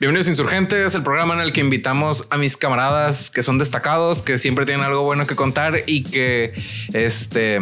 Bienvenidos 0.00 0.28
Insurgentes, 0.28 0.94
el 0.94 1.02
programa 1.02 1.34
en 1.34 1.40
el 1.40 1.52
que 1.52 1.60
invitamos 1.60 2.28
a 2.30 2.36
mis 2.36 2.56
camaradas 2.56 3.30
que 3.30 3.42
son 3.42 3.58
destacados, 3.58 4.22
que 4.22 4.38
siempre 4.38 4.64
tienen 4.64 4.86
algo 4.86 5.02
bueno 5.02 5.26
que 5.26 5.34
contar 5.34 5.82
y 5.86 6.04
que, 6.04 6.54
este, 6.92 7.58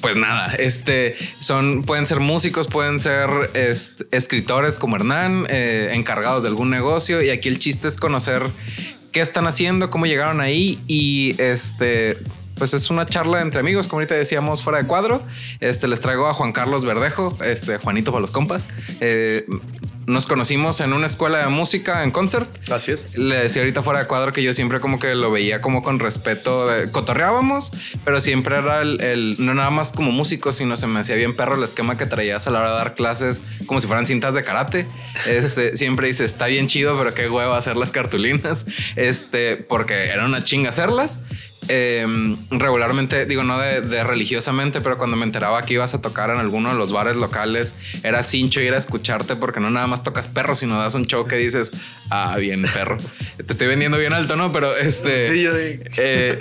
pues 0.00 0.14
nada, 0.14 0.54
este, 0.54 1.16
son, 1.40 1.82
pueden 1.82 2.06
ser 2.06 2.20
músicos, 2.20 2.68
pueden 2.68 3.00
ser 3.00 3.28
escritores 4.12 4.78
como 4.78 4.94
Hernán, 4.94 5.48
eh, 5.50 5.90
encargados 5.94 6.44
de 6.44 6.50
algún 6.50 6.70
negocio 6.70 7.20
y 7.20 7.30
aquí 7.30 7.48
el 7.48 7.58
chiste 7.58 7.88
es 7.88 7.96
conocer 7.96 8.44
qué 9.10 9.20
están 9.20 9.48
haciendo, 9.48 9.90
cómo 9.90 10.06
llegaron 10.06 10.40
ahí 10.40 10.78
y 10.86 11.34
este 11.38 12.16
pues 12.56 12.72
es 12.72 12.88
una 12.90 13.04
charla 13.04 13.42
entre 13.42 13.58
amigos, 13.58 13.88
como 13.88 13.98
ahorita 13.98 14.14
decíamos 14.14 14.62
fuera 14.62 14.78
de 14.78 14.86
cuadro. 14.86 15.26
Este 15.58 15.88
les 15.88 16.00
traigo 16.00 16.28
a 16.28 16.34
Juan 16.34 16.52
Carlos 16.52 16.84
Verdejo, 16.84 17.36
este 17.42 17.78
Juanito 17.78 18.12
para 18.12 18.20
los 18.20 18.30
compas. 18.30 18.68
Eh, 19.00 19.44
nos 20.06 20.26
conocimos 20.26 20.80
en 20.80 20.92
una 20.92 21.06
escuela 21.06 21.38
de 21.38 21.48
música 21.48 22.02
en 22.02 22.10
concert. 22.10 22.48
Así 22.70 22.92
es. 22.92 23.08
Le 23.14 23.38
decía 23.40 23.62
ahorita 23.62 23.82
fuera 23.82 24.00
de 24.00 24.06
cuadro 24.06 24.32
que 24.32 24.42
yo 24.42 24.52
siempre 24.52 24.80
como 24.80 24.98
que 24.98 25.14
lo 25.14 25.30
veía 25.30 25.60
como 25.60 25.82
con 25.82 25.98
respeto. 25.98 26.66
cotorreábamos, 26.92 27.72
pero 28.04 28.20
siempre 28.20 28.56
era 28.56 28.82
el, 28.82 29.36
no 29.38 29.54
nada 29.54 29.70
más 29.70 29.92
como 29.92 30.12
músico, 30.12 30.52
sino 30.52 30.76
se 30.76 30.86
me 30.86 31.00
hacía 31.00 31.16
bien 31.16 31.34
perro 31.34 31.56
el 31.56 31.62
esquema 31.62 31.96
que 31.96 32.06
traías 32.06 32.46
a 32.46 32.50
la 32.50 32.60
hora 32.60 32.70
de 32.70 32.76
dar 32.76 32.94
clases 32.94 33.40
como 33.66 33.80
si 33.80 33.86
fueran 33.86 34.06
cintas 34.06 34.34
de 34.34 34.44
karate. 34.44 34.86
Este 35.26 35.76
siempre 35.76 36.06
dice 36.06 36.24
está 36.24 36.46
bien 36.46 36.66
chido, 36.66 36.96
pero 36.98 37.14
qué 37.14 37.28
huevo 37.28 37.54
hacer 37.54 37.76
las 37.76 37.90
cartulinas. 37.90 38.66
Este 38.96 39.56
porque 39.56 40.06
era 40.06 40.24
una 40.24 40.44
chinga 40.44 40.70
hacerlas. 40.70 41.18
Em, 41.68 42.36
regularmente, 42.50 43.26
digo, 43.26 43.42
no 43.42 43.58
de, 43.58 44.04
religiosamente, 44.04 44.80
pero 44.80 44.98
cuando 44.98 45.16
me 45.16 45.24
enteraba 45.24 45.62
que 45.62 45.74
ibas 45.74 45.94
a 45.94 46.02
tocar 46.02 46.30
en 46.30 46.38
alguno 46.38 46.70
de 46.72 46.78
los 46.78 46.92
bares 46.92 47.16
locales, 47.16 47.74
era 48.02 48.22
cincho 48.22 48.60
ir 48.60 48.74
a 48.74 48.76
escucharte 48.76 49.36
porque 49.36 49.60
no 49.60 49.70
nada 49.70 49.86
más 49.86 50.02
tocas 50.02 50.28
perro, 50.28 50.56
sino 50.56 50.78
das 50.78 50.94
un 50.94 51.06
show 51.06 51.26
que 51.26 51.36
dices, 51.36 51.72
ah, 52.10 52.36
bien, 52.38 52.62
perro. 52.74 52.98
Te 53.36 53.52
estoy 53.52 53.68
vendiendo 53.68 53.98
bien 53.98 54.12
alto, 54.12 54.36
¿no? 54.36 54.52
Pero 54.52 54.76
este. 54.76 55.32
Sí, 55.32 55.42
yo 55.42 55.52
eh, 55.54 56.38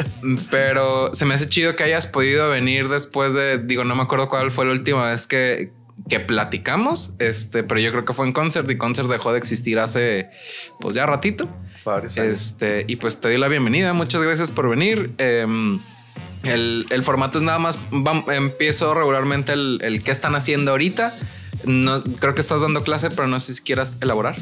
pero 0.52 1.14
se 1.14 1.26
me 1.26 1.36
hace 1.36 1.48
chido 1.48 1.76
que 1.76 1.83
hayas 1.83 2.08
podido 2.08 2.50
venir 2.50 2.89
después 2.89 3.33
de, 3.33 3.59
digo, 3.59 3.83
no 3.83 3.95
me 3.95 4.03
acuerdo 4.03 4.30
cuál 4.30 4.52
fue 4.52 4.66
la 4.66 4.72
última 4.72 5.09
vez 5.09 5.28
que, 5.28 5.72
que 6.09 6.20
platicamos, 6.20 7.14
este, 7.20 7.64
pero 7.64 7.80
yo 7.80 7.92
creo 7.92 8.05
que 8.05 8.14
fue 8.14 8.26
en 8.26 8.33
concert 8.33 8.70
y 8.70 8.78
concert 8.78 9.08
dejó 9.08 9.31
de 9.31 9.38
existir 9.38 9.80
hace, 9.80 10.30
pues 10.80 10.95
ya 10.95 11.05
ratito. 11.05 11.50
Este, 12.16 12.86
y 12.88 12.95
pues 12.95 13.20
te 13.20 13.28
doy 13.30 13.38
la 13.38 13.48
bienvenida. 13.48 13.94
Muchas 13.94 14.22
gracias 14.22 14.52
por 14.52 14.70
venir. 14.70 15.12
Em, 15.17 15.81
el, 16.44 17.03
formato 17.03 17.38
es 17.38 17.44
nada 17.44 17.59
más, 17.59 17.78
empiezo 18.28 18.94
regularmente 18.94 19.53
el, 19.53 19.80
el 19.81 20.04
qué 20.04 20.11
están 20.11 20.36
haciendo 20.36 20.72
ahorita. 20.72 21.14
No, 21.66 22.04
creo 22.20 22.36
que 22.36 22.42
estás 22.42 22.61
dando 22.61 22.84
clase, 22.84 23.09
pero 23.09 23.28
no 23.28 23.39
sé 23.39 23.54
si 23.54 23.61
quieras 23.61 23.98
elaborar. 24.02 24.36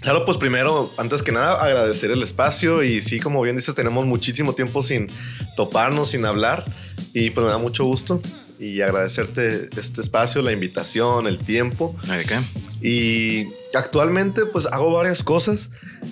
Claro, 0.00 0.24
pues 0.24 0.36
primero, 0.36 0.92
antes 0.98 1.22
que 1.22 1.32
nada, 1.32 1.60
agradecer 1.62 2.10
el 2.10 2.22
espacio 2.22 2.82
y 2.82 3.02
sí, 3.02 3.18
como 3.18 3.42
bien 3.42 3.56
dices, 3.56 3.74
tenemos 3.74 4.06
muchísimo 4.06 4.52
tiempo 4.52 4.82
sin 4.82 5.08
toparnos, 5.56 6.10
sin 6.10 6.24
hablar 6.24 6.64
y 7.12 7.30
pues 7.30 7.44
me 7.44 7.50
da 7.50 7.58
mucho 7.58 7.84
gusto 7.84 8.20
y 8.58 8.80
agradecerte 8.80 9.68
este 9.76 10.00
espacio, 10.00 10.42
la 10.42 10.52
invitación, 10.52 11.26
el 11.26 11.38
tiempo. 11.38 11.96
¿De 12.06 12.24
qué? 12.24 12.40
Y 12.80 13.48
actualmente 13.76 14.46
pues 14.46 14.66
hago 14.66 14.92
varias 14.92 15.22
cosas. 15.22 15.70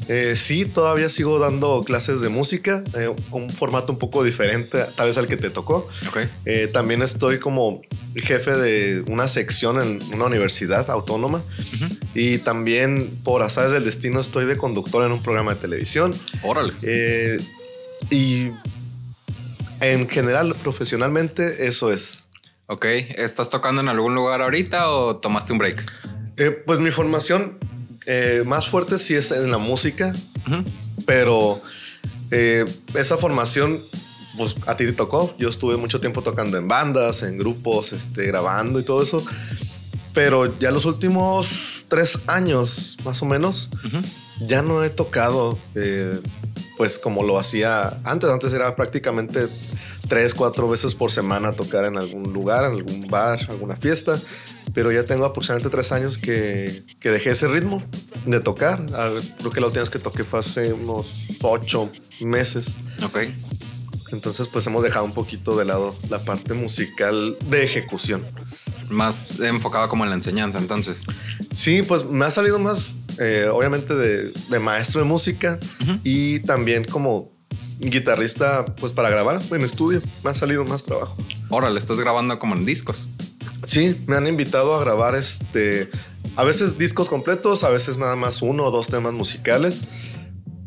Eh, 0.09 0.34
sí, 0.37 0.65
todavía 0.65 1.09
sigo 1.09 1.39
dando 1.39 1.83
clases 1.84 2.20
de 2.20 2.29
música, 2.29 2.83
eh, 2.97 3.15
un 3.31 3.51
formato 3.51 3.93
un 3.93 3.98
poco 3.98 4.23
diferente 4.23 4.84
tal 4.97 5.09
vez 5.09 5.17
al 5.17 5.27
que 5.27 5.37
te 5.37 5.51
tocó. 5.51 5.89
Okay. 6.09 6.29
Eh, 6.45 6.69
también 6.73 7.03
estoy 7.03 7.39
como 7.39 7.81
jefe 8.15 8.53
de 8.53 9.05
una 9.09 9.29
sección 9.29 9.81
en 9.81 10.15
una 10.15 10.27
universidad 10.27 10.89
autónoma 10.91 11.42
y 12.14 12.39
también 12.39 13.11
por 13.24 13.42
azares 13.42 13.73
del 13.73 13.85
destino 13.85 14.20
estoy 14.20 14.45
de 14.45 14.57
conductor 14.57 15.05
en 15.05 15.13
un 15.13 15.23
programa 15.23 15.55
de 15.55 15.61
televisión. 15.61 16.14
Órale. 16.42 16.73
y 18.11 18.51
en 19.80 20.08
general, 20.08 20.55
profesionalmente, 20.63 21.67
eso 21.67 21.92
es. 21.92 22.29
Ok, 22.67 22.86
¿estás 23.17 23.51
tocando 23.51 23.83
en 23.83 23.89
algún 23.89 24.14
lugar 24.14 24.41
ahorita 24.41 24.89
o 24.89 25.17
tomaste 25.17 25.53
un 25.53 25.58
break? 25.58 25.85
Eh, 26.36 26.50
pues 26.50 26.80
mi 26.80 26.90
formación 26.90 27.58
eh, 28.06 28.42
más 28.45 28.68
fuerte 28.68 28.98
sí 28.98 29.14
es 29.14 29.30
en 29.30 29.50
la 29.50 29.58
música, 29.58 30.12
pero 31.06 31.62
eh, 32.30 32.64
esa 32.95 33.17
formación, 33.17 33.78
pues 34.36 34.56
a 34.67 34.77
ti 34.77 34.84
te 34.86 34.92
tocó. 34.92 35.34
Yo 35.39 35.48
estuve 35.48 35.77
mucho 35.77 36.00
tiempo 36.00 36.23
tocando 36.23 36.58
en 36.58 36.67
bandas, 36.67 37.23
en 37.23 37.39
grupos, 37.39 37.92
este, 37.92 38.27
grabando 38.27 38.80
y 38.80 38.84
todo 38.84 39.02
eso. 39.02 39.24
Pero 40.12 40.58
ya 40.58 40.70
los 40.70 40.84
últimos 40.84 41.84
tres 41.89 42.18
años, 42.27 42.96
más 43.05 43.20
o 43.23 43.27
menos, 43.27 43.68
ya 44.40 44.62
no 44.62 44.84
he 44.84 44.90
tocado, 44.90 45.58
pues 46.77 46.98
como 46.98 47.24
lo 47.24 47.36
hacía 47.36 48.00
antes. 48.05 48.30
Antes 48.30 48.52
era 48.52 48.77
prácticamente 48.77 49.48
tres, 50.08 50.34
cuatro 50.34 50.68
veces 50.68 50.94
por 50.94 51.11
semana 51.11 51.52
tocar 51.52 51.84
en 51.84 51.96
algún 51.96 52.33
lugar, 52.33 52.64
en 52.64 52.73
algún 52.73 53.08
bar, 53.08 53.40
alguna 53.48 53.74
fiesta. 53.74 54.20
Pero 54.73 54.91
ya 54.91 55.05
tengo 55.05 55.25
aproximadamente 55.25 55.70
tres 55.70 55.92
años 55.92 56.19
que, 56.19 56.83
que 57.01 57.11
dejé 57.11 57.30
ese 57.30 57.48
ritmo 57.48 57.83
de 58.25 58.41
tocar. 58.41 58.85
creo 59.39 59.51
que 59.51 59.61
la 59.61 59.67
última 59.67 59.83
vez 59.83 59.91
que 59.91 59.98
toqué 59.98 60.25
fue 60.25 60.41
hace 60.41 60.73
unos 60.73 61.39
ocho 61.42 61.91
meses. 62.20 62.77
Ok. 63.05 63.19
Entonces, 64.13 64.48
pues 64.48 64.67
hemos 64.67 64.83
dejado 64.83 65.05
un 65.05 65.13
poquito 65.13 65.57
de 65.57 65.64
lado 65.64 65.97
la 66.08 66.19
parte 66.19 66.55
musical 66.55 67.36
de 67.48 67.64
ejecución. 67.64 68.24
Más 68.89 69.41
enfocado 69.41 69.89
como 69.89 70.05
en 70.05 70.11
la 70.11 70.17
enseñanza, 70.17 70.58
entonces. 70.58 71.05
Sí, 71.51 71.83
pues 71.83 72.05
me 72.05 72.24
ha 72.24 72.30
salido 72.30 72.58
más, 72.58 72.95
eh, 73.19 73.48
obviamente, 73.53 73.95
de, 73.95 74.30
de, 74.30 74.58
maestro 74.61 75.01
de 75.01 75.07
música 75.07 75.58
y 76.05 76.41
también 76.41 76.85
como 76.85 77.29
guitarrista, 77.80 78.64
pues 78.64 78.92
para 78.92 79.11
grabar 79.11 79.41
en 79.51 79.63
estudio. 79.63 80.01
Me 80.23 80.30
ha 80.30 80.35
salido 80.35 80.64
más 80.64 80.85
trabajo. 80.85 81.17
Ahora, 81.51 81.70
¿le 81.70 81.79
estás 81.79 81.98
grabando 81.98 82.39
como 82.39 82.55
en 82.55 82.64
discos? 82.64 83.08
Sí, 83.67 83.97
me 84.07 84.17
han 84.17 84.27
invitado 84.27 84.75
a 84.75 84.80
grabar 84.80 85.14
este, 85.14 85.89
a 86.36 86.45
veces 86.45 86.79
discos 86.79 87.08
completos, 87.08 87.64
a 87.64 87.70
veces 87.70 87.98
nada 87.98 88.17
más 88.17 88.42
uno 88.42 88.64
o 88.64 88.70
dos 88.70 88.89
temas 88.89 89.13
musicales, 89.13 89.86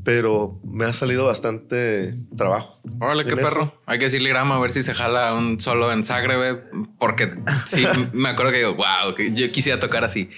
pero 0.03 0.59
me 0.63 0.85
ha 0.85 0.93
salido 0.93 1.25
bastante 1.25 2.15
trabajo. 2.37 2.77
Órale, 2.99 3.25
qué 3.25 3.35
perro. 3.35 3.73
Hay 3.85 3.99
que 3.99 4.05
decirle 4.05 4.29
grama 4.29 4.55
a 4.55 4.59
ver 4.59 4.71
si 4.71 4.81
se 4.81 4.93
jala 4.93 5.33
un 5.33 5.59
solo 5.59 5.91
en 5.91 6.03
Zagreb, 6.03 6.63
porque 6.97 7.29
sí, 7.67 7.85
me 8.13 8.29
acuerdo 8.29 8.51
que 8.51 8.59
digo, 8.59 8.75
wow, 8.75 9.13
que 9.15 9.33
yo 9.33 9.51
quisiera 9.51 9.79
tocar 9.79 10.03
así. 10.05 10.29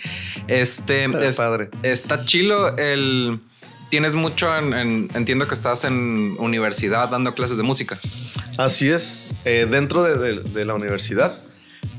Este, 0.48 1.06
es, 1.26 1.38
padre. 1.38 1.70
Está 1.84 2.22
chilo 2.22 2.76
el 2.78 3.40
tienes 3.90 4.14
mucho 4.14 4.56
en, 4.56 5.10
entiendo 5.14 5.48
que 5.48 5.54
estás 5.54 5.84
en 5.84 6.36
universidad 6.40 7.10
dando 7.10 7.34
clases 7.34 7.58
de 7.58 7.64
música. 7.64 8.00
Así 8.58 8.90
es. 8.90 9.32
Eh, 9.46 9.68
dentro 9.70 10.04
de, 10.04 10.66
la 10.66 10.74
universidad 10.74 11.40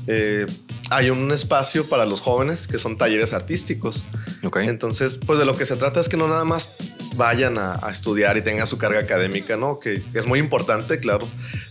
eh, 0.07 0.45
hay 0.89 1.09
un 1.09 1.31
espacio 1.31 1.87
para 1.87 2.05
los 2.05 2.19
jóvenes 2.19 2.67
que 2.67 2.77
son 2.77 2.97
talleres 2.97 3.31
artísticos. 3.31 4.03
Okay. 4.43 4.67
Entonces, 4.67 5.17
pues 5.25 5.39
de 5.39 5.45
lo 5.45 5.55
que 5.55 5.65
se 5.65 5.77
trata 5.77 6.01
es 6.01 6.09
que 6.09 6.17
no 6.17 6.27
nada 6.27 6.43
más 6.43 6.77
vayan 7.15 7.57
a, 7.57 7.79
estudiar 7.89 8.37
y 8.37 8.41
tengan 8.41 8.67
su 8.67 8.77
carga 8.77 8.99
académica, 8.99 9.55
¿no? 9.55 9.79
Que, 9.79 10.01
es 10.13 10.25
muy 10.25 10.39
importante, 10.39 10.99
claro, 10.99 11.27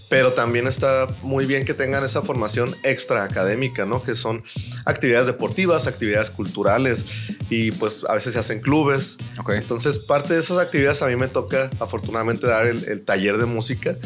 pero 0.08 0.32
también 0.32 0.66
está 0.66 1.06
muy 1.22 1.44
bien 1.44 1.64
que 1.64 1.74
tengan 1.74 2.04
esa 2.04 2.22
formación 2.22 2.74
extra 2.82 3.24
académica, 3.24 3.84
¿no? 3.84 4.02
Que 4.02 4.14
son 4.14 4.42
actividades 4.86 5.26
deportivas, 5.26 5.86
actividades 5.86 6.30
culturales 6.30 7.06
y 7.50 7.72
pues 7.72 8.04
a 8.08 8.14
veces 8.14 8.32
se 8.32 8.38
hacen 8.38 8.60
clubes. 8.60 9.18
Okay. 9.38 9.58
Entonces, 9.58 9.98
parte 9.98 10.34
de 10.34 10.40
esas 10.40 10.58
actividades 10.58 11.02
a 11.02 11.08
mí 11.08 11.16
me 11.16 11.28
toca 11.28 11.68
afortunadamente 11.78 12.46
dar 12.46 12.66
el, 12.66 12.84
el 12.84 13.04
taller 13.04 13.36
de 13.36 13.44
música 13.44 13.96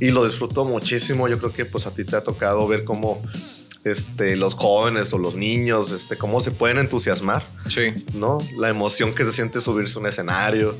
y 0.00 0.10
lo 0.10 0.24
disfruto 0.24 0.64
muchísimo. 0.64 1.28
Yo 1.28 1.38
creo 1.38 1.52
que 1.52 1.64
pues 1.64 1.86
a 1.86 1.90
ti 1.90 2.04
te 2.04 2.16
ha 2.16 2.22
tocado 2.22 2.66
ver 2.66 2.84
cómo 2.84 3.22
este, 3.84 4.36
los 4.36 4.54
jóvenes 4.54 5.12
o 5.12 5.18
los 5.18 5.34
niños, 5.34 5.90
este, 5.90 6.16
cómo 6.16 6.40
se 6.40 6.50
pueden 6.50 6.78
entusiasmar. 6.78 7.42
Sí. 7.68 7.94
¿No? 8.14 8.38
La 8.56 8.68
emoción 8.68 9.14
que 9.14 9.24
se 9.24 9.32
siente 9.32 9.60
subirse 9.60 9.98
a 9.98 10.00
un 10.00 10.06
escenario. 10.06 10.76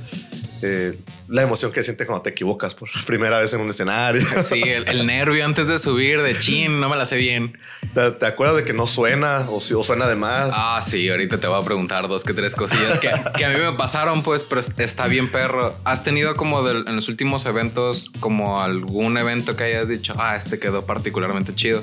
Eh, 0.64 0.96
la 1.26 1.42
emoción 1.42 1.72
que 1.72 1.80
se 1.80 1.86
siente 1.86 2.06
cuando 2.06 2.22
te 2.22 2.30
equivocas 2.30 2.72
por 2.72 2.88
primera 3.06 3.40
vez 3.40 3.52
en 3.52 3.60
un 3.60 3.70
escenario. 3.70 4.22
Sí, 4.42 4.62
el, 4.62 5.06
nervio 5.06 5.44
antes 5.44 5.66
de 5.66 5.78
subir, 5.78 6.20
de 6.20 6.38
chin, 6.38 6.78
no 6.78 6.88
me 6.88 6.96
la 6.96 7.06
sé 7.06 7.16
bien. 7.16 7.58
¿Te, 7.94 8.26
acuerdas 8.26 8.56
de 8.56 8.64
que 8.64 8.72
no 8.72 8.86
suena 8.86 9.46
o, 9.48 9.56
o, 9.56 9.60
suena 9.60 10.06
de 10.06 10.14
más? 10.14 10.50
Ah, 10.52 10.80
sí, 10.86 11.08
ahorita 11.08 11.38
te 11.38 11.46
voy 11.46 11.60
a 11.60 11.64
preguntar 11.64 12.06
dos 12.06 12.22
que 12.22 12.34
tres 12.34 12.54
cosillas 12.54 12.98
que, 12.98 13.08
a 13.08 13.48
mí 13.48 13.56
me 13.58 13.72
pasaron, 13.72 14.22
pues, 14.22 14.44
pero 14.44 14.60
está 14.60 15.06
bien, 15.06 15.30
perro. 15.30 15.74
¿Has 15.84 16.04
tenido 16.04 16.34
como 16.36 16.68
en 16.68 16.94
los 16.96 17.08
últimos 17.08 17.46
eventos, 17.46 18.10
como 18.20 18.60
algún 18.60 19.16
evento 19.16 19.56
que 19.56 19.64
hayas 19.64 19.88
dicho, 19.88 20.14
ah, 20.18 20.36
este 20.36 20.58
quedó 20.58 20.84
particularmente 20.84 21.54
chido? 21.54 21.82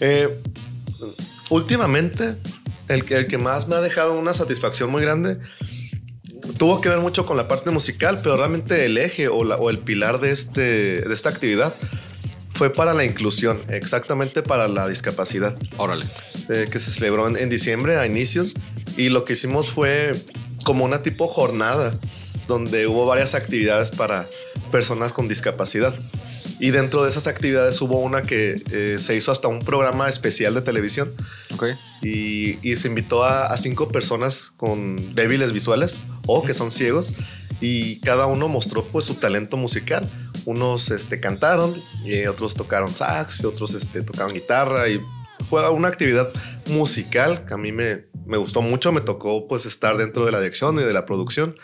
Eh, 0.00 0.28
últimamente, 1.50 2.34
el, 2.88 3.04
el 3.12 3.26
que 3.26 3.38
más 3.38 3.68
me 3.68 3.76
ha 3.76 3.80
dejado 3.80 4.18
una 4.18 4.32
satisfacción 4.34 4.90
muy 4.90 5.02
grande 5.02 5.38
tuvo 6.58 6.80
que 6.80 6.88
ver 6.88 6.98
mucho 6.98 7.26
con 7.26 7.36
la 7.36 7.48
parte 7.48 7.70
musical, 7.70 8.20
pero 8.22 8.36
realmente 8.36 8.84
el 8.84 8.98
eje 8.98 9.28
o, 9.28 9.38
o 9.38 9.70
el 9.70 9.78
pilar 9.78 10.20
de, 10.20 10.30
este, 10.30 10.60
de 11.00 11.14
esta 11.14 11.28
actividad 11.28 11.74
fue 12.54 12.70
para 12.70 12.94
la 12.94 13.04
inclusión, 13.04 13.60
exactamente 13.68 14.42
para 14.42 14.66
la 14.66 14.88
discapacidad. 14.88 15.56
Órale. 15.76 16.06
Eh, 16.48 16.68
que 16.70 16.78
se 16.78 16.90
celebró 16.90 17.28
en, 17.28 17.48
diciembre 17.50 17.96
a 17.96 18.06
inicios 18.06 18.54
y 18.96 19.10
lo 19.10 19.24
que 19.24 19.34
hicimos 19.34 19.70
fue 19.70 20.12
como 20.64 20.84
una 20.84 21.02
tipo 21.02 21.26
jornada 21.26 21.98
donde 22.48 22.86
hubo 22.86 23.04
varias 23.04 23.34
actividades 23.34 23.90
para 23.90 24.26
personas 24.72 25.12
con 25.12 25.28
discapacidad. 25.28 25.94
Y 26.58 26.70
dentro 26.70 27.02
de 27.02 27.10
esas 27.10 27.26
actividades 27.26 27.80
hubo 27.82 28.00
una 28.00 28.22
que 28.22 28.56
eh, 28.70 28.96
se 28.98 29.14
hizo 29.14 29.30
hasta 29.30 29.48
un 29.48 29.58
programa 29.58 30.08
especial 30.08 30.54
de 30.54 30.62
televisión. 30.62 31.12
Ok. 31.54 31.64
Y, 32.02 32.58
y 32.62 32.76
se 32.76 32.88
invitó 32.88 33.24
a, 33.24 33.46
a 33.46 33.56
cinco 33.58 33.88
personas 33.88 34.52
con 34.56 35.14
débiles 35.14 35.52
visuales 35.52 36.00
o 36.26 36.42
que 36.44 36.54
son 36.54 36.70
ciegos. 36.70 37.12
Y 37.60 38.00
cada 38.00 38.26
uno 38.26 38.48
mostró 38.48 38.84
pues 38.84 39.04
su 39.04 39.14
talento 39.14 39.56
musical. 39.56 40.08
Unos 40.44 40.90
este, 40.90 41.20
cantaron, 41.20 41.74
y 42.04 42.26
otros 42.26 42.54
tocaron 42.54 42.94
sax, 42.94 43.40
y 43.40 43.46
otros 43.46 43.74
este, 43.74 44.02
tocaron 44.02 44.32
guitarra. 44.32 44.88
Y 44.88 45.00
fue 45.48 45.68
una 45.70 45.88
actividad 45.88 46.30
musical 46.66 47.44
que 47.46 47.54
a 47.54 47.56
mí 47.56 47.72
me, 47.72 48.04
me 48.26 48.36
gustó 48.36 48.62
mucho. 48.62 48.92
Me 48.92 49.00
tocó 49.00 49.48
pues 49.48 49.66
estar 49.66 49.96
dentro 49.96 50.24
de 50.24 50.32
la 50.32 50.40
dirección 50.40 50.78
y 50.78 50.84
de 50.84 50.92
la 50.92 51.04
producción. 51.04 51.56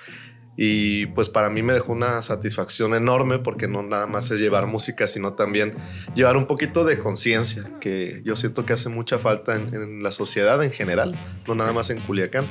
Y 0.56 1.06
pues 1.06 1.28
para 1.28 1.49
mí 1.49 1.62
me 1.62 1.72
dejó 1.72 1.93
una 1.93 2.20
satisfacción 2.20 2.94
enorme 2.94 3.38
porque 3.38 3.69
no 3.69 3.82
nada 3.82 4.06
más 4.06 4.31
es 4.31 4.40
llevar 4.40 4.66
música, 4.66 5.06
sino 5.06 5.32
también 5.32 5.75
llevar 6.14 6.37
un 6.37 6.46
poquito 6.46 6.84
de 6.84 6.99
conciencia, 6.99 7.70
que 7.81 8.20
yo 8.25 8.37
siento 8.37 8.66
que 8.66 8.75
hace 8.75 8.90
mucha 8.90 9.19
falta 9.19 9.56
en, 9.56 10.02
la 10.02 10.12
sociedad 10.12 10.62
en 10.62 10.70
general, 10.70 11.19
no 11.46 11.54
nada 11.54 11.72
más 11.72 11.90
en 11.90 12.00
Culiacán. 12.00 12.46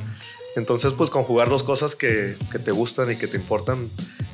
Entonces 0.55 0.93
pues 0.93 1.09
conjugar 1.09 1.49
dos 1.49 1.63
cosas 1.63 1.95
que, 1.95 2.35
te 2.63 2.71
gustan 2.71 3.11
y 3.11 3.15
que 3.15 3.27
te 3.27 3.37
importan 3.37 3.87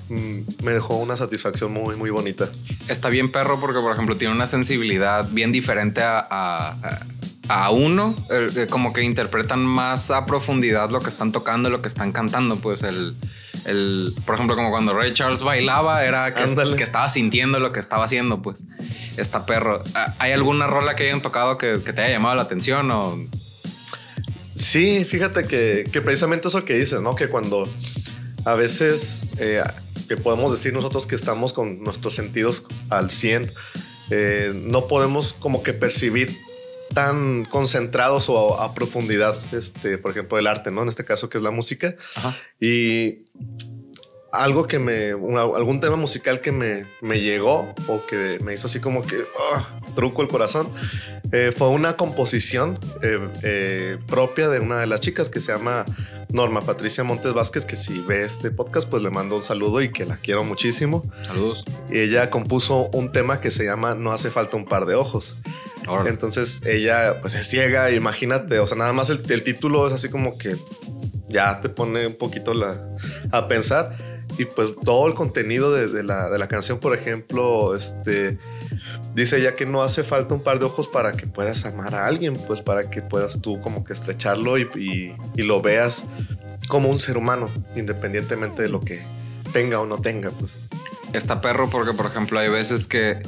mmm, 0.09 0.39
me 0.63 0.71
dejó 0.71 0.95
una 0.97 1.17
satisfacción 1.17 1.73
muy, 1.73 1.95
muy 1.95 2.09
bonita. 2.09 2.49
Está 2.87 3.09
bien 3.09 3.31
perro 3.31 3.59
porque 3.59 3.81
por 3.81 3.91
ejemplo 3.91 4.15
tiene 4.15 4.33
una 4.33 4.47
sensibilidad 4.47 5.29
bien 5.29 5.51
diferente 5.51 6.01
a 6.03 7.03
a 7.49 7.71
uno, 7.71 8.13
eh, 8.29 8.67
como 8.69 8.93
que 8.93 9.03
interpretan 9.03 9.63
más 9.65 10.11
a 10.11 10.25
profundidad 10.25 10.89
lo 10.89 10.99
que 11.01 11.09
están 11.09 11.31
tocando, 11.31 11.69
lo 11.69 11.81
que 11.81 11.87
están 11.87 12.11
cantando. 12.11 12.57
Pues 12.57 12.83
el, 12.83 13.15
el 13.67 14.13
por 14.25 14.35
ejemplo, 14.35 14.55
como 14.55 14.71
cuando 14.71 14.93
Ray 14.93 15.13
Charles 15.13 15.41
bailaba, 15.41 16.03
era 16.03 16.33
que, 16.33 16.43
que, 16.75 16.83
estaba 16.83 17.07
sintiendo 17.09 17.59
lo 17.59 17.71
que 17.71 17.79
estaba 17.79 18.05
haciendo. 18.05 18.41
Pues 18.41 18.63
está 19.17 19.45
perro. 19.45 19.83
¿Hay 20.19 20.31
alguna 20.31 20.67
rola 20.67 20.95
que 20.95 21.03
hayan 21.03 21.21
tocado 21.21 21.57
que, 21.57 21.81
que 21.83 21.93
te 21.93 22.01
haya 22.01 22.13
llamado 22.13 22.35
la 22.35 22.43
atención? 22.43 22.89
O... 22.91 23.19
Sí, 24.55 25.05
fíjate 25.05 25.43
que, 25.43 25.87
que, 25.91 26.01
precisamente 26.01 26.47
eso 26.47 26.65
que 26.65 26.73
dices, 26.75 27.01
¿no? 27.01 27.15
Que 27.15 27.27
cuando 27.27 27.69
a 28.45 28.55
veces 28.55 29.23
eh, 29.37 29.61
que 30.07 30.17
podemos 30.17 30.51
decir 30.51 30.73
nosotros 30.73 31.05
que 31.05 31.15
estamos 31.15 31.53
con 31.53 31.83
nuestros 31.83 32.15
sentidos 32.15 32.63
al 32.89 33.11
100, 33.11 33.49
eh, 34.09 34.51
no 34.55 34.87
podemos 34.87 35.33
como 35.33 35.63
que 35.63 35.73
percibir 35.73 36.35
tan 36.97 37.45
concentrados 37.45 38.27
o 38.27 38.59
a, 38.59 38.65
a, 38.65 38.73
profundidad, 38.73 39.37
este, 39.53 39.99
por 39.99 40.09
ejemplo, 40.09 40.39
el 40.39 40.47
arte, 40.47 40.71
¿no? 40.71 40.81
En 40.81 40.89
este 40.89 41.05
caso, 41.05 41.29
que 41.29 41.37
es 41.37 41.43
la 41.43 41.51
música. 41.51 41.95
Ajá. 42.15 42.35
Y 42.59 43.19
algo 44.31 44.65
que 44.67 44.79
me, 44.79 45.11
algún 45.11 45.79
tema 45.79 45.95
musical 45.95 46.41
que 46.41 46.51
me, 46.51 46.87
me, 47.01 47.19
llegó 47.19 47.75
o 47.87 48.03
que 48.07 48.39
me 48.43 48.55
hizo 48.55 48.65
así 48.65 48.79
como 48.79 49.05
que 49.05 49.15
oh, 49.15 49.93
truco 49.93 50.23
el 50.23 50.27
corazón, 50.27 50.73
eh, 51.31 51.51
fue 51.55 51.69
una 51.69 51.97
composición 51.97 52.79
eh, 53.01 53.19
eh, 53.43 53.97
propia 54.07 54.49
de 54.49 54.59
una 54.59 54.79
de 54.79 54.87
las 54.87 55.01
chicas 55.01 55.29
que 55.29 55.41
se 55.41 55.51
llama 55.51 55.85
Norma 56.29 56.61
Patricia 56.61 57.03
Montes 57.03 57.33
Vázquez, 57.33 57.65
que 57.65 57.75
si 57.75 57.99
ve 57.99 58.23
este 58.23 58.51
podcast, 58.51 58.89
pues 58.89 59.03
le 59.03 59.09
mando 59.09 59.35
un 59.35 59.43
saludo 59.43 59.81
y 59.81 59.91
que 59.91 60.05
la 60.05 60.17
quiero 60.17 60.43
muchísimo. 60.43 61.03
Saludos. 61.25 61.65
Y 61.89 61.99
ella 61.99 62.29
compuso 62.29 62.89
un 62.93 63.11
tema 63.11 63.41
que 63.41 63.51
se 63.51 63.65
llama 63.65 63.95
No 63.95 64.11
hace 64.11 64.31
falta 64.31 64.57
un 64.57 64.65
par 64.65 64.85
de 64.85 64.95
ojos. 64.95 65.35
Entonces 66.05 66.61
ella 66.65 67.21
pues 67.21 67.33
es 67.33 67.47
ciega, 67.47 67.91
imagínate, 67.91 68.59
o 68.59 68.67
sea, 68.67 68.77
nada 68.77 68.91
más 68.91 69.09
el, 69.09 69.21
el, 69.29 69.41
título 69.41 69.87
es 69.87 69.93
así 69.93 70.09
como 70.09 70.37
que 70.37 70.57
ya 71.29 71.61
te 71.61 71.69
pone 71.69 72.07
un 72.07 72.15
poquito 72.15 72.53
la, 72.53 72.89
a 73.31 73.47
pensar 73.47 73.95
y 74.37 74.45
pues 74.45 74.71
todo 74.83 75.07
el 75.07 75.13
contenido 75.13 75.71
de, 75.71 75.87
de, 75.87 76.03
la, 76.03 76.29
de 76.29 76.37
la 76.37 76.49
canción, 76.49 76.79
por 76.79 76.93
ejemplo, 76.93 77.73
este, 77.73 78.37
dice 79.17 79.37
ella 79.37 79.53
que 79.53 79.65
no 79.65 79.81
hace 79.81 80.03
falta 80.03 80.35
un 80.35 80.43
par 80.43 80.59
de 80.59 80.65
ojos 80.65 80.87
para 80.87 81.13
que 81.13 81.25
puedas 81.25 81.65
amar 81.65 81.95
a 81.95 82.05
alguien, 82.05 82.33
pues 82.47 82.61
para 82.61 82.89
que 82.89 83.01
puedas 83.01 83.41
tú 83.41 83.59
como 83.59 83.83
que 83.83 83.93
estrecharlo 83.93 84.57
y, 84.57 84.69
y, 84.75 85.15
y 85.35 85.43
lo 85.43 85.61
veas 85.61 86.05
como 86.67 86.89
un 86.89 86.99
ser 86.99 87.17
humano, 87.17 87.49
independientemente 87.75 88.61
de 88.61 88.69
lo 88.69 88.79
que 88.79 89.01
tenga 89.53 89.79
o 89.79 89.87
no 89.87 89.97
tenga, 89.97 90.29
pues. 90.29 90.59
Está 91.13 91.41
perro 91.41 91.69
porque, 91.69 91.93
por 91.93 92.05
ejemplo, 92.05 92.39
hay 92.39 92.49
veces 92.49 92.85
que 92.85 93.21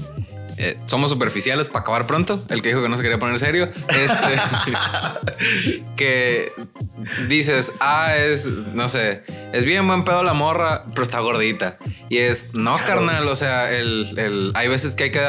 eh, 0.62 0.78
somos 0.88 1.10
superficiales 1.10 1.70
para 1.70 1.80
acabar 1.80 2.06
pronto. 2.06 2.44
El 2.50 2.62
que 2.62 2.68
dijo 2.70 2.82
que 2.82 2.90
no 2.90 2.98
se 2.98 3.02
quería 3.02 3.18
poner 3.18 3.40
serio. 3.40 3.72
Este, 3.88 4.42
que 5.96 6.52
dices, 7.30 7.72
ah, 7.80 8.18
es, 8.18 8.46
no 8.46 8.90
sé, 8.90 9.24
es 9.54 9.64
bien 9.64 9.88
buen 9.88 10.04
pedo 10.04 10.22
la 10.22 10.34
morra, 10.34 10.84
pero 10.90 11.04
está 11.04 11.20
gordita. 11.20 11.78
Y 12.10 12.18
es, 12.18 12.54
no, 12.54 12.78
carnal, 12.86 13.26
o 13.30 13.36
sea, 13.36 13.72
el, 13.72 14.20
el, 14.20 14.52
hay 14.54 14.68
veces 14.68 14.96
que 14.96 15.06
hay 15.06 15.12
que 15.12 15.26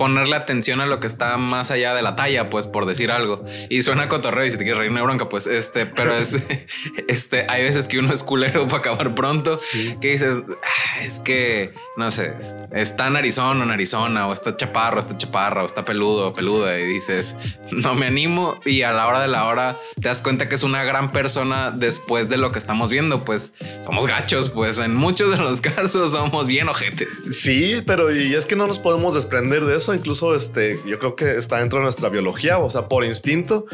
ponerle 0.00 0.34
atención 0.34 0.80
a 0.80 0.86
lo 0.86 0.98
que 0.98 1.06
está 1.06 1.36
más 1.36 1.70
allá 1.70 1.92
de 1.92 2.00
la 2.00 2.16
talla, 2.16 2.48
pues 2.48 2.66
por 2.66 2.86
decir 2.86 3.12
algo. 3.12 3.44
Y 3.68 3.82
suena 3.82 4.08
cotorreo 4.08 4.46
y 4.46 4.50
si 4.50 4.56
te 4.56 4.64
quieres 4.64 4.78
reír 4.78 4.90
una 4.90 5.02
bronca, 5.02 5.28
pues 5.28 5.46
este, 5.46 5.84
pero 5.84 6.16
es, 6.16 6.42
este, 7.06 7.44
hay 7.50 7.64
veces 7.64 7.86
que 7.86 7.98
uno 7.98 8.10
es 8.10 8.22
culero 8.22 8.66
para 8.66 8.78
acabar 8.78 9.14
pronto, 9.14 9.58
sí. 9.58 9.98
que 10.00 10.12
dices, 10.12 10.38
ah, 10.48 11.02
es 11.02 11.18
que, 11.20 11.74
no 11.98 12.10
sé, 12.10 12.32
está 12.72 13.08
en 13.08 13.16
Arizona, 13.16 13.62
en 13.62 13.70
Arizona, 13.72 14.26
o 14.26 14.32
está 14.32 14.56
chaparro, 14.56 15.00
está 15.00 15.18
chaparra, 15.18 15.64
o 15.64 15.66
está 15.66 15.84
peludo, 15.84 16.32
peluda, 16.32 16.80
y 16.80 16.86
dices, 16.86 17.36
no 17.70 17.94
me 17.94 18.06
animo, 18.06 18.58
y 18.64 18.80
a 18.80 18.92
la 18.92 19.06
hora 19.06 19.20
de 19.20 19.28
la 19.28 19.48
hora 19.48 19.78
te 20.00 20.08
das 20.08 20.22
cuenta 20.22 20.48
que 20.48 20.54
es 20.54 20.62
una 20.62 20.82
gran 20.82 21.10
persona 21.12 21.72
después 21.72 22.30
de 22.30 22.38
lo 22.38 22.52
que 22.52 22.58
estamos 22.58 22.88
viendo, 22.88 23.22
pues 23.26 23.52
somos 23.84 24.06
gachos, 24.06 24.48
pues 24.48 24.78
en 24.78 24.96
muchos 24.96 25.30
de 25.30 25.36
los 25.36 25.60
casos 25.60 26.12
somos 26.12 26.46
bien 26.46 26.70
ojetes. 26.70 27.20
Sí, 27.32 27.82
pero 27.84 28.16
y 28.16 28.34
es 28.34 28.46
que 28.46 28.56
no 28.56 28.66
nos 28.66 28.78
podemos 28.78 29.14
desprender 29.14 29.66
de 29.66 29.76
eso 29.76 29.89
incluso 29.94 30.34
este, 30.34 30.78
yo 30.86 30.98
creo 30.98 31.16
que 31.16 31.36
está 31.36 31.58
dentro 31.58 31.78
de 31.78 31.84
nuestra 31.84 32.08
biología, 32.08 32.58
o 32.58 32.70
sea, 32.70 32.88
por 32.88 33.04
instinto. 33.04 33.66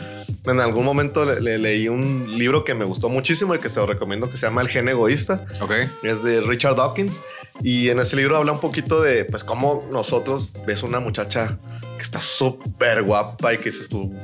En 0.45 0.61
algún 0.61 0.85
momento 0.85 1.25
le, 1.25 1.41
le, 1.41 1.59
leí 1.59 1.89
un 1.89 2.39
libro 2.39 2.65
que 2.65 2.75
me 2.75 2.85
gustó 2.85 3.09
muchísimo 3.09 3.55
y 3.55 3.59
que 3.59 3.69
se 3.69 3.81
lo 3.81 3.87
recomiendo 3.87 4.31
que 4.31 4.37
se 4.37 4.47
llama 4.47 4.61
El 4.61 4.69
gen 4.69 4.89
egoísta. 4.89 5.45
Ok. 5.61 5.73
Es 6.03 6.23
de 6.23 6.41
Richard 6.41 6.77
Dawkins. 6.77 7.21
Y 7.63 7.89
en 7.89 8.01
ese 8.01 8.17
libro 8.17 8.37
habla 8.37 8.53
un 8.53 8.61
poquito 8.61 9.03
de, 9.03 9.25
pues, 9.25 9.45
cómo 9.45 9.87
nosotros 9.91 10.53
ves 10.67 10.83
una 10.83 11.01
muchacha 11.01 11.59
que 11.97 12.03
está 12.03 12.21
súper 12.21 13.03
guapa 13.03 13.55
y 13.55 13.59
que 13.59 13.65
dices 13.65 13.89
tú, 13.89 14.15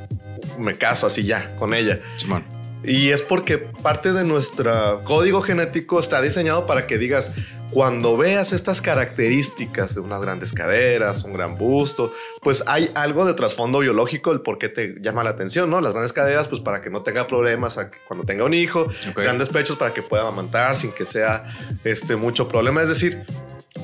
me 0.57 0.75
caso 0.75 1.07
así 1.07 1.23
ya 1.23 1.55
con 1.55 1.73
ella. 1.73 1.99
Simón. 2.17 2.62
Y 2.83 3.09
es 3.09 3.21
porque 3.21 3.57
parte 3.57 4.11
de 4.11 4.25
nuestro 4.25 5.01
código 5.03 5.41
genético 5.41 5.99
está 5.99 6.21
diseñado 6.21 6.65
para 6.65 6.85
que 6.85 6.97
digas, 6.97 7.31
cuando 7.71 8.17
veas 8.17 8.53
estas 8.53 8.81
características 8.81 9.95
de 9.95 10.01
unas 10.01 10.21
grandes 10.21 10.53
caderas, 10.53 11.23
un 11.23 11.33
gran 11.33 11.57
busto, 11.57 12.13
pues 12.41 12.63
hay 12.67 12.91
algo 12.93 13.25
de 13.25 13.33
trasfondo 13.33 13.79
biológico, 13.79 14.31
el 14.31 14.41
por 14.41 14.57
qué 14.57 14.69
te 14.69 14.95
llama 15.01 15.23
la 15.23 15.31
atención, 15.31 15.69
¿no? 15.69 15.81
Las 15.81 15.93
grandes 15.93 16.13
caderas, 16.13 16.47
pues 16.47 16.61
para 16.61 16.81
que 16.81 16.89
no 16.89 17.01
tenga 17.01 17.25
problemas 17.25 17.79
cuando 18.07 18.25
tenga 18.25 18.43
un 18.43 18.53
hijo, 18.53 18.81
okay. 18.81 19.23
grandes 19.23 19.49
pechos 19.49 19.77
para 19.77 19.93
que 19.93 20.03
pueda 20.03 20.23
amamantar 20.23 20.75
sin 20.75 20.91
que 20.91 21.05
sea 21.05 21.57
este, 21.83 22.15
mucho 22.15 22.47
problema. 22.47 22.83
Es 22.83 22.89
decir, 22.89 23.25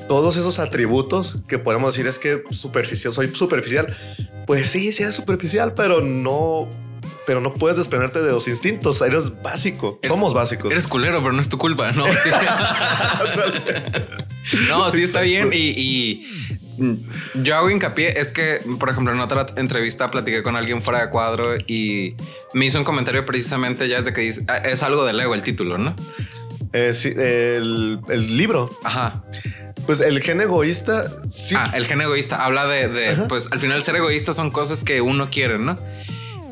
todos 0.08 0.36
esos 0.36 0.58
atributos 0.58 1.38
que 1.48 1.58
podemos 1.58 1.94
decir 1.94 2.06
es 2.06 2.18
que 2.18 2.44
superficial, 2.50 3.12
soy 3.12 3.34
superficial. 3.34 3.96
Pues 4.46 4.68
sí, 4.68 4.92
sí 4.92 5.02
eres 5.02 5.14
superficial, 5.14 5.74
pero 5.74 6.00
no 6.00 6.68
pero 7.26 7.40
no 7.40 7.54
puedes 7.54 7.76
desprenderte 7.76 8.22
de 8.22 8.32
los 8.32 8.48
instintos. 8.48 9.00
Eres 9.02 9.42
básico. 9.42 9.98
Eres, 10.02 10.16
Somos 10.16 10.34
básicos. 10.34 10.70
Eres 10.70 10.86
culero, 10.86 11.20
pero 11.20 11.32
no 11.32 11.40
es 11.40 11.48
tu 11.48 11.58
culpa. 11.58 11.90
No, 11.92 12.06
sí, 12.12 12.30
no, 14.68 14.90
sí 14.90 15.02
está 15.02 15.20
bien. 15.20 15.50
Y, 15.52 15.70
y, 15.76 16.26
yo 17.34 17.56
hago 17.56 17.70
hincapié. 17.70 18.18
Es 18.18 18.32
que, 18.32 18.60
por 18.78 18.88
ejemplo, 18.88 19.12
en 19.12 19.20
otra 19.20 19.46
entrevista 19.56 20.10
platiqué 20.10 20.42
con 20.42 20.56
alguien 20.56 20.82
fuera 20.82 21.02
de 21.02 21.10
cuadro 21.10 21.56
y 21.66 22.16
me 22.54 22.66
hizo 22.66 22.78
un 22.78 22.84
comentario 22.84 23.24
precisamente 23.26 23.88
ya 23.88 23.98
desde 23.98 24.12
que 24.12 24.22
dice 24.22 24.44
es 24.64 24.82
algo 24.82 25.04
del 25.04 25.20
ego 25.20 25.34
el 25.34 25.42
título, 25.42 25.78
¿no? 25.78 25.94
Eh, 26.72 26.92
sí, 26.94 27.12
el, 27.16 28.00
el 28.08 28.36
libro. 28.36 28.70
Ajá. 28.84 29.24
Pues 29.86 30.00
el 30.00 30.20
gen 30.22 30.40
egoísta. 30.40 31.10
Sí. 31.28 31.54
Ah, 31.56 31.72
el 31.74 31.86
gen 31.86 32.00
egoísta 32.00 32.44
habla 32.44 32.66
de, 32.66 32.88
de 32.88 33.16
pues 33.28 33.50
al 33.52 33.58
final 33.58 33.82
ser 33.82 33.96
egoísta 33.96 34.32
son 34.32 34.50
cosas 34.50 34.84
que 34.84 35.00
uno 35.00 35.30
quiere, 35.30 35.58
¿no? 35.58 35.76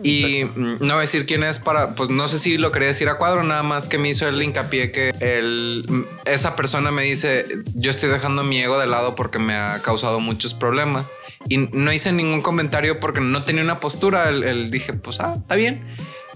Y 0.02 0.45
no 0.57 0.95
voy 0.95 0.99
a 0.99 1.00
decir 1.00 1.26
quién 1.26 1.43
es 1.43 1.59
para, 1.59 1.95
pues 1.95 2.11
no 2.11 2.28
sé 2.28 2.38
si 2.38 2.59
lo 2.59 2.71
quería 2.71 2.88
decir 2.88 3.09
a 3.09 3.19
cuadro, 3.19 3.43
nada 3.43 3.62
más 3.62 3.88
que 3.88 3.99
me 3.99 4.09
hizo 4.09 4.28
el 4.28 4.43
hincapié 4.43 4.93
que 4.93 5.11
el, 5.21 5.85
esa 6.25 6.57
persona 6.57 6.90
me 6.90 7.02
dice, 7.02 7.45
yo 7.75 7.90
estoy 7.90 8.11
dejando 8.11 8.45
mi 8.45 8.61
ego 8.61 8.78
de 8.78 8.87
lado 8.87 9.14
porque 9.14 9.38
me 9.38 9.55
ha 9.55 9.81
causado 9.83 10.21
muchos 10.21 10.55
problemas. 10.55 11.12
Y 11.49 11.59
no 11.59 11.93
hice 11.93 12.12
ningún 12.12 12.43
comentario 12.43 13.00
porque 13.00 13.21
no 13.21 13.45
tenía 13.45 13.62
una 13.62 13.76
postura. 13.78 14.28
El, 14.28 14.43
el 14.43 14.71
dije, 14.71 14.93
pues, 14.93 15.21
ah, 15.21 15.35
está 15.37 15.55
bien. 15.55 15.83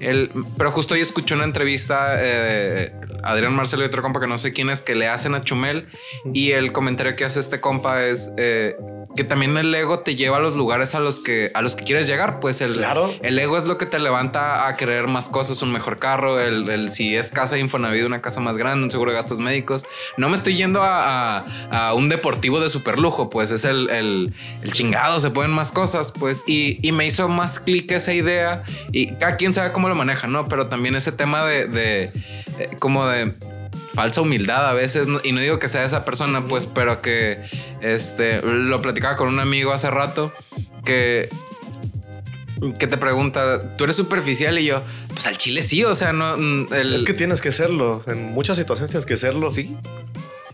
El, 0.00 0.30
pero 0.58 0.72
justo 0.72 0.94
hoy 0.94 1.00
escuché 1.00 1.34
una 1.34 1.44
entrevista, 1.44 2.16
eh, 2.18 2.92
Adrián 3.22 3.54
Marcelo 3.54 3.84
y 3.84 3.86
otro 3.86 4.02
compa 4.02 4.18
que 4.20 4.26
no 4.26 4.36
sé 4.36 4.52
quién 4.52 4.68
es, 4.68 4.82
que 4.82 4.96
le 4.96 5.06
hacen 5.06 5.34
a 5.34 5.42
Chumel 5.42 5.86
y 6.34 6.52
el 6.52 6.72
comentario 6.72 7.14
que 7.14 7.24
hace 7.24 7.38
este 7.38 7.60
compa 7.60 8.02
es, 8.02 8.32
eh, 8.36 8.74
que 9.16 9.24
también 9.24 9.56
el 9.56 9.74
ego 9.74 10.00
te 10.00 10.16
lleva 10.16 10.38
a 10.38 10.40
los 10.40 10.54
lugares 10.56 10.94
a 10.94 11.00
los 11.00 11.20
que, 11.20 11.50
a 11.54 11.62
los 11.62 11.76
que 11.76 11.84
quieres 11.84 12.06
llegar. 12.06 12.40
Pues 12.40 12.60
el, 12.60 12.72
Claro. 12.72 13.14
el 13.22 13.38
ego 13.38 13.56
es 13.58 13.64
lo 13.66 13.78
que 13.78 13.86
te 13.86 13.98
levanta 13.98 14.66
a 14.66 14.76
querer 14.76 15.06
más 15.06 15.28
cosas, 15.28 15.60
un 15.62 15.72
mejor 15.72 15.98
carro, 15.98 16.40
el, 16.40 16.68
el- 16.70 16.90
si 16.90 17.14
es 17.14 17.30
casa 17.30 17.54
de 17.56 17.60
Infonavit, 17.60 18.04
una 18.04 18.22
casa 18.22 18.40
más 18.40 18.56
grande, 18.56 18.84
un 18.84 18.90
seguro 18.90 19.10
de 19.10 19.16
gastos 19.16 19.38
médicos. 19.38 19.84
No 20.16 20.28
me 20.28 20.36
estoy 20.36 20.56
yendo 20.56 20.82
a, 20.82 21.38
a- 21.38 21.44
a 21.88 21.94
un 21.94 22.08
deportivo 22.08 22.60
de 22.60 22.68
super 22.68 22.98
lujo, 22.98 23.28
pues 23.28 23.50
es 23.50 23.64
el, 23.64 23.90
el, 23.90 24.32
el 24.62 24.72
chingado, 24.72 25.20
se 25.20 25.30
pueden 25.30 25.50
más 25.52 25.72
cosas, 25.72 26.12
pues. 26.12 26.42
Y, 26.46 26.78
y 26.86 26.92
me 26.92 27.06
hizo 27.06 27.28
más 27.28 27.60
clic 27.60 27.90
esa 27.92 28.12
idea 28.14 28.62
y 28.92 29.14
cada 29.16 29.36
quien 29.36 29.52
sabe 29.54 29.72
cómo 29.72 29.88
lo 29.88 29.94
maneja, 29.94 30.26
¿no? 30.26 30.44
Pero 30.46 30.68
también 30.68 30.96
ese 30.96 31.12
tema 31.12 31.44
de, 31.44 31.66
de 31.66 32.02
eh, 32.58 32.70
como 32.78 33.06
de 33.06 33.32
falsa 33.94 34.20
humildad 34.22 34.68
a 34.68 34.72
veces, 34.72 35.06
y 35.22 35.32
no 35.32 35.40
digo 35.40 35.58
que 35.58 35.68
sea 35.68 35.84
esa 35.84 36.04
persona, 36.04 36.42
pues, 36.44 36.66
pero 36.66 37.02
que 37.02 37.38
este 37.80 38.40
lo 38.42 38.80
platicaba 38.80 39.16
con 39.16 39.28
un 39.28 39.40
amigo 39.40 39.72
hace 39.72 39.90
rato 39.90 40.32
que 40.84 41.28
que 42.78 42.86
te 42.86 42.96
pregunta, 42.96 43.76
¿tú 43.76 43.84
eres 43.84 43.96
superficial? 43.96 44.56
Y 44.58 44.66
yo, 44.66 44.80
pues 45.12 45.26
al 45.26 45.36
chile 45.36 45.62
sí, 45.62 45.82
o 45.84 45.94
sea, 45.96 46.12
no. 46.12 46.36
mm, 46.36 46.66
el- 46.74 46.94
Es 46.94 47.02
que 47.02 47.12
tienes 47.14 47.40
que 47.40 47.50
serlo. 47.50 48.04
En 48.06 48.32
muchas 48.32 48.56
situaciones 48.56 48.90
tienes 48.92 49.04
que 49.06 49.16
serlo. 49.16 49.50
Sí. 49.50 49.76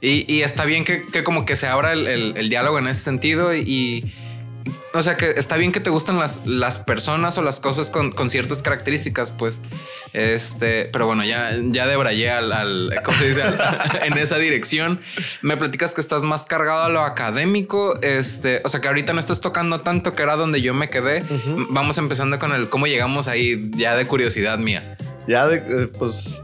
Y, 0.01 0.33
y 0.33 0.43
está 0.43 0.65
bien 0.65 0.85
que, 0.85 1.03
que 1.03 1.23
como 1.23 1.45
que 1.45 1.55
se 1.55 1.67
abra 1.67 1.93
el, 1.93 2.07
el- 2.07 2.35
el 2.37 2.49
diálogo 2.49 2.79
en 2.79 2.89
ese 2.89 3.03
sentido 3.03 3.55
y, 3.55 4.15
o 4.95 5.03
sea, 5.03 5.17
que 5.17 5.31
está 5.37 5.57
bien 5.57 5.71
que 5.73 5.81
te 5.81 5.91
gustan 5.91 6.19
las, 6.19 6.47
las 6.47 6.79
personas 6.79 7.37
o 7.39 7.43
las 7.43 7.61
cosas 7.61 7.91
con, 7.91 8.11
con 8.11 8.31
ciertas 8.31 8.63
características, 8.63 9.31
pues, 9.31 9.61
este, 10.13 10.87
pero 10.93 11.07
bueno, 11.07 11.25
ya, 11.25 11.57
ya 11.61 11.87
debrayé 11.87 12.31
al, 12.31 12.53
al 12.53 12.95
¿cómo 13.05 13.17
se 13.19 13.29
dice? 13.29 13.43
Al- 13.43 14.01
en 14.05 14.17
esa 14.19 14.39
dirección. 14.39 15.01
Me 15.43 15.57
platicas 15.57 15.95
que 15.95 16.01
estás 16.01 16.23
más 16.23 16.47
cargado 16.47 16.85
a 16.85 16.89
lo 16.89 17.03
académico, 17.03 18.01
este, 18.03 18.61
o 18.65 18.69
sea, 18.69 18.81
que 18.81 18.89
ahorita 18.89 19.13
no 19.13 19.21
estás 19.21 19.41
tocando 19.41 19.83
tanto, 19.83 20.15
que 20.15 20.23
era 20.23 20.37
donde 20.37 20.63
yo 20.63 20.73
me 20.75 20.89
quedé. 20.91 21.23
Vamos 21.71 21.99
empezando 21.99 22.39
con 22.39 22.53
el 22.53 22.69
cómo 22.69 22.87
llegamos 22.87 23.29
ahí, 23.29 23.71
ya 23.77 23.95
de 23.97 24.07
curiosidad 24.07 24.59
mía. 24.59 24.97
Ya 25.27 25.47
de, 25.47 25.57
eh, 25.59 25.89
pues, 25.99 26.43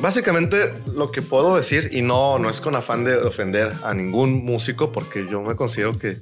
básicamente 0.00 0.72
lo 0.94 1.10
que 1.10 1.22
puedo 1.22 1.56
decir, 1.56 1.90
y 1.92 2.02
no, 2.02 2.38
no 2.38 2.48
es 2.50 2.60
con 2.60 2.74
afán 2.76 3.04
de 3.04 3.16
ofender 3.16 3.72
a 3.84 3.94
ningún 3.94 4.44
músico, 4.44 4.92
porque 4.92 5.26
yo 5.30 5.42
me 5.42 5.54
considero 5.56 5.98
que, 5.98 6.16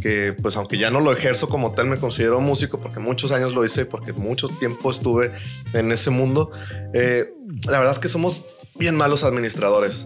que, 0.00 0.32
pues, 0.32 0.56
aunque 0.56 0.78
ya 0.78 0.90
no 0.90 1.00
lo 1.00 1.12
ejerzo 1.12 1.48
como 1.48 1.72
tal, 1.72 1.86
me 1.86 1.98
considero 1.98 2.40
músico, 2.40 2.80
porque 2.80 3.00
muchos 3.00 3.32
años 3.32 3.52
lo 3.54 3.64
hice, 3.64 3.84
porque 3.86 4.12
mucho 4.12 4.48
tiempo 4.48 4.90
estuve 4.90 5.32
en 5.72 5.90
ese 5.92 6.10
mundo. 6.10 6.50
Eh, 6.94 7.32
la 7.66 7.78
verdad 7.78 7.94
es 7.94 7.98
que 7.98 8.08
somos 8.08 8.40
bien 8.76 8.94
malos 8.96 9.24
administradores. 9.24 10.04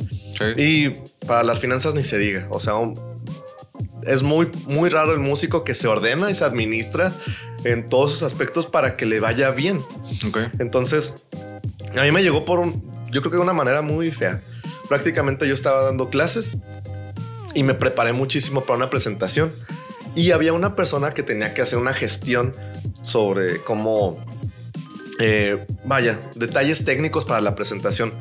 Y 0.57 0.91
para 1.27 1.43
las 1.45 1.61
finanzas 1.61 1.95
ni 1.95 2.05
se 2.05 2.19
diga. 2.19 2.47
O 2.51 2.59
sea, 2.59 2.75
un- 2.77 2.99
es 4.07 4.23
muy, 4.23 4.49
muy 4.67 4.89
raro 4.91 5.13
el 5.13 5.21
músico 5.21 5.63
que 5.63 5.75
se 5.75 5.87
ordena 5.89 6.31
y 6.31 6.35
se 6.35 6.45
administra 6.45 7.13
en 7.65 7.87
todos 7.87 8.13
sus 8.13 8.23
aspectos 8.25 8.67
para 8.67 8.97
que 8.97 9.07
le 9.07 9.21
vaya 9.21 9.51
bien. 9.51 9.79
Ok. 10.27 10.39
Entonces, 10.59 11.27
a 11.97 12.03
mí 12.03 12.11
me 12.11 12.23
llegó 12.23 12.45
por 12.45 12.59
un, 12.59 12.73
yo 13.13 13.21
creo 13.21 13.31
que 13.31 13.37
de 13.37 13.43
una 13.43 13.53
manera 13.53 13.83
muy 13.83 14.11
fea. 14.11 14.41
Prácticamente 14.89 15.47
yo 15.47 15.55
estaba 15.55 15.83
dando 15.83 16.09
clases 16.09 16.57
y 17.55 17.63
me 17.63 17.75
preparé 17.75 18.13
muchísimo 18.13 18.63
para 18.63 18.79
una 18.79 18.91
presentación 18.91 19.53
y 20.15 20.31
había 20.33 20.53
una 20.53 20.77
persona 20.77 21.13
que 21.13 21.23
tenía 21.23 21.55
que 21.55 21.63
hacer 21.63 21.79
una 21.79 21.95
gestión 21.95 22.53
sobre 23.01 23.59
cómo, 23.63 24.25
eh, 25.19 25.65
vaya, 25.85 26.19
detalles 26.35 26.85
técnicos 26.85 27.25
para 27.25 27.41
la 27.41 27.55
presentación. 27.55 28.13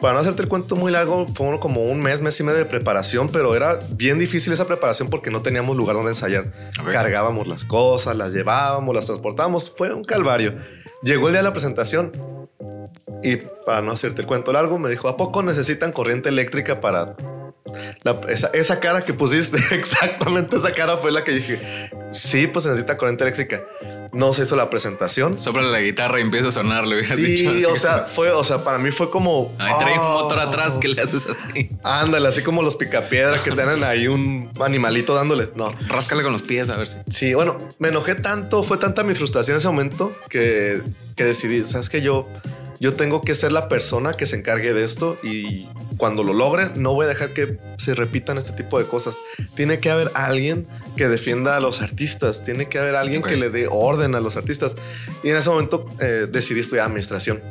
Para 0.00 0.14
no 0.14 0.20
hacerte 0.20 0.42
el 0.42 0.48
cuento 0.48 0.76
muy 0.76 0.92
largo, 0.92 1.26
fue 1.26 1.58
como 1.58 1.84
un 1.84 2.00
mes, 2.00 2.20
mes 2.20 2.38
y 2.38 2.44
medio 2.44 2.58
de 2.58 2.66
preparación, 2.66 3.28
pero 3.30 3.56
era 3.56 3.80
bien 3.90 4.18
difícil 4.18 4.52
esa 4.52 4.66
preparación 4.66 5.10
porque 5.10 5.30
no 5.30 5.42
teníamos 5.42 5.76
lugar 5.76 5.96
donde 5.96 6.12
ensayar. 6.12 6.52
Cargábamos 6.92 7.48
las 7.48 7.64
cosas, 7.64 8.16
las 8.16 8.32
llevábamos, 8.32 8.94
las 8.94 9.06
transportábamos. 9.06 9.72
Fue 9.76 9.92
un 9.92 10.04
calvario. 10.04 10.54
Llegó 11.02 11.26
el 11.28 11.32
día 11.32 11.40
de 11.40 11.48
la 11.48 11.52
presentación 11.52 12.12
y 13.22 13.36
para 13.66 13.82
no 13.82 13.90
hacerte 13.90 14.20
el 14.20 14.26
cuento 14.26 14.52
largo, 14.52 14.78
me 14.78 14.88
dijo, 14.88 15.08
¿a 15.08 15.16
poco 15.16 15.42
necesitan 15.42 15.92
corriente 15.92 16.28
eléctrica 16.28 16.80
para... 16.80 17.16
la- 18.02 18.20
esa, 18.28 18.48
esa 18.48 18.80
cara 18.80 19.02
que 19.02 19.14
pusiste, 19.14 19.58
exactamente 19.74 20.56
esa 20.56 20.72
cara 20.72 20.96
fue 20.98 21.12
la 21.12 21.24
que 21.24 21.32
dije, 21.32 21.60
sí, 22.10 22.46
pues 22.46 22.64
se 22.64 22.70
necesita 22.70 22.96
corriente 22.96 23.24
eléctrica. 23.24 23.62
No 24.12 24.32
se 24.32 24.44
hizo 24.44 24.56
la 24.56 24.70
presentación. 24.70 25.38
Sopla 25.38 25.62
la 25.62 25.80
guitarra 25.80 26.18
y 26.18 26.22
empieza 26.22 26.48
a 26.48 26.52
sonar, 26.52 26.86
le 26.86 26.96
hubieras 26.96 27.16
dicho. 27.16 27.52
Sí, 27.52 27.64
o 27.66 27.76
sea, 27.76 28.06
fue, 28.06 28.30
o 28.30 28.42
sea, 28.42 28.64
para 28.64 28.78
mí 28.78 28.90
fue 28.90 29.10
como... 29.10 29.54
Ahí 29.58 29.72
trae 29.78 29.92
un 29.94 29.98
oh. 29.98 30.22
motor 30.22 30.40
atrás 30.40 30.78
que 30.78 30.88
le 30.88 31.02
haces 31.02 31.26
así. 31.26 31.68
Ándale, 31.82 32.26
así 32.28 32.42
como 32.42 32.62
los 32.62 32.76
picapiedras 32.76 33.42
que 33.42 33.50
tienen 33.50 33.84
ahí 33.84 34.08
un 34.08 34.50
animalito 34.60 35.14
dándole. 35.14 35.50
No. 35.54 35.74
Ráscale 35.88 36.22
con 36.22 36.32
los 36.32 36.42
pies 36.42 36.70
a 36.70 36.76
ver 36.76 36.88
si. 36.88 36.98
Sí, 37.10 37.34
bueno, 37.34 37.58
me 37.78 37.88
enojé 37.88 38.14
tanto, 38.14 38.62
fue 38.62 38.78
tanta 38.78 39.02
mi 39.04 39.14
frustración 39.14 39.54
en 39.54 39.58
ese 39.58 39.68
momento 39.68 40.10
que, 40.28 40.82
que 41.16 41.24
decidí, 41.24 41.64
sabes 41.64 41.90
que 41.90 42.00
yo, 42.00 42.28
yo 42.80 42.94
tengo 42.94 43.22
que 43.22 43.34
ser 43.34 43.52
la 43.52 43.68
persona 43.68 44.12
que 44.14 44.26
se 44.26 44.36
encargue 44.36 44.72
de 44.72 44.84
esto 44.84 45.16
y 45.22 45.66
cuando 45.96 46.22
lo 46.22 46.32
logre 46.32 46.70
no 46.76 46.92
voy 46.94 47.06
a 47.06 47.08
dejar 47.08 47.30
que 47.32 47.58
se 47.76 47.94
repitan 47.94 48.38
este 48.38 48.52
tipo 48.52 48.78
de 48.78 48.86
cosas. 48.86 49.18
Tiene 49.54 49.80
que 49.80 49.90
haber 49.90 50.10
alguien 50.14 50.66
que 50.96 51.08
defienda 51.08 51.56
a 51.56 51.60
los 51.60 51.80
artistas, 51.82 52.44
tiene 52.44 52.68
que 52.68 52.78
haber 52.78 52.94
alguien 52.96 53.22
que 53.22 53.36
le 53.36 53.50
dé 53.50 53.66
orden 53.70 54.14
a 54.14 54.20
los 54.20 54.36
artistas. 54.36 54.76
Y 55.24 55.30
en 55.30 55.36
ese 55.36 55.50
momento 55.50 55.86
eh, 56.00 56.26
decidí 56.30 56.60
estudiar 56.60 56.86
administración. 56.86 57.42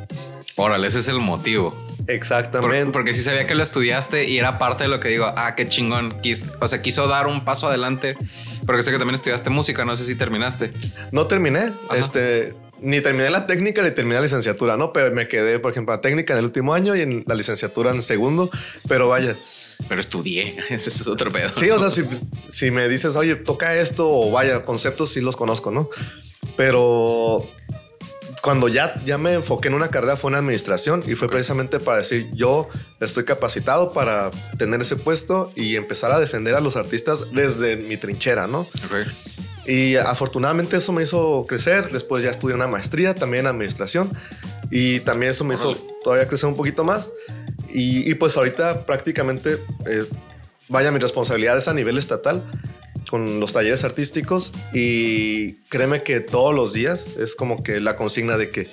Órale, 0.56 0.88
ese 0.88 0.98
es 1.00 1.08
el 1.08 1.18
motivo. 1.20 1.70
Por- 1.70 2.14
Exactamente. 2.14 2.90
porque 2.90 3.12
sí 3.14 3.22
sabía 3.22 3.44
que 3.46 3.54
lo 3.54 3.62
estudiaste 3.62 4.28
y 4.28 4.38
era 4.38 4.58
parte 4.58 4.84
de 4.84 4.88
lo 4.88 4.98
que 4.98 5.08
digo, 5.08 5.32
ah, 5.36 5.54
qué 5.54 5.68
chingón. 5.68 6.10
Quis- 6.22 6.50
o 6.60 6.66
sea, 6.66 6.80
quiso 6.82 7.06
dar 7.06 7.26
un 7.26 7.44
paso 7.44 7.68
adelante. 7.68 8.16
Porque 8.66 8.82
sé 8.82 8.90
que 8.90 8.98
también 8.98 9.14
estudiaste 9.14 9.50
música, 9.50 9.84
no 9.84 9.94
sé 9.94 10.04
si 10.04 10.14
terminaste. 10.14 10.72
No 11.12 11.26
terminé, 11.26 11.72
Ajá. 11.88 11.96
este, 11.98 12.54
ni 12.80 13.00
terminé 13.00 13.30
la 13.30 13.46
técnica 13.46 13.82
ni 13.82 13.90
terminé 13.90 14.16
la 14.16 14.22
licenciatura, 14.22 14.76
¿no? 14.76 14.92
Pero 14.92 15.14
me 15.14 15.28
quedé, 15.28 15.58
por 15.58 15.72
ejemplo, 15.72 15.94
la 15.94 16.00
técnica 16.00 16.32
en 16.34 16.40
el 16.40 16.44
último 16.46 16.74
año 16.74 16.94
y 16.96 17.02
en 17.02 17.24
la 17.26 17.34
licenciatura 17.34 17.90
en 17.90 18.02
segundo. 18.02 18.50
Pero 18.88 19.08
vaya, 19.08 19.34
Pero 19.88 20.00
estudié, 20.00 20.56
ese 20.70 20.90
es 20.90 21.06
otro 21.06 21.30
pedo. 21.30 21.50
sí, 21.58 21.70
o 21.70 21.78
sea, 21.78 21.90
si, 21.90 22.02
si 22.48 22.70
me 22.70 22.88
dices, 22.88 23.16
oye, 23.16 23.36
toca 23.36 23.76
esto 23.76 24.08
o 24.08 24.30
vaya, 24.30 24.64
conceptos 24.64 25.10
sí 25.12 25.20
los 25.20 25.36
conozco, 25.36 25.70
¿no? 25.70 25.88
Pero 26.56 27.46
cuando 28.42 28.68
ya, 28.68 28.94
ya 29.04 29.18
me 29.18 29.34
enfoqué 29.34 29.68
en 29.68 29.74
una 29.74 29.88
carrera 29.88 30.16
fue 30.16 30.30
en 30.30 30.36
administración 30.36 31.02
y 31.06 31.14
fue 31.14 31.28
precisamente 31.28 31.80
para 31.80 31.98
decir, 31.98 32.26
yo 32.34 32.68
estoy 33.00 33.24
capacitado 33.24 33.92
para 33.92 34.30
tener 34.58 34.80
ese 34.80 34.96
puesto 34.96 35.52
y 35.54 35.76
empezar 35.76 36.12
a 36.12 36.20
defender 36.20 36.54
a 36.54 36.60
los 36.60 36.76
artistas 36.76 37.32
desde 37.32 37.76
mi 37.76 37.96
trinchera, 37.96 38.46
¿no? 38.46 38.66
Y 39.68 39.96
afortunadamente 39.96 40.78
eso 40.78 40.92
me 40.92 41.02
hizo 41.02 41.44
crecer. 41.46 41.90
Después 41.90 42.24
ya 42.24 42.30
estudié 42.30 42.56
una 42.56 42.66
maestría 42.66 43.14
también 43.14 43.44
en 43.44 43.50
administración. 43.50 44.10
Y 44.70 45.00
también 45.00 45.32
eso 45.32 45.44
me 45.44 45.54
hizo 45.54 45.74
todavía 46.02 46.26
crecer 46.26 46.48
un 46.48 46.56
poquito 46.56 46.84
más. 46.84 47.12
Y, 47.68 48.10
y 48.10 48.14
pues 48.14 48.36
ahorita 48.38 48.84
prácticamente, 48.84 49.58
eh, 49.86 50.04
vaya, 50.68 50.90
mi 50.90 50.98
responsabilidad 50.98 51.58
es 51.58 51.68
a 51.68 51.74
nivel 51.74 51.98
estatal 51.98 52.42
con 53.10 53.40
los 53.40 53.52
talleres 53.52 53.84
artísticos. 53.84 54.52
Y 54.72 55.56
créeme 55.68 56.02
que 56.02 56.20
todos 56.20 56.54
los 56.54 56.72
días 56.72 57.18
es 57.18 57.34
como 57.34 57.62
que 57.62 57.78
la 57.78 57.94
consigna 57.94 58.38
de 58.38 58.48
que 58.48 58.66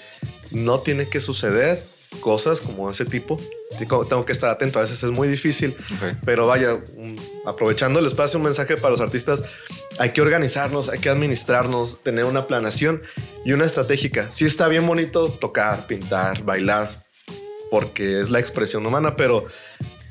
no 0.51 0.79
tiene 0.79 1.09
que 1.09 1.19
suceder 1.19 1.83
cosas 2.19 2.61
como 2.61 2.89
ese 2.89 3.05
tipo. 3.05 3.39
Tengo 3.77 4.25
que 4.25 4.31
estar 4.31 4.49
atento. 4.49 4.79
A 4.79 4.83
veces 4.83 5.03
es 5.03 5.11
muy 5.11 5.27
difícil. 5.27 5.75
Ok. 5.95 6.17
Pero 6.25 6.47
vaya, 6.47 6.77
aprovechando 7.45 7.99
el 7.99 8.05
espacio, 8.05 8.39
un 8.39 8.45
mensaje 8.45 8.77
para 8.77 8.91
los 8.91 9.01
artistas. 9.01 9.43
Hay 9.97 10.11
que 10.11 10.21
organizarnos, 10.21 10.89
hay 10.89 10.99
que 10.99 11.09
administrarnos, 11.09 12.03
tener 12.03 12.25
una 12.25 12.47
planación 12.47 13.01
y 13.45 13.53
una 13.53 13.65
estratégica. 13.65 14.29
Sí 14.31 14.45
está 14.45 14.67
bien 14.67 14.85
bonito 14.85 15.29
tocar, 15.29 15.87
pintar, 15.87 16.43
bailar, 16.43 16.95
porque 17.71 18.19
es 18.19 18.29
la 18.29 18.39
expresión 18.39 18.85
humana, 18.85 19.15
pero 19.15 19.45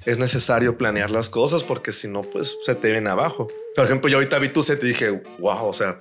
es 0.07 0.19
necesario 0.19 0.77
planear 0.77 1.11
las 1.11 1.29
cosas 1.29 1.63
porque 1.63 1.93
si 1.93 2.09
no, 2.09 2.23
pues 2.23 2.57
se 2.65 2.75
te 2.75 2.93
ven 2.93 3.07
abajo. 3.07 3.49
Por 3.75 3.85
ejemplo, 3.85 4.11
yo 4.11 4.19
ahorita 4.19 4.39
vi 4.39 4.49
tu 4.49 4.63
set 4.63 4.83
y 4.83 4.89
dije, 4.89 5.23
wow, 5.39 5.67
o 5.67 5.73
sea, 5.73 5.99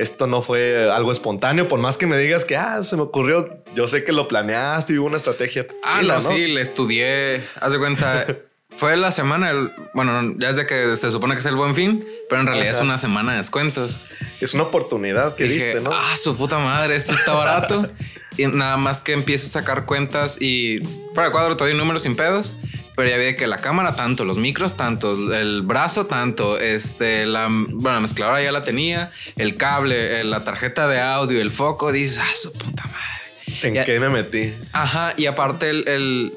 esto 0.00 0.26
no 0.26 0.42
fue 0.42 0.90
algo 0.90 1.12
espontáneo, 1.12 1.68
por 1.68 1.78
más 1.80 1.96
que 1.98 2.06
me 2.06 2.16
digas 2.16 2.44
que, 2.44 2.56
ah, 2.56 2.82
se 2.82 2.96
me 2.96 3.02
ocurrió, 3.02 3.62
yo 3.74 3.86
sé 3.88 4.04
que 4.04 4.12
lo 4.12 4.28
planeaste 4.28 4.92
y 4.94 4.98
hubo 4.98 5.06
una 5.08 5.16
estrategia. 5.16 5.66
Ah, 5.84 5.98
chila, 6.00 6.14
no, 6.14 6.20
sí, 6.20 6.46
le 6.46 6.60
estudié. 6.60 7.44
Haz 7.60 7.72
de 7.72 7.78
cuenta. 7.78 8.26
Fue 8.76 8.96
la 8.96 9.12
semana, 9.12 9.50
el- 9.50 9.70
bueno, 9.94 10.34
ya 10.38 10.50
es 10.50 10.56
de 10.56 10.64
que 10.66 10.96
se 10.96 11.10
supone 11.10 11.34
que 11.34 11.40
es 11.40 11.46
el 11.46 11.56
buen 11.56 11.74
fin, 11.74 12.02
pero 12.30 12.40
en 12.40 12.46
realidad 12.46 12.70
Ajá. 12.70 12.78
es 12.78 12.82
una 12.84 12.98
semana 12.98 13.32
de 13.32 13.38
descuentos. 13.38 14.00
Es 14.40 14.54
una 14.54 14.62
oportunidad 14.62 15.34
que 15.34 15.44
Dije, 15.44 15.66
diste, 15.66 15.80
¿no? 15.82 15.90
ah, 15.92 16.16
su 16.16 16.36
puta 16.36 16.58
madre, 16.58 16.96
esto 16.96 17.12
está 17.12 17.32
barato. 17.34 17.86
y 18.38 18.46
nada 18.46 18.76
más 18.78 19.02
que 19.02 19.12
empiece 19.12 19.46
a 19.46 19.50
sacar 19.50 19.84
cuentas 19.84 20.38
y 20.40 20.80
para 21.14 21.26
el 21.26 21.32
cuadro 21.32 21.56
te 21.56 21.64
doy 21.64 21.74
números 21.74 22.04
sin 22.04 22.16
pedos. 22.16 22.56
Pero 23.00 23.08
ya 23.08 23.16
vi 23.16 23.34
que 23.34 23.46
la 23.46 23.56
cámara 23.56 23.96
tanto, 23.96 24.26
los 24.26 24.36
micros 24.36 24.76
tanto, 24.76 25.32
el 25.34 25.62
brazo 25.62 26.04
tanto, 26.04 26.58
este, 26.58 27.24
la, 27.24 27.46
bueno, 27.48 27.94
la 27.94 28.00
mezcladora 28.00 28.42
ya 28.42 28.52
la 28.52 28.62
tenía, 28.62 29.10
el 29.38 29.56
cable, 29.56 30.20
eh, 30.20 30.24
la 30.24 30.44
tarjeta 30.44 30.86
de 30.86 31.00
audio, 31.00 31.40
el 31.40 31.50
foco, 31.50 31.92
dices, 31.92 32.18
ah, 32.22 32.34
su 32.34 32.52
puta 32.52 32.82
madre. 32.84 33.62
¿En 33.62 33.84
qué 33.86 33.98
me 34.00 34.10
metí? 34.10 34.52
Ajá, 34.74 35.14
y 35.16 35.24
aparte 35.24 35.70
el, 35.70 35.88
el- 35.88 36.30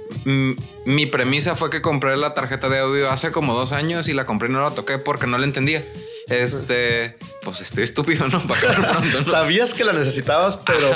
mi 0.85 1.05
premisa 1.05 1.57
fue 1.57 1.69
que 1.69 1.81
compré 1.81 2.15
la 2.15 2.33
tarjeta 2.33 2.69
de 2.69 2.79
audio 2.79 3.11
hace 3.11 3.31
como 3.31 3.53
dos 3.55 3.73
años 3.73 4.07
y 4.07 4.13
la 4.13 4.25
compré 4.25 4.47
y 4.47 4.53
no 4.53 4.63
la 4.63 4.71
toqué 4.71 4.97
porque 4.99 5.27
no 5.27 5.37
la 5.37 5.45
entendía. 5.45 5.83
Este, 6.29 7.15
pues 7.43 7.61
estoy 7.61 7.83
estúpido, 7.83 8.27
¿no? 8.27 8.39
Pronto. 8.41 9.19
¿no? 9.19 9.25
Sabías 9.25 9.73
que 9.73 9.83
la 9.83 9.93
necesitabas, 9.93 10.57
pero. 10.57 10.91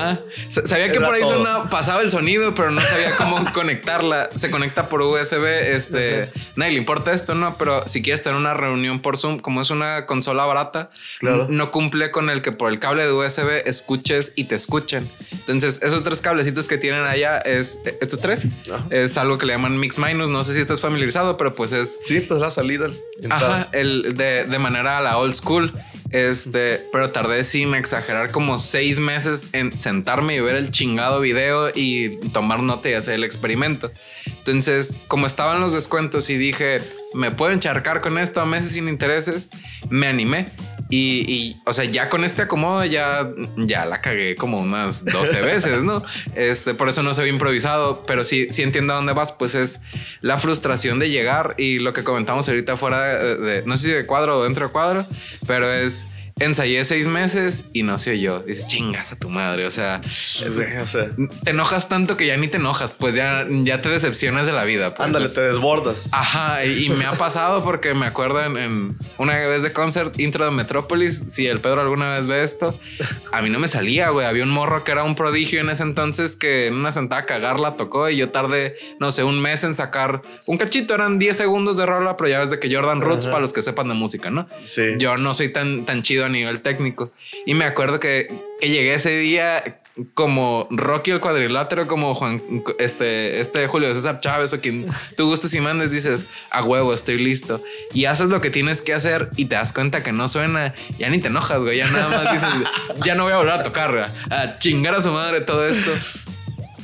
Sabía 0.66 0.92
que 0.92 1.00
por 1.00 1.14
ahí 1.14 1.24
pasaba 1.70 2.02
el 2.02 2.10
sonido, 2.10 2.56
pero 2.56 2.72
no 2.72 2.82
sabía 2.82 3.16
cómo 3.18 3.44
conectarla. 3.54 4.30
Se 4.34 4.50
conecta 4.50 4.88
por 4.90 5.02
USB. 5.02 5.46
Este, 5.46 6.30
nadie 6.56 6.74
le 6.74 6.78
importa 6.78 7.14
esto, 7.14 7.36
¿no? 7.36 7.56
Pero 7.58 7.88
si 7.88 8.02
quieres 8.02 8.24
tener 8.24 8.38
una 8.38 8.54
reunión 8.54 9.02
por 9.02 9.18
Zoom, 9.18 9.40
como 9.40 9.62
es 9.62 9.70
una 9.70 10.06
consola 10.06 10.46
barata, 10.46 10.90
no 11.22 11.72
cumple 11.72 12.12
con 12.12 12.30
el 12.30 12.42
que 12.42 12.52
por 12.52 12.72
el 12.72 12.80
cable 12.80 13.06
de 13.06 13.12
USB 13.12 13.68
escuches 13.68 14.34
y 14.36 14.46
te 14.46 14.56
escuchen. 14.56 15.10
Entonces, 15.32 15.82
esos 15.82 16.04
tres 16.04 16.22
cablecitos 16.22 16.68
que 16.68 16.78
tienen 16.78 17.04
allá, 17.06 17.38
es, 17.40 17.80
estos 18.02 18.20
tres, 18.20 18.48
es 18.90 19.18
algo 19.18 19.38
que 19.38 19.46
le 19.46 19.54
llaman 19.54 19.78
mix 19.80 19.98
minus. 19.98 20.30
No 20.30 20.44
sé 20.44 20.54
si 20.54 20.62
estás 20.62 20.80
familiarizado, 20.80 21.38
pero 21.38 21.54
pues 21.54 21.74
es. 21.74 22.00
Sí, 22.06 22.22
pues 22.22 22.40
la 22.40 22.52
salida. 22.52 22.88
Ajá, 23.30 23.68
el, 23.72 24.16
de, 24.16 24.46
de 24.46 24.60
manera 24.60 25.00
a 25.00 25.02
la 25.02 25.17
old 25.18 25.34
school. 25.34 25.72
Este, 26.10 26.82
pero 26.94 27.10
tardé 27.10 27.44
sin 27.44 27.76
exagerar 27.76 28.32
como 28.32 28.60
seis 28.60 28.98
meses 28.98 29.50
en 29.52 29.78
sentarme 29.78 30.36
y 30.36 30.40
ver 30.40 30.56
el 30.56 30.72
chingado 30.72 31.20
video 31.20 31.70
y 31.76 32.18
tomar 32.30 32.64
nota 32.64 32.90
y 32.90 32.94
hacer 32.94 33.16
el 33.16 33.26
experimento. 33.26 33.92
Entonces, 34.26 34.96
como 35.10 35.28
estaban 35.28 35.60
los 35.60 35.74
descuentos 35.74 36.30
y 36.30 36.38
dije, 36.38 36.80
me 37.14 37.32
puedo 37.32 37.52
encharcar 37.52 38.00
con 38.00 38.18
esto 38.18 38.40
a 38.40 38.46
meses 38.46 38.72
sin 38.72 38.88
intereses, 38.88 39.50
me 39.90 40.08
animé 40.08 40.48
y, 40.90 41.58
o 41.66 41.74
sea, 41.74 41.84
ya 41.86 42.10
con 42.10 42.24
este 42.24 42.44
acomodo 42.44 42.86
ya, 42.86 43.28
ya 43.58 43.86
la 43.86 44.00
cagué 44.02 44.36
como 44.36 44.60
unas 44.60 45.04
12 45.04 45.42
veces, 45.42 45.84
¿no? 45.84 46.04
Este, 46.36 46.74
por 46.74 46.88
eso 46.88 47.04
no 47.04 47.14
se 47.14 47.24
ve 47.24 47.30
improvisado, 47.30 48.04
pero 48.08 48.24
sí, 48.24 48.48
sí 48.50 48.64
entiendo 48.64 48.94
a 48.94 48.96
dónde 48.98 49.14
vas, 49.14 49.32
pues 49.32 49.56
es 49.56 49.82
la 50.22 50.38
frustración 50.38 51.00
de 51.00 51.10
llegar 51.10 51.56
y 51.58 51.80
lo 51.80 51.92
que 51.94 52.04
comentamos 52.04 52.48
ahorita 52.48 52.78
fuera 52.78 53.16
de, 53.36 53.64
no 53.66 53.76
sé 53.76 53.88
si 53.88 53.92
de 53.92 54.06
cuadro 54.06 54.40
o 54.40 54.44
dentro 54.44 54.68
de 54.68 54.72
cuadro, 54.72 55.06
pero 55.46 55.72
es 55.72 56.08
ensayé 56.40 56.84
seis 56.86 57.08
meses 57.08 57.66
y 57.74 57.84
no 57.84 57.98
sé 58.00 58.20
yo. 58.20 58.40
Dices, 58.40 58.68
chingas 58.68 59.12
a 59.12 59.16
tu 59.16 59.30
madre. 59.30 59.66
O 59.66 59.72
sea, 59.72 60.02
te 61.44 61.50
enojas 61.50 61.90
tanto 61.90 62.18
que 62.18 62.28
ya 62.28 62.38
ni 62.38 62.48
te 62.48 62.58
enojas, 62.58 62.94
pues 62.94 63.16
ya, 63.16 63.46
ya 63.50 63.82
te 63.82 63.90
decepcionas 63.90 64.46
de 64.46 64.54
la 64.54 64.64
vida. 64.64 64.90
Pues. 64.90 65.00
Ándale, 65.00 65.30
te 65.30 65.42
desbordas. 65.42 66.10
Ajá, 66.12 66.66
y, 66.66 66.90
me 66.90 67.06
ha 67.06 67.12
pasado 67.12 67.64
porque 67.64 67.94
me 67.94 68.06
acuerdo 68.06 68.44
en, 68.44 68.96
una 69.18 69.36
vez 69.36 69.64
de 69.64 69.74
concert 69.74 70.20
intro 70.20 70.46
de 70.46 70.52
Metrópolis. 70.52 71.24
Si 71.28 71.48
el 71.48 71.60
Pedro 71.60 71.82
alguna 71.82 72.12
vez 72.12 72.28
ve 72.28 72.44
esto, 72.44 72.78
a 73.32 73.42
mí 73.42 73.50
no 73.50 73.60
me 73.60 73.68
salía, 73.68 74.10
güey. 74.10 74.26
Había 74.26 74.44
un 74.44 74.50
morro 74.50 74.84
que 74.84 74.92
era 74.92 75.04
un 75.04 75.16
prodigio 75.16 75.62
en 75.62 75.70
ese 75.70 75.84
entonces 75.84 76.36
que 76.36 76.68
en 76.68 76.76
una 76.76 76.92
sentada 76.92 77.24
cagarla 77.24 77.76
tocó 77.76 78.10
y 78.10 78.18
yo 78.18 78.30
tardé, 78.30 78.76
no 79.00 79.12
sé, 79.12 79.24
un 79.24 79.42
mes 79.42 79.64
en 79.64 79.76
sacar 79.76 80.22
un 80.46 80.58
cachito. 80.58 80.94
Eran 80.94 81.20
10 81.20 81.36
segundos 81.36 81.78
de 81.78 81.86
rola, 81.86 82.16
pero 82.16 82.30
ya 82.30 82.40
ves 82.40 82.50
de 82.50 82.60
que 82.60 82.74
Jordan 82.74 83.02
Roots 83.02 83.28
para 83.28 83.40
los 83.40 83.54
que 83.54 83.62
sepan 83.62 83.88
de 83.88 83.94
música, 83.94 84.30
¿no? 84.30 84.48
Sí. 84.66 84.96
Yo 84.98 85.18
no 85.18 85.34
soy 85.34 85.50
tan, 85.50 85.86
tan 85.86 86.02
chido 86.02 86.27
a 86.28 86.30
nivel 86.30 86.62
técnico. 86.62 87.12
Y 87.46 87.54
me 87.54 87.66
acuerdo 87.66 88.00
que, 88.00 88.30
llegué 88.62 88.94
ese 88.94 89.18
día 89.18 89.82
como 90.14 90.68
Rocky 90.70 91.12
el 91.12 91.20
cuadrilátero, 91.20 91.88
como 91.88 92.14
Juan, 92.14 92.64
este, 92.78 93.40
este 93.40 93.66
Julio 93.68 93.92
César 93.94 94.20
Chávez 94.20 94.54
o 94.54 94.60
quien 94.60 94.88
tú 95.16 95.28
gustes 95.28 95.54
y 95.56 95.60
mandes, 95.60 95.92
dices 95.92 96.30
a 96.52 96.64
huevo, 96.64 96.94
estoy 96.94 97.18
listo 97.18 97.62
y 97.94 98.06
haces 98.06 98.30
lo 98.30 98.40
que 98.40 98.52
tienes 98.52 98.82
que 98.82 98.94
hacer 98.94 99.30
y 99.38 99.46
te 99.46 99.56
das 99.56 99.74
cuenta 99.74 100.04
que 100.04 100.12
no 100.12 100.28
suena, 100.28 100.74
ya 101.00 101.10
ni 101.10 101.20
te 101.20 101.30
enojas, 101.30 101.64
güey, 101.64 101.78
ya 101.78 101.90
nada 101.90 102.10
más 102.10 102.32
dices, 102.32 102.50
ya 103.06 103.16
no 103.16 103.24
voy 103.24 103.34
a 103.34 103.38
volver 103.38 103.54
a 103.54 103.64
tocar, 103.64 104.08
a 104.30 104.58
chingar 104.60 104.94
a 104.94 105.02
su 105.02 105.12
madre 105.12 105.42
todo 105.42 105.68
esto. 105.68 105.92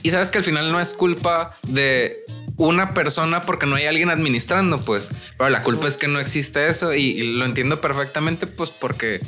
Y 0.02 0.12
sabes 0.12 0.32
que 0.32 0.40
al 0.40 0.44
final 0.44 0.72
no 0.72 0.80
es 0.80 0.94
culpa 0.94 1.56
de 1.68 2.26
una 2.58 2.94
persona 2.94 3.42
porque 3.44 3.66
no 3.66 3.76
hay 3.76 3.86
alguien 3.86 4.10
administrando, 4.10 4.84
pues. 4.84 5.10
Pero 5.38 5.50
la 5.50 5.64
culpa 5.64 5.88
es 5.88 5.98
que 5.98 6.08
no 6.08 6.20
existe 6.20 6.68
eso 6.68 6.94
y, 6.94 7.34
lo 7.34 7.46
entiendo 7.46 7.82
perfectamente, 7.82 8.48
pues 8.48 8.70
porque 8.70 9.20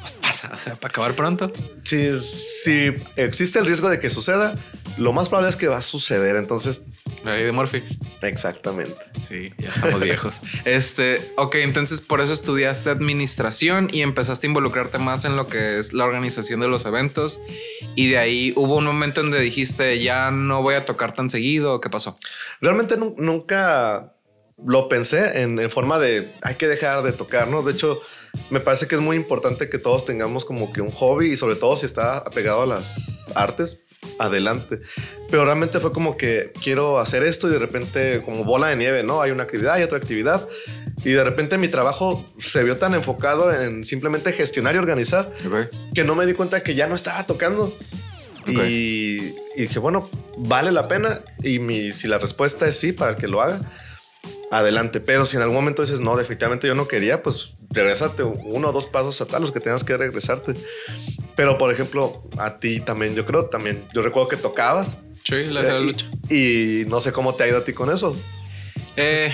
pues 0.00 0.14
sea, 0.60 0.76
para 0.76 0.90
acabar 0.90 1.12
pronto. 1.14 1.52
Si, 1.84 2.20
si 2.20 2.94
existe 3.16 3.58
el 3.58 3.66
riesgo 3.66 3.88
de 3.88 3.98
que 3.98 4.10
suceda, 4.10 4.54
lo 4.98 5.12
más 5.12 5.28
probable 5.28 5.50
es 5.50 5.56
que 5.56 5.68
va 5.68 5.78
a 5.78 5.82
suceder. 5.82 6.36
Entonces, 6.36 6.82
Ahí 7.24 7.42
de 7.42 7.52
Morphy. 7.52 7.82
Exactamente. 8.22 8.94
Sí, 9.28 9.52
ya 9.58 9.68
estamos 9.68 10.00
viejos. 10.00 10.40
Este, 10.64 11.20
ok, 11.36 11.56
entonces 11.56 12.00
por 12.00 12.20
eso 12.20 12.32
estudiaste 12.32 12.90
administración 12.90 13.88
y 13.92 14.02
empezaste 14.02 14.46
a 14.46 14.48
involucrarte 14.48 14.98
más 14.98 15.24
en 15.24 15.36
lo 15.36 15.46
que 15.46 15.78
es 15.78 15.92
la 15.92 16.04
organización 16.04 16.60
de 16.60 16.68
los 16.68 16.86
eventos. 16.86 17.40
Y 17.94 18.10
de 18.10 18.18
ahí 18.18 18.52
hubo 18.56 18.76
un 18.76 18.84
momento 18.84 19.22
donde 19.22 19.40
dijiste, 19.40 20.00
ya 20.02 20.30
no 20.30 20.62
voy 20.62 20.74
a 20.74 20.84
tocar 20.84 21.12
tan 21.12 21.28
seguido. 21.28 21.80
¿Qué 21.80 21.90
pasó? 21.90 22.16
Realmente 22.60 22.96
nunca 22.96 24.14
lo 24.64 24.88
pensé 24.88 25.42
en, 25.42 25.58
en 25.58 25.70
forma 25.70 25.98
de 25.98 26.30
hay 26.42 26.54
que 26.54 26.68
dejar 26.68 27.02
de 27.02 27.12
tocar, 27.12 27.48
¿no? 27.48 27.62
De 27.62 27.72
hecho, 27.72 28.00
me 28.50 28.60
parece 28.60 28.86
que 28.86 28.96
es 28.96 29.00
muy 29.00 29.16
importante 29.16 29.68
que 29.68 29.78
todos 29.78 30.04
tengamos 30.04 30.44
como 30.44 30.72
que 30.72 30.80
un 30.80 30.90
hobby 30.90 31.32
y 31.32 31.36
sobre 31.36 31.56
todo 31.56 31.76
si 31.76 31.86
está 31.86 32.18
apegado 32.18 32.62
a 32.62 32.66
las 32.66 33.30
artes, 33.34 33.82
adelante. 34.18 34.80
Pero 35.30 35.44
realmente 35.44 35.78
fue 35.80 35.92
como 35.92 36.16
que 36.16 36.50
quiero 36.62 36.98
hacer 36.98 37.22
esto 37.22 37.48
y 37.48 37.52
de 37.52 37.58
repente 37.58 38.22
como 38.24 38.44
bola 38.44 38.68
de 38.68 38.76
nieve, 38.76 39.02
¿no? 39.02 39.20
Hay 39.22 39.30
una 39.30 39.44
actividad, 39.44 39.74
hay 39.74 39.82
otra 39.82 39.98
actividad. 39.98 40.46
Y 41.04 41.10
de 41.10 41.24
repente 41.24 41.58
mi 41.58 41.68
trabajo 41.68 42.24
se 42.38 42.62
vio 42.64 42.76
tan 42.76 42.94
enfocado 42.94 43.54
en 43.54 43.84
simplemente 43.84 44.32
gestionar 44.32 44.74
y 44.74 44.78
organizar 44.78 45.32
que 45.94 46.04
no 46.04 46.14
me 46.14 46.26
di 46.26 46.34
cuenta 46.34 46.60
que 46.60 46.74
ya 46.74 46.86
no 46.86 46.94
estaba 46.94 47.24
tocando. 47.24 47.72
Y, 48.46 49.32
dije, 49.56 49.78
bueno, 49.78 50.08
vale 50.38 50.72
la 50.72 50.88
pena. 50.88 51.20
Y 51.42 51.58
mi, 51.58 51.92
si 51.92 52.08
la 52.08 52.18
respuesta 52.18 52.66
es 52.66 52.76
sí 52.76 52.92
para 52.92 53.16
que 53.16 53.28
lo 53.28 53.40
haga, 53.40 53.60
adelante. 54.50 55.00
Pero 55.00 55.26
si 55.26 55.36
en 55.36 55.42
algún 55.42 55.56
momento 55.56 55.82
dices, 55.82 56.00
no, 56.00 56.16
definitivamente 56.16 56.66
yo 56.66 56.74
no 56.74 56.88
quería, 56.88 57.22
pues 57.22 57.50
regresate 57.70 58.22
uno 58.22 58.68
o 58.68 58.72
dos 58.72 58.86
pasos 58.86 59.20
a 59.20 59.38
los 59.38 59.52
que 59.52 59.60
tengas 59.60 59.84
que 59.84 59.96
regresarte. 59.96 60.54
Pero, 61.36 61.58
por 61.58 61.72
ejemplo, 61.72 62.12
a 62.38 62.58
ti 62.58 62.80
también, 62.80 63.14
yo 63.14 63.24
creo, 63.24 63.46
también, 63.46 63.84
yo 63.94 64.02
recuerdo 64.02 64.28
que 64.28 64.36
tocabas. 64.36 64.98
Sí, 65.24 65.44
la, 65.44 65.62
la 65.62 65.80
lucha. 65.80 66.06
Y, 66.28 66.84
no 66.88 67.00
sé 67.00 67.12
cómo 67.12 67.34
te 67.34 67.44
ha 67.44 67.48
ido 67.48 67.58
a 67.58 67.64
ti 67.64 67.72
con 67.72 67.90
eso. 67.90 68.16
Eh, 68.96 69.32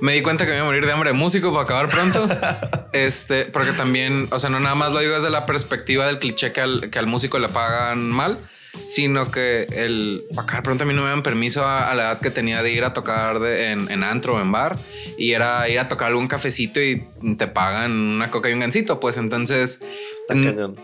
me 0.00 0.12
di 0.12 0.22
cuenta 0.22 0.44
que 0.44 0.50
me 0.50 0.56
iba 0.56 0.64
a 0.64 0.68
morir 0.68 0.86
de 0.86 0.92
hambre 0.92 1.10
de 1.10 1.16
músico 1.16 1.50
para 1.50 1.64
acabar 1.64 1.88
pronto. 1.88 2.28
este, 2.92 3.46
porque 3.46 3.72
también, 3.72 4.28
o 4.30 4.38
sea, 4.38 4.50
no 4.50 4.60
nada 4.60 4.74
más 4.74 4.92
lo 4.92 5.00
digo 5.00 5.14
desde 5.14 5.30
la 5.30 5.46
perspectiva 5.46 6.06
del 6.06 6.18
cliché 6.18 6.52
que 6.52 6.60
al, 6.60 6.90
que 6.90 6.98
al 6.98 7.06
músico 7.06 7.38
le 7.38 7.48
pagan 7.48 8.10
mal, 8.10 8.38
sino 8.82 9.30
que 9.30 9.66
el 9.70 10.22
acá 10.36 10.62
pronto 10.62 10.84
a 10.84 10.86
mí 10.86 10.94
no 10.94 11.02
me 11.02 11.08
dan 11.08 11.22
permiso 11.22 11.66
a, 11.66 11.94
la 11.94 12.02
edad 12.04 12.20
que 12.20 12.30
tenía 12.30 12.62
de 12.62 12.72
ir 12.72 12.84
a 12.84 12.92
tocar 12.92 13.36
en, 13.46 13.90
en, 13.90 14.02
antro 14.02 14.34
o 14.34 14.40
en 14.40 14.50
bar 14.50 14.76
y 15.16 15.32
era 15.32 15.68
ir 15.68 15.78
a 15.78 15.88
tocar 15.88 16.08
algún 16.08 16.28
cafecito 16.28 16.82
y 16.82 17.06
te 17.38 17.46
pagan 17.46 17.92
una 17.92 18.30
coca 18.30 18.50
y 18.50 18.52
un 18.52 18.60
gancito, 18.60 19.00
pues 19.00 19.16
entonces 19.16 19.80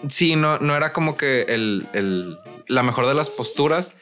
sí, 0.09 0.37
no, 0.37 0.59
no 0.59 0.77
era 0.77 0.93
como 0.93 1.17
que 1.17 1.43
el, 1.43 1.87
el, 1.93 2.39
la 2.67 2.83
mejor 2.83 3.07
de 3.07 3.15
las 3.15 3.29
posturas 3.29 3.97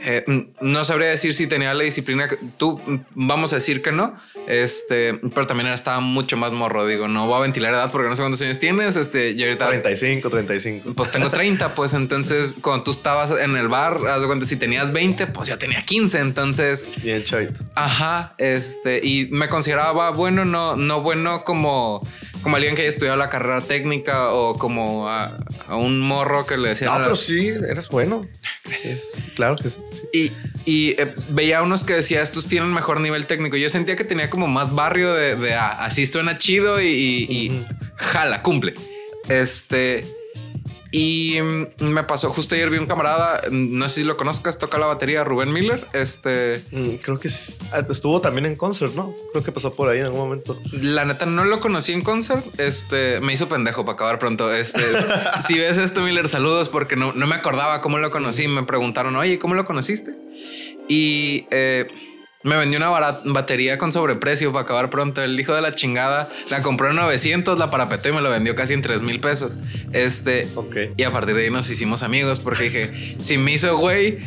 eh, 0.00 0.24
no 0.60 0.84
sabría 0.84 1.08
decir 1.08 1.34
si 1.34 1.46
tenía 1.46 1.74
la 1.74 1.84
disciplina. 1.84 2.28
Tú, 2.56 2.80
vamos 3.14 3.52
a 3.52 3.56
decir 3.56 3.82
que 3.82 3.92
no. 3.92 4.16
Este, 4.46 5.14
pero 5.34 5.46
también 5.46 5.68
estaba 5.68 6.00
mucho 6.00 6.36
más 6.36 6.52
morro. 6.52 6.86
Digo, 6.86 7.08
no 7.08 7.26
voy 7.26 7.36
a 7.36 7.40
ventilar 7.40 7.74
edad 7.74 7.90
porque 7.90 8.08
no 8.08 8.16
sé 8.16 8.22
cuántos 8.22 8.40
años 8.40 8.58
tienes. 8.58 8.96
Este, 8.96 9.30
y 9.32 9.42
ahorita 9.42 9.68
35, 9.68 10.30
35. 10.30 10.94
Pues 10.94 11.10
tengo 11.10 11.30
30. 11.30 11.74
Pues 11.74 11.94
entonces, 11.94 12.56
cuando 12.62 12.84
tú 12.84 12.90
estabas 12.92 13.30
en 13.32 13.56
el 13.56 13.68
bar, 13.68 13.98
haz 14.08 14.20
de 14.20 14.26
cuenta, 14.26 14.46
si 14.46 14.56
tenías 14.56 14.92
20, 14.92 15.26
pues 15.28 15.48
yo 15.48 15.58
tenía 15.58 15.84
15. 15.84 16.18
Entonces, 16.18 16.88
bien 17.02 17.24
chaito. 17.24 17.62
Ajá. 17.74 18.34
Este, 18.38 19.04
y 19.04 19.28
me 19.30 19.48
consideraba 19.48 20.10
bueno, 20.10 20.44
no, 20.44 20.76
no 20.76 21.02
bueno 21.02 21.44
como 21.44 22.06
como 22.42 22.56
alguien 22.56 22.74
que 22.74 22.82
haya 22.82 22.88
estudiado 22.88 23.16
la 23.16 23.28
carrera 23.28 23.60
técnica 23.60 24.32
o 24.32 24.58
como 24.58 25.08
a, 25.08 25.30
un 25.70 26.00
morro 26.00 26.46
que 26.46 26.56
le 26.56 26.70
decía. 26.70 26.88
No, 26.88 26.96
pero 26.96 27.16
sí, 27.16 27.48
eres 27.48 27.88
bueno. 27.88 28.26
Gracias. 28.64 29.04
claro 29.34 29.56
que 29.56 29.70
sí. 29.70 29.80
Y, 30.12 30.32
y 30.64 30.90
eh, 31.00 31.12
veía 31.30 31.62
unos 31.62 31.84
que 31.84 31.94
decía 31.94 32.22
estos 32.22 32.46
tienen 32.46 32.72
mejor 32.72 33.00
nivel 33.00 33.26
técnico. 33.26 33.56
Yo 33.56 33.70
sentía 33.70 33.96
que 33.96 34.04
tenía 34.04 34.30
como 34.30 34.46
más 34.46 34.74
barrio 34.74 35.14
de, 35.14 35.36
de 35.36 35.54
ah, 35.54 35.84
así 35.84 36.06
suena 36.06 36.38
chido 36.38 36.80
y, 36.80 36.88
y 36.88 37.64
jala, 37.96 38.42
cumple. 38.42 38.74
Este, 39.28 40.04
y 40.90 41.38
mm, 41.42 41.84
me 41.84 42.02
pasó, 42.04 42.30
justo 42.30 42.54
ayer 42.54 42.70
vi 42.70 42.78
un 42.78 42.86
camarada, 42.86 43.42
no 43.50 43.88
sé 43.88 43.96
si 43.96 44.04
lo 44.04 44.16
conozcas, 44.16 44.58
toca 44.58 44.78
la 44.78 44.86
batería, 44.86 45.22
Rubén 45.22 45.52
Miller. 45.52 45.84
Este. 45.92 46.62
Mm, 46.72 46.94
creo 47.02 47.20
que 47.20 47.28
ah, 47.72 47.84
estuvo 47.90 48.20
también 48.20 48.46
en 48.46 48.56
concert, 48.56 48.94
¿no? 48.94 49.14
Creo 49.32 49.44
que 49.44 49.52
pasó 49.52 49.74
por 49.74 49.88
ahí 49.88 49.98
en 49.98 50.06
algún 50.06 50.20
momento. 50.20 50.56
La 50.72 51.04
neta 51.04 51.26
no 51.26 51.44
lo 51.44 51.60
conocí 51.60 51.92
en 51.92 52.02
concert. 52.02 52.44
Este 52.58 53.20
me 53.20 53.34
hizo 53.34 53.48
pendejo 53.48 53.84
para 53.84 53.94
acabar 53.94 54.18
pronto. 54.18 54.52
Este, 54.52 54.80
si 55.46 55.58
ves 55.58 55.76
esto, 55.76 56.02
Miller, 56.02 56.28
saludos 56.28 56.68
porque 56.70 56.96
no, 56.96 57.12
no 57.12 57.26
me 57.26 57.34
acordaba 57.34 57.82
cómo 57.82 57.98
lo 57.98 58.10
conocí. 58.10 58.48
Me 58.48 58.62
preguntaron, 58.62 59.14
oye, 59.16 59.38
¿cómo 59.38 59.54
lo 59.54 59.66
conociste? 59.66 60.14
Y 60.88 61.46
eh, 61.50 61.88
Me 62.44 62.56
vendió 62.56 62.78
una 62.78 63.18
batería 63.24 63.78
con 63.78 63.90
sobreprecio 63.90 64.52
para 64.52 64.62
acabar 64.62 64.90
pronto. 64.90 65.20
El 65.20 65.38
hijo 65.40 65.54
de 65.54 65.60
la 65.60 65.72
chingada 65.72 66.28
la 66.50 66.62
compró 66.62 66.88
en 66.88 66.94
900, 66.94 67.58
la 67.58 67.68
parapetó 67.68 68.10
y 68.10 68.12
me 68.12 68.20
lo 68.20 68.30
vendió 68.30 68.54
casi 68.54 68.74
en 68.74 68.82
3 68.82 69.02
mil 69.02 69.18
pesos. 69.18 69.58
Este, 69.92 70.46
y 70.96 71.02
a 71.02 71.10
partir 71.10 71.34
de 71.34 71.44
ahí 71.44 71.50
nos 71.50 71.68
hicimos 71.68 72.04
amigos 72.04 72.38
porque 72.38 72.64
dije, 72.64 73.16
si 73.18 73.38
me 73.38 73.54
hizo 73.54 73.76
güey, 73.76 74.18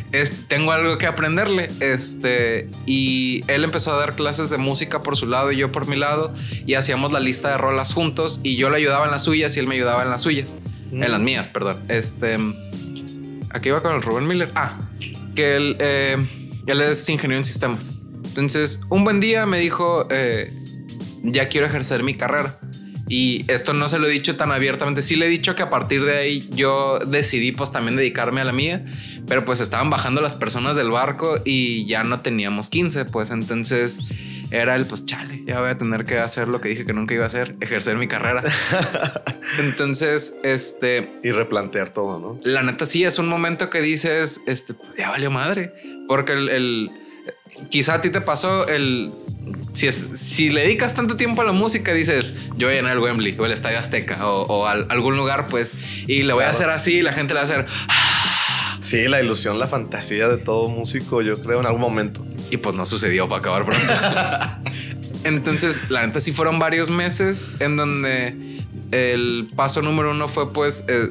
tengo 0.48 0.72
algo 0.72 0.98
que 0.98 1.06
aprenderle. 1.06 1.68
Este, 1.80 2.68
y 2.84 3.44
él 3.48 3.64
empezó 3.64 3.94
a 3.94 3.96
dar 3.96 4.14
clases 4.14 4.50
de 4.50 4.58
música 4.58 5.02
por 5.02 5.16
su 5.16 5.24
lado 5.24 5.50
y 5.50 5.56
yo 5.56 5.72
por 5.72 5.86
mi 5.86 5.96
lado 5.96 6.34
y 6.66 6.74
hacíamos 6.74 7.12
la 7.12 7.20
lista 7.20 7.48
de 7.48 7.56
rolas 7.56 7.94
juntos 7.94 8.40
y 8.42 8.56
yo 8.56 8.68
le 8.68 8.76
ayudaba 8.76 9.06
en 9.06 9.10
las 9.10 9.22
suyas 9.22 9.56
y 9.56 9.60
él 9.60 9.66
me 9.66 9.76
ayudaba 9.76 10.02
en 10.02 10.10
las 10.10 10.20
suyas, 10.20 10.54
en 10.90 11.10
las 11.10 11.20
mías, 11.20 11.48
perdón. 11.48 11.82
Este, 11.88 12.36
aquí 13.48 13.70
iba 13.70 13.80
con 13.80 13.94
el 13.94 14.02
Rubén 14.02 14.26
Miller. 14.26 14.50
Ah, 14.54 14.78
que 15.34 15.56
él, 15.56 15.76
eh, 15.80 16.18
él 16.66 16.80
es 16.82 17.08
ingeniero 17.08 17.38
en 17.38 17.46
sistemas. 17.46 18.01
Entonces, 18.32 18.80
un 18.88 19.04
buen 19.04 19.20
día 19.20 19.44
me 19.44 19.60
dijo, 19.60 20.06
eh, 20.08 20.50
ya 21.22 21.50
quiero 21.50 21.66
ejercer 21.66 22.02
mi 22.02 22.14
carrera. 22.14 22.58
Y 23.06 23.44
esto 23.48 23.74
no 23.74 23.90
se 23.90 23.98
lo 23.98 24.06
he 24.06 24.10
dicho 24.10 24.36
tan 24.36 24.52
abiertamente. 24.52 25.02
Sí 25.02 25.16
le 25.16 25.26
he 25.26 25.28
dicho 25.28 25.54
que 25.54 25.62
a 25.62 25.68
partir 25.68 26.02
de 26.02 26.16
ahí 26.16 26.48
yo 26.54 26.98
decidí 27.00 27.52
pues 27.52 27.70
también 27.70 27.94
dedicarme 27.94 28.40
a 28.40 28.44
la 28.44 28.52
mía. 28.52 28.86
Pero 29.28 29.44
pues 29.44 29.60
estaban 29.60 29.90
bajando 29.90 30.22
las 30.22 30.34
personas 30.34 30.76
del 30.76 30.90
barco 30.90 31.34
y 31.44 31.84
ya 31.84 32.04
no 32.04 32.20
teníamos 32.20 32.70
15. 32.70 33.04
Pues 33.04 33.30
entonces 33.30 33.98
era 34.50 34.76
el 34.76 34.86
pues 34.86 35.04
chale, 35.04 35.42
ya 35.44 35.60
voy 35.60 35.68
a 35.68 35.76
tener 35.76 36.06
que 36.06 36.16
hacer 36.16 36.48
lo 36.48 36.62
que 36.62 36.70
dije 36.70 36.86
que 36.86 36.94
nunca 36.94 37.12
iba 37.12 37.24
a 37.24 37.26
hacer, 37.26 37.54
ejercer 37.60 37.96
mi 37.96 38.08
carrera. 38.08 38.42
entonces, 39.58 40.34
este... 40.42 41.20
Y 41.22 41.32
replantear 41.32 41.90
todo, 41.90 42.18
¿no? 42.18 42.40
La 42.44 42.62
neta 42.62 42.86
sí, 42.86 43.04
es 43.04 43.18
un 43.18 43.28
momento 43.28 43.68
que 43.68 43.82
dices, 43.82 44.40
este, 44.46 44.72
ya 44.96 45.10
valió 45.10 45.30
madre. 45.30 45.74
Porque 46.08 46.32
el 46.32 46.90
quizá 47.70 47.94
a 47.94 48.00
ti 48.00 48.10
te 48.10 48.20
pasó 48.20 48.68
el. 48.68 49.12
Si, 49.72 49.90
si 49.90 50.50
le 50.50 50.62
dedicas 50.62 50.94
tanto 50.94 51.16
tiempo 51.16 51.42
a 51.42 51.44
la 51.44 51.52
música, 51.52 51.92
dices, 51.92 52.34
yo 52.56 52.66
voy 52.68 52.76
a 52.76 52.78
llenar 52.78 52.92
el 52.92 52.98
Wembley 52.98 53.34
o 53.38 53.46
el 53.46 53.52
Estadio 53.52 53.78
Azteca 53.78 54.26
o, 54.28 54.66
algún 54.66 55.16
lugar, 55.16 55.46
pues, 55.48 55.74
y 56.06 56.22
le 56.22 56.32
voy 56.32 56.44
a 56.44 56.50
hacer 56.50 56.68
así 56.68 56.98
y 56.98 57.02
la 57.02 57.12
gente 57.12 57.34
le 57.34 57.40
va 57.40 57.40
a 57.40 57.44
hacer. 57.44 57.66
Sí, 58.82 59.08
la 59.08 59.22
ilusión, 59.22 59.58
la 59.58 59.66
fantasía 59.66 60.28
de 60.28 60.38
todo 60.38 60.68
músico, 60.68 61.22
yo 61.22 61.34
creo, 61.34 61.60
en 61.60 61.66
algún 61.66 61.80
momento. 61.80 62.26
Y 62.50 62.58
pues 62.58 62.76
no 62.76 62.84
sucedió 62.84 63.28
para 63.28 63.38
acabar 63.38 63.64
pronto. 63.64 63.86
Entonces, 65.24 65.90
la 65.90 66.06
neta 66.06 66.20
sí 66.20 66.32
fueron 66.32 66.58
varios 66.58 66.90
meses 66.90 67.46
en 67.60 67.76
donde 67.76 68.36
el 68.90 69.48
paso 69.56 69.80
número 69.82 70.10
uno 70.10 70.28
fue 70.28 70.52
pues 70.52 70.84
eh, 70.88 71.10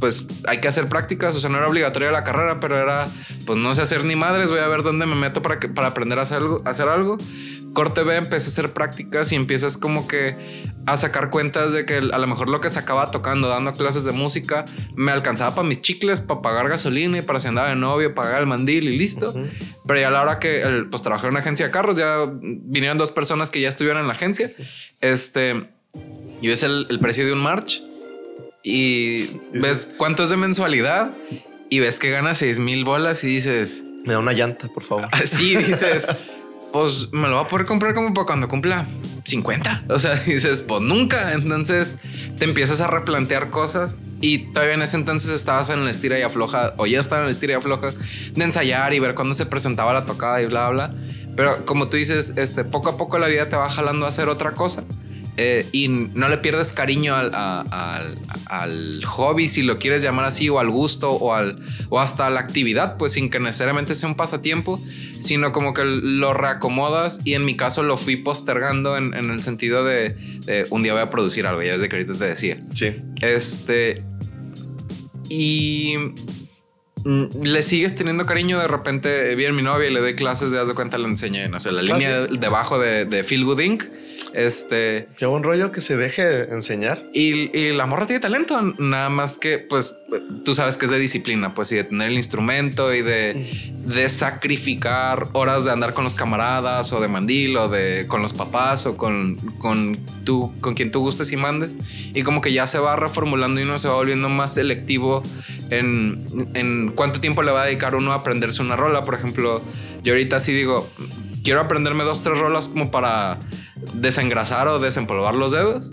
pues 0.00 0.26
hay 0.46 0.60
que 0.60 0.68
hacer 0.68 0.86
prácticas, 0.86 1.34
o 1.34 1.40
sea, 1.40 1.50
no 1.50 1.58
era 1.58 1.66
obligatoria 1.66 2.10
la 2.10 2.24
carrera, 2.24 2.60
pero 2.60 2.76
era, 2.76 3.08
pues 3.46 3.58
no 3.58 3.74
sé 3.74 3.82
hacer 3.82 4.04
ni 4.04 4.16
madres, 4.16 4.50
voy 4.50 4.60
a 4.60 4.68
ver 4.68 4.82
dónde 4.82 5.06
me 5.06 5.16
meto 5.16 5.42
para, 5.42 5.58
que, 5.58 5.68
para 5.68 5.88
aprender 5.88 6.18
a 6.18 6.22
hacer 6.22 6.38
algo, 6.38 6.62
hacer 6.64 6.88
algo. 6.88 7.16
Corte 7.72 8.02
B, 8.02 8.16
empecé 8.16 8.46
a 8.46 8.48
hacer 8.48 8.72
prácticas 8.72 9.30
y 9.30 9.36
empiezas 9.36 9.76
como 9.76 10.08
que 10.08 10.64
a 10.86 10.96
sacar 10.96 11.30
cuentas 11.30 11.72
de 11.72 11.84
que 11.84 11.96
a 11.96 12.18
lo 12.18 12.26
mejor 12.26 12.48
lo 12.48 12.60
que 12.60 12.70
se 12.70 12.78
acaba 12.78 13.10
tocando, 13.10 13.48
dando 13.48 13.72
clases 13.72 14.04
de 14.04 14.12
música, 14.12 14.64
me 14.96 15.12
alcanzaba 15.12 15.54
para 15.54 15.68
mis 15.68 15.80
chicles, 15.82 16.20
para 16.20 16.40
pagar 16.40 16.68
gasolina 16.68 17.18
y 17.18 17.20
para 17.20 17.38
si 17.38 17.48
andaba 17.48 17.68
de 17.68 17.76
novio, 17.76 18.14
pagar 18.14 18.40
el 18.40 18.46
mandil 18.46 18.88
y 18.88 18.96
listo. 18.96 19.34
Pero 19.86 20.00
ya 20.00 20.08
a 20.08 20.10
la 20.10 20.22
hora 20.22 20.38
que 20.38 20.86
pues 20.90 21.02
trabajé 21.02 21.26
en 21.26 21.32
una 21.32 21.40
agencia 21.40 21.66
de 21.66 21.72
carros, 21.72 21.96
ya 21.96 22.26
vinieron 22.40 22.96
dos 22.96 23.10
personas 23.10 23.50
que 23.50 23.60
ya 23.60 23.68
estuvieron 23.68 24.00
en 24.00 24.08
la 24.08 24.14
agencia. 24.14 24.50
Este, 25.00 25.68
y 26.40 26.48
ves 26.48 26.62
el, 26.62 26.86
el 26.88 26.98
precio 27.00 27.26
de 27.26 27.32
un 27.32 27.40
March 27.40 27.82
y 28.62 29.26
ves 29.52 29.88
cuánto 29.96 30.24
es 30.24 30.30
de 30.30 30.36
mensualidad 30.36 31.12
y 31.70 31.80
ves 31.80 31.98
que 31.98 32.10
gana 32.10 32.34
6 32.34 32.58
mil 32.58 32.84
bolas 32.84 33.24
y 33.24 33.28
dices... 33.28 33.84
Me 34.04 34.14
da 34.14 34.20
una 34.20 34.32
llanta, 34.32 34.68
por 34.68 34.84
favor. 34.84 35.06
Así 35.12 35.56
dices, 35.56 36.08
pues 36.72 37.08
me 37.12 37.28
lo 37.28 37.36
voy 37.36 37.44
a 37.44 37.48
poder 37.48 37.66
comprar 37.66 37.94
como 37.94 38.14
para 38.14 38.26
cuando 38.26 38.48
cumpla 38.48 38.86
50. 39.24 39.84
O 39.88 39.98
sea, 39.98 40.14
dices, 40.26 40.62
pues 40.62 40.80
nunca. 40.80 41.32
Entonces 41.32 41.98
te 42.38 42.44
empiezas 42.44 42.80
a 42.80 42.86
replantear 42.86 43.50
cosas 43.50 43.96
y 44.20 44.38
todavía 44.52 44.74
en 44.74 44.82
ese 44.82 44.96
entonces 44.96 45.30
estabas 45.30 45.70
en 45.70 45.84
la 45.84 45.90
estira 45.90 46.18
y 46.18 46.22
afloja, 46.22 46.74
o 46.76 46.86
ya 46.86 46.98
estaba 46.98 47.20
en 47.20 47.26
la 47.26 47.30
estira 47.30 47.52
y 47.52 47.56
afloja, 47.56 47.90
de 48.34 48.44
ensayar 48.44 48.92
y 48.92 48.98
ver 48.98 49.14
cuándo 49.14 49.34
se 49.34 49.46
presentaba 49.46 49.92
la 49.92 50.04
tocada 50.04 50.42
y 50.42 50.46
bla, 50.46 50.68
bla. 50.70 50.94
Pero 51.36 51.64
como 51.64 51.88
tú 51.88 51.96
dices, 51.96 52.34
este, 52.36 52.64
poco 52.64 52.88
a 52.88 52.96
poco 52.96 53.18
la 53.18 53.28
vida 53.28 53.48
te 53.48 53.56
va 53.56 53.68
jalando 53.70 54.06
a 54.06 54.08
hacer 54.08 54.28
otra 54.28 54.54
cosa. 54.54 54.84
Eh, 55.40 55.64
y 55.70 55.86
no 55.86 56.28
le 56.28 56.38
pierdes 56.38 56.72
cariño 56.72 57.14
al, 57.14 57.30
al, 57.32 59.04
hobby, 59.04 59.46
si 59.46 59.62
lo 59.62 59.78
quieres 59.78 60.02
llamar 60.02 60.24
así, 60.24 60.48
o 60.48 60.58
al 60.58 60.68
gusto, 60.68 61.10
o, 61.10 61.32
al, 61.32 61.60
o 61.90 62.00
hasta 62.00 62.26
a 62.26 62.30
la 62.30 62.40
actividad, 62.40 62.96
pues 62.96 63.12
sin 63.12 63.30
que 63.30 63.38
necesariamente 63.38 63.94
sea 63.94 64.08
un 64.08 64.16
pasatiempo, 64.16 64.82
sino 65.16 65.52
como 65.52 65.74
que 65.74 65.84
lo 65.84 66.34
reacomodas 66.34 67.20
y 67.22 67.34
en 67.34 67.44
mi 67.44 67.56
caso 67.56 67.84
lo 67.84 67.96
fui 67.96 68.16
postergando 68.16 68.96
en, 68.96 69.14
el 69.14 69.40
sentido 69.40 69.84
de, 69.84 70.66
un 70.70 70.82
día 70.82 70.92
voy 70.92 71.02
a 71.02 71.08
producir 71.08 71.46
algo, 71.46 71.62
ya 71.62 71.74
desde 71.74 71.88
que 71.88 71.94
ahorita 71.94 72.14
te 72.14 72.24
decía. 72.24 72.56
Sí. 72.74 72.96
Este... 73.22 74.02
Y 75.30 75.94
le 77.04 77.62
sigues 77.62 77.94
teniendo 77.94 78.26
cariño, 78.26 78.58
de 78.58 78.66
repente 78.66 79.36
vi 79.36 79.44
a 79.44 79.52
mi 79.52 79.62
novia 79.62 79.88
y 79.88 79.92
le 79.92 80.00
doy 80.00 80.14
clases, 80.14 80.50
de 80.50 80.58
haz 80.58 80.66
de 80.66 80.74
cuenta, 80.74 80.98
le 80.98 81.04
enseñé, 81.04 81.48
no 81.48 81.60
sé, 81.60 81.70
la 81.70 81.80
ah, 81.80 81.84
línea 81.84 82.26
debajo 82.26 82.80
de, 82.80 83.04
de 83.04 83.22
Feel 83.22 83.44
Good 83.44 83.60
Inc 83.60 83.84
este. 84.32 85.08
Qué 85.16 85.26
buen 85.26 85.42
rollo 85.42 85.72
que 85.72 85.80
se 85.80 85.96
deje 85.96 86.52
enseñar. 86.52 87.04
Y, 87.12 87.72
la 87.72 87.86
morra 87.86 88.06
tiene 88.06 88.20
talento, 88.20 88.60
nada 88.78 89.08
más 89.08 89.38
que, 89.38 89.58
pues, 89.58 89.96
tú 90.44 90.54
sabes 90.54 90.76
que 90.76 90.86
es 90.86 90.90
de 90.90 90.98
disciplina, 90.98 91.54
pues, 91.54 91.72
y 91.72 91.76
de 91.76 91.84
tener 91.84 92.08
el 92.08 92.16
instrumento 92.16 92.94
y 92.94 93.02
de, 93.02 93.46
de 93.86 94.08
sacrificar 94.08 95.28
horas 95.32 95.64
de 95.64 95.72
andar 95.72 95.92
con 95.92 96.04
los 96.04 96.14
camaradas 96.14 96.92
o 96.92 97.00
de 97.00 97.08
mandil 97.08 97.56
o 97.56 97.68
de 97.68 98.06
con 98.08 98.22
los 98.22 98.32
papás 98.32 98.86
o 98.86 98.96
con, 98.96 99.36
con 99.58 99.98
tú, 100.24 100.54
con 100.60 100.74
quien 100.74 100.90
tú 100.90 101.00
gustes 101.00 101.30
y 101.32 101.36
mandes. 101.36 101.76
Y 102.14 102.22
como 102.22 102.40
que 102.40 102.52
ya 102.52 102.66
se 102.66 102.78
va 102.78 102.96
reformulando 102.96 103.60
y 103.60 103.64
uno 103.64 103.78
se 103.78 103.88
va 103.88 103.94
volviendo 103.94 104.28
más 104.28 104.54
selectivo 104.54 105.22
en, 105.70 106.24
en 106.54 106.92
cuánto 106.94 107.20
tiempo 107.20 107.42
le 107.42 107.52
va 107.52 107.62
a 107.62 107.66
dedicar 107.66 107.94
uno 107.94 108.12
a 108.12 108.16
aprenderse 108.16 108.62
una 108.62 108.76
rola. 108.76 109.02
Por 109.02 109.14
ejemplo, 109.14 109.62
yo 110.02 110.12
ahorita 110.12 110.40
sí 110.40 110.52
digo, 110.52 110.88
quiero 111.42 111.60
aprenderme 111.60 112.04
dos, 112.04 112.22
tres 112.22 112.38
rolas 112.38 112.68
como 112.68 112.90
para 112.90 113.38
desengrasar 113.94 114.68
o 114.68 114.78
desempolvar 114.78 115.34
los 115.34 115.52
dedos. 115.52 115.90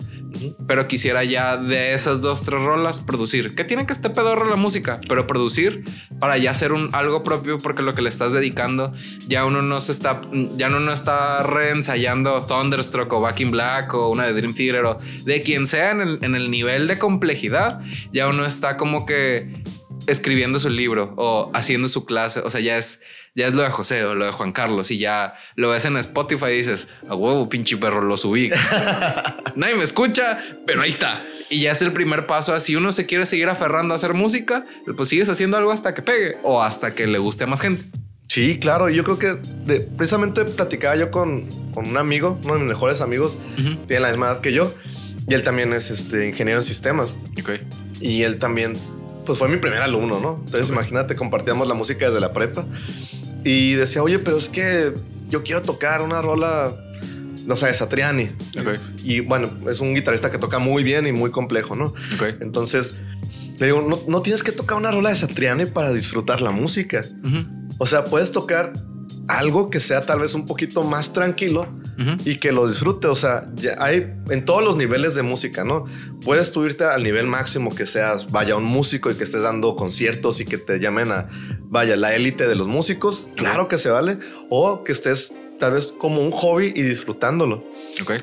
Pero 0.67 0.87
quisiera 0.87 1.23
ya 1.23 1.55
de 1.55 1.93
esas 1.93 2.19
dos, 2.19 2.43
tres 2.43 2.61
rolas 2.61 2.99
producir. 2.99 3.55
Que 3.55 3.63
tiene 3.63 3.85
que 3.85 3.93
estar 3.93 4.11
pedorro 4.11 4.49
la 4.49 4.57
música, 4.57 4.99
pero 5.07 5.27
producir 5.27 5.83
para 6.19 6.37
ya 6.37 6.51
hacer 6.51 6.73
un, 6.73 6.93
algo 6.93 7.23
propio 7.23 7.57
porque 7.57 7.81
lo 7.81 7.93
que 7.93 8.01
le 8.01 8.09
estás 8.09 8.33
dedicando 8.33 8.93
ya 9.27 9.45
uno 9.45 9.61
no 9.61 9.79
se 9.79 9.93
está, 9.93 10.21
ya 10.55 10.67
uno 10.67 10.81
no 10.81 10.91
está 10.91 11.41
reensayando 11.43 12.45
Thunderstruck 12.45 13.11
o 13.13 13.21
Back 13.21 13.39
in 13.39 13.51
Black 13.51 13.93
o 13.93 14.09
una 14.09 14.25
de 14.25 14.33
Dream 14.33 14.53
Theater 14.53 14.85
o 14.85 14.99
de 15.23 15.41
quien 15.41 15.67
sea 15.67 15.91
en 15.91 16.01
el, 16.01 16.19
en 16.21 16.35
el 16.35 16.51
nivel 16.51 16.87
de 16.87 16.99
complejidad. 16.99 17.79
Ya 18.11 18.27
uno 18.27 18.45
está 18.45 18.75
como 18.75 19.05
que 19.05 19.53
escribiendo 20.07 20.59
su 20.59 20.69
libro 20.69 21.13
o 21.17 21.49
haciendo 21.53 21.87
su 21.87 22.05
clase. 22.05 22.41
O 22.41 22.49
sea, 22.49 22.61
ya 22.61 22.77
es, 22.77 22.99
ya 23.35 23.47
es 23.47 23.53
lo 23.53 23.63
de 23.63 23.69
José 23.69 24.05
o 24.05 24.15
lo 24.15 24.25
de 24.25 24.31
Juan 24.31 24.53
Carlos 24.53 24.89
y 24.91 24.97
ya 24.97 25.35
lo 25.55 25.69
ves 25.69 25.83
en 25.85 25.97
Spotify 25.97 26.47
y 26.47 26.57
dices, 26.57 26.87
a 27.07 27.15
huevo, 27.15 27.49
pinche 27.49 27.75
perro, 27.75 28.01
lo 28.01 28.15
subí. 28.15 28.49
Nadie 29.55 29.75
me 29.75 29.83
escucha, 29.83 30.39
pero 30.65 30.81
ahí 30.81 30.89
está. 30.89 31.21
Y 31.49 31.61
ya 31.61 31.73
es 31.73 31.81
el 31.81 31.91
primer 31.91 32.25
paso. 32.25 32.53
Así 32.53 32.75
uno 32.75 32.93
se 32.93 33.05
quiere 33.05 33.25
seguir 33.25 33.49
aferrando 33.49 33.93
a 33.93 33.95
hacer 33.95 34.13
música, 34.13 34.65
pues 34.95 35.09
sigues 35.09 35.29
haciendo 35.29 35.57
algo 35.57 35.71
hasta 35.71 35.93
que 35.93 36.01
pegue 36.01 36.37
o 36.43 36.63
hasta 36.63 36.95
que 36.95 37.07
le 37.07 37.17
guste 37.19 37.43
a 37.43 37.47
más 37.47 37.61
gente. 37.61 37.83
Sí, 38.27 38.57
claro. 38.57 38.89
Yo 38.89 39.03
creo 39.03 39.19
que 39.19 39.35
precisamente 39.97 40.45
platicaba 40.45 40.95
yo 40.95 41.11
con, 41.11 41.47
con, 41.73 41.87
un 41.87 41.97
amigo, 41.97 42.39
uno 42.43 42.53
de 42.53 42.59
mis 42.59 42.69
mejores 42.69 43.01
amigos, 43.01 43.37
tiene 43.87 43.99
la 43.99 44.09
misma 44.09 44.27
edad 44.27 44.41
que 44.41 44.53
yo. 44.53 44.73
Y 45.27 45.33
él 45.33 45.43
también 45.43 45.73
es 45.73 45.89
este, 45.89 46.27
ingeniero 46.27 46.59
en 46.59 46.63
sistemas. 46.63 47.19
Okay. 47.41 47.59
Y 47.99 48.23
él 48.23 48.37
también, 48.39 48.73
pues 49.25 49.37
fue 49.39 49.49
mi 49.49 49.57
primer 49.57 49.81
alumno, 49.81 50.19
¿no? 50.19 50.41
Entonces 50.45 50.69
imagínate, 50.69 51.15
compartíamos 51.15 51.67
la 51.67 51.73
música 51.73 52.05
desde 52.05 52.19
la 52.19 52.31
prepa. 52.33 52.65
Y 53.45 53.75
decía, 53.75 54.01
oye, 54.01 54.17
pero 54.19 54.37
es 54.37 54.49
que 54.49 54.91
yo 55.29 55.43
quiero 55.43 55.61
tocar 55.61 56.01
una 56.01 56.19
rola, 56.19 56.75
no 57.45 57.55
sé, 57.55 57.67
de 57.67 57.75
Satriani. 57.75 58.29
Y 59.03 59.19
bueno, 59.19 59.47
es 59.69 59.79
un 59.79 59.93
guitarrista 59.93 60.31
que 60.31 60.39
toca 60.39 60.57
muy 60.57 60.83
bien 60.83 61.05
y 61.05 61.11
muy 61.11 61.29
complejo, 61.29 61.75
¿no? 61.75 61.93
Entonces, 62.41 62.99
le 63.59 63.67
digo, 63.67 64.03
no, 64.07 64.21
tienes 64.23 64.41
que 64.41 64.51
tocar 64.51 64.77
una 64.77 64.89
rola 64.89 65.09
de 65.09 65.15
Satriani 65.15 65.67
para 65.67 65.93
disfrutar 65.93 66.41
la 66.41 66.49
música. 66.49 67.01
O 67.77 67.85
sea, 67.85 68.03
puedes 68.03 68.31
tocar 68.31 68.73
algo 69.27 69.69
que 69.69 69.79
sea 69.79 70.01
tal 70.01 70.19
vez 70.19 70.33
un 70.33 70.45
poquito 70.45 70.81
más 70.81 71.13
tranquilo 71.13 71.67
y 72.25 72.37
que 72.37 72.51
lo 72.51 72.67
disfrute. 72.67 73.05
O 73.07 73.15
sea, 73.15 73.47
hay 73.77 74.11
en 74.31 74.43
todos 74.43 74.63
los 74.63 74.75
niveles 74.75 75.13
de 75.13 75.21
música, 75.21 75.63
¿no? 75.63 75.85
Puedes 76.23 76.47
subirte 76.47 76.83
al 76.83 77.03
nivel 77.03 77.27
máximo 77.27 77.73
que 77.73 77.85
seas, 77.85 78.31
vaya, 78.31 78.55
un 78.55 78.65
músico 78.65 79.11
y 79.11 79.13
que 79.13 79.23
estés 79.23 79.43
dando 79.43 79.75
conciertos 79.75 80.39
y 80.39 80.45
que 80.45 80.57
te 80.57 80.79
llamen 80.79 81.11
a, 81.11 81.29
vaya, 81.75 81.97
la 81.97 82.15
élite 82.15 82.47
de 82.47 82.55
los 82.55 82.67
músicos, 82.67 83.29
claro 83.35 83.67
que 83.67 83.77
se 83.77 83.89
vale, 83.89 84.17
o 84.49 84.85
que 84.85 84.93
estés 84.93 85.33
tal 85.59 85.73
vez 85.73 85.91
como 85.91 86.21
un 86.21 86.31
hobby 86.31 86.71
y 86.73 86.83
disfrutándolo. 86.83 87.65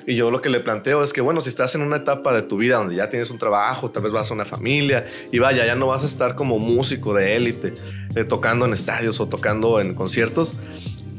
Y 0.06 0.16
yo 0.16 0.30
lo 0.30 0.40
que 0.40 0.48
le 0.48 0.60
planteo 0.60 1.04
es 1.04 1.12
que, 1.12 1.20
bueno, 1.20 1.42
si 1.42 1.50
estás 1.50 1.74
en 1.74 1.82
una 1.82 1.96
etapa 1.96 2.32
de 2.32 2.40
tu 2.40 2.56
vida 2.56 2.78
donde 2.78 2.96
ya 2.96 3.10
tienes 3.10 3.30
un 3.30 3.36
trabajo, 3.36 3.90
tal 3.90 4.04
vez 4.04 4.12
vas 4.14 4.30
a 4.30 4.34
una 4.34 4.46
familia 4.46 5.06
y 5.30 5.38
vaya, 5.38 5.66
ya 5.66 5.74
no 5.74 5.86
vas 5.86 6.02
a 6.02 6.06
estar 6.06 6.34
como 6.34 6.58
músico 6.58 7.12
de 7.12 7.36
élite, 7.36 7.74
eh, 8.16 8.24
tocando 8.24 8.64
en 8.64 8.72
estadios 8.72 9.20
o 9.20 9.28
tocando 9.28 9.80
en 9.80 9.94
conciertos, 9.94 10.54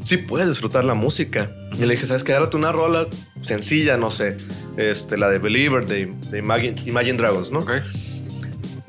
sí 0.03 0.17
puedes 0.17 0.47
disfrutar 0.47 0.85
la 0.85 0.95
música. 0.95 1.51
Y 1.73 1.85
le 1.85 1.93
dije, 1.93 2.07
¿sabes 2.07 2.23
qué? 2.23 2.31
Agárrate 2.31 2.57
una 2.57 2.71
rola 2.71 3.07
sencilla, 3.43 3.95
no 3.95 4.09
sé, 4.09 4.37
este, 4.77 5.17
la 5.17 5.29
de 5.29 5.37
Believer 5.37 5.85
de, 5.85 6.11
Imagine, 6.35 7.13
Dragons, 7.13 7.51
¿no? 7.51 7.63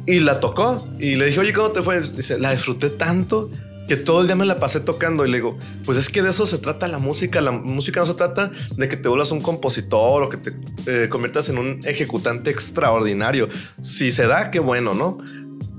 Y 0.06 0.20
la 0.20 0.40
tocó 0.40 0.76
y 0.98 1.14
le 1.14 1.26
dije, 1.26 1.40
oye, 1.40 1.52
¿cómo 1.52 1.70
te 1.70 1.82
fue? 1.82 2.00
Dice, 2.00 2.38
la 2.38 2.50
disfruté 2.50 2.90
tanto 2.90 3.50
que 3.86 3.96
todo 3.96 4.20
el 4.20 4.26
día 4.26 4.36
me 4.36 4.46
la 4.46 4.56
pasé 4.56 4.80
tocando 4.80 5.24
y 5.24 5.30
le 5.30 5.36
digo, 5.38 5.58
pues 5.84 5.98
es 5.98 6.08
que 6.08 6.22
de 6.22 6.30
eso 6.30 6.46
se 6.46 6.58
trata 6.58 6.88
la 6.88 6.98
música. 6.98 7.40
La 7.40 7.52
música 7.52 8.00
no 8.00 8.06
se 8.06 8.14
trata 8.14 8.50
de 8.76 8.88
que 8.88 8.96
te 8.96 9.08
vuelvas 9.08 9.30
un 9.30 9.40
compositor 9.40 10.22
o 10.22 10.28
que 10.28 10.38
te 10.38 10.52
eh, 10.86 11.08
conviertas 11.08 11.48
en 11.48 11.58
un 11.58 11.80
ejecutante 11.84 12.50
extraordinario. 12.50 13.48
Si 13.82 14.10
se 14.10 14.26
da, 14.26 14.50
qué 14.50 14.58
bueno, 14.58 14.94
¿no? 14.94 15.18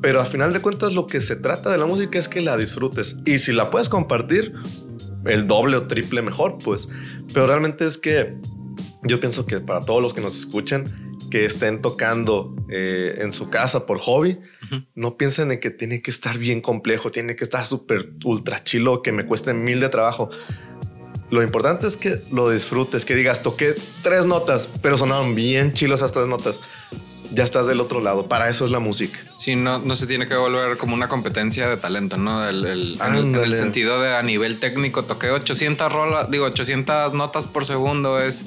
Pero 0.01 0.21
a 0.21 0.25
final 0.25 0.53
de 0.53 0.59
cuentas 0.59 0.93
lo 0.93 1.07
que 1.07 1.19
se 1.21 1.35
trata 1.35 1.71
de 1.71 1.77
la 1.77 1.85
música 1.85 2.19
es 2.19 2.27
que 2.27 2.41
la 2.41 2.57
disfrutes 2.57 3.17
y 3.25 3.39
si 3.39 3.53
la 3.53 3.71
puedes 3.71 3.89
compartir, 3.89 4.53
el 5.25 5.47
doble 5.47 5.77
o 5.77 5.87
triple 5.87 6.21
mejor, 6.21 6.57
pues. 6.63 6.87
Pero 7.33 7.47
realmente 7.47 7.85
es 7.85 7.97
que 7.97 8.33
yo 9.03 9.19
pienso 9.19 9.45
que 9.45 9.59
para 9.59 9.81
todos 9.81 10.01
los 10.01 10.13
que 10.13 10.21
nos 10.21 10.37
escuchan, 10.37 10.83
que 11.35 11.43
estén 11.43 11.81
tocando 11.81 12.55
eh, 12.69 13.15
en 13.17 13.33
su 13.33 13.49
casa 13.49 13.85
por 13.85 13.99
hobby, 13.99 14.39
no 14.95 15.17
piensen 15.17 15.51
en 15.51 15.59
que 15.59 15.69
tiene 15.69 16.01
que 16.01 16.09
estar 16.09 16.37
bien 16.37 16.61
complejo, 16.61 17.11
tiene 17.11 17.35
que 17.35 17.43
estar 17.43 17.65
súper 17.65 18.13
ultra 18.23 18.63
chilo, 18.63 19.01
que 19.01 19.11
me 19.11 19.25
cueste 19.25 19.53
mil 19.53 19.81
de 19.81 19.89
trabajo. 19.89 20.29
Lo 21.31 21.43
importante 21.43 21.87
es 21.87 21.97
que 21.97 22.21
lo 22.31 22.49
disfrutes, 22.49 23.03
que 23.03 23.15
digas, 23.15 23.43
toqué 23.43 23.75
tres 24.01 24.25
notas, 24.25 24.69
pero 24.81 24.97
sonaron 24.97 25.35
bien 25.35 25.73
chilos 25.73 25.99
esas 25.99 26.13
tres 26.13 26.27
notas. 26.27 26.61
Ya 27.33 27.43
estás 27.43 27.67
del 27.67 27.81
otro 27.81 27.99
lado. 27.99 28.29
Para 28.29 28.47
eso 28.47 28.63
es 28.63 28.71
la 28.71 28.79
música. 28.79 29.19
Sí, 29.37 29.57
no, 29.57 29.79
no 29.79 29.97
se 29.97 30.07
tiene 30.07 30.29
que 30.29 30.35
volver 30.37 30.77
como 30.77 30.93
una 30.93 31.09
competencia 31.09 31.67
de 31.67 31.75
talento, 31.75 32.15
¿no? 32.15 32.47
El, 32.47 32.65
el, 32.65 32.97
en, 33.01 33.35
el, 33.35 33.55
sentido 33.57 34.01
de 34.01 34.15
a 34.15 34.21
nivel 34.21 34.57
técnico, 34.57 35.03
toqué 35.03 35.31
800 35.31 35.91
rolas, 35.91 36.31
digo, 36.31 36.45
800 36.45 37.13
notas 37.13 37.47
por 37.47 37.65
segundo 37.65 38.19
es 38.19 38.45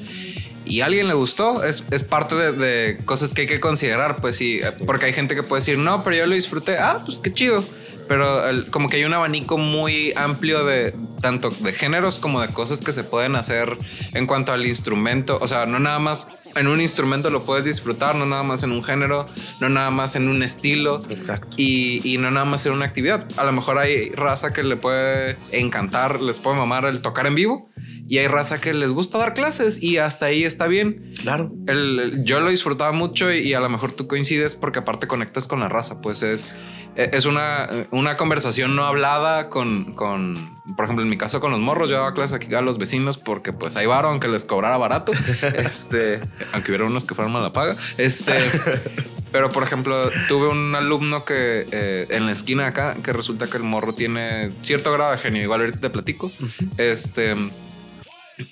y 0.69 0.83
a 0.83 0.87
alguien 0.87 1.09
le 1.09 1.15
gustó, 1.15 1.65
es, 1.65 1.83
es 1.91 2.03
parte 2.03 2.35
de, 2.35 2.99
cosas 3.05 3.33
que 3.33 3.43
hay 3.43 3.47
que 3.47 3.61
considerar, 3.61 4.17
pues 4.21 4.37
sí, 4.37 4.61
porque 4.87 5.07
hay 5.07 5.13
gente 5.13 5.35
que 5.35 5.43
puede 5.43 5.61
decir, 5.61 5.79
no, 5.79 6.05
pero 6.05 6.17
yo 6.17 6.27
lo 6.27 6.35
disfruté, 6.35 6.79
ah, 6.79 7.03
pues 7.05 7.19
qué 7.19 7.33
chido. 7.33 7.65
Pero 8.07 8.41
como 8.71 8.89
que 8.89 8.97
hay 8.97 9.05
un 9.05 9.13
abanico 9.13 9.59
muy 9.59 10.15
amplio 10.17 10.65
de 10.65 10.95
tanto 11.21 11.51
de 11.51 11.75
géneros 11.75 12.19
como 12.19 12.41
de 12.41 12.49
cosas 12.49 12.81
que 12.81 12.93
se 12.93 13.05
pueden 13.05 13.37
hacer 13.37 13.77
en 14.15 14.27
cuanto 14.27 14.53
al 14.53 14.67
instrumento. 14.67 15.39
O 15.43 15.47
sea, 15.47 15.67
no 15.67 15.79
nada 15.79 15.99
más 15.99 16.27
en 16.55 16.69
un 16.69 16.81
instrumento 16.81 17.29
lo 17.29 17.45
puedes 17.45 17.67
disfrutar, 17.67 18.15
no 18.15 18.25
nada 18.25 18.45
más 18.45 18.63
en 18.63 18.73
un 18.73 18.83
género, 18.83 19.27
no 19.61 19.69
nada 19.69 19.91
más 19.91 20.17
en 20.17 20.27
un 20.27 20.43
estilo. 20.43 21.03
Exacto. 21.11 21.55
Y, 21.59 22.01
y, 22.03 22.17
no 22.17 22.31
nada 22.31 22.47
más 22.47 22.65
en 22.65 22.73
una 22.73 22.87
actividad. 22.87 23.27
A 23.37 23.45
lo 23.45 23.53
mejor 23.53 23.77
hay 23.77 24.09
raza 24.13 24.55
que 24.55 24.63
le 24.63 24.79
puede 24.79 25.37
encantar, 25.53 26.23
les 26.23 26.39
puede 26.39 26.57
mamar 26.57 26.87
el 26.87 27.03
tocar 27.03 27.27
en 27.27 27.35
vivo 27.35 27.69
y 28.09 28.19
hay 28.19 28.27
raza 28.27 28.59
que 28.61 28.73
les 28.73 28.91
gusta 28.93 29.19
dar 29.19 29.35
clases 29.35 29.83
y 29.83 29.99
hasta 29.99 30.27
ahí 30.27 30.45
está 30.45 30.67
bien. 30.67 31.13
Claro. 31.21 31.53
El, 31.67 32.25
yo 32.25 32.41
lo 32.41 32.51
disfrutaba 32.51 32.91
mucho 32.93 33.31
y, 33.31 33.53
a 33.53 33.61
lo 33.61 33.69
mejor 33.69 33.93
tú 33.93 34.07
coincides 34.07 34.57
porque 34.57 34.79
aparte 34.79 35.07
conectas 35.07 35.47
con 35.47 35.61
la 35.61 35.69
raza, 35.69 36.01
pues 36.01 36.23
es, 36.23 36.53
es 36.97 37.27
una, 37.27 37.69
una 37.91 38.17
conversación 38.17 38.75
no 38.75 38.85
hablada 38.85 39.51
con, 39.51 39.95
con, 39.95 40.35
por 40.75 40.87
ejemplo, 40.87 41.05
en 41.05 41.11
mi 41.11 41.19
caso 41.19 41.41
con 41.41 41.51
los 41.51 41.61
morros, 41.61 41.91
yo 41.91 41.97
daba 41.97 42.15
clases 42.15 42.35
aquí 42.35 42.55
a 42.55 42.63
los 42.63 42.79
vecinos 42.79 43.19
porque 43.19 43.53
pues 43.53 43.77
hay 43.77 43.85
varo, 43.85 44.09
aunque 44.09 44.29
les 44.29 44.47
cobrara 44.47 44.79
barato, 44.79 45.13
este, 45.55 46.21
aunque 46.53 46.71
hubiera 46.71 46.87
unos 46.87 47.05
que 47.05 47.15
fueran 47.15 47.33
mala 47.33 47.53
paga, 47.53 47.77
este... 47.99 48.33
Pero, 49.31 49.51
por 49.51 49.63
ejemplo, 49.63 50.09
tuve 50.27 50.49
un 50.49 50.75
alumno 50.75 51.27
que 51.27 51.67
eh, 51.71 52.07
en 52.09 52.25
la 52.25 52.33
esquina 52.33 52.69
acá, 52.69 52.97
que 53.05 53.13
resulta 53.13 53.47
que 53.47 53.59
el 53.59 53.63
morro 53.63 53.93
tiene 53.93 54.53
cierto 54.63 54.91
grado 54.91 55.13
de 55.13 55.19
genio, 55.19 55.43
igual 55.43 55.61
ahorita 55.61 55.81
te 55.81 55.91
platico. 55.91 56.33
Este, 56.79 57.35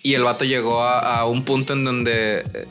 y 0.03 0.15
el 0.15 0.25
vato 0.25 0.45
llegó 0.45 0.83
a, 0.83 1.25
un 1.27 1.45
punto 1.45 1.73
en 1.73 1.85
donde, 1.85 2.39
eh, 2.41 2.67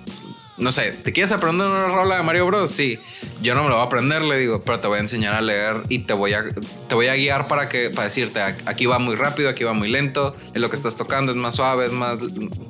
no 0.57 0.71
sé, 0.71 0.91
¿te 0.91 1.13
quieres 1.13 1.31
aprender 1.31 1.67
una 1.67 1.87
rola 1.87 2.17
de 2.17 2.23
Mario 2.23 2.45
Bros? 2.47 2.71
Sí, 2.71 2.99
yo 3.41 3.55
no 3.55 3.63
me 3.63 3.69
lo 3.69 3.75
voy 3.75 3.83
a 3.83 3.85
aprender, 3.85 4.21
le 4.21 4.37
digo, 4.37 4.61
pero 4.63 4.79
te 4.79 4.87
voy 4.87 4.97
a 4.97 5.01
enseñar 5.01 5.33
a 5.33 5.41
leer 5.41 5.77
y 5.89 5.99
te 5.99 6.13
voy 6.13 6.33
a, 6.33 6.45
te 6.87 6.95
voy 6.95 7.07
a 7.07 7.15
guiar 7.15 7.47
para, 7.47 7.69
que, 7.69 7.89
para 7.89 8.05
decirte, 8.05 8.41
aquí 8.41 8.85
va 8.85 8.99
muy 8.99 9.15
rápido, 9.15 9.49
aquí 9.49 9.63
va 9.63 9.73
muy 9.73 9.89
lento, 9.89 10.35
es 10.53 10.61
lo 10.61 10.69
que 10.69 10.75
estás 10.75 10.97
tocando, 10.97 11.31
es 11.31 11.37
más 11.37 11.55
suave, 11.55 11.85
es 11.85 11.91
más 11.91 12.19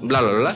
bla, 0.02 0.22
bla, 0.22 0.32
bla. 0.34 0.56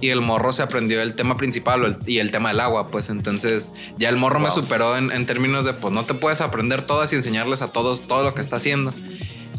Y 0.00 0.10
el 0.10 0.20
morro 0.20 0.52
se 0.52 0.62
aprendió 0.62 1.00
el 1.00 1.14
tema 1.14 1.36
principal 1.36 1.98
y 2.06 2.18
el 2.18 2.30
tema 2.30 2.50
del 2.50 2.60
agua, 2.60 2.90
pues 2.90 3.08
entonces 3.08 3.72
ya 3.98 4.08
el 4.08 4.16
morro 4.16 4.40
me 4.40 4.50
superó 4.50 4.96
en, 4.96 5.10
en 5.10 5.24
términos 5.26 5.64
de, 5.64 5.72
pues 5.72 5.94
no 5.94 6.04
te 6.04 6.12
puedes 6.12 6.40
aprender 6.40 6.82
todas 6.82 7.12
y 7.12 7.16
enseñarles 7.16 7.62
a 7.62 7.68
todos 7.68 8.06
todo 8.06 8.22
lo 8.22 8.34
que 8.34 8.40
está 8.40 8.56
haciendo. 8.56 8.92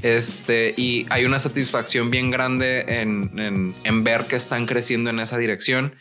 Este, 0.01 0.73
y 0.77 1.05
hay 1.10 1.25
una 1.25 1.39
satisfacción 1.39 2.10
bien 2.12 2.29
grande 2.29 2.86
en, 2.88 3.75
en, 3.83 4.03
ver 4.03 4.25
que 4.25 4.36
están 4.36 4.65
creciendo 4.65 5.10
en 5.10 5.19
esa 5.19 5.38
dirección. 5.38 5.95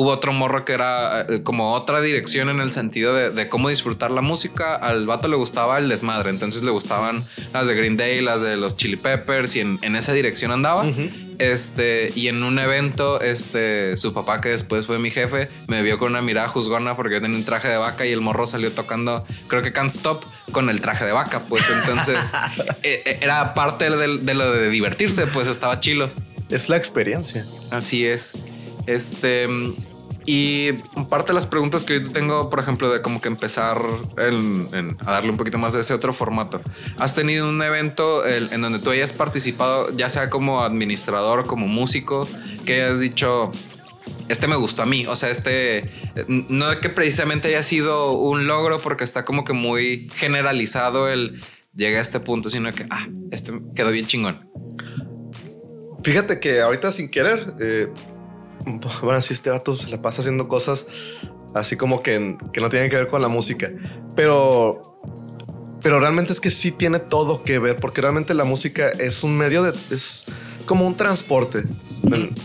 Hubo 0.00 0.10
otro 0.12 0.32
morro 0.32 0.64
que 0.64 0.74
era 0.74 1.22
eh, 1.22 1.42
como 1.42 1.74
otra 1.74 2.00
dirección 2.00 2.50
en 2.50 2.60
el 2.60 2.70
sentido 2.70 3.14
de, 3.14 3.48
cómo 3.48 3.68
disfrutar 3.68 4.12
la 4.12 4.22
música. 4.22 4.76
Al 4.76 5.08
vato 5.08 5.26
le 5.26 5.34
gustaba 5.34 5.76
el 5.78 5.88
desmadre, 5.88 6.30
entonces 6.30 6.62
le 6.62 6.70
gustaban 6.70 7.24
las 7.52 7.66
de 7.66 7.74
Green 7.74 7.96
Day, 7.96 8.20
las 8.20 8.40
de 8.40 8.56
los 8.56 8.76
Chili 8.76 8.94
Peppers 8.94 9.56
y 9.56 9.60
en, 9.60 9.96
esa 9.96 10.12
dirección 10.12 10.52
andaba. 10.52 10.86
Este, 11.40 12.12
y 12.14 12.28
en 12.28 12.44
un 12.44 12.60
evento, 12.60 13.20
este, 13.20 13.96
su 13.96 14.14
papá, 14.14 14.40
que 14.40 14.50
después 14.50 14.86
fue 14.86 15.00
mi 15.00 15.10
jefe, 15.10 15.48
me 15.66 15.82
vio 15.82 15.98
con 15.98 16.12
una 16.12 16.22
mirada 16.22 16.46
juzgona 16.46 16.94
porque 16.94 17.14
yo 17.14 17.20
tenía 17.20 17.36
un 17.36 17.44
traje 17.44 17.66
de 17.66 17.78
vaca 17.78 18.06
y 18.06 18.12
el 18.12 18.20
morro 18.20 18.46
salió 18.46 18.70
tocando, 18.70 19.24
creo 19.48 19.62
que 19.62 19.72
Can't 19.72 19.90
Stop, 19.90 20.22
con 20.52 20.70
el 20.70 20.80
traje 20.80 21.06
de 21.06 21.12
vaca. 21.12 21.42
Pues 21.48 21.64
entonces 21.70 22.20
e, 22.84 23.02
e, 23.04 23.18
era 23.20 23.52
parte 23.52 23.90
de, 23.90 24.18
de 24.18 24.34
lo 24.34 24.52
de 24.52 24.70
divertirse, 24.70 25.26
pues 25.26 25.48
estaba 25.48 25.80
chilo. 25.80 26.08
Es 26.50 26.68
la 26.68 26.76
experiencia. 26.76 27.44
Así 27.72 28.06
es. 28.06 28.34
Este, 28.88 29.46
y 30.30 30.74
parte 31.08 31.28
de 31.28 31.36
las 31.36 31.46
preguntas 31.46 31.86
que 31.86 32.02
yo 32.02 32.12
tengo, 32.12 32.50
por 32.50 32.60
ejemplo, 32.60 32.92
de 32.92 33.00
como 33.00 33.18
que 33.18 33.28
empezar 33.28 33.78
a 34.18 35.10
darle 35.10 35.30
un 35.30 35.38
poquito 35.38 35.56
más 35.56 35.72
de 35.72 35.80
ese 35.80 35.94
otro 35.94 36.12
formato. 36.12 36.60
¿Has 36.98 37.14
tenido 37.14 37.48
un 37.48 37.62
evento 37.62 38.26
en 38.26 38.60
donde 38.60 38.78
tú 38.78 38.90
hayas 38.90 39.14
participado, 39.14 39.90
ya 39.92 40.10
sea 40.10 40.28
como 40.28 40.60
administrador, 40.60 41.46
como 41.46 41.66
músico, 41.66 42.28
que 42.66 42.74
hayas 42.74 43.00
dicho, 43.00 43.50
este 44.28 44.46
me 44.48 44.56
gustó 44.56 44.82
a 44.82 44.84
mí? 44.84 45.06
O 45.06 45.16
sea, 45.16 45.30
este, 45.30 45.90
no 46.26 46.78
que 46.78 46.90
precisamente 46.90 47.48
haya 47.48 47.62
sido 47.62 48.12
un 48.12 48.46
logro 48.46 48.78
porque 48.80 49.04
está 49.04 49.24
como 49.24 49.46
que 49.46 49.54
muy 49.54 50.10
generalizado 50.14 51.08
el 51.08 51.40
llegué 51.74 51.96
a 51.96 52.02
este 52.02 52.20
punto, 52.20 52.50
sino 52.50 52.70
que, 52.72 52.84
ah, 52.90 53.08
este 53.30 53.54
quedó 53.74 53.90
bien 53.92 54.04
chingón. 54.04 54.46
Fíjate 56.02 56.38
que 56.38 56.60
ahorita 56.60 56.92
sin 56.92 57.08
querer, 57.08 57.54
eh, 57.60 57.88
bueno, 59.02 59.20
si 59.20 59.34
este 59.34 59.50
vato 59.50 59.74
se 59.74 59.88
la 59.88 60.00
pasa 60.02 60.20
haciendo 60.20 60.48
cosas 60.48 60.86
así 61.54 61.76
como 61.76 62.02
que, 62.02 62.36
que 62.52 62.60
no 62.60 62.68
tienen 62.68 62.90
que 62.90 62.96
ver 62.96 63.08
con 63.08 63.22
la 63.22 63.28
música. 63.28 63.70
Pero, 64.14 65.00
pero 65.82 65.98
realmente 65.98 66.32
es 66.32 66.40
que 66.40 66.50
sí 66.50 66.72
tiene 66.72 66.98
todo 66.98 67.42
que 67.42 67.58
ver, 67.58 67.76
porque 67.76 68.00
realmente 68.00 68.34
la 68.34 68.44
música 68.44 68.88
es 68.88 69.22
un 69.22 69.36
medio 69.36 69.62
de... 69.62 69.70
es 69.90 70.24
como 70.66 70.86
un 70.86 70.96
transporte. 70.96 71.64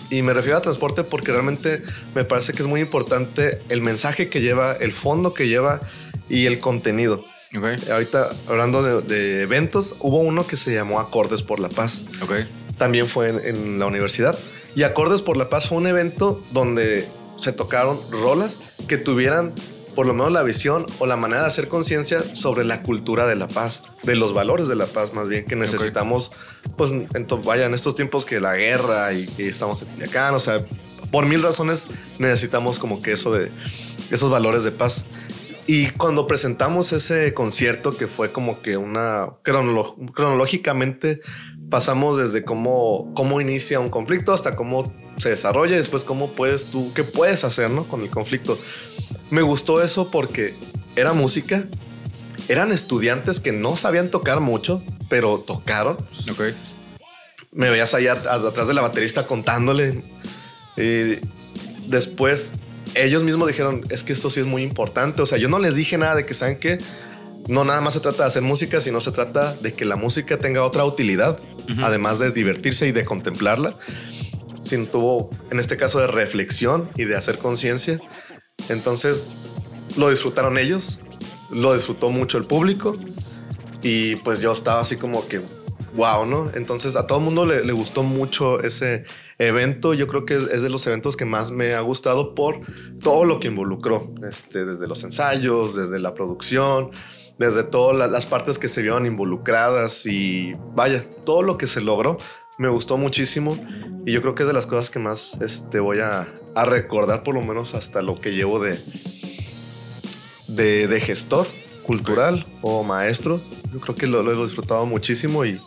Y 0.09 0.21
me 0.21 0.33
refiero 0.33 0.57
a 0.57 0.61
transporte 0.61 1.03
porque 1.03 1.31
realmente 1.31 1.83
me 2.15 2.23
parece 2.23 2.53
que 2.53 2.61
es 2.61 2.67
muy 2.67 2.81
importante 2.81 3.61
el 3.69 3.81
mensaje 3.81 4.29
que 4.29 4.41
lleva, 4.41 4.73
el 4.73 4.91
fondo 4.91 5.33
que 5.33 5.47
lleva 5.47 5.79
y 6.29 6.45
el 6.45 6.59
contenido. 6.59 7.25
Ahorita 7.91 8.29
hablando 8.47 9.01
de, 9.01 9.43
eventos, 9.43 9.95
hubo 9.99 10.19
uno 10.19 10.47
que 10.47 10.57
se 10.57 10.73
llamó 10.73 10.99
Acordes 10.99 11.43
por 11.43 11.59
la 11.59 11.69
Paz. 11.69 12.05
También 12.77 13.05
fue 13.05 13.29
en 13.29 13.77
la 13.77 13.85
universidad. 13.85 14.37
Y 14.75 14.83
Acordes 14.83 15.21
por 15.21 15.37
la 15.37 15.49
Paz 15.49 15.67
fue 15.67 15.77
un 15.77 15.87
evento 15.87 16.41
donde 16.51 17.07
se 17.37 17.51
tocaron 17.51 17.99
rolas 18.11 18.59
que 18.87 18.97
tuvieran 18.97 19.53
por 19.95 20.05
lo 20.05 20.13
menos 20.13 20.31
la 20.31 20.43
visión 20.43 20.85
o 20.99 21.05
la 21.05 21.15
manera 21.15 21.41
de 21.41 21.47
hacer 21.47 21.67
conciencia 21.67 22.21
sobre 22.21 22.63
la 22.63 22.81
cultura 22.81 23.27
de 23.27 23.35
la 23.35 23.47
paz, 23.47 23.93
de 24.03 24.15
los 24.15 24.33
valores 24.33 24.67
de 24.67 24.75
la 24.75 24.85
paz 24.85 25.13
más 25.13 25.27
bien 25.27 25.45
que 25.45 25.55
necesitamos, 25.55 26.31
pues 26.75 26.91
en 26.91 27.07
vaya, 27.43 27.65
en 27.65 27.73
estos 27.73 27.95
tiempos 27.95 28.25
que 28.25 28.39
la 28.39 28.55
guerra 28.55 29.13
y 29.13 29.27
que 29.27 29.47
estamos 29.47 29.83
en 29.83 30.03
acá, 30.03 30.31
o 30.33 30.39
sea, 30.39 30.61
por 31.11 31.25
mil 31.25 31.43
razones 31.43 31.87
necesitamos 32.17 32.79
como 32.79 33.01
que 33.01 33.11
eso 33.11 33.31
de 33.31 33.49
esos 34.11 34.31
valores 34.31 34.63
de 34.63 34.71
paz. 34.71 35.05
Y 35.65 35.87
cuando 35.91 36.27
presentamos 36.27 36.91
ese 36.91 37.33
concierto 37.33 37.95
que 37.95 38.07
fue 38.07 38.31
como 38.31 38.61
que 38.61 38.75
una 38.75 39.29
cronológicamente 39.43 41.21
pasamos 41.73 42.19
desde 42.19 42.43
cómo, 42.43 43.11
cómo 43.15 43.41
inicia 43.41 43.79
un 43.79 43.89
conflicto 43.89 44.31
hasta 44.31 44.55
cómo 44.55 44.83
se 45.17 45.29
desarrolla 45.29 45.73
y 45.73 45.79
después 45.79 46.03
cómo 46.03 46.29
puedes 46.29 46.67
tú, 46.67 46.93
qué 46.93 47.03
puedes 47.03 47.43
hacer 47.43 47.71
¿no? 47.71 47.85
con 47.85 48.03
el 48.03 48.11
conflicto. 48.11 48.59
Me 49.31 49.41
gustó 49.41 49.81
eso 49.81 50.07
porque 50.07 50.53
era 50.95 51.13
música, 51.13 51.63
eran 52.47 52.71
estudiantes 52.71 53.39
que 53.39 53.51
no 53.51 53.75
sabían 53.75 54.11
tocar 54.11 54.39
mucho, 54.39 54.83
pero 55.09 55.39
tocaron. 55.39 55.97
Ok. 56.29 56.53
Me 57.51 57.71
veías 57.71 57.95
allá 57.95 58.11
atrás 58.11 58.67
de 58.67 58.75
la 58.75 58.83
baterista 58.83 59.25
contándole. 59.25 60.03
Y 60.77 61.17
después 61.87 62.53
ellos 62.93 63.23
mismos 63.23 63.47
dijeron, 63.47 63.81
es 63.89 64.03
que 64.03 64.13
esto 64.13 64.29
sí 64.29 64.41
es 64.41 64.45
muy 64.45 64.61
importante. 64.61 65.23
O 65.23 65.25
sea, 65.25 65.39
yo 65.39 65.49
no 65.49 65.57
les 65.57 65.73
dije 65.73 65.97
nada 65.97 66.13
de 66.13 66.23
que, 66.27 66.35
¿saben 66.35 66.59
qué? 66.59 66.77
No 67.47 67.63
nada 67.63 67.81
más 67.81 67.93
se 67.93 67.99
trata 67.99 68.23
de 68.23 68.27
hacer 68.27 68.41
música, 68.41 68.81
sino 68.81 69.01
se 69.01 69.11
trata 69.11 69.53
de 69.55 69.73
que 69.73 69.85
la 69.85 69.95
música 69.95 70.37
tenga 70.37 70.63
otra 70.63 70.85
utilidad, 70.85 71.37
además 71.81 72.19
de 72.19 72.31
divertirse 72.31 72.87
y 72.87 72.91
de 72.91 73.05
contemplarla. 73.05 73.73
Sino 74.61 74.85
tuvo, 74.85 75.29
en 75.51 75.59
este 75.59 75.75
caso, 75.75 75.99
de 75.99 76.07
reflexión 76.07 76.89
y 76.95 77.03
de 77.03 77.17
hacer 77.17 77.37
conciencia. 77.37 77.99
Entonces, 78.69 79.29
lo 79.97 80.09
disfrutaron 80.09 80.57
ellos, 80.57 80.99
lo 81.51 81.73
disfrutó 81.73 82.09
mucho 82.09 82.37
el 82.37 82.45
público 82.45 82.97
y 83.81 84.15
pues 84.17 84.39
yo 84.39 84.53
estaba 84.53 84.79
así 84.79 84.95
como 84.95 85.27
que, 85.27 85.41
wow, 85.95 86.25
¿no? 86.25 86.49
Entonces 86.55 86.95
a 86.95 87.05
todo 87.05 87.19
el 87.19 87.25
mundo 87.25 87.45
le, 87.45 87.71
gustó 87.73 88.01
mucho 88.03 88.61
ese 88.61 89.03
evento. 89.37 89.93
Yo 89.93 90.07
creo 90.07 90.25
que 90.25 90.35
es, 90.35 90.61
de 90.61 90.69
los 90.69 90.87
eventos 90.87 91.17
que 91.17 91.25
más 91.25 91.51
me 91.51 91.73
ha 91.73 91.81
gustado 91.81 92.33
por 92.33 92.61
todo 93.01 93.25
lo 93.25 93.39
que 93.39 93.49
involucró, 93.49 94.13
este, 94.27 94.65
desde 94.65 94.87
los 94.87 95.03
ensayos, 95.03 95.75
desde 95.75 95.99
la 95.99 96.13
producción, 96.13 96.91
desde 97.37 97.63
todas 97.63 98.09
las 98.09 98.25
partes 98.25 98.59
que 98.59 98.69
se 98.69 98.81
vieron 98.81 99.05
involucradas 99.05 100.05
y 100.05 100.55
vaya, 100.75 101.03
todo 101.25 101.41
lo 101.41 101.57
que 101.57 101.67
se 101.67 101.81
logró 101.81 102.17
me 102.57 102.69
gustó 102.69 102.97
muchísimo 102.97 103.57
y 104.05 104.11
yo 104.11 104.21
creo 104.21 104.35
que 104.35 104.43
es 104.43 104.47
de 104.47 104.53
las 104.53 104.67
cosas 104.67 104.89
que 104.89 104.99
más 104.99 105.37
este, 105.41 105.79
voy 105.79 105.99
a, 105.99 106.27
a 106.55 106.65
recordar 106.65 107.23
por 107.23 107.35
lo 107.35 107.41
menos 107.41 107.73
hasta 107.73 108.01
lo 108.01 108.19
que 108.19 108.31
llevo 108.31 108.59
de, 108.59 108.77
de, 110.47 111.01
gestor 111.01 111.47
cultural 111.83 112.45
o 112.61 112.83
maestro. 112.83 113.41
Yo 113.73 113.79
creo 113.79 113.95
que 113.95 114.07
lo, 114.07 114.29
he 114.29 114.43
disfrutado 114.43 114.85
muchísimo 114.85 115.45
y, 115.45 115.59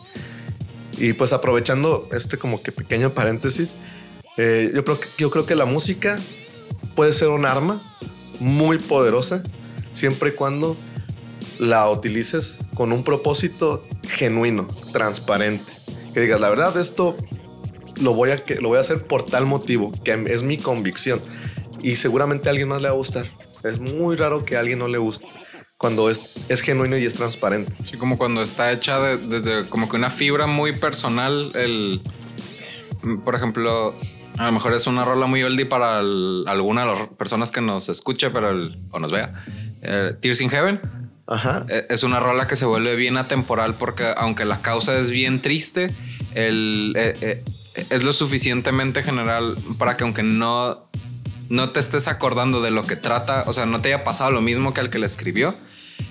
y 0.97 1.13
pues 1.13 1.33
aprovechando 1.33 2.07
este 2.11 2.37
como 2.37 2.61
que 2.61 2.71
pequeño 2.71 3.11
paréntesis, 3.11 3.75
eh, 4.37 4.71
yo, 4.73 4.83
creo 4.85 4.99
yo 5.17 5.29
creo 5.29 5.45
que 5.45 5.55
la 5.55 5.65
música 5.65 6.17
puede 6.95 7.11
ser 7.11 7.29
un 7.29 7.45
arma 7.45 7.79
muy 8.39 8.77
poderosa 8.77 9.43
siempre 9.93 10.29
y 10.29 10.33
cuando 10.33 10.77
la 11.59 11.89
utilices 11.89 12.59
con 12.75 12.91
un 12.91 13.03
propósito 13.03 13.85
genuino, 14.09 14.67
transparente. 14.91 15.71
Que 16.13 16.21
digas, 16.21 16.39
la 16.39 16.49
verdad, 16.49 16.77
esto 16.77 17.15
lo 18.01 18.13
voy 18.13 18.31
a, 18.31 18.37
lo 18.59 18.69
voy 18.69 18.77
a 18.77 18.81
hacer 18.81 19.03
por 19.03 19.25
tal 19.25 19.45
motivo, 19.45 19.91
que 20.03 20.13
es 20.27 20.43
mi 20.43 20.57
convicción. 20.57 21.19
Y 21.81 21.95
seguramente 21.95 22.49
a 22.49 22.51
alguien 22.51 22.69
más 22.69 22.81
le 22.81 22.87
va 22.87 22.93
a 22.93 22.97
gustar. 22.97 23.25
Es 23.63 23.79
muy 23.79 24.15
raro 24.15 24.45
que 24.45 24.55
a 24.55 24.59
alguien 24.59 24.79
no 24.79 24.87
le 24.87 24.97
guste 24.97 25.27
cuando 25.77 26.09
es, 26.09 26.49
es 26.49 26.61
genuino 26.61 26.97
y 26.97 27.05
es 27.05 27.13
transparente. 27.13 27.71
Sí, 27.85 27.97
como 27.97 28.17
cuando 28.17 28.41
está 28.41 28.71
hecha 28.71 28.99
desde 28.99 29.69
como 29.69 29.89
que 29.89 29.95
una 29.95 30.09
fibra 30.09 30.47
muy 30.47 30.73
personal. 30.73 31.51
El, 31.53 32.01
por 33.23 33.35
ejemplo, 33.35 33.93
a 34.37 34.45
lo 34.47 34.51
mejor 34.51 34.73
es 34.73 34.87
una 34.87 35.05
rola 35.05 35.27
muy 35.27 35.43
oldie 35.43 35.65
para 35.65 35.99
alguna 35.99 36.81
de 36.81 36.93
las 36.93 37.07
personas 37.09 37.51
que 37.51 37.61
nos 37.61 37.89
escuche 37.89 38.29
pero 38.31 38.57
o 38.91 38.99
nos 38.99 39.11
vea. 39.11 39.33
Eh, 39.83 40.15
Tears 40.19 40.41
in 40.41 40.49
Heaven. 40.49 41.06
Eh, 41.69 41.87
es 41.89 42.03
una 42.03 42.19
rola 42.19 42.47
que 42.47 42.55
se 42.55 42.65
vuelve 42.65 42.95
bien 42.95 43.17
atemporal 43.17 43.73
porque 43.73 44.05
aunque 44.15 44.45
la 44.45 44.61
causa 44.61 44.97
es 44.97 45.09
bien 45.09 45.41
triste, 45.41 45.91
el, 46.35 46.93
eh, 46.95 47.43
es 47.89 48.03
lo 48.03 48.13
suficientemente 48.13 49.03
general 49.03 49.55
para 49.77 49.97
que 49.97 50.03
aunque 50.03 50.23
no 50.23 50.81
no 51.49 51.69
te 51.69 51.79
estés 51.79 52.07
acordando 52.07 52.61
de 52.61 52.71
lo 52.71 52.85
que 52.85 52.95
trata, 52.95 53.43
o 53.47 53.53
sea, 53.53 53.65
no 53.65 53.81
te 53.81 53.93
haya 53.93 54.03
pasado 54.03 54.31
lo 54.31 54.41
mismo 54.41 54.73
que 54.73 54.81
al 54.81 54.89
que 54.89 54.99
le 54.99 55.05
escribió, 55.05 55.55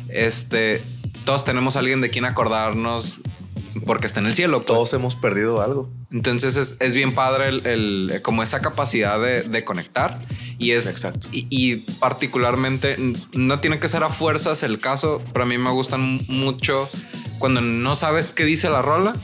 este, 0.09 0.83
todos 1.25 1.45
tenemos 1.45 1.77
a 1.77 1.81
alguien 1.81 2.01
de 2.01 2.11
quien 2.11 2.25
acordarnos 2.25 3.21
porque 3.87 4.07
está 4.07 4.21
en 4.21 4.27
el 4.27 4.35
cielo. 4.35 4.59
Pues. 4.59 4.67
Todos 4.67 4.93
hemos 4.95 5.17
perdido 5.17 5.63
algo. 5.63 5.91
Entonces 6.11 6.77
es, 6.79 6.95
bien 6.95 7.15
padre 7.15 7.49
el, 7.49 8.21
como 8.23 8.43
esa 8.43 8.61
capacidad 8.61 9.21
de, 9.21 9.65
conectar 9.65 10.19
y 10.59 10.73
es 10.73 10.87
Exacto. 10.87 11.29
Y, 11.33 11.77
particularmente 11.99 12.97
no 13.33 13.61
tiene 13.61 13.79
que 13.79 13.89
ser 13.89 14.05
a 14.05 14.09
fuerzas 14.09 14.63
el 14.63 14.79
caso, 14.79 15.23
pero 15.33 15.45
a 15.45 15.49
mí 15.49 15.59
me 15.59 15.71
gustan 15.71 16.21
mucho 16.29 16.89
cuando 17.39 17.61
no 17.61 17.95
sabes 17.97 18.33
qué 18.33 18.45
dice 18.45 18.71
la 18.71 18.83
rola, 18.83 19.15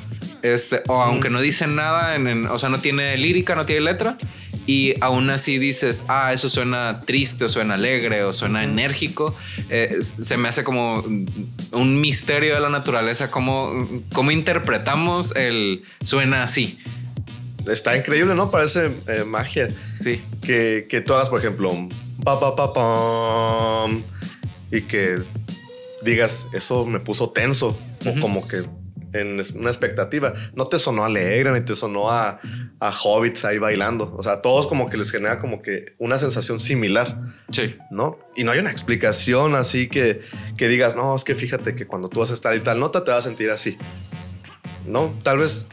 este, 0.43 0.83
o 0.89 1.01
aunque 1.03 1.31
no 1.31 1.41
dice 1.41 1.67
nada, 1.67 2.17
en, 2.17 2.47
o 2.47 2.59
sea, 2.59 2.69
no 2.69 2.79
tiene 2.79 3.17
lírica, 3.17 3.55
no 3.55 3.65
tiene 3.65 3.83
letra 3.83 4.19
y 4.67 4.95
aún 5.01 5.29
así 5.31 5.59
dices, 5.59 6.05
ah, 6.09 6.33
eso 6.33 6.49
suena 6.49 7.03
triste 7.05 7.45
o 7.45 7.49
suena 7.49 7.75
alegre 7.75 8.23
o 8.25 8.33
suena 8.33 8.63
enérgico, 8.63 9.35
eh, 9.71 9.99
se 10.01 10.37
me 10.37 10.49
hace 10.49 10.63
como 10.63 11.05
un 11.73 12.01
misterio 12.01 12.55
de 12.55 12.61
la 12.61 12.69
naturaleza, 12.69 13.31
cómo, 13.31 13.89
cómo 14.13 14.31
interpretamos 14.31 15.35
el 15.37 15.83
suena 16.05 16.45
así. 16.45 16.79
Está 17.71 17.97
increíble, 17.97 18.35
¿no? 18.35 18.51
Parece 18.51 18.91
eh, 19.09 19.25
magia. 19.25 19.69
Sí. 20.03 20.21
Que, 20.43 20.87
que 20.89 20.99
hagas, 20.99 21.29
por 21.29 21.39
ejemplo, 21.39 21.73
pa, 22.25 22.39
pa, 22.41 22.57
pa, 22.57 22.73
pam, 22.73 24.03
y 24.71 24.81
que 24.83 25.19
digas, 26.03 26.49
eso 26.53 26.85
me 26.85 27.01
puso 27.01 27.31
tenso, 27.31 27.79
o 28.05 28.21
como 28.21 28.47
que 28.49 28.63
en 29.13 29.41
una 29.55 29.71
expectativa. 29.71 30.35
No 30.55 30.67
te 30.69 30.79
sonó 30.79 31.05
alegre, 31.05 31.53
ni 31.53 31.61
te 31.61 31.75
sonó 31.75 32.11
a, 32.11 32.41
a, 32.81 32.91
hobbits 32.91 33.45
ahí 33.45 33.59
bailando. 33.59 34.15
O 34.17 34.23
sea, 34.23 34.43
todos 34.43 34.67
como 34.67 34.89
que 34.89 34.97
les 34.97 35.11
genera 35.11 35.41
como 35.41 35.63
que 35.63 35.95
una 35.99 36.19
sensación 36.19 36.61
similar. 36.61 37.19
Sí. 37.51 37.77
¿No? 37.91 38.19
Y 38.37 38.45
no 38.45 38.53
hay 38.53 38.59
una 38.59 38.71
explicación 38.71 39.55
así 39.55 39.89
que, 39.89 40.23
que 40.57 40.69
digas, 40.69 40.97
no, 40.97 41.15
es 41.15 41.25
que 41.25 41.35
fíjate 41.35 41.75
que 41.75 41.87
cuando 41.87 42.09
tú 42.09 42.21
vas 42.21 42.31
a 42.31 42.35
estar 42.35 42.55
y 42.55 42.61
tal 42.61 42.81
nota 42.81 43.05
te 43.05 43.11
vas 43.11 43.27
a 43.27 43.29
sentir 43.29 43.51
así. 43.51 43.79
No, 44.87 45.15
tal 45.23 45.39
vez 45.39 45.67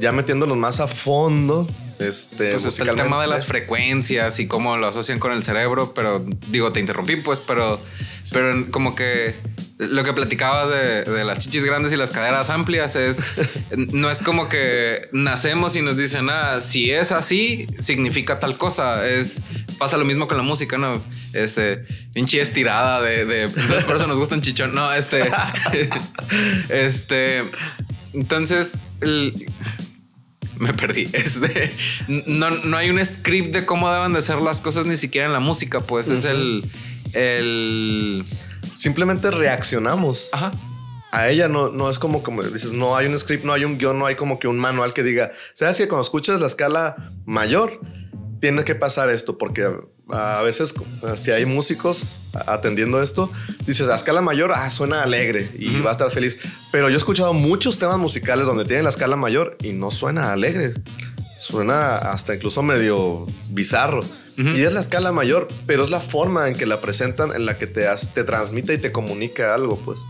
ya 0.00 0.12
metiéndonos 0.12 0.56
más 0.56 0.80
a 0.80 0.88
fondo. 0.88 1.66
Este, 1.98 2.52
pues 2.52 2.64
está 2.64 2.90
el 2.90 2.96
tema 2.96 3.20
de 3.20 3.28
las 3.28 3.44
frecuencias 3.44 4.40
y 4.40 4.46
cómo 4.46 4.78
lo 4.78 4.86
asocian 4.86 5.18
con 5.18 5.32
el 5.32 5.42
cerebro, 5.42 5.92
pero 5.94 6.24
digo, 6.48 6.72
te 6.72 6.80
interrumpí, 6.80 7.16
pues, 7.16 7.40
pero, 7.40 7.78
pero 8.32 8.70
como 8.70 8.94
que 8.94 9.34
lo 9.80 10.04
que 10.04 10.12
platicabas 10.12 10.68
de, 10.68 11.24
las 11.24 11.38
chichis 11.38 11.64
grandes 11.64 11.92
y 11.92 11.96
las 11.96 12.10
caderas 12.10 12.50
amplias 12.50 12.96
es, 12.96 13.34
no 13.74 14.10
es 14.10 14.20
como 14.20 14.48
que 14.48 15.08
nacemos 15.12 15.74
y 15.74 15.80
nos 15.80 15.96
dicen, 15.96 16.28
ah, 16.28 16.60
si 16.60 16.90
es 16.90 17.12
así, 17.12 17.66
significa 17.78 18.38
tal 18.38 18.58
cosa. 18.58 19.08
Es, 19.08 19.40
pasa 19.78 19.96
lo 19.96 20.04
mismo 20.04 20.28
con 20.28 20.36
la 20.36 20.42
música, 20.42 20.76
¿no? 20.76 21.02
Este, 21.32 21.86
pinche 22.12 22.42
estirada 22.42 23.00
de, 23.00 23.24
de 23.24 23.48
por 23.86 23.96
eso 23.96 24.06
nos 24.06 24.18
gustan 24.18 24.42
chichón. 24.42 24.74
No, 24.74 24.92
este, 24.92 25.30
este, 26.68 27.44
entonces, 28.12 28.76
me 30.58 30.74
perdí. 30.74 31.08
Este, 31.14 31.72
no, 32.26 32.50
no 32.50 32.76
hay 32.76 32.90
un 32.90 33.04
script 33.04 33.54
de 33.54 33.64
cómo 33.64 33.90
deben 33.90 34.12
de 34.12 34.20
ser 34.20 34.36
las 34.42 34.60
cosas 34.60 34.84
ni 34.84 34.98
siquiera 34.98 35.26
en 35.26 35.32
la 35.32 35.40
música, 35.40 35.80
pues 35.80 36.10
es 36.10 36.24
el, 36.26 36.64
el 37.14 38.26
simplemente 38.80 39.30
reaccionamos. 39.30 40.30
A 41.12 41.28
ella 41.28 41.48
no, 41.48 41.70
no 41.70 41.90
es 41.90 41.98
como, 41.98 42.22
como 42.22 42.42
dices, 42.42 42.72
no 42.72 42.96
hay 42.96 43.06
un 43.06 43.18
script, 43.18 43.44
no 43.44 43.52
hay 43.52 43.64
un 43.64 43.78
guion, 43.78 43.98
no 43.98 44.06
hay 44.06 44.14
como 44.14 44.38
que 44.38 44.46
un 44.46 44.58
manual 44.58 44.94
que 44.94 45.02
diga, 45.02 45.32
sabes 45.54 45.76
que 45.76 45.88
cuando 45.88 46.02
escuchas 46.02 46.40
la 46.40 46.46
escala 46.46 47.12
mayor, 47.26 47.80
tiene 48.40 48.64
que 48.64 48.74
pasar 48.74 49.10
esto, 49.10 49.36
porque 49.36 49.70
a 50.08 50.42
veces 50.42 50.72
si 51.16 51.30
hay 51.30 51.44
músicos 51.46 52.16
atendiendo 52.46 53.02
esto, 53.02 53.30
dices, 53.66 53.86
la 53.86 53.96
escala 53.96 54.22
mayor, 54.22 54.52
ah, 54.54 54.70
suena 54.70 55.02
alegre 55.02 55.50
y 55.58 55.80
va 55.80 55.90
a 55.90 55.92
estar 55.92 56.10
feliz. 56.10 56.40
Pero 56.72 56.88
yo 56.88 56.94
he 56.94 56.98
escuchado 56.98 57.34
muchos 57.34 57.78
temas 57.78 57.98
musicales 57.98 58.46
donde 58.46 58.64
tienen 58.64 58.84
la 58.84 58.90
escala 58.90 59.16
mayor 59.16 59.58
y 59.62 59.72
no 59.72 59.90
suena 59.90 60.32
alegre. 60.32 60.74
Suena 61.38 61.96
hasta 61.96 62.34
incluso 62.34 62.62
medio 62.62 63.26
bizarro. 63.50 64.02
Y 64.40 64.62
es 64.62 64.72
la 64.72 64.80
escala 64.80 65.12
mayor, 65.12 65.48
pero 65.66 65.84
es 65.84 65.90
la 65.90 66.00
forma 66.00 66.48
en 66.48 66.56
que 66.56 66.64
la 66.64 66.80
presentan, 66.80 67.34
en 67.34 67.44
la 67.44 67.58
que 67.58 67.66
te, 67.66 67.84
te 68.14 68.24
transmite 68.24 68.74
y 68.74 68.78
te 68.78 68.90
comunica 68.90 69.54
algo, 69.54 69.76
pues. 69.76 70.00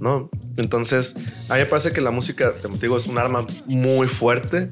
¿No? 0.00 0.30
Entonces, 0.56 1.14
a 1.48 1.54
mí 1.54 1.60
me 1.60 1.66
parece 1.66 1.92
que 1.92 2.00
la 2.00 2.10
música, 2.10 2.52
te 2.52 2.68
digo, 2.78 2.96
es 2.96 3.06
un 3.06 3.18
arma 3.18 3.46
muy 3.66 4.08
fuerte. 4.08 4.70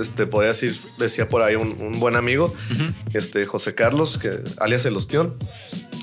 Este, 0.00 0.26
podría 0.26 0.48
decir, 0.48 0.76
decía 0.98 1.28
por 1.28 1.42
ahí 1.42 1.54
un, 1.54 1.98
buen 2.00 2.16
amigo, 2.16 2.52
este, 3.12 3.46
José 3.46 3.74
Carlos, 3.74 4.18
que 4.18 4.40
alias 4.58 4.84
El 4.84 4.96
Ostión. 4.96 5.34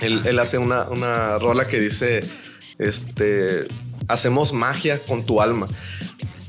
Él, 0.01 0.21
él 0.25 0.39
hace 0.39 0.57
una, 0.57 0.83
una 0.83 1.37
rola 1.37 1.67
que 1.67 1.79
dice, 1.79 2.21
este, 2.77 3.67
hacemos 4.07 4.53
magia 4.53 4.99
con 4.99 5.25
tu 5.25 5.41
alma. 5.41 5.67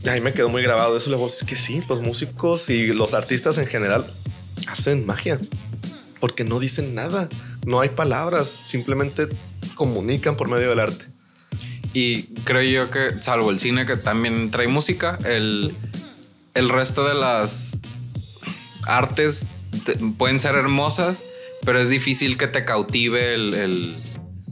Y 0.03 0.09
ahí 0.09 0.20
me 0.20 0.33
quedó 0.33 0.48
muy 0.48 0.62
grabado 0.62 0.96
eso. 0.96 1.11
Le 1.11 1.16
digo, 1.16 1.26
es 1.26 1.42
que 1.44 1.57
sí, 1.57 1.83
los 1.88 2.00
músicos 2.00 2.70
y 2.70 2.88
los 2.88 3.14
artistas 3.14 3.59
en 3.59 3.66
general 3.66 4.05
hacen 4.68 5.07
magia 5.07 5.38
porque 6.20 6.44
no 6.44 6.61
dicen 6.61 6.94
nada, 6.94 7.28
no 7.66 7.80
hay 7.80 7.88
palabras, 7.88 8.61
simplemente 8.66 9.26
comunican 9.74 10.37
por 10.37 10.48
medio 10.48 10.68
del 10.68 10.80
arte. 10.80 11.04
Y 11.92 12.24
creo 12.44 12.62
yo 12.62 12.90
que, 12.90 13.11
salvo 13.11 13.50
el 13.50 13.59
cine 13.59 13.87
que 13.87 13.96
también 13.96 14.50
trae 14.50 14.68
música, 14.68 15.18
el, 15.25 15.75
el 16.54 16.68
resto 16.68 17.08
de 17.08 17.14
las 17.14 17.81
artes 18.87 19.46
pueden 20.18 20.40
ser 20.40 20.54
hermosas, 20.54 21.25
pero 21.64 21.81
es 21.81 21.90
difícil 21.90 22.37
que 22.37 22.46
te 22.46 22.64
cautive 22.64 23.35
el, 23.35 23.96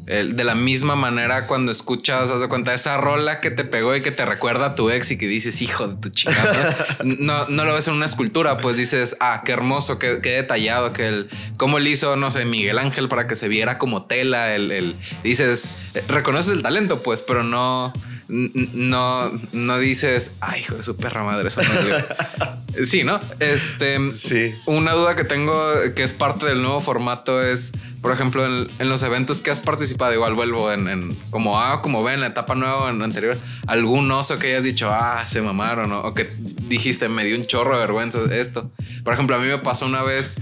de 0.09 0.45
la 0.45 0.55
misma 0.55 0.97
manera 0.97 1.47
cuando 1.47 1.71
escuchas, 1.71 2.31
haz 2.31 2.41
de 2.41 2.49
cuenta, 2.49 2.73
esa 2.73 2.97
rola 2.97 3.41
que 3.41 3.51
te 3.51 3.65
pegó 3.65 3.95
y 3.95 4.01
que 4.01 4.11
te 4.11 4.25
recuerda 4.25 4.67
a 4.67 4.75
tu 4.75 4.91
ex 4.91 5.11
y 5.11 5.19
que 5.19 5.27
dices, 5.27 5.61
hijo 5.61 5.87
de 5.87 5.97
tu 5.97 6.09
chingada. 6.09 6.77
no, 7.05 7.47
no 7.49 7.65
lo 7.65 7.75
ves 7.75 7.89
en 7.89 7.95
una 7.95 8.07
escultura, 8.07 8.59
pues 8.59 8.77
dices, 8.77 9.17
ah, 9.21 9.43
qué 9.45 9.53
hermoso, 9.53 9.99
qué, 9.99 10.19
detallado, 10.21 10.93
que 10.95 11.09
el, 11.09 11.29
cómo 11.59 11.77
él 11.77 11.87
hizo, 11.89 12.17
no 12.17 12.31
sé, 12.31 12.47
Miguel 12.47 12.79
Ángel 12.79 13.09
para 13.09 13.27
que 13.27 13.37
se 13.37 13.49
viera 13.49 13.77
como 13.77 14.07
tela. 14.07 14.55
El, 14.55 14.73
el 14.73 14.95
dices, 15.23 15.71
eh, 15.95 16.03
reconoces 16.09 16.55
el 16.55 16.63
talento, 16.63 17.03
pues, 17.03 17.21
pero 17.21 17.43
no 17.43 17.93
no, 18.29 19.31
no 19.53 19.79
dices, 19.79 20.33
ay, 20.41 20.61
hijo 20.61 20.75
de 20.75 20.83
su 20.83 20.97
perra 20.97 21.25
madre, 21.25 21.49
eso 21.49 21.63
no 21.63 21.69
Sí, 22.85 23.03
¿no? 23.03 23.19
Este, 23.41 23.99
sí. 24.13 24.55
Una 24.67 24.93
duda 24.93 25.17
que 25.17 25.25
tengo 25.25 25.73
que 25.97 26.03
es 26.03 26.13
parte 26.13 26.47
del 26.47 26.63
nuevo 26.63 26.81
formato 26.81 27.43
es, 27.43 27.73
por 28.03 28.13
ejemplo, 28.13 28.45
en, 28.47 28.89
los 28.89 29.03
eventos 29.03 29.41
que 29.43 29.51
has 29.51 29.59
participado, 29.59 30.13
igual 30.13 30.35
vuelvo 30.35 30.71
en, 30.71 31.09
como 31.31 31.59
A 31.59 31.81
como 31.81 32.05
B 32.05 32.13
en 32.13 32.21
la 32.21 32.29
etapa 32.29 32.55
nueva 32.55 32.91
en 32.91 32.99
la 32.99 33.07
anterior, 33.07 33.37
algún 33.67 34.11
oso 34.13 34.39
que 34.39 34.49
hayas 34.49 34.65
dicho, 34.65 34.89
ah, 34.91 35.27
se 35.27 35.41
mamaron, 35.41 35.91
o 35.93 36.15
que 36.15 36.29
dijiste, 36.69 37.09
me 37.09 37.25
dio 37.25 37.37
un 37.37 37.45
chorro 37.45 37.75
de 37.75 37.81
vergüenza 37.81 38.21
esto. 38.31 38.71
Por 39.03 39.15
ejemplo, 39.15 39.37
a 39.37 39.39
mí 39.39 39.47
me 39.47 39.59
pasó 39.59 39.87
una 39.87 40.03
vez 40.03 40.37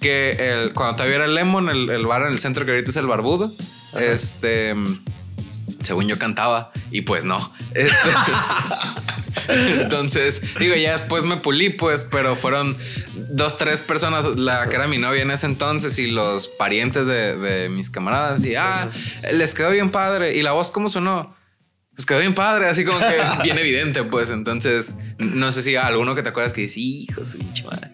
que 0.00 0.32
el, 0.32 0.74
cuando 0.74 0.96
todavía 0.96 1.16
era 1.16 1.24
el 1.24 1.34
Lemon, 1.34 1.70
el, 1.70 2.06
bar 2.06 2.22
en 2.22 2.28
el 2.28 2.38
centro 2.38 2.64
que 2.66 2.72
ahorita 2.72 2.90
es 2.90 2.96
el 2.96 3.06
Barbudo, 3.06 3.50
este 3.98 4.74
según 5.82 6.08
yo 6.08 6.18
cantaba 6.18 6.70
y 6.90 7.02
pues 7.02 7.24
no. 7.24 7.52
Este, 7.74 8.10
entonces, 9.80 10.42
digo, 10.58 10.74
ya 10.74 10.92
después 10.92 11.24
me 11.24 11.36
pulí, 11.36 11.70
pues, 11.70 12.04
pero 12.04 12.36
fueron 12.36 12.76
dos, 13.14 13.58
tres 13.58 13.80
personas, 13.80 14.26
la 14.36 14.68
que 14.68 14.76
era 14.76 14.86
mi 14.86 14.98
novia 14.98 15.22
en 15.22 15.30
ese 15.30 15.46
entonces 15.46 15.98
y 15.98 16.06
los 16.06 16.48
parientes 16.48 17.06
de, 17.06 17.68
mis 17.70 17.90
camaradas 17.90 18.44
y, 18.44 18.54
ah, 18.56 18.88
les 19.32 19.54
quedó 19.54 19.70
bien 19.70 19.90
padre. 19.90 20.36
¿Y 20.36 20.42
la 20.42 20.52
voz 20.52 20.70
cómo 20.70 20.88
sonó? 20.88 21.34
Pues 21.94 22.06
quedó 22.06 22.18
bien 22.20 22.34
padre, 22.34 22.66
así 22.66 22.84
como 22.84 22.98
que 22.98 23.18
bien 23.42 23.58
evidente, 23.58 24.04
pues. 24.04 24.30
Entonces, 24.30 24.94
no 25.18 25.52
sé 25.52 25.62
si 25.62 25.76
alguno 25.76 26.14
que 26.14 26.22
te 26.22 26.30
acuerdas 26.30 26.52
que 26.52 26.62
dice, 26.62 26.80
hijo, 26.80 27.24
su 27.24 27.38
madre. 27.64 27.90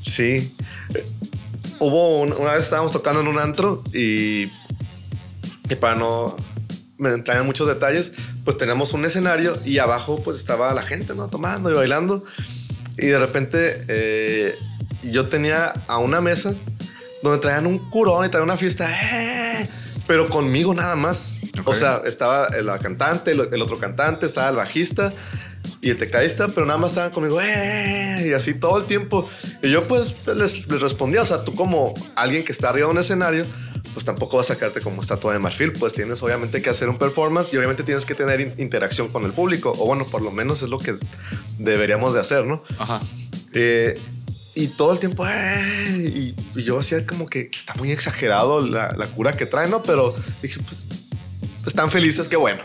Sí. 0.00 0.54
Hubo 1.78 2.20
una 2.20 2.52
vez 2.52 2.64
estábamos 2.64 2.92
tocando 2.92 3.20
en 3.20 3.28
un 3.28 3.38
antro 3.38 3.82
y, 3.94 4.50
y 5.68 5.74
para 5.78 5.96
no 5.96 6.36
me 7.00 7.16
traen 7.18 7.46
muchos 7.46 7.66
detalles, 7.66 8.12
pues 8.44 8.58
tenemos 8.58 8.92
un 8.92 9.04
escenario 9.04 9.58
y 9.64 9.78
abajo 9.78 10.20
pues 10.22 10.36
estaba 10.36 10.72
la 10.74 10.82
gente, 10.82 11.14
¿no? 11.14 11.28
Tomando 11.28 11.70
y 11.70 11.74
bailando. 11.74 12.24
Y 12.98 13.06
de 13.06 13.18
repente 13.18 13.84
eh, 13.88 14.54
yo 15.02 15.26
tenía 15.26 15.72
a 15.88 15.98
una 15.98 16.20
mesa 16.20 16.52
donde 17.22 17.38
traían 17.38 17.66
un 17.66 17.78
curón 17.90 18.26
y 18.26 18.28
traían 18.28 18.44
una 18.44 18.58
fiesta, 18.58 18.86
¡eh! 18.90 19.68
pero 20.06 20.28
conmigo 20.28 20.74
nada 20.74 20.94
más. 20.94 21.36
O 21.64 21.74
sea, 21.74 22.02
estaba 22.04 22.48
la 22.62 22.78
cantante, 22.78 23.32
el 23.32 23.62
otro 23.62 23.78
cantante, 23.78 24.26
estaba 24.26 24.50
el 24.50 24.56
bajista 24.56 25.12
y 25.80 25.90
el 25.90 25.96
tecladista, 25.96 26.48
pero 26.48 26.66
nada 26.66 26.78
más 26.78 26.92
estaban 26.92 27.10
conmigo, 27.10 27.40
¡eh! 27.40 28.26
Y 28.28 28.32
así 28.32 28.54
todo 28.54 28.78
el 28.78 28.84
tiempo. 28.84 29.28
Y 29.62 29.70
yo 29.70 29.88
pues 29.88 30.14
les, 30.26 30.68
les 30.68 30.80
respondía, 30.80 31.22
o 31.22 31.24
sea, 31.24 31.44
tú 31.44 31.54
como 31.54 31.94
alguien 32.14 32.44
que 32.44 32.52
está 32.52 32.68
arriba 32.68 32.88
de 32.88 32.92
un 32.92 32.98
escenario, 32.98 33.46
pues 33.92 34.04
tampoco 34.04 34.36
vas 34.36 34.50
a 34.50 34.54
sacarte 34.54 34.80
como 34.80 35.02
estatua 35.02 35.32
de 35.32 35.38
marfil, 35.38 35.72
pues 35.72 35.94
tienes 35.94 36.22
obviamente 36.22 36.60
que 36.62 36.70
hacer 36.70 36.88
un 36.88 36.98
performance 36.98 37.52
y 37.52 37.56
obviamente 37.56 37.82
tienes 37.82 38.06
que 38.06 38.14
tener 38.14 38.54
interacción 38.58 39.08
con 39.08 39.24
el 39.24 39.32
público, 39.32 39.74
o 39.78 39.86
bueno, 39.86 40.04
por 40.06 40.22
lo 40.22 40.30
menos 40.30 40.62
es 40.62 40.68
lo 40.68 40.78
que 40.78 40.96
deberíamos 41.58 42.14
de 42.14 42.20
hacer, 42.20 42.44
¿no? 42.44 42.62
Ajá. 42.78 43.00
Eh, 43.52 43.98
y 44.54 44.68
todo 44.68 44.92
el 44.92 44.98
tiempo, 44.98 45.24
y, 45.26 46.34
yo 46.54 46.78
hacía 46.78 47.06
como 47.06 47.26
que 47.26 47.50
está 47.52 47.74
muy 47.74 47.92
exagerado 47.92 48.60
la, 48.60 48.94
cura 49.14 49.32
que 49.32 49.46
trae, 49.46 49.68
¿no? 49.68 49.82
Pero 49.82 50.14
dije, 50.42 50.60
pues 50.60 50.84
están 51.66 51.90
felices, 51.90 52.28
que 52.28 52.36
bueno. 52.36 52.62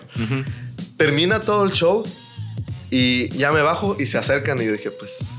Termina 0.98 1.40
todo 1.40 1.66
el 1.66 1.72
show 1.72 2.06
y 2.90 3.30
ya 3.38 3.52
me 3.52 3.62
bajo 3.62 3.98
y 4.00 4.06
se 4.06 4.18
acercan 4.18 4.62
y 4.62 4.66
yo 4.66 4.72
dije, 4.72 4.92
pues 4.92 5.35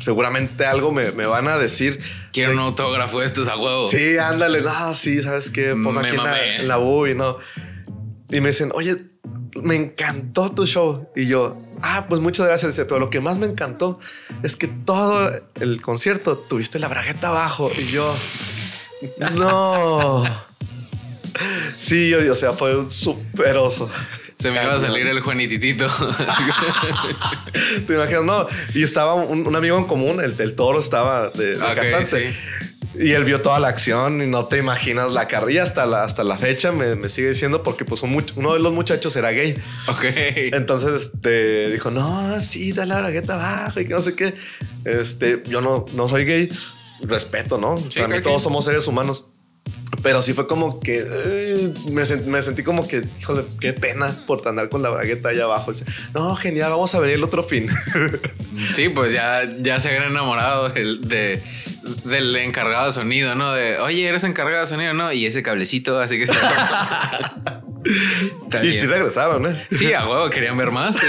seguramente 0.00 0.64
algo 0.66 0.92
me, 0.92 1.12
me 1.12 1.26
van 1.26 1.48
a 1.48 1.58
decir 1.58 2.00
Quiero 2.32 2.52
un 2.52 2.58
autógrafo, 2.58 3.22
esto 3.22 3.42
es 3.42 3.48
a 3.48 3.56
huevo. 3.56 3.86
Sí, 3.88 4.18
ándale, 4.18 4.60
no, 4.60 4.94
sí, 4.94 5.22
¿sabes 5.22 5.50
qué? 5.50 5.70
Pongo 5.70 5.98
aquí 5.98 6.10
en 6.10 6.22
la, 6.22 6.56
en 6.56 6.68
la 6.68 6.76
no. 6.76 7.38
Y 8.30 8.40
me 8.40 8.48
dicen, 8.48 8.70
oye, 8.74 8.96
me 9.62 9.74
encantó 9.74 10.52
tu 10.52 10.66
show. 10.66 11.08
Y 11.16 11.26
yo, 11.26 11.60
ah, 11.82 12.06
pues 12.08 12.20
muchas 12.20 12.46
gracias. 12.46 12.76
Dice, 12.76 12.84
pero 12.84 13.00
lo 13.00 13.10
que 13.10 13.20
más 13.20 13.38
me 13.38 13.46
encantó 13.46 13.98
es 14.42 14.56
que 14.56 14.68
todo 14.68 15.32
el 15.54 15.80
concierto 15.80 16.38
tuviste 16.38 16.78
la 16.78 16.88
bragueta 16.88 17.28
abajo. 17.28 17.70
Y 17.76 17.82
yo, 17.92 18.14
no. 19.32 20.22
Sí, 21.80 22.14
o 22.14 22.34
sea, 22.34 22.52
fue 22.52 22.76
un 22.76 22.90
super 22.90 23.56
oso. 23.56 23.90
Se 24.38 24.50
me 24.50 24.62
iba 24.62 24.74
a 24.74 24.80
salir 24.80 25.06
el 25.06 25.20
Juanititito. 25.20 25.86
Te 27.86 27.94
imaginas, 27.94 28.24
no. 28.24 28.46
Y 28.72 28.84
estaba 28.84 29.14
un, 29.14 29.54
amigo 29.54 29.76
en 29.76 29.84
común, 29.84 30.20
el, 30.22 30.36
del 30.36 30.54
toro 30.54 30.78
estaba 30.80 31.28
de, 31.30 31.58
cantante. 31.58 32.34
Y 32.98 33.12
él 33.12 33.24
vio 33.24 33.40
toda 33.42 33.60
la 33.60 33.68
acción 33.68 34.22
y 34.22 34.26
no 34.26 34.46
te 34.46 34.58
imaginas 34.58 35.12
la 35.12 35.28
carrilla 35.28 35.62
hasta 35.62 35.86
la, 35.86 36.02
hasta 36.02 36.24
la 36.24 36.36
fecha 36.36 36.72
me, 36.72 37.08
sigue 37.08 37.28
diciendo 37.28 37.62
porque 37.62 37.84
pues 37.84 38.02
uno 38.02 38.54
de 38.54 38.58
los 38.58 38.72
muchachos 38.72 39.14
era 39.14 39.30
gay. 39.30 39.54
Ok. 39.86 40.04
Entonces 40.52 41.02
este, 41.02 41.70
dijo, 41.70 41.90
no, 41.90 42.40
sí, 42.40 42.72
dale 42.72 42.94
la 42.94 43.00
bragueta 43.00 43.34
abajo 43.34 43.80
y 43.80 43.86
que 43.86 43.94
no 43.94 44.00
sé 44.00 44.14
qué. 44.14 44.34
Este, 44.84 45.42
yo 45.46 45.60
no, 45.60 45.84
no 45.94 46.08
soy 46.08 46.24
gay. 46.24 46.50
Respeto, 47.00 47.58
¿no? 47.58 47.76
Para 47.94 48.08
mí 48.08 48.20
todos 48.20 48.42
somos 48.42 48.64
seres 48.64 48.88
humanos. 48.88 49.26
Pero 50.02 50.22
sí 50.22 50.32
fue 50.32 50.46
como 50.46 50.80
que 50.80 51.04
eh, 51.06 51.74
me, 51.90 52.42
sentí 52.42 52.62
como 52.62 52.86
que, 52.86 53.02
híjole, 53.20 53.42
qué 53.60 53.72
pena 53.72 54.14
por 54.26 54.46
andar 54.46 54.68
con 54.68 54.82
la 54.82 54.90
bragueta 54.90 55.30
allá 55.30 55.44
abajo. 55.44 55.72
No, 56.14 56.36
genial, 56.36 56.70
vamos 56.70 56.94
a 56.94 57.00
venir 57.00 57.16
el 57.16 57.24
otro 57.24 57.42
fin. 57.42 57.68
Sí, 58.74 58.88
pues 58.88 59.12
ya, 59.12 59.42
ya 59.60 59.80
se 59.80 59.88
habían 59.88 60.10
enamorado 60.10 60.70
del, 60.70 61.00
del 62.04 62.36
encargado 62.36 62.86
de 62.86 62.92
sonido, 62.92 63.36
¿no? 63.36 63.52
De, 63.52 63.78
oye, 63.78 64.08
eres 64.08 64.24
encargado 64.24 64.62
de 64.62 64.66
sonido, 64.66 64.94
¿no? 64.94 65.12
Y 65.12 65.26
ese 65.26 65.44
cablecito, 65.44 66.00
así 66.00 66.18
que 66.18 66.26
se... 66.26 66.34
y 68.64 68.72
sí 68.72 68.86
regresaron, 68.86 69.46
¿eh? 69.46 69.66
Sí, 69.70 69.92
a 69.92 70.08
huevo, 70.08 70.28
querían 70.30 70.56
ver 70.56 70.72
más. 70.72 70.98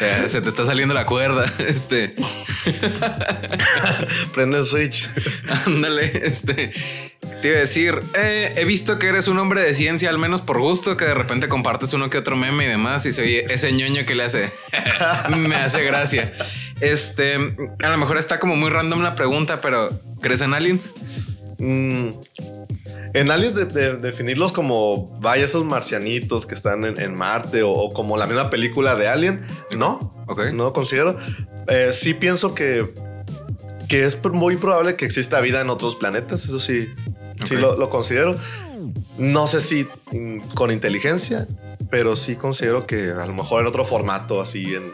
Eh, 0.00 0.24
se 0.28 0.40
te 0.40 0.48
está 0.48 0.64
saliendo 0.64 0.94
la 0.94 1.06
cuerda. 1.06 1.52
Este. 1.66 2.14
Prende 4.34 4.58
el 4.58 4.64
switch. 4.64 5.08
Ándale. 5.66 6.26
Este. 6.26 6.72
Te 7.42 7.48
iba 7.48 7.56
a 7.56 7.60
decir, 7.60 8.00
eh, 8.14 8.52
he 8.56 8.64
visto 8.64 8.98
que 8.98 9.08
eres 9.08 9.28
un 9.28 9.38
hombre 9.38 9.60
de 9.60 9.74
ciencia, 9.74 10.08
al 10.10 10.18
menos 10.18 10.42
por 10.42 10.60
gusto, 10.60 10.96
que 10.96 11.04
de 11.04 11.14
repente 11.14 11.48
compartes 11.48 11.92
uno 11.92 12.08
que 12.08 12.18
otro 12.18 12.36
meme 12.36 12.64
y 12.64 12.68
demás. 12.68 13.04
Y 13.06 13.12
soy 13.12 13.36
ese 13.36 13.72
ñoño 13.72 14.06
que 14.06 14.14
le 14.14 14.24
hace. 14.24 14.50
me 15.36 15.56
hace 15.56 15.82
gracia. 15.84 16.32
Este. 16.80 17.34
A 17.34 17.88
lo 17.88 17.98
mejor 17.98 18.18
está 18.18 18.38
como 18.38 18.56
muy 18.56 18.70
random 18.70 19.02
la 19.02 19.14
pregunta, 19.14 19.60
pero 19.60 19.88
¿crees 20.20 20.40
en 20.40 20.54
aliens? 20.54 20.92
Mm, 21.58 22.10
en 23.16 23.30
Aliens 23.30 23.54
de, 23.54 23.96
definirlos 23.96 24.52
como 24.52 25.06
vaya 25.20 25.44
esos 25.44 25.64
marcianitos 25.64 26.44
que 26.44 26.54
están 26.54 26.84
en, 26.84 27.14
Marte 27.14 27.62
o, 27.62 27.88
como 27.88 28.18
la 28.18 28.26
misma 28.26 28.50
película 28.50 28.94
de 28.94 29.08
Alien, 29.08 29.46
no, 29.74 30.12
okay. 30.26 30.52
no 30.52 30.74
considero. 30.74 31.18
Eh, 31.66 31.90
sí 31.92 32.12
pienso 32.12 32.54
que, 32.54 32.92
que 33.88 34.04
es 34.04 34.22
muy 34.22 34.56
probable 34.56 34.96
que 34.96 35.06
exista 35.06 35.40
vida 35.40 35.62
en 35.62 35.70
otros 35.70 35.96
planetas, 35.96 36.44
eso 36.44 36.60
sí, 36.60 36.88
sí 37.44 37.56
lo, 37.56 37.88
considero. 37.88 38.36
No 39.16 39.46
sé 39.46 39.62
si 39.62 39.88
mm, 40.12 40.40
con 40.54 40.70
inteligencia, 40.70 41.46
pero 41.90 42.16
sí 42.16 42.36
considero 42.36 42.86
que 42.86 43.12
a 43.12 43.24
lo 43.24 43.32
mejor 43.32 43.62
en 43.62 43.66
otro 43.66 43.86
formato, 43.86 44.42
así 44.42 44.74
en 44.74 44.92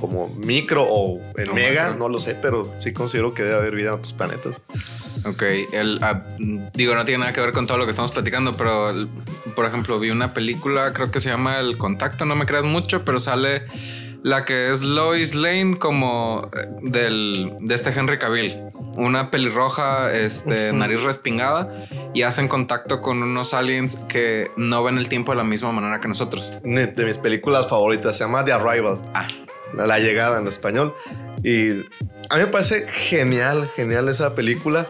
como 0.00 0.28
micro 0.36 0.86
o 0.88 1.20
en 1.36 1.52
mega, 1.52 1.94
no 1.98 2.08
lo 2.08 2.18
sé, 2.18 2.34
pero 2.34 2.72
sí 2.78 2.94
considero 2.94 3.34
que 3.34 3.42
debe 3.42 3.56
haber 3.56 3.74
vida 3.74 3.88
en 3.88 3.94
otros 3.96 4.14
planetas. 4.14 4.62
Ok, 5.28 5.42
el, 5.72 5.98
ah, 6.02 6.22
digo, 6.74 6.94
no 6.94 7.04
tiene 7.04 7.20
nada 7.20 7.32
que 7.32 7.40
ver 7.40 7.52
con 7.52 7.66
todo 7.66 7.78
lo 7.78 7.84
que 7.84 7.90
estamos 7.90 8.12
platicando, 8.12 8.56
pero 8.56 8.92
por 9.54 9.66
ejemplo, 9.66 9.98
vi 9.98 10.10
una 10.10 10.32
película, 10.32 10.92
creo 10.92 11.10
que 11.10 11.20
se 11.20 11.28
llama 11.28 11.58
El 11.58 11.76
Contacto, 11.76 12.24
no 12.24 12.36
me 12.36 12.46
creas 12.46 12.64
mucho, 12.64 13.04
pero 13.04 13.18
sale 13.18 13.64
la 14.22 14.44
que 14.44 14.70
es 14.70 14.82
Lois 14.82 15.34
Lane 15.34 15.78
como 15.78 16.50
eh, 16.56 16.66
del, 16.82 17.52
de 17.60 17.74
este 17.74 17.90
Henry 17.90 18.18
Cavill, 18.18 18.56
una 18.96 19.30
pelirroja, 19.30 20.12
este, 20.12 20.72
nariz 20.72 21.02
respingada, 21.02 21.86
y 22.14 22.22
hacen 22.22 22.48
contacto 22.48 23.00
con 23.00 23.22
unos 23.22 23.54
aliens 23.54 23.96
que 24.08 24.50
no 24.56 24.82
ven 24.82 24.98
el 24.98 25.08
tiempo 25.08 25.32
de 25.32 25.36
la 25.38 25.44
misma 25.44 25.72
manera 25.72 26.00
que 26.00 26.08
nosotros. 26.08 26.60
De 26.62 27.04
mis 27.04 27.18
películas 27.18 27.68
favoritas, 27.68 28.16
se 28.16 28.24
llama 28.24 28.44
The 28.44 28.52
Arrival. 28.52 29.00
Ah. 29.14 29.26
La 29.74 29.98
llegada 29.98 30.40
en 30.40 30.46
español. 30.46 30.94
Y 31.42 31.70
a 32.30 32.36
mí 32.36 32.42
me 32.42 32.46
parece 32.46 32.86
genial, 32.88 33.70
genial 33.74 34.08
esa 34.08 34.34
película 34.34 34.86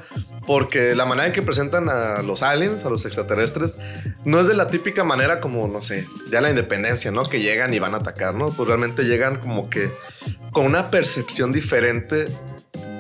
porque 0.49 0.94
la 0.94 1.05
manera 1.05 1.26
en 1.26 1.34
que 1.34 1.42
presentan 1.42 1.90
a 1.90 2.22
los 2.22 2.42
aliens, 2.42 2.86
a 2.86 2.88
los 2.88 3.05
extraterrestres, 3.05 3.76
no 4.24 4.40
es 4.40 4.49
de 4.49 4.55
la 4.55 4.68
típica 4.68 5.05
manera 5.05 5.40
como, 5.40 5.68
no 5.68 5.82
sé, 5.82 6.07
ya 6.30 6.40
la 6.40 6.49
independencia, 6.49 7.11
¿no? 7.11 7.24
Que 7.24 7.42
llegan 7.42 7.74
y 7.74 7.78
van 7.78 7.92
a 7.92 7.99
atacar, 7.99 8.34
¿no? 8.34 8.49
Pues 8.49 8.66
realmente 8.66 9.03
llegan 9.03 9.40
como 9.40 9.68
que 9.68 9.90
con 10.51 10.64
una 10.64 10.90
percepción 10.90 11.53
diferente 11.53 12.28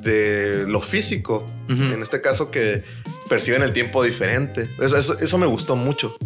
de 0.02 0.66
lo 0.68 0.82
físico. 0.82 1.46
En 1.68 2.02
este 2.02 2.20
caso 2.20 2.50
que 2.50 2.84
perciben 3.30 3.62
el 3.62 3.72
tiempo 3.72 4.02
diferente. 4.02 4.68
Eso, 4.80 5.18
eso, 5.18 5.38
me 5.38 5.46
gustó 5.46 5.74
mucho. 5.74 6.18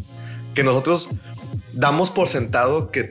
Que 0.55 0.65
nosotros 0.65 1.09
damos 1.73 2.11
por 2.11 2.27
sentado 2.27 2.91
que, 2.91 3.09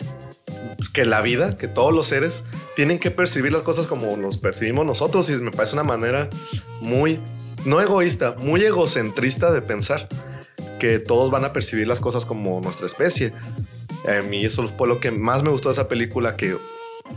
que 0.93 1.05
la 1.05 1.21
vida, 1.21 1.55
que 1.55 1.67
todos 1.67 1.93
los 1.93 2.07
seres 2.07 2.43
tienen 2.75 2.99
que 2.99 3.11
percibir 3.11 3.51
las 3.51 3.61
cosas 3.61 3.87
como 3.87 4.15
nos 4.17 4.37
percibimos 4.37 4.85
nosotros 4.85 5.29
y 5.29 5.33
me 5.37 5.51
parece 5.51 5.73
una 5.73 5.83
manera 5.83 6.29
muy, 6.81 7.19
no 7.65 7.81
egoísta, 7.81 8.35
muy 8.39 8.63
egocentrista 8.63 9.51
de 9.51 9.61
pensar 9.61 10.07
que 10.79 10.99
todos 10.99 11.29
van 11.29 11.45
a 11.45 11.53
percibir 11.53 11.87
las 11.87 12.01
cosas 12.01 12.25
como 12.25 12.59
nuestra 12.59 12.87
especie. 12.87 13.33
A 14.07 14.25
mí 14.25 14.43
eso 14.43 14.67
fue 14.67 14.87
lo 14.87 14.99
que 14.99 15.11
más 15.11 15.43
me 15.43 15.49
gustó 15.49 15.69
de 15.69 15.73
esa 15.73 15.87
película, 15.87 16.35
que 16.35 16.57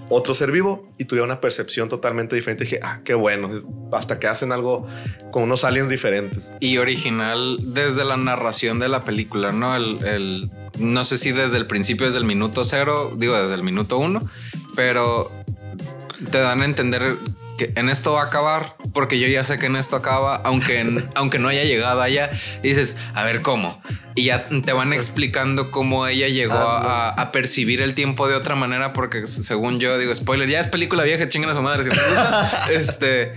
otro 0.08 0.34
ser 0.34 0.50
vivo 0.50 0.92
y 0.98 1.04
tuviera 1.04 1.24
una 1.24 1.40
percepción 1.40 1.88
totalmente 1.88 2.36
diferente. 2.36 2.64
dije, 2.64 2.80
ah, 2.82 3.00
qué 3.04 3.14
bueno, 3.14 3.50
hasta 3.92 4.18
que 4.18 4.26
hacen 4.26 4.52
algo 4.52 4.86
con 5.30 5.44
unos 5.44 5.64
aliens 5.64 5.88
diferentes. 5.88 6.52
Y 6.60 6.78
original 6.78 7.58
desde 7.60 8.04
la 8.04 8.16
narración 8.16 8.78
de 8.78 8.88
la 8.88 9.04
película, 9.04 9.52
¿no? 9.52 9.74
El, 9.74 10.50
no 10.78 11.04
sé 11.04 11.18
si 11.18 11.32
desde 11.32 11.56
el 11.56 11.66
principio, 11.66 12.06
desde 12.06 12.18
el 12.18 12.24
minuto 12.24 12.64
cero, 12.64 13.14
digo 13.16 13.40
desde 13.40 13.54
el 13.54 13.62
minuto 13.62 13.98
uno, 13.98 14.20
pero 14.74 15.30
te 16.30 16.38
dan 16.38 16.62
a 16.62 16.64
entender 16.64 17.16
que 17.56 17.72
en 17.76 17.88
esto 17.88 18.12
va 18.12 18.22
a 18.22 18.24
acabar, 18.26 18.76
porque 18.92 19.18
yo 19.18 19.28
ya 19.28 19.44
sé 19.44 19.58
que 19.58 19.66
en 19.66 19.76
esto 19.76 19.96
acaba, 19.96 20.36
aunque, 20.36 21.04
aunque 21.14 21.38
no 21.38 21.48
haya 21.48 21.64
llegado 21.64 22.00
allá. 22.00 22.30
dices, 22.62 22.94
a 23.14 23.24
ver 23.24 23.42
cómo. 23.42 23.80
Y 24.14 24.24
ya 24.24 24.46
te 24.46 24.72
van 24.72 24.92
explicando 24.92 25.70
cómo 25.70 26.06
ella 26.06 26.28
llegó 26.28 26.54
ah, 26.54 27.10
a, 27.10 27.32
percibir 27.32 27.82
el 27.82 27.94
tiempo 27.94 28.28
de 28.28 28.34
otra 28.34 28.54
manera, 28.54 28.92
porque 28.92 29.26
según 29.26 29.80
yo 29.80 29.98
digo, 29.98 30.14
spoiler, 30.14 30.48
ya 30.48 30.60
es 30.60 30.66
película 30.66 31.02
vieja, 31.02 31.28
chingan 31.28 31.50
a 31.50 31.54
su 31.54 31.62
madre. 31.62 31.84
Si 31.84 31.90
me 31.90 31.96
gusta, 31.96 32.66
este, 32.72 33.34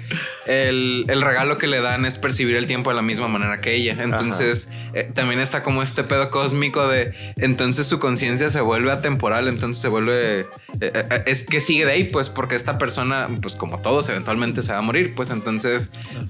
el, 0.48 1.06
regalo 1.08 1.58
que 1.58 1.68
le 1.68 1.82
dan 1.82 2.06
es 2.06 2.18
percibir 2.18 2.56
el 2.56 2.68
tiempo 2.68 2.90
de 2.90 2.96
la 2.96 3.02
misma 3.02 3.28
manera 3.28 3.58
que 3.58 3.76
ella. 3.76 3.96
Entonces, 4.00 4.70
eh, 4.94 5.10
también 5.14 5.40
está 5.40 5.62
como 5.62 5.84
este 5.84 6.04
pedo 6.04 6.30
cósmico 6.32 6.88
de 6.88 7.14
entonces 7.38 7.88
su 7.88 8.00
conciencia 8.00 8.50
se 8.50 8.62
vuelve 8.62 8.92
atemporal, 8.92 9.48
entonces 9.48 9.82
se 9.82 9.90
vuelve. 9.90 10.42
Eh, 10.42 10.46
eh, 10.82 11.24
es 11.26 11.44
que 11.44 11.60
sigue 11.60 11.86
de 11.86 11.92
ahí, 11.92 12.04
pues, 12.06 12.30
porque 12.30 12.56
esta 12.56 12.78
persona, 12.78 13.28
pues, 13.42 13.56
como 13.56 13.82
todos, 13.82 14.08
eventualmente 14.10 14.62
se 14.62 14.72
va 14.72 14.80
a 14.80 14.82
morir, 14.82 15.14
pues 15.16 15.30
entonces 15.30 15.90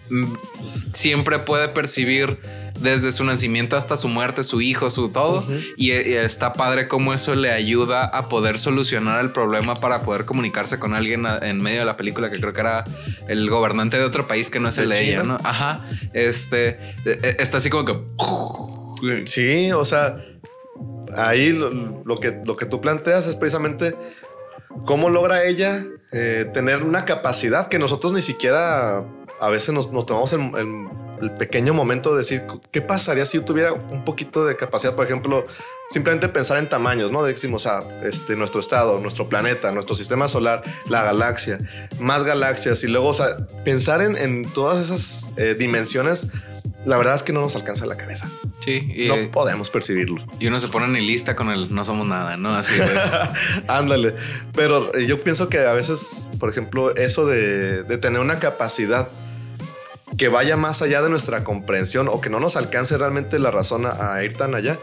mm, 0.09 0.33
siempre 0.93 1.39
puede 1.39 1.67
percibir 1.69 2.37
desde 2.79 3.11
su 3.11 3.23
nacimiento 3.23 3.75
hasta 3.75 3.97
su 3.97 4.07
muerte, 4.07 4.43
su 4.43 4.61
hijo, 4.61 4.89
su 4.89 5.09
todo. 5.09 5.43
y, 5.75 5.91
está 5.91 6.53
padre 6.53 6.87
cómo 6.87 7.13
eso 7.13 7.35
le 7.35 7.51
ayuda 7.51 8.05
a 8.05 8.29
poder 8.29 8.59
solucionar 8.59 9.23
el 9.23 9.31
problema 9.31 9.79
para 9.79 10.01
poder 10.01 10.25
comunicarse 10.25 10.79
con 10.79 10.93
alguien 10.93 11.25
en 11.41 11.61
medio 11.61 11.79
de 11.79 11.85
la 11.85 11.97
película, 11.97 12.29
que 12.29 12.39
creo 12.39 12.53
que 12.53 12.61
era 12.61 12.83
el 13.27 13.49
gobernante 13.49 13.97
de 13.97 14.03
otro 14.03 14.27
país 14.27 14.49
que 14.49 14.59
no 14.59 14.69
es 14.69 14.77
el 14.77 14.89
de 14.89 15.03
ella, 15.03 15.23
¿no? 15.23 15.37
Ajá. 15.43 15.81
Este 16.13 16.69
e, 17.05 17.19
e, 17.23 17.35
está 17.39 17.57
así 17.57 17.69
como 17.69 17.85
que. 17.85 19.25
Sí, 19.25 19.71
o 19.71 19.85
sea, 19.85 20.17
ahí 21.15 21.51
lo, 21.51 22.17
que, 22.19 22.41
lo 22.45 22.57
que 22.57 22.65
tú 22.65 22.81
planteas 22.81 23.27
es 23.27 23.35
precisamente 23.35 23.95
cómo 24.85 25.09
logra 25.09 25.43
ella 25.43 25.85
eh, 26.11 26.49
tener 26.53 26.83
una 26.83 27.05
capacidad 27.05 27.67
que 27.67 27.79
nosotros 27.79 28.13
ni 28.13 28.21
siquiera 28.21 29.05
a 29.39 29.49
veces 29.49 29.73
nos, 29.73 29.89
tomamos 30.05 30.33
en 30.33 31.06
el 31.21 31.31
pequeño 31.31 31.73
momento 31.73 32.11
de 32.11 32.19
decir, 32.19 32.43
¿qué 32.71 32.81
pasaría 32.81 33.25
si 33.25 33.37
yo 33.37 33.45
tuviera 33.45 33.73
un 33.73 34.03
poquito 34.03 34.45
de 34.45 34.55
capacidad? 34.55 34.95
Por 34.95 35.05
ejemplo, 35.05 35.45
simplemente 35.89 36.29
decimos 36.29 36.59
en 36.59 36.69
tamaños, 36.69 37.11
¿no? 37.11 37.23
Decimos, 37.23 37.65
ah, 37.65 37.83
este, 38.03 38.35
nuestro 38.35 38.59
estado, 38.59 38.99
nuestro 38.99 39.27
planeta, 39.27 39.71
nuestro 39.71 39.95
sistema 39.95 40.27
solar, 40.27 40.63
la 40.89 41.03
galaxia, 41.03 41.59
más 41.99 42.23
galaxias 42.23 42.83
y 42.83 42.87
luego, 42.87 43.09
o 43.09 43.13
sea, 43.13 43.37
pensar 43.63 44.01
en, 44.01 44.43
todas 44.53 44.83
esas 44.83 45.33
eh, 45.37 45.55
dimensiones, 45.57 46.27
la 46.85 46.97
verdad 46.97 47.15
es 47.15 47.23
que 47.23 47.33
no 47.33 47.41
nos 47.41 47.55
alcanza 47.55 47.85
la 47.85 47.97
cabeza. 47.97 48.29
Sí. 48.63 48.91
Y, 48.95 49.07
no 49.07 49.31
podemos 49.31 49.69
percibirlo. 49.69 50.25
Y 50.39 50.47
uno 50.47 50.59
se 50.59 50.67
pone 50.67 50.85
en 50.85 51.05
lista 51.05 51.35
con 51.35 51.49
el 51.49 51.73
no 51.73 51.83
somos 51.83 52.05
nada, 52.05 52.37
¿no? 52.37 52.55
Así. 52.55 52.73
Ándale. 53.67 54.15
Pero 54.53 54.93
eh, 54.95 55.05
yo 55.05 55.23
pienso 55.23 55.49
que 55.49 55.59
a 55.59 55.73
veces, 55.73 56.27
por 56.39 56.49
ejemplo, 56.49 56.95
eso 56.95 57.25
de, 57.25 57.83
de 57.83 57.97
tener 57.97 58.21
una 58.21 58.39
capacidad 58.39 59.09
que 60.15 60.29
vaya 60.29 60.55
más 60.55 60.81
allá 60.81 61.01
de 61.01 61.09
nuestra 61.09 61.43
comprensión 61.43 62.07
o 62.07 62.21
que 62.21 62.29
no 62.29 62.39
nos 62.39 62.55
alcance 62.55 62.97
realmente 62.97 63.39
la 63.39 63.51
razón 63.51 63.85
a, 63.85 64.23
ir 64.23 64.37
tan 64.37 64.55
allá, 64.55 64.77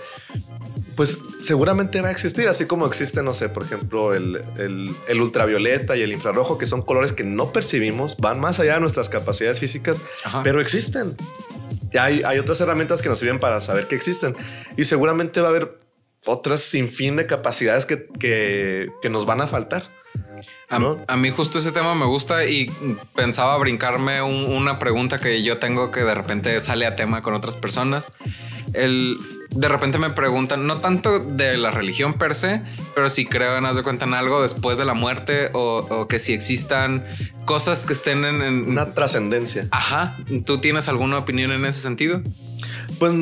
pues 0.96 1.18
seguramente 1.42 2.00
va 2.00 2.08
a 2.08 2.10
existir, 2.10 2.48
así 2.48 2.66
como 2.66 2.86
existe, 2.86 3.22
no 3.22 3.34
sé, 3.34 3.48
por 3.48 3.64
ejemplo, 3.64 4.14
el, 4.14 4.44
el, 4.58 5.20
ultravioleta 5.20 5.96
y 5.96 6.02
el 6.02 6.12
infrarrojo, 6.12 6.58
que 6.58 6.66
son 6.66 6.82
colores 6.82 7.12
que 7.12 7.24
no 7.24 7.52
percibimos, 7.52 8.16
van 8.18 8.38
más 8.38 8.60
allá 8.60 8.74
de 8.74 8.80
nuestras 8.80 9.08
capacidades 9.08 9.58
físicas, 9.58 9.96
pero 10.42 10.60
existen. 10.60 11.16
Y 11.90 11.98
hay, 11.98 12.22
hay 12.24 12.38
otras 12.38 12.60
herramientas 12.60 13.02
que 13.02 13.08
nos 13.08 13.18
sirven 13.18 13.38
para 13.38 13.60
saber 13.60 13.86
que 13.86 13.94
existen. 13.94 14.36
Y 14.76 14.84
seguramente 14.84 15.40
va 15.40 15.46
a 15.46 15.50
haber 15.50 15.78
otras 16.26 16.60
sin 16.60 16.88
fin 16.88 17.16
de 17.16 17.26
capacidades 17.26 17.86
que, 17.86 18.06
que, 18.18 18.88
que 19.00 19.10
nos 19.10 19.26
van 19.26 19.40
a 19.40 19.46
faltar. 19.46 19.90
A, 21.06 21.16
mí 21.16 21.30
justo 21.30 21.58
ese 21.58 21.72
tema 21.72 21.94
me 21.94 22.06
gusta 22.06 22.46
y 22.46 22.70
pensaba 23.14 23.56
brincarme 23.58 24.22
una 24.22 24.78
pregunta 24.78 25.18
que 25.18 25.42
yo 25.42 25.58
tengo 25.58 25.90
que 25.90 26.00
de 26.00 26.14
repente 26.14 26.60
sale 26.60 26.86
a 26.86 26.96
tema 26.96 27.22
con 27.22 27.34
otras 27.34 27.56
personas. 27.56 28.12
El, 28.72 29.18
de 29.50 29.68
repente 29.68 29.98
me 29.98 30.10
preguntan, 30.10 30.66
no 30.66 30.78
tanto 30.78 31.20
de 31.20 31.56
la 31.58 31.70
religión 31.70 32.14
per 32.14 32.34
se, 32.34 32.62
pero 32.94 33.08
si 33.08 33.24
creo 33.24 33.56
en, 33.56 33.66
haz 33.66 33.76
de 33.76 33.82
cuenta, 33.84 34.04
en 34.04 34.14
algo 34.14 34.42
después 34.42 34.78
de 34.78 34.84
la 34.84 34.94
muerte 34.94 35.50
o, 35.52 36.08
que 36.08 36.18
si 36.18 36.32
existan 36.32 37.06
cosas 37.44 37.84
que 37.84 37.92
estén 37.92 38.24
en... 38.24 38.42
en 38.42 38.70
una 38.70 38.94
trascendencia. 38.94 39.68
Ajá. 39.70 40.16
¿Tú 40.44 40.58
tienes 40.58 40.88
alguna 40.88 41.18
opinión 41.18 41.52
en 41.52 41.64
ese 41.66 41.80
sentido? 41.80 42.20
Pues 42.98 43.12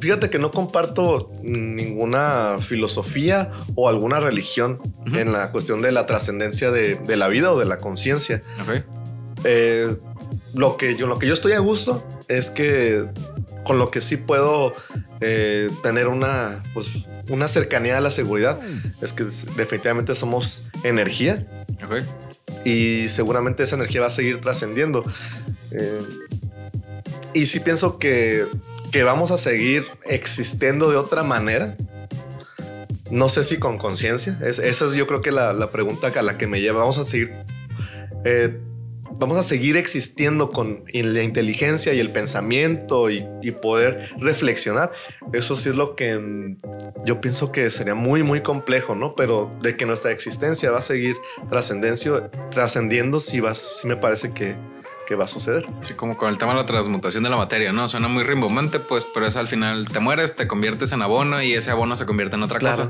fíjate 0.00 0.30
que 0.30 0.38
no 0.38 0.50
comparto 0.50 1.30
ninguna 1.42 2.58
filosofía 2.60 3.50
o 3.74 3.88
alguna 3.88 4.20
religión 4.20 4.78
en 5.12 5.32
la 5.32 5.50
cuestión 5.50 5.82
de 5.82 5.92
la 5.92 6.06
trascendencia 6.06 6.70
de, 6.70 7.16
la 7.16 7.28
vida 7.28 7.52
o 7.52 7.58
de 7.58 7.64
la 7.64 7.78
conciencia. 7.78 8.42
Eh, 9.44 9.96
lo, 10.54 10.76
que 10.76 10.96
yo, 10.96 11.06
lo 11.06 11.18
que 11.18 11.26
yo 11.26 11.34
estoy 11.34 11.52
a 11.52 11.58
gusto 11.58 12.06
es 12.28 12.50
que 12.50 13.04
con 13.64 13.78
lo 13.78 13.90
que 13.90 14.00
sí 14.00 14.16
puedo 14.16 14.72
eh, 15.20 15.70
tener 15.82 16.08
una, 16.08 16.62
pues, 16.74 16.88
una 17.28 17.48
cercanía 17.48 17.98
a 17.98 18.00
la 18.00 18.10
seguridad 18.10 18.58
es 19.00 19.12
que 19.12 19.24
definitivamente 19.24 20.14
somos 20.14 20.64
energía. 20.84 21.46
Y 22.64 23.08
seguramente 23.08 23.62
esa 23.62 23.76
energía 23.76 24.02
va 24.02 24.06
a 24.08 24.10
seguir 24.10 24.40
trascendiendo. 24.40 25.04
Eh, 25.70 26.00
y 27.34 27.46
sí 27.46 27.60
pienso 27.60 27.98
que 27.98 28.46
que 28.92 29.02
vamos 29.02 29.30
a 29.30 29.38
seguir 29.38 29.88
existiendo 30.04 30.90
de 30.90 30.96
otra 30.96 31.22
manera. 31.24 31.76
No 33.10 33.28
sé 33.28 33.42
si 33.42 33.58
con 33.58 33.78
conciencia. 33.78 34.38
esa 34.42 34.62
es 34.64 34.92
yo 34.92 35.06
creo 35.06 35.22
que 35.22 35.32
la, 35.32 35.70
pregunta 35.72 36.12
a 36.14 36.22
la 36.22 36.38
que 36.38 36.46
me 36.46 36.60
lleva. 36.60 36.80
Vamos 36.80 36.98
a 36.98 37.04
seguir... 37.04 37.32
Eh, 38.24 38.60
vamos 39.18 39.38
a 39.38 39.42
seguir 39.42 39.76
existiendo 39.76 40.50
con 40.50 40.84
la 40.92 41.22
inteligencia 41.22 41.94
y 41.94 42.00
el 42.00 42.12
pensamiento 42.12 43.10
y, 43.10 43.22
poder 43.62 44.10
reflexionar. 44.18 44.92
Eso 45.32 45.56
sí 45.56 45.68
es 45.70 45.74
lo 45.74 45.94
que 45.94 46.56
yo 47.04 47.20
pienso 47.20 47.52
que 47.52 47.70
sería 47.70 47.94
muy, 47.94 48.22
muy 48.22 48.40
complejo, 48.40 48.94
¿no? 48.94 49.14
Pero 49.14 49.50
de 49.62 49.76
que 49.76 49.86
nuestra 49.86 50.10
existencia 50.10 50.70
va 50.70 50.78
a 50.78 50.82
seguir 50.82 51.16
trascendiendo, 51.50 53.20
sí, 53.20 53.40
va, 53.40 53.54
sí 53.54 53.86
me 53.86 53.96
parece 53.96 54.32
que, 54.32 54.56
va 55.14 55.24
a 55.24 55.28
suceder. 55.28 55.66
Sí, 55.82 55.94
como 55.94 56.16
con 56.16 56.28
el 56.28 56.38
tema 56.38 56.52
de 56.52 56.58
la 56.58 56.66
transmutación 56.66 57.22
de 57.22 57.30
la 57.30 57.36
materia, 57.36 57.72
¿no? 57.72 57.88
Suena 57.88 58.08
muy 58.08 58.24
rimbombante, 58.24 58.80
pues, 58.80 59.06
pero 59.12 59.26
eso 59.26 59.40
al 59.40 59.48
final 59.48 59.88
te 59.88 60.00
mueres, 60.00 60.36
te 60.36 60.46
conviertes 60.46 60.92
en 60.92 61.02
abono 61.02 61.42
y 61.42 61.52
ese 61.54 61.70
abono 61.70 61.96
se 61.96 62.06
convierte 62.06 62.36
en 62.36 62.42
otra 62.42 62.60
cosa. 62.60 62.88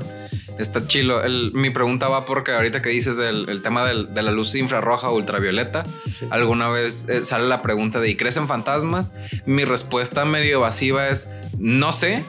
Está 0.57 0.85
chilo. 0.87 1.21
mi 1.53 1.71
pregunta 1.71 2.07
va 2.09 2.25
porque 2.25 2.51
ahorita 2.51 2.81
que 2.81 2.89
dices 2.89 3.17
del 3.17 3.61
tema 3.61 3.85
de 3.87 4.21
la 4.21 4.31
luz 4.31 4.55
infrarroja 4.55 5.09
o 5.09 5.15
ultravioleta, 5.15 5.83
alguna 6.29 6.69
vez 6.69 7.07
eh, 7.09 7.25
sale 7.25 7.47
la 7.47 7.61
pregunta 7.61 7.99
de 7.99 8.09
¿y 8.09 8.15
crecen 8.15 8.47
fantasmas? 8.47 9.13
Mi 9.45 9.63
respuesta 9.63 10.25
medio 10.25 10.57
evasiva 10.57 11.07
es 11.09 11.29
no 11.59 11.91
sé, 11.91 12.23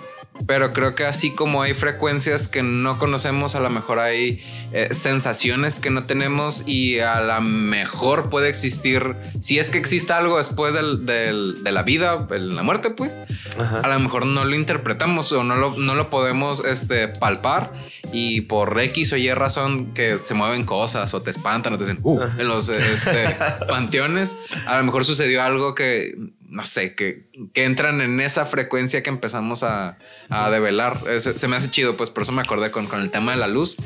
pero 0.47 0.73
creo 0.73 0.95
que 0.95 1.05
así 1.05 1.31
como 1.31 1.63
hay 1.63 1.75
frecuencias 1.75 2.49
que 2.49 2.63
no 2.63 2.99
conocemos, 2.99 3.55
a 3.55 3.61
lo 3.61 3.71
mejor 3.71 3.99
hay 3.99 4.43
eh, 4.73 4.89
sensaciones 4.93 5.81
que 5.81 5.91
no 5.91 6.05
tenemos 6.05 6.65
y 6.67 6.99
a 6.99 7.21
lo 7.21 7.41
mejor 7.41 8.29
puede 8.31 8.49
existir, 8.49 9.17
si 9.41 9.59
es 9.59 9.71
que 9.71 9.79
existe 9.79 10.13
algo 10.13 10.37
después 10.37 10.75
de 10.75 11.73
la 11.73 11.83
vida, 11.83 12.27
la 12.31 12.63
muerte, 12.63 12.91
pues, 12.91 13.19
a 13.59 13.89
lo 13.89 13.99
mejor 14.01 14.27
no 14.27 14.45
lo 14.45 14.55
interpretamos 14.55 15.33
o 15.33 15.45
no 15.45 15.57
lo, 15.57 15.77
no 15.77 15.95
lo 15.95 16.11
podemos 16.11 16.65
este, 16.65 17.09
palpar 17.09 17.73
y 18.13 18.43
por 18.43 18.79
X 18.81 19.13
o 19.13 19.17
Y 19.17 19.33
razón 19.33 19.95
que 19.95 20.19
se 20.19 20.35
mueven 20.35 20.65
cosas 20.65 21.15
o 21.15 21.23
te 21.23 21.31
espantan 21.31 21.75
o 21.75 21.79
te 21.79 21.85
dicen, 21.85 21.99
uh, 22.03 22.21
en 22.39 22.49
los 22.49 22.69
este, 22.69 23.37
panteones, 23.69 24.37
a 24.67 24.77
lo 24.77 24.85
mejor 24.85 25.05
sucedió 25.05 25.43
algo 25.43 25.75
que 25.75 26.15
no 26.55 26.65
sé, 26.65 26.95
que, 26.95 27.25
que, 27.53 27.65
entran 27.65 28.01
en 28.01 28.21
esa 28.21 28.47
frecuencia 28.47 29.03
que 29.03 29.11
empezamos 29.11 29.63
a, 29.65 29.99
a 30.31 30.51
develar. 30.51 31.01
Se, 31.21 31.49
me 31.49 31.57
hace 31.57 31.71
chido, 31.71 31.97
pues 31.97 32.11
por 32.11 32.23
eso 32.23 32.33
me 32.33 32.43
acordé 32.43 32.71
con, 32.71 32.87
con, 32.87 33.01
el 33.01 33.11
tema 33.11 33.33
de 33.33 33.39
la 33.39 33.49
luz. 33.49 33.77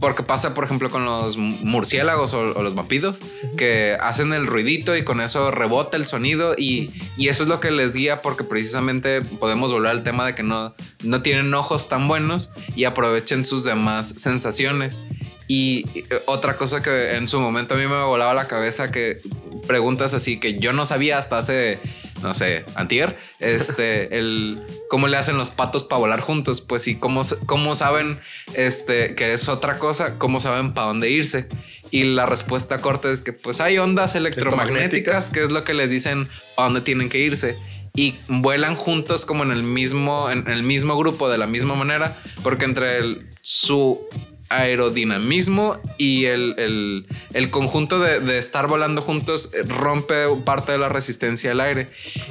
Porque 0.00 0.22
pasa, 0.22 0.54
por 0.54 0.64
ejemplo, 0.64 0.90
con 0.90 1.04
los 1.04 1.36
murciélagos 1.36 2.34
o, 2.34 2.62
los 2.62 2.74
vampiros, 2.74 3.18
que 3.56 3.96
hacen 4.00 4.32
el 4.32 4.46
ruidito 4.46 4.96
y 4.96 5.04
con 5.04 5.20
eso 5.20 5.50
rebota 5.50 5.96
el 5.96 6.06
sonido 6.06 6.54
y, 6.56 6.90
y, 7.16 7.28
eso 7.28 7.42
es 7.42 7.48
lo 7.48 7.60
que 7.60 7.70
les 7.70 7.92
guía 7.92 8.22
porque 8.22 8.44
precisamente 8.44 9.22
podemos 9.22 9.72
volver 9.72 9.90
al 9.90 10.04
tema 10.04 10.26
de 10.26 10.34
que 10.34 10.42
no, 10.42 10.74
no 11.02 11.22
tienen 11.22 11.52
ojos 11.54 11.88
tan 11.88 12.06
buenos 12.06 12.50
y 12.74 12.84
aprovechen 12.84 13.44
sus 13.44 13.64
demás 13.64 14.14
sensaciones. 14.16 15.06
Y 15.48 15.84
otra 16.26 16.56
cosa 16.56 16.82
que 16.82 17.16
en 17.16 17.28
su 17.28 17.40
momento 17.40 17.74
a 17.74 17.76
mí 17.76 17.86
me 17.86 18.02
volaba 18.02 18.34
la 18.34 18.48
cabeza 18.48 18.90
que 18.90 19.18
preguntas 19.66 20.14
así 20.14 20.38
que 20.38 20.58
yo 20.58 20.72
no 20.72 20.84
sabía 20.84 21.18
hasta 21.18 21.38
hace 21.38 21.78
no 22.22 22.34
sé, 22.34 22.64
antier, 22.74 23.16
este, 23.40 24.16
el 24.18 24.60
cómo 24.88 25.08
le 25.08 25.16
hacen 25.16 25.36
los 25.36 25.50
patos 25.50 25.84
para 25.84 26.00
volar 26.00 26.20
juntos, 26.20 26.60
pues 26.60 26.82
sí, 26.82 26.96
cómo, 26.96 27.22
cómo 27.46 27.76
saben 27.76 28.18
este, 28.54 29.14
que 29.14 29.32
es 29.32 29.48
otra 29.48 29.78
cosa, 29.78 30.18
cómo 30.18 30.40
saben 30.40 30.74
para 30.74 30.88
dónde 30.88 31.10
irse. 31.10 31.46
Y 31.92 32.02
la 32.02 32.26
respuesta 32.26 32.80
corta 32.80 33.10
es 33.10 33.22
que 33.22 33.32
pues 33.32 33.60
hay 33.60 33.78
ondas 33.78 34.16
electromagnéticas, 34.16 35.30
que 35.30 35.44
es 35.44 35.52
lo 35.52 35.62
que 35.62 35.72
les 35.72 35.88
dicen 35.88 36.28
a 36.56 36.64
dónde 36.64 36.80
tienen 36.80 37.08
que 37.08 37.18
irse 37.18 37.56
y 37.94 38.14
vuelan 38.28 38.74
juntos 38.74 39.24
como 39.24 39.42
en 39.42 39.52
el 39.52 39.62
mismo 39.62 40.30
en 40.30 40.46
el 40.48 40.62
mismo 40.62 40.98
grupo 40.98 41.30
de 41.30 41.38
la 41.38 41.46
misma 41.46 41.74
manera 41.74 42.14
porque 42.42 42.66
entre 42.66 42.98
el, 42.98 43.26
su 43.40 43.98
aerodinamismo 44.48 45.80
y 45.98 46.26
el, 46.26 47.04
conjunto 47.50 47.98
de, 47.98 48.38
estar 48.38 48.66
volando 48.66 49.02
juntos 49.02 49.50
rompe 49.66 50.26
parte 50.44 50.72
de 50.72 50.78
la 50.78 50.88
resistencia 50.88 51.52
al 51.52 51.60
aire. 51.60 51.88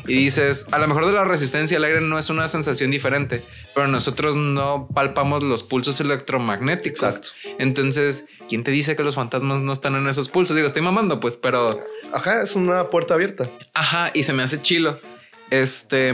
Y 0.07 0.15
dices, 0.15 0.67
a 0.71 0.79
lo 0.79 0.87
mejor 0.87 1.05
de 1.05 1.13
la 1.13 1.25
resistencia 1.25 1.77
al 1.77 1.83
aire 1.83 2.01
no 2.01 2.17
es 2.17 2.29
una 2.29 2.47
sensación 2.47 2.91
diferente, 2.91 3.41
pero 3.73 3.87
nosotros 3.87 4.35
no 4.35 4.87
palpamos 4.93 5.43
los 5.43 5.63
pulsos 5.63 5.99
electromagnéticos. 5.99 7.33
Entonces, 7.59 8.25
¿quién 8.47 8.63
te 8.63 8.71
dice 8.71 8.95
que 8.95 9.03
los 9.03 9.15
fantasmas 9.15 9.61
no 9.61 9.71
están 9.71 9.95
en 9.95 10.07
esos 10.07 10.29
pulsos? 10.29 10.55
Digo, 10.55 10.67
estoy 10.67 10.81
mamando, 10.81 11.19
pues, 11.19 11.35
pero... 11.35 11.79
Ajá, 12.13 12.41
es 12.41 12.55
una 12.55 12.89
puerta 12.89 13.13
abierta. 13.15 13.49
Ajá, 13.73 14.11
y 14.13 14.23
se 14.23 14.33
me 14.33 14.43
hace 14.43 14.59
chilo. 14.59 14.99
Este 15.49 16.11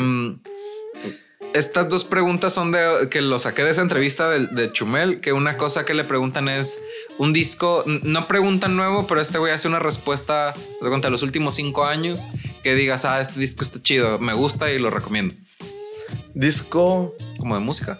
estas 1.53 1.89
dos 1.89 2.05
preguntas 2.05 2.53
son 2.53 2.71
de 2.71 3.07
que 3.09 3.21
lo 3.21 3.39
saqué 3.39 3.63
de 3.63 3.71
esa 3.71 3.81
entrevista 3.81 4.29
de, 4.29 4.71
Chumel, 4.71 5.21
que 5.21 5.33
una 5.33 5.57
cosa 5.57 5.85
que 5.85 5.93
le 5.93 6.03
preguntan 6.03 6.47
es 6.49 6.79
un 7.17 7.33
disco, 7.33 7.83
no 7.85 8.27
preguntan 8.27 8.75
nuevo, 8.75 9.07
pero 9.07 9.21
este 9.21 9.37
güey 9.37 9.51
hace 9.51 9.67
una 9.67 9.79
respuesta 9.79 10.53
de 10.81 11.09
los 11.09 11.23
últimos 11.23 11.55
cinco 11.55 11.85
años 11.85 12.27
que 12.63 12.75
digas, 12.75 13.05
ah, 13.05 13.21
este 13.21 13.39
disco 13.39 13.63
está 13.63 13.81
chido, 13.81 14.19
me 14.19 14.33
gusta 14.33 14.71
y 14.71 14.79
lo 14.79 14.89
recomiendo. 14.89 15.33
Disco. 16.33 17.15
Como 17.37 17.55
de 17.55 17.61
música. 17.61 17.99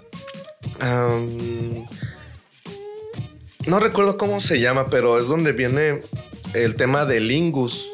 no 3.65 3.79
recuerdo 3.79 4.17
cómo 4.17 4.39
se 4.39 4.59
llama, 4.59 4.87
pero 4.87 5.19
es 5.19 5.27
donde 5.27 5.51
viene 5.51 6.01
el 6.53 6.75
tema 6.75 7.05
de 7.05 7.19
Lingus, 7.19 7.89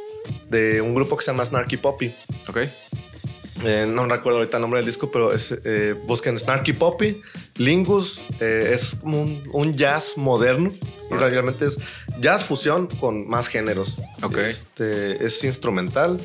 de 0.50 0.82
un 0.82 0.94
grupo 0.94 1.18
que 1.18 1.24
se 1.24 1.32
llama 1.32 1.46
Snarky 1.46 1.78
Poppy. 1.78 2.14
Ok. 2.48 2.60
Eh, 3.64 3.86
no 3.88 4.06
recuerdo 4.06 4.40
ahorita 4.40 4.58
el 4.58 4.62
nombre 4.62 4.80
del 4.80 4.88
disco, 4.88 5.12
pero 5.12 5.34
es, 5.34 5.52
eh, 5.66 5.96
busquen 6.06 6.40
Snarky 6.40 6.74
Poppy. 6.74 7.20
Lingus 7.58 8.28
eh, 8.40 8.72
es 8.74 8.96
como 8.96 9.24
un, 9.54 9.76
jazz 9.76 10.18
moderno. 10.18 10.72
Y 11.10 11.14
realmente 11.14 11.66
es 11.66 11.80
jazz 12.20 12.44
fusión 12.44 12.88
con 12.88 13.28
más 13.28 13.48
géneros. 13.48 14.02
Ok. 14.22 14.38
Este, 14.40 15.26
es 15.26 15.44
instrumental 15.44 16.20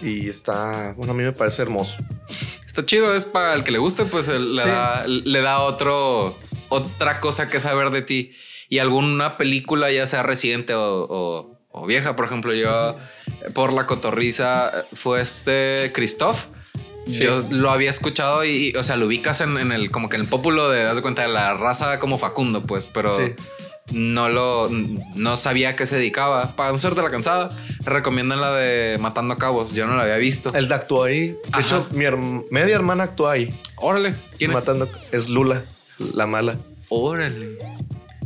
y 0.00 0.28
está, 0.28 0.94
bueno, 0.96 1.12
a 1.12 1.16
mí 1.16 1.24
me 1.24 1.32
parece 1.32 1.62
hermoso. 1.62 1.96
Está 2.66 2.86
chido, 2.86 3.14
es 3.14 3.24
para 3.24 3.54
el 3.54 3.64
que 3.64 3.72
le 3.72 3.78
guste, 3.78 4.04
pues 4.04 4.28
le, 4.28 4.64
da, 4.64 5.06
le 5.06 5.40
da 5.40 5.60
otro, 5.60 6.36
otra 6.68 7.20
cosa 7.20 7.48
que 7.48 7.60
saber 7.60 7.90
de 7.90 8.02
ti. 8.02 8.32
Y 8.68 8.78
alguna 8.78 9.36
película, 9.36 9.92
ya 9.92 10.06
sea 10.06 10.22
reciente 10.22 10.74
o, 10.76 11.58
vieja, 11.86 12.16
por 12.16 12.26
ejemplo, 12.26 12.54
yo 12.54 12.96
por 13.52 13.72
la 13.72 13.86
cotorriza 13.86 14.72
fue 14.92 15.20
este 15.20 15.90
Christoph 15.92 16.53
yo 17.06 17.42
lo 17.50 17.70
había 17.70 17.90
escuchado 17.90 18.44
y, 18.44 18.74
o 18.76 18.82
sea, 18.82 18.96
lo 18.96 19.06
ubicas 19.06 19.40
en, 19.40 19.72
el, 19.72 19.90
como 19.90 20.08
que 20.08 20.16
en 20.16 20.22
el 20.22 20.28
pópulo 20.28 20.70
de, 20.70 20.82
das 20.82 20.96
de 20.96 21.02
cuenta, 21.02 21.22
de 21.22 21.28
la 21.28 21.54
raza 21.54 21.98
como 21.98 22.18
Facundo, 22.18 22.62
pues, 22.62 22.86
pero 22.86 23.16
no 23.92 24.28
lo, 24.28 24.68
no 24.70 25.36
sabía 25.36 25.76
que 25.76 25.86
se 25.86 25.96
dedicaba. 25.96 26.54
Para 26.56 26.72
no 26.72 26.78
ser 26.78 26.94
de 26.94 27.02
la 27.02 27.10
cansada, 27.10 27.48
recomiendan 27.84 28.40
la 28.40 28.52
de 28.52 28.98
Matando 28.98 29.36
Cabos. 29.36 29.74
Yo 29.74 29.86
no 29.86 29.96
la 29.96 30.04
había 30.04 30.16
visto. 30.16 30.52
Él 30.54 30.72
actuó 30.72 31.04
ahí. 31.04 31.28
De 31.28 31.60
hecho, 31.60 31.86
mi 31.90 32.04
media 32.50 32.74
hermana 32.74 33.04
actuó 33.04 33.28
ahí. 33.28 33.54
Órale. 33.76 34.14
¿Quién 34.38 34.52
Matando, 34.52 34.88
es? 35.12 35.28
Lula, 35.28 35.62
la 36.14 36.26
mala. 36.26 36.56
Órale. 36.88 37.58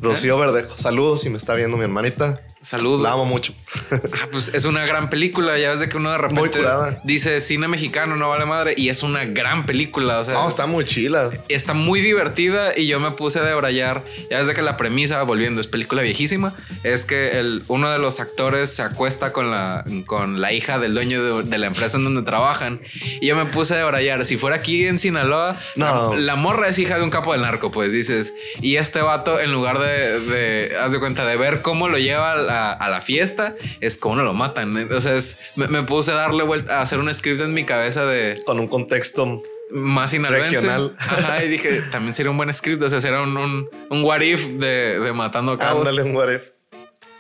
Rocío 0.01 0.37
¿Eh? 0.37 0.47
Verdejo. 0.47 0.79
Saludos 0.79 1.23
si 1.23 1.31
me 1.31 1.39
está 1.39 1.55
viendo 1.55 1.77
mi 1.77 1.85
hermanita. 1.85 2.41
Saludos. 2.61 3.03
La 3.03 3.13
amo 3.13 3.25
mucho. 3.25 3.53
Ah, 3.91 4.27
pues 4.33 4.51
es 4.53 4.65
una 4.65 4.85
gran 4.85 5.11
película. 5.11 5.59
Ya 5.59 5.71
ves 5.71 5.81
de 5.81 5.89
que 5.89 5.97
uno 5.97 6.11
de 6.11 6.19
repente 6.19 6.61
dice 7.05 7.41
cine 7.41 7.69
mexicano, 7.69 8.17
no 8.17 8.29
vale 8.29 8.47
madre. 8.47 8.75
Y 8.77 8.89
es 8.89 9.03
una 9.03 9.25
gran 9.25 9.65
película. 9.65 10.19
O 10.19 10.25
sea, 10.25 10.35
no, 10.35 10.49
está 10.49 10.67
muy 10.67 10.85
chila. 10.85 11.31
Está 11.49 11.73
muy 11.75 12.01
divertida 12.01 12.77
y 12.77 12.87
yo 12.87 12.99
me 13.01 13.13
puse 13.13 13.39
a 13.39 13.45
debrayar. 13.45 14.03
Ya 14.31 14.39
ves 14.39 14.49
de 14.49 14.55
que 14.55 14.63
la 14.63 14.77
premisa, 14.77 15.23
volviendo, 15.23 15.61
es 15.61 15.67
película 15.67 16.03
viejísima. 16.03 16.53
Es 16.83 17.05
que 17.05 17.39
el, 17.39 17.63
uno 17.69 17.91
de 17.91 17.99
los 17.99 18.19
actores 18.19 18.75
se 18.75 18.83
acuesta 18.83 19.33
con 19.33 19.51
la, 19.51 19.85
con 20.07 20.41
la 20.41 20.53
hija 20.53 20.79
del 20.79 20.95
dueño 20.95 21.43
de, 21.43 21.59
la 21.59 21.67
empresa 21.67 21.99
en 21.99 22.05
donde 22.05 22.23
trabajan. 22.23 22.81
Y 23.21 23.27
yo 23.27 23.37
me 23.37 23.45
puse 23.45 23.75
a 23.75 23.79
debrayar. 23.79 24.25
Si 24.25 24.37
fuera 24.37 24.57
aquí 24.57 24.87
en 24.87 24.99
Sinaloa, 24.99 25.57
no. 25.77 26.17
la, 26.17 26.35
morra 26.35 26.69
es 26.69 26.79
hija 26.79 26.97
de 26.97 27.05
un 27.05 27.11
capo 27.11 27.33
del 27.33 27.43
narco, 27.43 27.71
pues 27.71 27.93
dices. 27.93 28.35
Y 28.61 28.77
este 28.77 29.01
vato, 29.01 29.39
en 29.39 29.53
lugar 29.53 29.79
de, 29.79 30.21
de 30.21 30.77
haz 30.77 30.93
de 30.93 30.99
cuenta, 30.99 31.25
de 31.25 31.37
ver 31.37 31.63
cómo 31.63 31.89
lo 31.89 31.99
lleva 31.99 32.48
a, 32.49 32.89
la 32.89 33.01
fiesta, 33.01 33.55
es 33.81 33.97
como 33.97 34.17
no 34.17 34.23
lo 34.23 34.35
matan. 34.35 34.93
O 34.93 35.01
sea, 35.01 35.19
me, 35.57 35.83
puse 35.83 36.13
a 36.13 36.15
darle 36.15 36.45
vuelta, 36.45 36.79
a 36.79 36.83
hacer 36.83 36.99
un 36.99 37.13
script 37.13 37.41
en 37.41 37.53
mi 37.53 37.65
cabeza 37.65 38.05
de... 38.05 38.41
Con 38.45 38.61
un 38.61 38.69
contexto 38.69 39.43
más 39.71 40.13
regional. 40.13 40.97
Ajá, 40.99 41.45
y 41.45 41.49
dije, 41.49 41.83
también 41.91 42.15
sería 42.15 42.31
un 42.31 42.37
buen 42.37 42.53
script. 42.53 42.83
O 42.83 42.89
sea, 42.89 43.01
será 43.01 43.23
un, 43.23 43.37
un, 43.37 43.69
un 43.91 44.05
what 44.05 44.21
if 44.21 44.47
de, 44.47 44.99
de 44.99 45.13
matando 45.13 45.57
cabos. 45.59 45.87
Ándale, 45.87 46.03
un 46.03 46.17
what 46.17 46.31
if. 46.33 46.43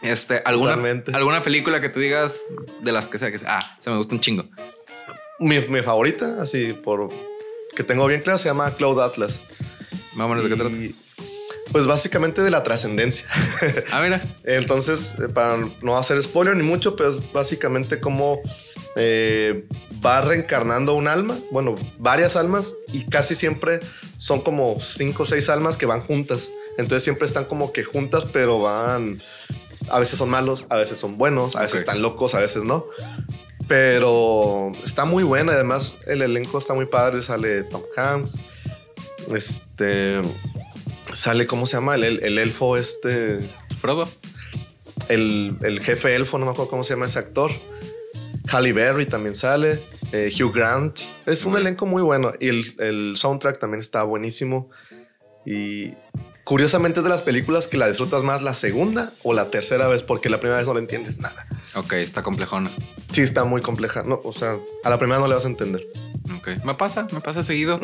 Este, 0.02 0.42
¿alguna, 0.44 0.78
alguna 1.12 1.42
película 1.42 1.80
que 1.80 1.88
tú 1.88 1.98
digas 1.98 2.44
de 2.80 2.92
las 2.92 3.08
que 3.08 3.18
sea 3.18 3.32
que 3.32 3.38
sea, 3.38 3.58
ah, 3.58 3.76
se 3.80 3.90
me 3.90 3.96
gusta 3.96 4.14
un 4.14 4.20
chingo. 4.20 4.44
Mi, 5.40 5.60
mi 5.62 5.82
favorita, 5.82 6.40
así 6.40 6.72
por 6.72 7.10
que 7.74 7.82
tengo 7.82 8.06
bien 8.06 8.20
claro, 8.20 8.38
se 8.38 8.48
llama 8.48 8.70
Cloud 8.72 9.00
Atlas. 9.00 9.40
Vámonos 10.14 10.44
de 10.44 10.50
qué 10.50 10.56
trata. 10.56 10.74
Pues 11.72 11.86
básicamente 11.86 12.42
de 12.42 12.50
la 12.50 12.62
trascendencia. 12.62 13.26
Ah, 13.92 14.00
mira. 14.02 14.22
Entonces, 14.44 15.14
eh, 15.20 15.28
para 15.28 15.58
no 15.82 15.98
hacer 15.98 16.22
spoiler 16.22 16.56
ni 16.56 16.62
mucho, 16.62 16.96
pero 16.96 17.10
es 17.10 17.32
básicamente 17.32 18.00
como 18.00 18.40
eh, 18.96 19.64
va 20.04 20.20
reencarnando 20.22 20.94
un 20.94 21.08
alma, 21.08 21.36
bueno, 21.50 21.76
varias 21.98 22.36
almas, 22.36 22.74
y 22.92 23.04
casi 23.04 23.34
siempre 23.34 23.80
son 24.18 24.40
como 24.40 24.80
cinco 24.80 25.22
o 25.22 25.26
seis 25.26 25.48
almas 25.48 25.76
que 25.76 25.86
van 25.86 26.00
juntas. 26.00 26.48
Entonces 26.78 27.02
siempre 27.04 27.26
están 27.26 27.44
como 27.44 27.72
que 27.72 27.84
juntas, 27.84 28.24
pero 28.24 28.60
van. 28.60 29.20
A 29.90 29.98
veces 30.00 30.18
son 30.18 30.28
malos, 30.28 30.66
a 30.68 30.76
veces 30.76 30.98
son 30.98 31.16
buenos, 31.16 31.56
a 31.56 31.62
veces 31.62 31.80
están 31.80 32.02
locos, 32.02 32.34
a 32.34 32.40
veces 32.40 32.64
no. 32.64 32.84
Pero 33.66 34.70
está 34.84 35.04
muy 35.04 35.24
buena. 35.24 35.52
Además, 35.52 35.96
el 36.06 36.22
elenco 36.22 36.58
está 36.58 36.74
muy 36.74 36.86
padre. 36.86 37.22
Sale 37.22 37.64
Tom 37.64 37.82
Hanks. 37.96 38.38
Este 39.34 40.20
sale, 41.12 41.46
¿cómo 41.46 41.66
se 41.66 41.76
llama? 41.76 41.94
El, 41.96 42.38
elfo 42.38 42.76
este... 42.76 43.38
Frodo. 43.80 44.08
El, 45.08 45.80
jefe 45.82 46.14
elfo, 46.14 46.38
no 46.38 46.46
me 46.46 46.52
acuerdo 46.52 46.70
cómo 46.70 46.84
se 46.84 46.94
llama 46.94 47.06
ese 47.06 47.18
actor. 47.18 47.50
Halle 48.50 48.72
Berry 48.72 49.06
también 49.06 49.34
sale. 49.34 49.78
Eh, 50.12 50.32
Hugh 50.32 50.52
Grant. 50.52 51.00
Es 51.26 51.44
un 51.44 51.56
elenco 51.56 51.86
muy 51.86 52.02
bueno. 52.02 52.32
Y 52.40 52.48
el, 52.48 53.14
soundtrack 53.16 53.58
también 53.58 53.80
está 53.80 54.02
buenísimo. 54.02 54.70
Y 55.44 55.92
curiosamente 56.48 57.00
es 57.00 57.04
de 57.04 57.10
las 57.10 57.20
películas 57.20 57.66
que 57.66 57.76
la 57.76 57.86
disfrutas 57.88 58.22
más 58.22 58.40
la 58.40 58.54
segunda 58.54 59.12
o 59.22 59.34
la 59.34 59.50
tercera 59.50 59.86
vez 59.86 60.02
porque 60.02 60.30
la 60.30 60.38
primera 60.38 60.56
vez 60.56 60.66
no 60.66 60.72
le 60.72 60.80
entiendes 60.80 61.18
nada. 61.18 61.46
Ok, 61.74 61.92
está 61.92 62.22
complejona. 62.22 62.70
Sí, 63.12 63.20
está 63.20 63.44
muy 63.44 63.60
compleja. 63.60 64.02
No, 64.04 64.18
o 64.24 64.32
sea, 64.32 64.56
a 64.82 64.88
la 64.88 64.98
primera 64.98 65.20
no 65.20 65.28
le 65.28 65.34
vas 65.34 65.44
a 65.44 65.48
entender. 65.48 65.82
Ok, 66.38 66.64
me 66.64 66.72
pasa, 66.72 67.06
me 67.12 67.20
pasa 67.20 67.42
seguido. 67.42 67.78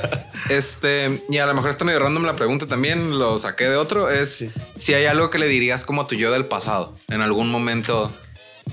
este, 0.48 1.22
y 1.28 1.36
a 1.36 1.44
lo 1.44 1.52
mejor 1.52 1.68
está 1.68 1.84
medio 1.84 1.98
random 1.98 2.24
la 2.24 2.32
pregunta 2.32 2.66
también, 2.66 3.18
lo 3.18 3.38
saqué 3.38 3.64
de 3.64 3.76
otro, 3.76 4.08
es 4.08 4.46
si 4.78 4.94
hay 4.94 5.04
algo 5.04 5.28
que 5.28 5.38
le 5.38 5.46
dirías 5.46 5.84
como 5.84 6.06
tu 6.06 6.14
yo 6.14 6.32
del 6.32 6.46
pasado, 6.46 6.92
en 7.08 7.20
algún 7.20 7.50
momento. 7.50 8.10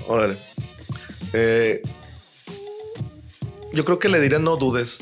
Órale. 0.06 0.36
Eh, 1.34 1.82
yo 3.74 3.84
creo 3.84 3.98
que 3.98 4.08
le 4.08 4.22
diría 4.22 4.38
no 4.38 4.56
dudes, 4.56 5.00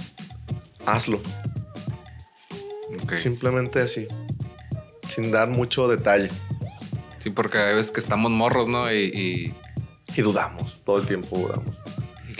hazlo. 0.84 1.20
Simplemente 3.16 3.80
así, 3.80 4.06
sin 5.14 5.30
dar 5.30 5.48
mucho 5.48 5.88
detalle. 5.88 6.30
Sí, 7.20 7.30
porque 7.30 7.58
hay 7.58 7.74
veces 7.74 7.92
que 7.92 8.00
estamos 8.00 8.30
morros, 8.30 8.68
¿no? 8.68 8.92
Y, 8.92 9.54
y... 10.16 10.22
dudamos, 10.22 10.82
todo 10.84 10.98
el 10.98 11.06
tiempo 11.06 11.38
dudamos 11.38 11.82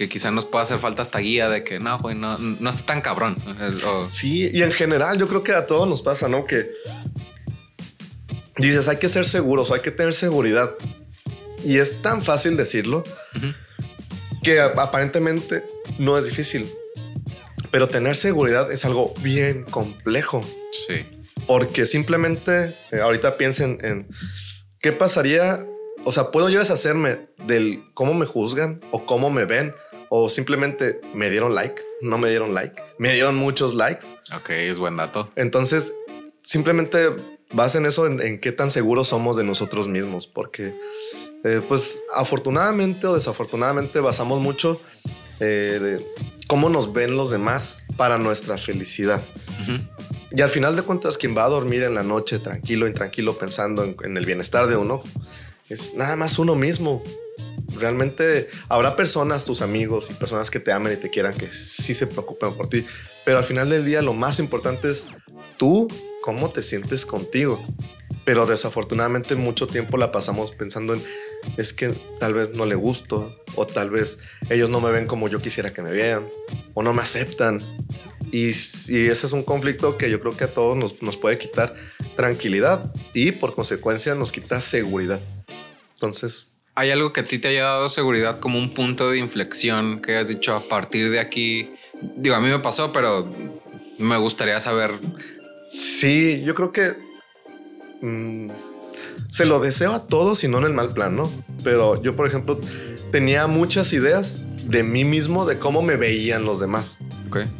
que 0.02 0.08
quizá 0.08 0.30
nos 0.30 0.44
pueda 0.44 0.64
hacer 0.64 0.78
falta 0.78 1.02
esta 1.02 1.18
guía 1.18 1.48
de 1.48 1.64
que 1.64 1.78
no, 1.78 1.98
güey, 1.98 2.16
no, 2.16 2.38
no 2.38 2.70
está 2.70 2.84
tan 2.84 3.00
cabrón. 3.00 3.36
Sí, 4.10 4.50
y 4.52 4.62
en 4.62 4.72
general 4.72 5.18
yo 5.18 5.28
creo 5.28 5.42
que 5.42 5.52
a 5.52 5.66
todos 5.66 5.88
nos 5.88 6.02
pasa, 6.02 6.28
¿no? 6.28 6.44
Que 6.44 6.68
dices, 8.58 8.88
hay 8.88 8.96
que 8.96 9.08
ser 9.08 9.26
seguros, 9.26 9.70
hay 9.70 9.80
que 9.80 9.90
tener 9.90 10.14
seguridad. 10.14 10.70
Y 11.64 11.78
es 11.78 12.02
tan 12.02 12.22
fácil 12.22 12.56
decirlo 12.56 13.04
que 14.42 14.60
aparentemente 14.60 15.64
no 15.98 16.18
es 16.18 16.24
difícil. 16.24 16.68
Pero 17.70 17.88
tener 17.88 18.16
seguridad 18.16 18.70
es 18.70 18.84
algo 18.84 19.14
bien 19.22 19.64
complejo. 19.64 20.44
Sí. 20.88 21.21
Porque 21.46 21.86
simplemente 21.86 22.74
eh, 22.90 23.00
ahorita 23.00 23.36
piensen 23.36 23.78
en 23.82 24.08
qué 24.80 24.92
pasaría. 24.92 25.66
O 26.04 26.12
sea, 26.12 26.30
puedo 26.30 26.48
yo 26.48 26.58
deshacerme 26.58 27.28
del 27.46 27.84
cómo 27.94 28.14
me 28.14 28.26
juzgan 28.26 28.80
o 28.90 29.06
cómo 29.06 29.30
me 29.30 29.44
ven 29.44 29.74
o 30.14 30.28
simplemente 30.28 31.00
me 31.14 31.30
dieron 31.30 31.54
like, 31.54 31.80
no 32.02 32.18
me 32.18 32.28
dieron 32.28 32.52
like, 32.52 32.82
me 32.98 33.14
dieron 33.14 33.34
muchos 33.34 33.74
likes. 33.74 34.08
Ok, 34.36 34.50
es 34.50 34.78
buen 34.78 34.96
dato. 34.96 35.30
Entonces, 35.36 35.90
simplemente 36.44 37.08
basen 37.52 37.86
eso 37.86 38.06
en, 38.06 38.38
qué 38.38 38.52
tan 38.52 38.70
seguros 38.70 39.08
somos 39.08 39.38
de 39.38 39.44
nosotros 39.44 39.88
mismos, 39.88 40.26
porque 40.26 40.74
eh, 41.44 41.62
pues 41.66 41.98
afortunadamente 42.14 43.06
o 43.06 43.14
desafortunadamente 43.14 44.00
basamos 44.00 44.42
mucho 44.42 44.78
eh, 45.40 45.78
de 45.80 46.04
cómo 46.46 46.68
nos 46.68 46.92
ven 46.92 47.16
los 47.16 47.30
demás 47.30 47.86
para 47.96 48.18
nuestra 48.18 48.58
felicidad. 48.58 49.22
Y 50.34 50.40
al 50.40 50.50
final 50.50 50.76
de 50.76 50.82
cuentas, 50.82 51.18
quien 51.18 51.36
va 51.36 51.44
a 51.44 51.48
dormir 51.48 51.82
en 51.82 51.94
la 51.94 52.02
noche 52.02 52.38
tranquilo, 52.38 52.86
intranquilo, 52.86 53.36
pensando 53.36 53.84
en, 53.84 54.16
el 54.16 54.24
bienestar 54.24 54.66
de 54.66 54.76
uno, 54.76 55.02
es 55.68 55.94
nada 55.94 56.16
más 56.16 56.38
uno 56.38 56.54
mismo. 56.54 57.02
Realmente 57.78 58.48
habrá 58.68 58.96
personas, 58.96 59.44
tus 59.44 59.60
amigos 59.60 60.10
y 60.10 60.14
personas 60.14 60.50
que 60.50 60.60
te 60.60 60.72
amen 60.72 60.94
y 60.94 60.96
te 60.96 61.10
quieran, 61.10 61.34
que 61.34 61.48
sí 61.48 61.92
se 61.94 62.06
preocupen 62.06 62.54
por 62.54 62.68
ti. 62.68 62.86
Pero 63.24 63.38
al 63.38 63.44
final 63.44 63.68
del 63.68 63.84
día, 63.84 64.00
lo 64.00 64.14
más 64.14 64.38
importante 64.38 64.90
es 64.90 65.06
tú, 65.58 65.88
cómo 66.22 66.50
te 66.50 66.62
sientes 66.62 67.04
contigo. 67.04 67.62
Pero 68.24 68.46
desafortunadamente 68.46 69.34
mucho 69.34 69.66
tiempo 69.66 69.98
la 69.98 70.12
pasamos 70.12 70.50
pensando 70.52 70.94
en, 70.94 71.02
es 71.56 71.72
que 71.72 71.94
tal 72.18 72.34
vez 72.34 72.54
no 72.54 72.66
le 72.66 72.74
gusto, 72.74 73.34
o 73.54 73.66
tal 73.66 73.90
vez 73.90 74.18
ellos 74.50 74.70
no 74.70 74.80
me 74.80 74.90
ven 74.90 75.06
como 75.06 75.28
yo 75.28 75.40
quisiera 75.40 75.72
que 75.72 75.82
me 75.82 75.92
vean, 75.92 76.26
o 76.74 76.82
no 76.82 76.92
me 76.92 77.02
aceptan, 77.02 77.60
y, 78.32 78.48
ese 78.48 79.10
es 79.10 79.32
un 79.32 79.42
conflicto 79.42 79.98
que 79.98 80.10
yo 80.10 80.20
creo 80.20 80.36
que 80.36 80.44
a 80.44 80.48
todos 80.48 80.76
nos, 80.76 81.02
nos 81.02 81.16
puede 81.16 81.36
quitar 81.36 81.74
tranquilidad 82.16 82.92
y 83.12 83.32
por 83.32 83.54
consecuencia 83.54 84.14
nos 84.14 84.32
quita 84.32 84.60
seguridad. 84.60 85.20
Entonces, 85.94 86.48
¿Hay 86.74 86.90
algo 86.90 87.12
que 87.12 87.20
a 87.20 87.24
ti 87.24 87.38
te 87.38 87.48
haya 87.48 87.64
dado 87.64 87.90
seguridad 87.90 88.40
como 88.40 88.58
un 88.58 88.72
punto 88.72 89.10
de 89.10 89.18
inflexión 89.18 90.00
que 90.00 90.16
has 90.16 90.28
dicho 90.28 90.54
a 90.54 90.60
partir 90.60 91.10
de 91.10 91.20
aquí? 91.20 91.70
Digo, 92.16 92.34
a 92.34 92.40
mí 92.40 92.48
me 92.48 92.60
pasó, 92.60 92.92
pero 92.92 93.30
me 93.98 94.16
gustaría 94.16 94.58
saber. 94.58 94.98
Sí, 95.68 96.42
yo 96.46 96.54
creo 96.54 96.72
que 96.72 96.94
mm, 98.00 98.50
se 99.32 99.46
lo 99.46 99.60
deseo 99.60 99.92
a 99.94 100.06
todos 100.06 100.44
y 100.44 100.48
no 100.48 100.58
en 100.58 100.64
el 100.64 100.74
mal 100.74 100.90
plan, 100.90 101.16
¿no? 101.16 101.28
Pero 101.64 102.00
yo, 102.02 102.14
por 102.14 102.26
ejemplo, 102.26 102.60
tenía 103.10 103.46
muchas 103.46 103.94
ideas 103.94 104.44
de 104.66 104.82
mí 104.82 105.06
mismo, 105.06 105.46
de 105.46 105.58
cómo 105.58 105.80
me 105.80 105.96
veían 105.96 106.44
los 106.44 106.60
demás. 106.60 106.98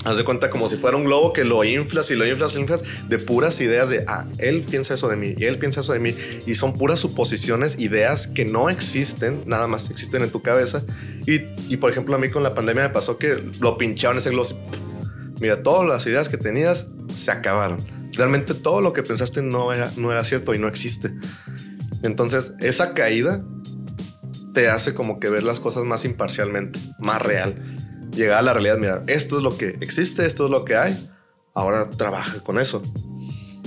Haz 0.05 0.19
de 0.19 0.25
cuenta 0.25 0.51
como 0.51 0.69
si 0.69 0.77
fuera 0.77 0.99
un 0.99 1.05
globo 1.05 1.33
que 1.33 1.45
lo 1.45 1.65
inflas 1.65 2.11
y 2.11 2.15
lo 2.15 2.27
inflas 2.27 2.53
y 2.53 2.57
lo 2.57 2.61
inflas 2.61 2.83
de 3.09 3.19
puras 3.19 3.59
ideas 3.63 3.89
de, 3.89 4.05
ah, 4.07 4.27
él 4.39 4.67
piensa 4.71 4.93
eso 4.93 5.09
de 5.09 5.17
mí 5.17 5.35
y 5.35 5.45
él 5.45 5.59
piensa 5.59 5.81
eso 5.81 5.95
de 5.95 5.99
mí. 5.99 6.15
Y 6.47 6.57
son 6.57 6.75
puras 6.75 7.01
suposiciones, 7.01 7.79
ideas 7.79 8.27
que 8.27 8.45
no 8.45 8.69
existen, 8.69 9.43
nada 9.47 9.67
más 9.67 9.89
existen 9.89 10.23
en 10.23 10.31
tu 10.31 10.43
cabeza. 10.43 10.83
Y, 11.27 11.41
y 11.73 11.79
por 11.79 11.91
ejemplo, 11.91 12.15
a 12.15 12.19
mí 12.19 12.29
con 12.29 12.43
la 12.43 12.53
pandemia 12.53 12.83
me 12.83 12.91
pasó 12.91 13.17
que 13.17 13.43
lo 13.61 13.79
pincharon 13.79 14.19
ese 14.19 14.29
globo. 14.29 14.51
Mira, 15.41 15.63
todas 15.63 15.89
las 15.89 16.05
ideas 16.07 16.29
que 16.29 16.37
tenías 16.37 16.89
se 17.15 17.31
acabaron. 17.31 18.02
Realmente 18.13 18.55
todo 18.55 18.81
lo 18.81 18.93
que 18.93 19.03
pensaste 19.03 19.43
no 19.43 19.73
era, 19.73 19.91
no 19.97 20.13
era 20.13 20.25
cierto 20.25 20.55
y 20.55 20.59
no 20.59 20.69
existe. 20.69 21.13
Entonces, 22.03 22.55
esa 22.61 22.95
caída 22.95 23.45
te 24.55 24.69
hace 24.69 24.95
como 24.95 25.19
que 25.19 25.31
ver 25.31 25.45
las 25.45 25.61
cosas 25.61 25.85
más 25.85 26.05
imparcialmente, 26.05 26.79
más 26.99 27.23
real. 27.23 27.77
Llegar 28.15 28.39
a 28.39 28.43
la 28.43 28.53
realidad, 28.53 28.79
mira, 28.79 29.05
esto 29.07 29.39
es 29.39 29.43
lo 29.43 29.57
que 29.57 29.69
existe, 29.81 30.27
esto 30.27 30.45
es 30.45 30.51
lo 30.51 30.65
que 30.65 30.77
hay, 30.77 31.11
ahora 31.55 31.89
trabaja 31.91 32.41
con 32.41 32.59
eso. 32.59 32.83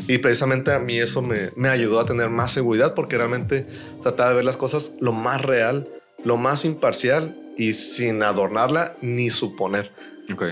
Y 0.08 0.20
precisamente 0.20 0.72
a 0.72 0.80
mí 0.80 1.00
eso 1.00 1.22
me, 1.24 1.50
me 1.56 1.70
ayudó 1.70 2.00
a 2.00 2.06
tener 2.06 2.30
más 2.30 2.52
seguridad 2.52 2.94
porque 2.94 3.18
realmente 3.18 3.66
trataba 4.04 4.30
de 4.30 4.36
ver 4.36 4.46
las 4.46 4.58
cosas 4.58 4.94
lo 5.00 5.14
más 5.14 5.42
real, 5.42 5.90
lo 6.24 6.38
más 6.38 6.64
imparcial 6.66 7.36
y 7.58 7.74
sin 7.74 8.22
adornarla 8.22 8.98
ni 9.02 9.32
suponer. 9.32 9.92
Ok, 10.32 10.44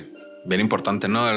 bien 0.46 0.62
importante, 0.62 1.08
¿no? 1.08 1.28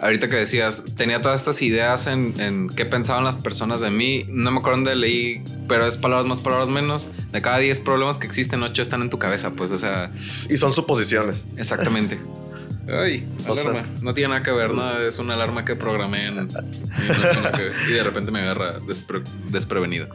Ahorita 0.00 0.28
que 0.28 0.36
decías, 0.36 0.84
tenía 0.96 1.20
todas 1.20 1.40
estas 1.40 1.62
ideas 1.62 2.06
en, 2.06 2.68
qué 2.74 2.84
pensaban 2.84 3.24
las 3.24 3.36
personas 3.36 3.80
de 3.80 3.90
mí. 3.90 4.24
No 4.28 4.50
me 4.50 4.60
acuerdo 4.60 4.78
dónde 4.78 4.96
leí, 4.96 5.42
pero 5.68 5.86
es 5.86 5.96
palabras 5.96 6.26
más, 6.26 6.40
palabras 6.40 6.68
menos. 6.68 7.08
De 7.32 7.42
cada 7.42 7.58
10 7.58 7.80
problemas 7.80 8.18
que 8.18 8.26
existen, 8.26 8.62
8 8.62 8.82
están 8.82 9.02
en 9.02 9.10
tu 9.10 9.18
cabeza, 9.18 9.50
pues, 9.50 9.70
o 9.70 9.78
sea. 9.78 10.12
Y 10.48 10.56
son 10.56 10.74
suposiciones. 10.74 11.46
Exactamente. 11.56 12.18
Ay, 12.88 13.28
alarma. 13.48 13.84
no 14.00 14.14
tiene 14.14 14.28
nada 14.28 14.42
que 14.42 14.52
ver, 14.52 14.70
¿no? 14.70 15.00
Es 15.00 15.18
una 15.18 15.34
alarma 15.34 15.64
que 15.64 15.74
programé 15.74 16.28
y, 16.28 17.92
de 17.92 18.02
repente 18.04 18.30
me 18.30 18.40
agarra 18.40 18.78
desprevenido. 19.50 20.06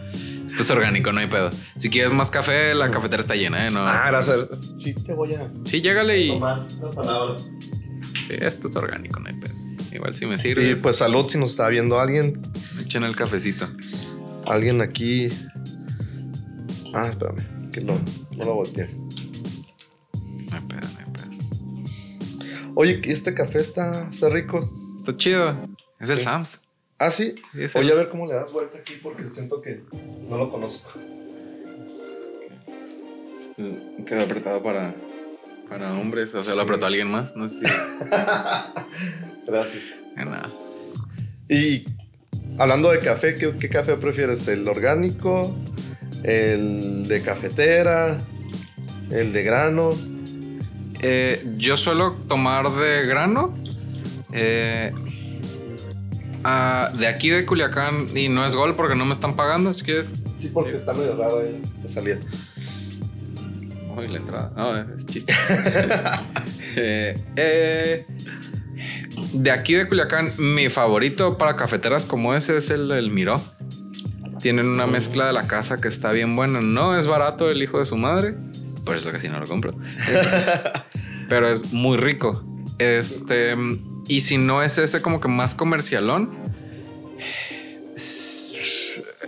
Esto 0.47 0.63
es 0.63 0.69
orgánico, 0.69 1.11
no 1.11 1.19
hay 1.19 1.27
pedo. 1.27 1.49
Si 1.77 1.89
quieres 1.89 2.13
más 2.13 2.32
café, 2.32 2.73
la 2.73 2.89
cafetera 2.89 3.21
está 3.21 3.36
llena, 3.36 3.67
¿eh? 3.67 3.71
No, 3.71 3.82
ah, 3.82 4.05
gracias. 4.07 4.47
Sí, 4.79 4.93
te 4.93 5.13
voy 5.13 5.34
a. 5.34 5.49
Sí, 5.65 5.82
llégale 5.82 6.19
y. 6.19 6.29
Tomar 6.29 6.65
palabras. 6.95 7.49
Sí, 8.27 8.36
esto 8.39 8.67
es 8.67 8.75
orgánico, 8.75 9.19
no 9.19 9.27
hay 9.27 9.34
pedo. 9.34 9.50
Igual 9.91 10.15
si 10.15 10.25
me 10.25 10.37
sirve. 10.37 10.69
Y 10.69 10.75
pues 10.75 10.97
salud 10.97 11.27
si 11.27 11.37
nos 11.37 11.51
está 11.51 11.67
viendo 11.67 11.99
alguien. 11.99 12.41
Echen 12.81 13.03
el 13.03 13.15
cafecito. 13.15 13.67
Alguien 14.45 14.81
aquí. 14.81 15.29
Ah, 16.93 17.07
espérame, 17.07 17.71
que 17.71 17.81
no, 17.81 17.93
no 18.35 18.45
lo 18.45 18.53
volteé. 18.55 18.87
No 18.87 20.55
hay 20.55 20.61
pedo, 20.67 20.81
no 20.81 20.99
hay 20.99 21.05
pedo. 21.13 22.71
Oye, 22.75 23.01
este 23.05 23.33
café 23.33 23.59
está, 23.59 24.09
está 24.11 24.29
rico. 24.29 24.69
Está 24.99 25.15
chido. 25.15 25.57
Es 25.99 26.09
el 26.09 26.21
Sams. 26.21 26.59
Ah, 26.97 27.11
sí. 27.11 27.35
Oye, 27.75 27.91
a 27.91 27.95
ver 27.95 28.09
cómo 28.09 28.27
le 28.27 28.33
das 28.33 28.51
vuelta 28.51 28.77
aquí 28.77 28.93
porque 29.01 29.29
siento 29.31 29.61
que 29.61 29.83
no 30.29 30.37
lo 30.37 30.51
conozco. 30.51 30.91
Queda 34.05 34.23
apretado 34.23 34.61
para, 34.63 34.95
para 35.72 35.93
hombres. 35.93 36.36
O 36.36 36.43
sea, 36.43 36.53
lo 36.53 36.63
apretó 36.63 36.86
alguien 36.86 37.09
más. 37.09 37.36
No 37.38 37.47
sé 37.47 37.65
si. 37.65 37.65
Gracias. 39.47 39.84
Y 41.49 41.86
hablando 42.59 42.91
de 42.91 42.99
café, 42.99 43.36
¿qué, 43.36 43.69
café 43.69 43.95
prefieres? 43.95 44.47
¿El 44.49 44.67
orgánico? 44.67 45.57
¿El 46.24 47.07
de 47.07 47.22
cafetera? 47.22 48.17
¿El 49.09 49.32
de 49.32 49.43
grano? 49.43 49.91
Eh, 51.01 51.41
yo 51.55 51.78
suelo 51.78 52.17
tomar 52.28 52.69
de 52.69 53.05
grano. 53.05 53.57
Eh, 54.34 54.91
ah, 56.43 56.91
de 56.99 57.07
aquí 57.07 57.30
de 57.30 57.45
Culiacán, 57.45 58.07
y 58.13 58.28
no 58.28 58.45
es 58.45 58.55
gol 58.55 58.76
porque 58.76 58.95
no 58.95 59.05
me 59.05 59.13
están 59.13 59.38
pagando, 59.38 59.74
si 59.74 59.86
quieres. 59.86 60.15
Sí, 60.38 60.49
porque 60.53 60.76
está 60.76 60.93
medio 60.93 61.15
raro 61.15 61.39
ahí 61.39 61.61
la 61.84 61.89
Uy, 64.01 64.07
la 64.07 64.17
entrada. 64.17 64.51
No, 64.55 64.75
es 64.95 65.05
chiste. 65.05 65.33
eh, 66.75 67.13
eh 67.35 68.05
de 69.33 69.51
aquí 69.51 69.73
de 69.73 69.87
Culiacán, 69.87 70.31
mi 70.37 70.69
favorito 70.69 71.37
para 71.37 71.55
cafeteras 71.55 72.05
como 72.05 72.33
ese 72.33 72.57
es 72.57 72.69
el 72.69 72.87
del 72.87 73.11
Miró. 73.11 73.39
Tienen 74.41 74.67
una 74.67 74.87
mezcla 74.87 75.27
de 75.27 75.33
la 75.33 75.47
casa 75.47 75.79
que 75.79 75.87
está 75.87 76.11
bien 76.11 76.35
buena. 76.35 76.61
No 76.61 76.97
es 76.97 77.05
barato 77.05 77.47
el 77.49 77.61
hijo 77.61 77.79
de 77.79 77.85
su 77.85 77.97
madre. 77.97 78.35
Por 78.85 78.97
eso 78.97 79.11
casi 79.11 79.29
no 79.29 79.39
lo 79.39 79.47
compro. 79.47 79.75
pero 81.29 81.47
es 81.47 81.71
muy 81.73 81.97
rico. 81.97 82.43
Este. 82.79 83.55
Y 84.07 84.21
si 84.21 84.37
no 84.37 84.63
es 84.63 84.77
ese 84.77 85.01
como 85.01 85.21
que 85.21 85.27
más 85.27 85.53
comercialón. 85.53 86.31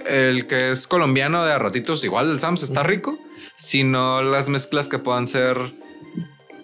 El 0.07 0.47
que 0.47 0.71
es 0.71 0.87
colombiano 0.87 1.45
de 1.45 1.53
a 1.53 1.59
ratitos, 1.59 2.03
igual 2.03 2.31
el 2.31 2.39
Sams 2.39 2.63
está 2.63 2.81
rico. 2.83 3.19
Sino 3.55 4.21
las 4.21 4.49
mezclas 4.49 4.87
que 4.87 4.99
puedan 4.99 5.27
ser. 5.27 5.57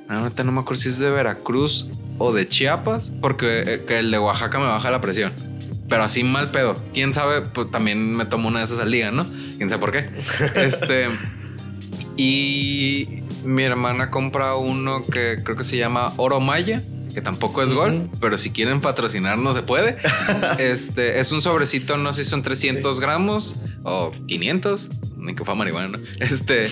Ahorita 0.07 0.43
no 0.43 0.51
me 0.51 0.61
acuerdo 0.61 0.81
si 0.81 0.89
es 0.89 0.99
de 0.99 1.09
Veracruz 1.09 1.87
o 2.17 2.33
de 2.33 2.47
Chiapas, 2.47 3.13
porque 3.21 3.63
eh, 3.65 3.85
el 3.89 4.11
de 4.11 4.17
Oaxaca 4.17 4.59
me 4.59 4.65
baja 4.65 4.89
la 4.91 5.01
presión. 5.01 5.31
Pero 5.87 6.03
así 6.03 6.23
mal 6.23 6.49
pedo. 6.49 6.75
Quién 6.93 7.13
sabe, 7.13 7.41
pues 7.41 7.71
también 7.71 8.15
me 8.15 8.25
tomo 8.25 8.47
una 8.47 8.59
de 8.59 8.65
esas 8.65 8.79
al 8.79 8.91
día, 8.91 9.11
¿no? 9.11 9.25
Quién 9.57 9.69
sabe 9.69 9.79
por 9.79 9.91
qué. 9.91 10.09
este. 10.55 11.09
Y 12.17 13.23
mi 13.45 13.63
hermana 13.63 14.11
compra 14.11 14.55
uno 14.55 15.01
que 15.01 15.37
creo 15.43 15.55
que 15.55 15.63
se 15.63 15.77
llama 15.77 16.11
Oro 16.17 16.39
Maya, 16.39 16.83
que 17.13 17.21
tampoco 17.21 17.61
es 17.63 17.73
gol, 17.73 18.09
pero 18.19 18.37
si 18.37 18.51
quieren 18.51 18.81
patrocinar 18.81 19.37
no 19.37 19.53
se 19.53 19.61
puede. 19.61 19.97
este 20.59 21.19
es 21.19 21.31
un 21.31 21.41
sobrecito, 21.41 21.97
no 21.97 22.13
sé 22.13 22.23
si 22.23 22.29
son 22.29 22.43
300 22.43 22.99
gramos 22.99 23.55
o 23.83 24.11
500, 24.27 24.89
ni 25.17 25.35
que 25.35 25.43
fue 25.43 25.55
marihuana. 25.55 25.99
Este 26.19 26.67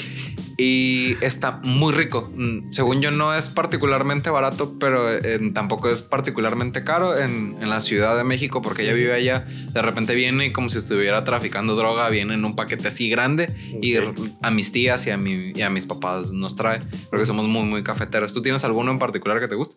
y 0.57 1.23
está 1.23 1.61
muy 1.63 1.93
rico. 1.93 2.31
Mm, 2.35 2.71
según 2.71 2.99
yo, 3.01 3.11
no 3.11 3.35
es 3.35 3.47
particularmente 3.47 4.31
barato, 4.31 4.75
pero 4.79 5.13
eh, 5.13 5.51
tampoco 5.53 5.87
es 5.87 6.01
particularmente 6.01 6.83
caro 6.83 7.15
en, 7.15 7.57
la 7.67 7.79
Ciudad 7.79 8.17
de 8.17 8.23
México, 8.23 8.61
porque 8.61 8.83
ella 8.83 8.93
vive 8.93 9.13
allá. 9.13 9.45
De 9.71 9.81
repente 9.81 10.15
viene 10.15 10.51
como 10.51 10.69
si 10.69 10.79
estuviera 10.79 11.23
traficando 11.23 11.75
droga, 11.75 12.09
viene 12.09 12.33
en 12.33 12.43
un 12.43 12.55
paquete 12.55 12.87
así 12.87 13.09
grande 13.09 13.53
y 13.81 13.97
a 14.41 14.51
mis 14.51 14.71
tías 14.71 15.05
y 15.05 15.11
a, 15.11 15.17
mi, 15.17 15.51
y 15.53 15.61
a 15.61 15.69
mis 15.69 15.85
papás 15.85 16.31
nos 16.31 16.55
trae, 16.55 16.79
porque 17.09 17.25
somos 17.25 17.45
muy, 17.45 17.63
muy 17.63 17.83
cafeteros. 17.83 18.33
¿Tú 18.33 18.41
tienes 18.41 18.63
alguno 18.63 18.91
en 18.91 18.99
particular 18.99 19.39
que 19.39 19.47
te 19.47 19.55
guste? 19.55 19.75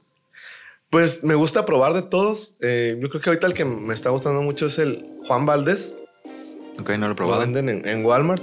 Pues 0.91 1.22
me 1.24 1.34
gusta 1.34 1.64
probar 1.64 1.95
de 1.95 2.03
todos. 2.03 2.57
Eh, 2.61 2.99
yo 3.01 3.09
creo 3.09 3.22
que 3.22 3.30
ahorita 3.30 3.47
el 3.47 3.55
que 3.55 3.64
me 3.64 3.95
está 3.95 4.11
gustando 4.11 4.43
mucho 4.43 4.66
es 4.66 4.78
el 4.78 5.07
Juan 5.24 5.47
Valdés. 5.47 6.03
Ok, 6.78 6.91
no 6.91 7.07
lo 7.07 7.12
he 7.12 7.16
probado. 7.16 7.41
Lo 7.41 7.47
venden 7.47 7.68
en, 7.68 7.88
en 7.88 8.05
Walmart. 8.05 8.43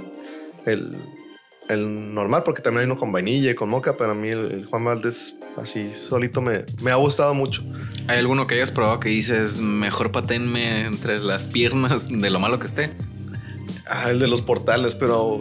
El 0.64 0.96
el 1.68 2.14
normal, 2.14 2.42
porque 2.44 2.62
también 2.62 2.80
hay 2.80 2.86
uno 2.86 2.96
con 2.96 3.12
vainilla 3.12 3.50
y 3.50 3.54
con 3.54 3.68
moca, 3.68 3.96
pero 3.96 4.12
a 4.12 4.14
mí 4.14 4.28
el, 4.28 4.66
Juan 4.66 4.84
Valdés 4.84 5.36
así 5.56 5.92
solito 5.92 6.40
me, 6.40 6.64
me, 6.82 6.90
ha 6.90 6.96
gustado 6.96 7.34
mucho. 7.34 7.62
¿Hay 8.06 8.18
alguno 8.18 8.46
que 8.46 8.54
hayas 8.54 8.70
probado 8.70 9.00
que 9.00 9.10
dices, 9.10 9.60
mejor 9.60 10.10
patenme 10.10 10.86
entre 10.86 11.20
las 11.20 11.48
piernas 11.48 12.08
de 12.08 12.30
lo 12.30 12.40
malo 12.40 12.58
que 12.58 12.66
esté? 12.66 12.92
Ah, 13.86 14.10
el 14.10 14.18
de 14.18 14.28
los 14.28 14.42
portales, 14.42 14.94
pero 14.94 15.40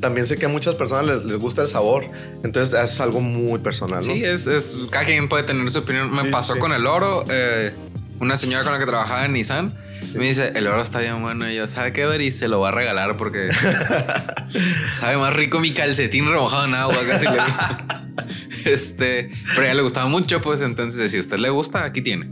también 0.00 0.26
sé 0.26 0.36
que 0.36 0.46
a 0.46 0.48
muchas 0.48 0.74
personas 0.74 1.24
les, 1.24 1.38
gusta 1.38 1.62
el 1.62 1.68
sabor, 1.68 2.06
entonces 2.42 2.78
es 2.78 3.00
algo 3.00 3.20
muy 3.20 3.58
personal. 3.58 4.02
Sí, 4.02 4.24
es, 4.24 4.46
es, 4.46 4.74
cada 4.90 5.04
quien 5.04 5.28
puede 5.28 5.44
tener 5.44 5.70
su 5.70 5.78
opinión. 5.80 6.12
Me 6.12 6.24
pasó 6.26 6.58
con 6.58 6.72
el 6.72 6.86
oro, 6.86 7.24
eh, 7.30 7.72
una 8.18 8.36
señora 8.36 8.64
con 8.64 8.72
la 8.72 8.78
que 8.78 8.86
trabajaba 8.86 9.24
en 9.24 9.32
Nissan 9.32 9.72
me 10.14 10.26
dice, 10.26 10.52
el 10.54 10.66
oro 10.66 10.82
está 10.82 10.98
bien 11.00 11.22
bueno. 11.22 11.48
Y 11.48 11.56
yo, 11.56 11.68
¿sabe 11.68 11.92
qué, 11.92 12.06
ver? 12.06 12.20
Y 12.20 12.32
se 12.32 12.48
lo 12.48 12.60
va 12.60 12.68
a 12.68 12.72
regalar 12.72 13.16
porque 13.16 13.50
sabe 14.98 15.16
más 15.16 15.34
rico 15.34 15.60
mi 15.60 15.72
calcetín 15.72 16.26
remojado 16.28 16.64
en 16.64 16.74
agua, 16.74 16.96
casi 17.06 17.26
le 17.26 17.38
Este, 18.70 19.30
pero 19.54 19.62
a 19.62 19.64
ella 19.66 19.74
le 19.74 19.82
gustaba 19.82 20.06
mucho, 20.06 20.40
pues 20.42 20.60
entonces, 20.60 21.10
si 21.10 21.16
a 21.16 21.20
usted 21.20 21.38
le 21.38 21.48
gusta, 21.48 21.84
aquí 21.84 22.02
tiene. 22.02 22.28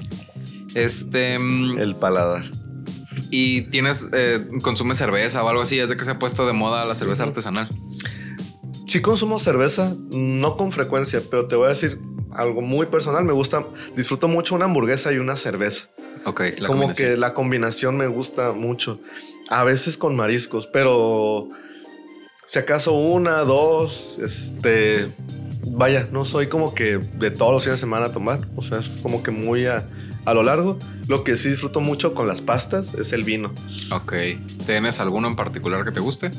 Este. 0.74 1.38
Mm, 1.38 1.78
el 1.78 1.96
paladar. 1.96 2.44
¿Y 3.30 3.62
tienes, 3.70 4.06
eh, 4.12 4.46
consume 4.62 4.94
cerveza 4.94 5.42
o 5.42 5.48
algo 5.48 5.62
así? 5.62 5.78
¿Es 5.78 5.88
de 5.88 5.96
que 5.96 6.04
se 6.04 6.12
ha 6.12 6.18
puesto 6.18 6.46
de 6.46 6.52
moda 6.52 6.84
la 6.84 6.94
cerveza 6.94 7.24
artesanal? 7.24 7.68
Sí 8.86 9.02
consumo 9.02 9.38
cerveza, 9.38 9.94
no 10.10 10.56
con 10.56 10.72
frecuencia, 10.72 11.20
pero 11.30 11.46
te 11.46 11.56
voy 11.56 11.66
a 11.66 11.70
decir 11.70 11.98
algo 12.32 12.62
muy 12.62 12.86
personal. 12.86 13.24
Me 13.24 13.32
gusta, 13.32 13.66
disfruto 13.96 14.28
mucho 14.28 14.54
una 14.54 14.64
hamburguesa 14.64 15.12
y 15.12 15.18
una 15.18 15.36
cerveza. 15.36 15.88
Ok, 16.24 16.42
como 16.66 16.92
que 16.92 17.16
la 17.16 17.34
combinación 17.34 17.96
me 17.96 18.06
gusta 18.06 18.52
mucho. 18.52 19.00
A 19.48 19.64
veces 19.64 19.96
con 19.96 20.16
mariscos, 20.16 20.66
pero 20.66 21.48
si 22.46 22.58
acaso 22.58 22.92
una, 22.94 23.40
dos, 23.40 24.18
este, 24.22 25.08
vaya, 25.66 26.08
no 26.12 26.24
soy 26.24 26.46
como 26.46 26.74
que 26.74 26.98
de 26.98 27.30
todos 27.30 27.52
los 27.52 27.64
fines 27.64 27.78
de 27.78 27.80
semana 27.80 28.12
tomar. 28.12 28.40
O 28.56 28.62
sea, 28.62 28.78
es 28.78 28.88
como 29.02 29.22
que 29.22 29.30
muy 29.30 29.66
a, 29.66 29.86
a 30.28 30.34
lo 30.34 30.42
largo. 30.42 30.78
Lo 31.06 31.24
que 31.24 31.36
sí 31.36 31.48
disfruto 31.48 31.80
mucho 31.80 32.14
con 32.14 32.26
las 32.26 32.40
pastas 32.40 32.94
es 32.94 33.12
el 33.12 33.22
vino. 33.22 33.52
Ok. 33.90 34.14
¿Tienes 34.66 35.00
alguno 35.00 35.28
en 35.28 35.36
particular 35.36 35.84
que 35.84 35.92
te 35.92 36.00
guste? 36.00 36.30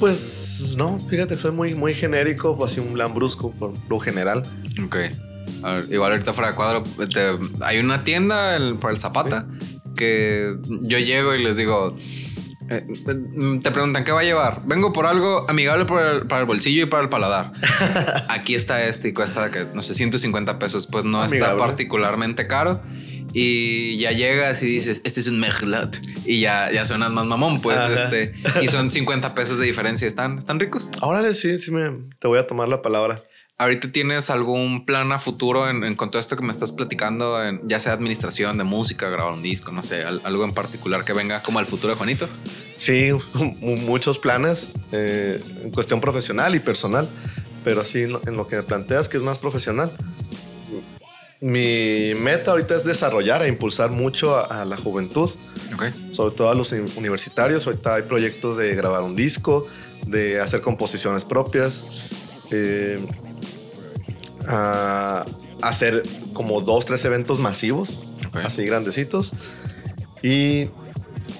Pues 0.00 0.74
no, 0.76 0.98
fíjate, 0.98 1.36
soy 1.36 1.50
muy, 1.52 1.74
muy 1.74 1.92
genérico, 1.92 2.64
así 2.64 2.80
un 2.80 2.96
lambrusco 2.96 3.52
por 3.58 3.72
lo 3.88 3.98
general. 3.98 4.42
Ok 4.84 4.96
igual 5.90 6.12
ahorita 6.12 6.32
fuera 6.32 6.50
de 6.50 6.56
cuadro, 6.56 6.82
hay 7.60 7.78
una 7.78 8.04
tienda 8.04 8.58
por 8.80 8.90
el 8.90 8.98
Zapata 8.98 9.46
que 9.96 10.56
yo 10.82 10.98
llego 10.98 11.34
y 11.34 11.42
les 11.42 11.56
digo, 11.56 11.96
eh, 12.70 12.84
te 13.62 13.70
preguntan 13.70 14.04
qué 14.04 14.12
va 14.12 14.20
a 14.20 14.24
llevar. 14.24 14.60
Vengo 14.66 14.92
por 14.92 15.06
algo 15.06 15.44
amigable 15.48 15.84
para 15.84 16.40
el, 16.40 16.46
bolsillo 16.46 16.82
y 16.82 16.86
para 16.86 17.02
el 17.02 17.08
paladar. 17.08 17.52
Aquí 18.28 18.54
está 18.54 18.84
este 18.84 19.08
y 19.08 19.12
cuesta 19.12 19.50
que 19.50 19.66
no 19.72 19.82
sé 19.82 19.94
150 19.94 20.58
pesos, 20.58 20.86
pues 20.86 21.04
no 21.04 21.24
está 21.24 21.56
particularmente 21.56 22.46
caro. 22.46 22.80
Y 23.32 23.98
ya 23.98 24.12
llegas 24.12 24.62
y 24.62 24.66
dices, 24.66 25.02
este 25.04 25.20
es 25.20 25.28
un 25.28 25.38
merlot. 25.38 25.98
Y 26.24 26.40
ya, 26.40 26.72
ya 26.72 26.84
suenas 26.84 27.10
más 27.10 27.26
mamón, 27.26 27.60
pues. 27.60 27.78
Este, 27.90 28.34
y 28.62 28.68
son 28.68 28.90
50 28.90 29.34
pesos 29.34 29.58
de 29.58 29.66
diferencia. 29.66 30.06
¿Están, 30.06 30.38
están 30.38 30.58
ricos? 30.58 30.90
Ahora 31.00 31.32
sí, 31.34 31.58
sí 31.58 31.70
me, 31.70 32.08
te 32.18 32.28
voy 32.28 32.38
a 32.38 32.46
tomar 32.46 32.68
la 32.68 32.82
palabra. 32.82 33.22
¿Ahorita 33.60 33.90
tienes 33.90 34.30
algún 34.30 34.86
plan 34.86 35.10
a 35.10 35.18
futuro 35.18 35.68
en, 35.68 35.96
con 35.96 36.12
todo 36.12 36.20
esto 36.20 36.36
que 36.36 36.44
me 36.44 36.52
estás 36.52 36.70
platicando, 36.70 37.36
ya 37.64 37.80
sea 37.80 37.92
administración 37.92 38.56
de 38.56 38.62
música, 38.62 39.08
grabar 39.08 39.32
un 39.32 39.42
disco, 39.42 39.72
no 39.72 39.82
sé, 39.82 40.04
algo 40.04 40.44
en 40.44 40.52
particular 40.52 41.04
que 41.04 41.12
venga 41.12 41.42
como 41.42 41.58
al 41.58 41.66
futuro 41.66 41.92
de 41.92 41.96
Juanito? 41.96 42.28
Sí, 42.76 43.10
muchos 43.60 44.20
planes 44.20 44.74
eh, 44.92 45.40
en 45.64 45.72
cuestión 45.72 46.00
profesional 46.00 46.54
y 46.54 46.60
personal, 46.60 47.08
pero 47.64 47.84
sí 47.84 48.02
en 48.02 48.36
lo 48.36 48.46
que 48.46 48.54
me 48.54 48.62
planteas 48.62 49.08
que 49.08 49.16
es 49.16 49.24
más 49.24 49.40
profesional. 49.40 49.90
Mi 51.40 52.14
meta 52.14 52.52
ahorita 52.52 52.76
es 52.76 52.84
desarrollar 52.84 53.42
e 53.42 53.48
impulsar 53.48 53.90
mucho 53.90 54.38
a, 54.38 54.64
la 54.66 54.76
juventud, 54.76 55.30
sobre 56.12 56.36
todo 56.36 56.50
a 56.50 56.54
los 56.54 56.70
universitarios. 56.70 57.66
Ahorita 57.66 57.96
hay 57.96 58.02
proyectos 58.02 58.56
de 58.56 58.76
grabar 58.76 59.02
un 59.02 59.16
disco, 59.16 59.66
de 60.06 60.40
hacer 60.40 60.60
composiciones 60.60 61.24
propias. 61.24 61.86
Eh, 62.52 63.00
a 64.48 65.26
hacer 65.62 66.02
como 66.32 66.60
dos, 66.60 66.86
tres 66.86 67.04
eventos 67.04 67.38
masivos, 67.38 68.08
así 68.32 68.64
grandecitos. 68.64 69.32
Y, 70.22 70.68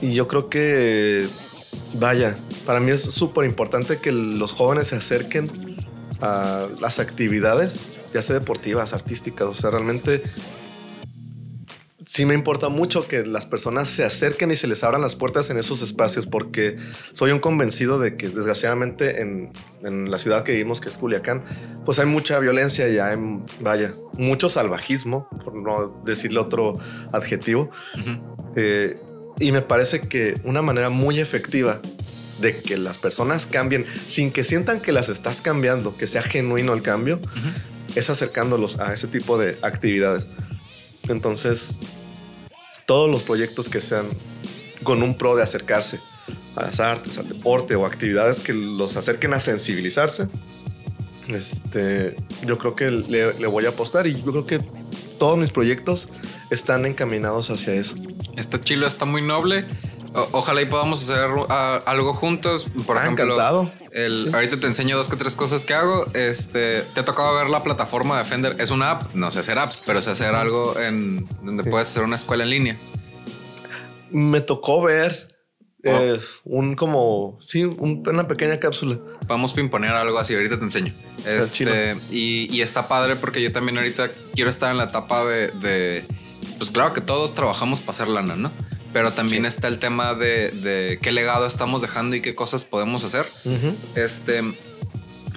y, 0.00 0.14
yo 0.14 0.28
creo 0.28 0.48
que, 0.48 1.26
vaya, 1.94 2.36
para 2.66 2.80
mí 2.80 2.90
es 2.90 3.02
súper 3.02 3.44
importante 3.44 3.98
que 3.98 4.12
los 4.12 4.52
jóvenes 4.52 4.88
se 4.88 4.96
acerquen 4.96 5.50
a 6.20 6.66
las 6.80 6.98
actividades, 6.98 7.98
ya 8.12 8.22
sea 8.22 8.38
deportivas, 8.38 8.92
artísticas, 8.92 9.48
o 9.48 9.54
sea, 9.54 9.70
realmente 9.70 10.22
sí 12.18 12.26
me 12.26 12.34
importa 12.34 12.68
mucho 12.68 13.06
que 13.06 13.24
las 13.24 13.46
personas 13.46 13.86
se 13.86 14.02
acerquen 14.02 14.50
y 14.50 14.56
se 14.56 14.66
les 14.66 14.82
abran 14.82 15.00
las 15.00 15.14
puertas 15.14 15.50
en 15.50 15.56
esos 15.56 15.82
espacios, 15.82 16.26
porque 16.26 16.76
soy 17.12 17.30
un 17.30 17.38
convencido 17.38 18.00
de 18.00 18.16
que 18.16 18.28
desgraciadamente 18.28 19.22
en, 19.22 19.52
en 19.84 20.10
la 20.10 20.18
ciudad 20.18 20.42
que 20.42 20.50
vivimos, 20.50 20.80
que 20.80 20.88
es 20.88 20.98
Culiacán, 20.98 21.44
pues 21.84 22.00
hay 22.00 22.06
mucha 22.06 22.40
violencia 22.40 22.88
y 22.88 22.98
hay, 22.98 23.16
vaya, 23.60 23.94
mucho 24.14 24.48
salvajismo, 24.48 25.28
por 25.44 25.54
no 25.54 26.02
decirle 26.04 26.40
otro 26.40 26.74
adjetivo. 27.12 27.70
Eh, 28.56 28.98
y 29.38 29.52
me 29.52 29.62
parece 29.62 30.00
que 30.00 30.34
una 30.42 30.60
manera 30.60 30.90
muy 30.90 31.20
efectiva 31.20 31.80
de 32.40 32.56
que 32.56 32.78
las 32.78 32.98
personas 32.98 33.46
cambien 33.46 33.86
sin 34.08 34.32
que 34.32 34.42
sientan 34.42 34.80
que 34.80 34.90
las 34.90 35.08
estás 35.08 35.40
cambiando, 35.40 35.96
que 35.96 36.08
sea 36.08 36.22
genuino 36.22 36.72
el 36.74 36.82
cambio, 36.82 37.20
es 37.94 38.10
acercándolos 38.10 38.80
a 38.80 38.92
ese 38.92 39.06
tipo 39.06 39.38
de 39.38 39.56
actividades. 39.62 40.26
Entonces, 41.08 41.76
todos 42.88 43.10
los 43.10 43.22
proyectos 43.22 43.68
que 43.68 43.82
sean 43.82 44.06
con 44.82 45.02
un 45.02 45.18
pro 45.18 45.36
de 45.36 45.42
acercarse 45.42 46.00
a 46.56 46.62
las 46.62 46.80
artes, 46.80 47.18
al 47.18 47.28
deporte 47.28 47.76
o 47.76 47.84
actividades 47.84 48.40
que 48.40 48.54
los 48.54 48.96
acerquen 48.96 49.34
a 49.34 49.40
sensibilizarse, 49.40 50.26
este, 51.28 52.16
yo 52.46 52.56
creo 52.56 52.74
que 52.74 52.90
le, 52.90 53.46
voy 53.46 53.66
a 53.66 53.68
apostar 53.68 54.06
y 54.06 54.14
yo 54.14 54.32
creo 54.32 54.46
que 54.46 54.60
todos 55.18 55.36
mis 55.36 55.50
proyectos 55.50 56.08
están 56.50 56.86
encaminados 56.86 57.50
hacia 57.50 57.74
eso. 57.74 57.94
Está 58.38 58.58
chilo, 58.58 58.86
está 58.86 59.04
muy 59.04 59.20
noble. 59.20 59.66
Ojalá 60.32 60.62
y 60.62 60.66
podamos 60.66 61.02
hacer 61.02 61.28
algo 61.86 62.14
juntos. 62.14 62.68
Por 62.86 62.96
ah, 62.96 63.02
ejemplo, 63.02 63.24
encantado. 63.24 63.72
El, 63.92 64.30
Ahorita 64.34 64.58
te 64.58 64.66
enseño 64.66 64.96
dos 64.96 65.08
que 65.08 65.16
tres 65.16 65.36
cosas 65.36 65.64
que 65.64 65.74
hago. 65.74 66.06
Este, 66.14 66.82
te 66.82 67.00
ha 67.00 67.04
tocado 67.04 67.34
ver 67.34 67.48
la 67.48 67.62
plataforma 67.62 68.18
de 68.18 68.24
Fender. 68.24 68.56
Es 68.60 68.70
una 68.70 68.92
app, 68.92 69.14
no 69.14 69.30
sé 69.30 69.40
hacer 69.40 69.58
apps, 69.58 69.82
pero 69.84 70.02
sé 70.02 70.10
hacer 70.10 70.34
algo 70.34 70.78
en 70.78 71.26
donde 71.42 71.64
puedes 71.64 71.88
hacer 71.88 72.02
una 72.02 72.16
escuela 72.16 72.44
en 72.44 72.50
línea. 72.50 72.80
Me 74.10 74.40
tocó 74.40 74.82
ver 74.82 75.28
eh, 75.84 76.18
un 76.44 76.74
como, 76.74 77.38
sí, 77.40 77.64
una 77.64 78.26
pequeña 78.26 78.58
cápsula. 78.58 78.98
Vamos 79.26 79.52
a 79.52 79.54
pimponear 79.54 79.96
algo 79.96 80.18
así, 80.18 80.34
ahorita 80.34 80.58
te 80.58 80.64
enseño. 80.64 80.92
Este, 81.24 81.96
y, 82.10 82.48
y, 82.54 82.62
está 82.62 82.88
padre 82.88 83.16
porque 83.16 83.40
yo 83.42 83.52
también 83.52 83.78
ahorita 83.78 84.08
quiero 84.34 84.50
estar 84.50 84.70
en 84.70 84.78
la 84.78 84.84
etapa 84.84 85.24
de, 85.24 85.48
de 85.52 86.04
pues 86.56 86.70
claro 86.70 86.92
que 86.92 87.00
todos 87.00 87.32
trabajamos 87.32 87.80
para 87.80 87.92
hacer 87.92 88.08
lana, 88.08 88.34
¿no? 88.34 88.50
Pero 88.92 89.12
también 89.12 89.44
está 89.44 89.68
el 89.68 89.78
tema 89.78 90.14
de, 90.14 90.98
qué 91.02 91.12
legado 91.12 91.46
estamos 91.46 91.82
dejando 91.82 92.16
y 92.16 92.22
qué 92.22 92.34
cosas 92.34 92.64
podemos 92.64 93.04
hacer. 93.04 93.26
Este. 93.94 94.42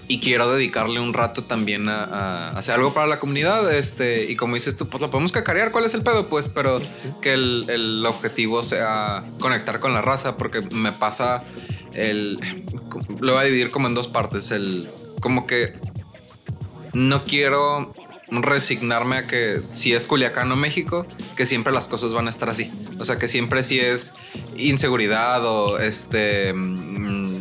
Y 0.08 0.20
quiero 0.20 0.52
dedicarle 0.52 1.00
un 1.00 1.14
rato 1.14 1.46
también 1.46 1.88
a, 1.88 2.50
hacer 2.50 2.76
algo 2.76 2.94
para 2.94 3.08
la 3.08 3.18
comunidad. 3.18 3.74
Este, 3.74 4.30
y 4.30 4.36
como 4.36 4.56
dices 4.56 4.76
tú, 4.76 4.90
pues 4.90 5.02
lo 5.02 5.10
podemos 5.10 5.32
cacarear. 5.32 5.72
¿Cuál 5.72 5.86
es 5.86 5.94
el 5.94 6.04
pedo? 6.04 6.28
Pues, 6.28 6.50
pero 6.50 6.82
que 7.22 7.34
el, 7.34 8.06
objetivo 8.06 8.62
sea 8.62 9.24
conectar 9.40 9.80
con 9.80 9.94
la 9.94 10.02
raza, 10.02 10.36
porque 10.36 10.62
me 10.74 10.92
pasa 10.92 11.44
el. 11.94 12.38
Lo 13.20 13.34
voy 13.34 13.42
a 13.42 13.46
dividir 13.46 13.72
como 13.72 13.88
en 13.88 13.94
dos 13.94 14.08
partes. 14.08 14.52
El. 14.52 14.90
Como 15.22 15.48
que 15.48 15.76
no 16.94 17.24
quiero 17.24 17.94
resignarme 18.32 19.18
a 19.18 19.28
que 19.28 19.62
si 19.74 19.94
es 19.94 20.08
Culiacán 20.08 20.52
o 20.52 20.56
México, 20.56 21.06
que 21.36 21.46
siempre 21.46 21.74
las 21.74 21.88
cosas 21.88 22.14
van 22.14 22.28
a 22.28 22.30
estar 22.30 22.50
así. 22.50 22.72
O 22.98 23.06
sea, 23.06 23.18
que 23.18 23.28
siempre 23.28 23.62
si 23.64 23.80
es 23.80 24.14
inseguridad 24.56 25.46
o 25.46 25.78
este 25.78 26.54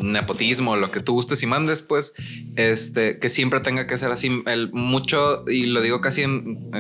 nepotismo, 0.01 0.77
lo 0.77 0.91
que 0.91 1.01
tú 1.01 1.15
gustes 1.15 1.43
y 1.43 1.47
mandes, 1.47 1.81
pues, 1.81 2.13
este, 2.57 3.19
que 3.19 3.29
siempre 3.29 3.61
tenga 3.61 3.87
que 3.87 3.97
ser 3.97 4.11
así, 4.11 4.43
el 4.47 4.73
mucho, 4.73 5.45
y 5.49 5.67
lo 5.67 5.81
digo 5.81 6.01
casi 6.01 6.25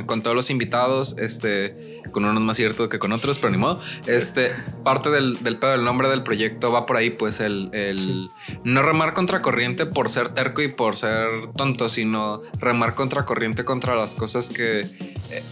con 0.07 0.23
todos 0.23 0.37
los 0.37 0.51
invitados, 0.51 1.17
este, 1.19 2.01
con 2.13 2.25
unos 2.25 2.43
más 2.43 2.57
ciertos 2.57 2.89
que 2.89 2.99
con 2.99 3.13
otros, 3.13 3.39
pero 3.39 3.51
ni 3.51 3.59
modo, 3.59 3.81
este, 4.07 4.53
parte 4.85 5.11
del, 5.11 5.43
del 5.43 5.57
pedo 5.57 5.73
del 5.73 5.85
nombre 5.85 6.09
del 6.09 6.23
proyecto 6.23 6.73
va 6.73 6.87
por 6.87 6.97
ahí, 6.97 7.11
pues, 7.11 7.41
el, 7.41 7.71
el 7.73 8.29
no 8.65 8.83
remar 8.83 9.15
contra 9.15 9.43
corriente 9.43 9.87
por 9.87 10.11
ser 10.11 10.31
terco 10.31 10.63
y 10.63 10.69
por 10.69 10.97
ser 10.97 11.29
tonto, 11.57 11.89
sino 11.89 12.43
remar 12.59 12.95
contra 12.95 13.25
corriente 13.25 13.65
contra 13.65 13.95
las 13.95 14.15
cosas 14.15 14.49
que, 14.51 14.87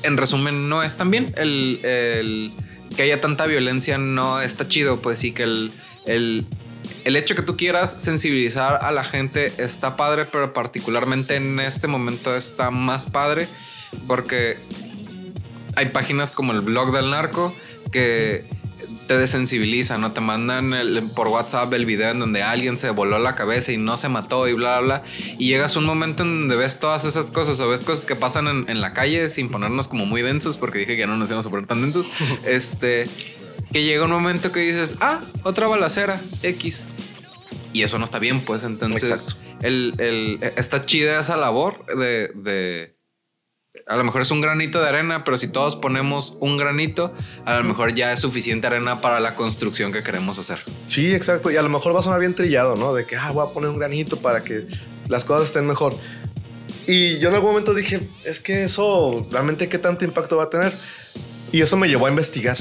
en 0.03 0.16
resumen, 0.16 0.69
no 0.69 0.83
es 0.83 0.97
tan 0.97 1.11
bien, 1.11 1.33
el, 1.37 1.81
el 1.85 2.53
que 2.97 3.03
haya 3.03 3.21
tanta 3.21 3.47
violencia 3.47 3.99
no 3.99 4.41
está 4.41 4.69
chido, 4.69 5.01
pues 5.01 5.19
sí 5.19 5.33
que 5.33 5.45
el, 5.45 5.71
el, 6.07 6.45
el 7.09 7.17
hecho 7.17 7.35
que 7.35 7.41
tú 7.41 7.57
quieras 7.57 8.03
sensibilizar 8.03 8.81
a 8.83 8.93
la 8.93 9.03
gente 9.03 9.51
está 9.57 9.97
padre, 9.97 10.27
pero 10.27 10.53
particularmente 10.53 11.37
en 11.37 11.59
este 11.59 11.87
momento 11.87 12.37
está 12.37 12.71
más 12.71 13.07
padre 13.07 13.49
porque 14.07 14.59
hay 15.75 15.87
páginas 15.89 16.35
como 16.35 16.53
el 16.53 16.61
blog 16.61 16.93
del 16.93 17.09
narco 17.09 17.55
que 17.93 18.45
te 19.07 19.17
desensibilizan, 19.17 20.03
¿no? 20.03 20.13
Te 20.13 20.21
mandan 20.21 20.71
por 21.17 21.29
WhatsApp 21.29 21.73
el 21.73 21.87
video 21.87 22.11
en 22.11 22.19
donde 22.19 22.43
alguien 22.43 22.77
se 22.77 22.91
voló 22.91 23.19
la 23.19 23.35
cabeza 23.35 23.73
y 23.73 23.79
no 23.79 23.97
se 23.97 24.11
mató 24.11 24.47
y 24.47 24.53
bla, 24.53 24.81
bla, 24.81 24.99
bla. 24.99 25.03
Y 25.39 25.49
llegas 25.49 25.77
a 25.77 25.79
un 25.79 25.87
momento 25.87 26.25
en 26.25 26.41
donde 26.41 26.57
ves 26.57 26.79
todas 26.79 27.07
esas 27.07 27.31
cosas 27.31 27.59
o 27.61 27.71
ves 27.71 27.85
cosas 27.85 28.05
que 28.05 28.17
pasan 28.17 28.49
en, 28.49 28.69
en 28.69 28.83
la 28.83 28.93
calle 28.93 29.31
sin 29.31 29.49
ponernos 29.49 29.89
como 29.89 30.05
muy 30.05 30.21
densos, 30.21 30.59
porque 30.59 30.81
dije 30.81 30.95
que 30.95 31.01
ya 31.01 31.07
no 31.07 31.17
nos 31.17 31.31
íbamos 31.31 31.47
a 31.47 31.49
poner 31.49 31.67
tan 31.67 31.81
densos. 31.81 32.07
este, 32.45 33.09
que 33.73 33.85
llega 33.85 34.05
un 34.05 34.11
momento 34.11 34.53
que 34.53 34.61
dices, 34.61 34.97
ah, 35.01 35.21
otra 35.43 35.66
balacera, 35.66 36.21
X. 36.43 36.85
Y 37.73 37.83
eso 37.83 37.99
no 37.99 38.05
está 38.05 38.19
bien, 38.19 38.41
pues 38.41 38.64
entonces 38.64 39.37
el, 39.61 39.93
el, 39.99 40.53
está 40.57 40.81
chida 40.81 41.21
esa 41.21 41.37
labor 41.37 41.85
de, 41.87 42.31
de, 42.35 42.97
a 43.87 43.97
lo 43.97 44.05
mejor 44.05 44.23
es 44.23 44.31
un 44.31 44.41
granito 44.41 44.81
de 44.81 44.89
arena, 44.89 45.23
pero 45.23 45.37
si 45.37 45.49
todos 45.49 45.77
ponemos 45.77 46.39
un 46.41 46.57
granito, 46.57 47.12
a 47.45 47.59
lo 47.59 47.64
mejor 47.64 47.95
ya 47.95 48.12
es 48.12 48.21
suficiente 48.21 48.66
arena 48.66 49.01
para 49.01 49.21
la 49.21 49.35
construcción 49.35 49.93
que 49.93 50.03
queremos 50.03 50.39
hacer. 50.39 50.61
Sí, 50.89 51.14
exacto. 51.14 51.51
Y 51.51 51.57
a 51.57 51.62
lo 51.62 51.69
mejor 51.69 51.95
va 51.95 52.01
a 52.01 52.03
sonar 52.03 52.21
bien 52.21 52.35
trillado, 52.35 52.75
¿no? 52.77 52.95
De 52.95 53.05
que, 53.05 53.16
ah, 53.16 53.31
voy 53.33 53.47
a 53.47 53.53
poner 53.53 53.71
un 53.71 53.79
granito 53.79 54.19
para 54.19 54.43
que 54.43 54.66
las 55.09 55.25
cosas 55.25 55.47
estén 55.47 55.66
mejor. 55.66 55.95
Y 56.87 57.19
yo 57.19 57.29
en 57.29 57.35
algún 57.35 57.51
momento 57.51 57.75
dije, 57.75 58.09
es 58.25 58.41
que 58.41 58.64
eso 58.64 59.27
realmente 59.31 59.69
qué 59.69 59.79
tanto 59.79 60.07
impacto 60.07 60.39
va 60.39 60.45
a 60.45 60.51
tener. 60.51 60.73
Y 61.53 61.61
eso 61.61 61.77
me 61.77 61.89
llevó 61.89 62.07
a 62.07 62.11
investigar 62.11 62.57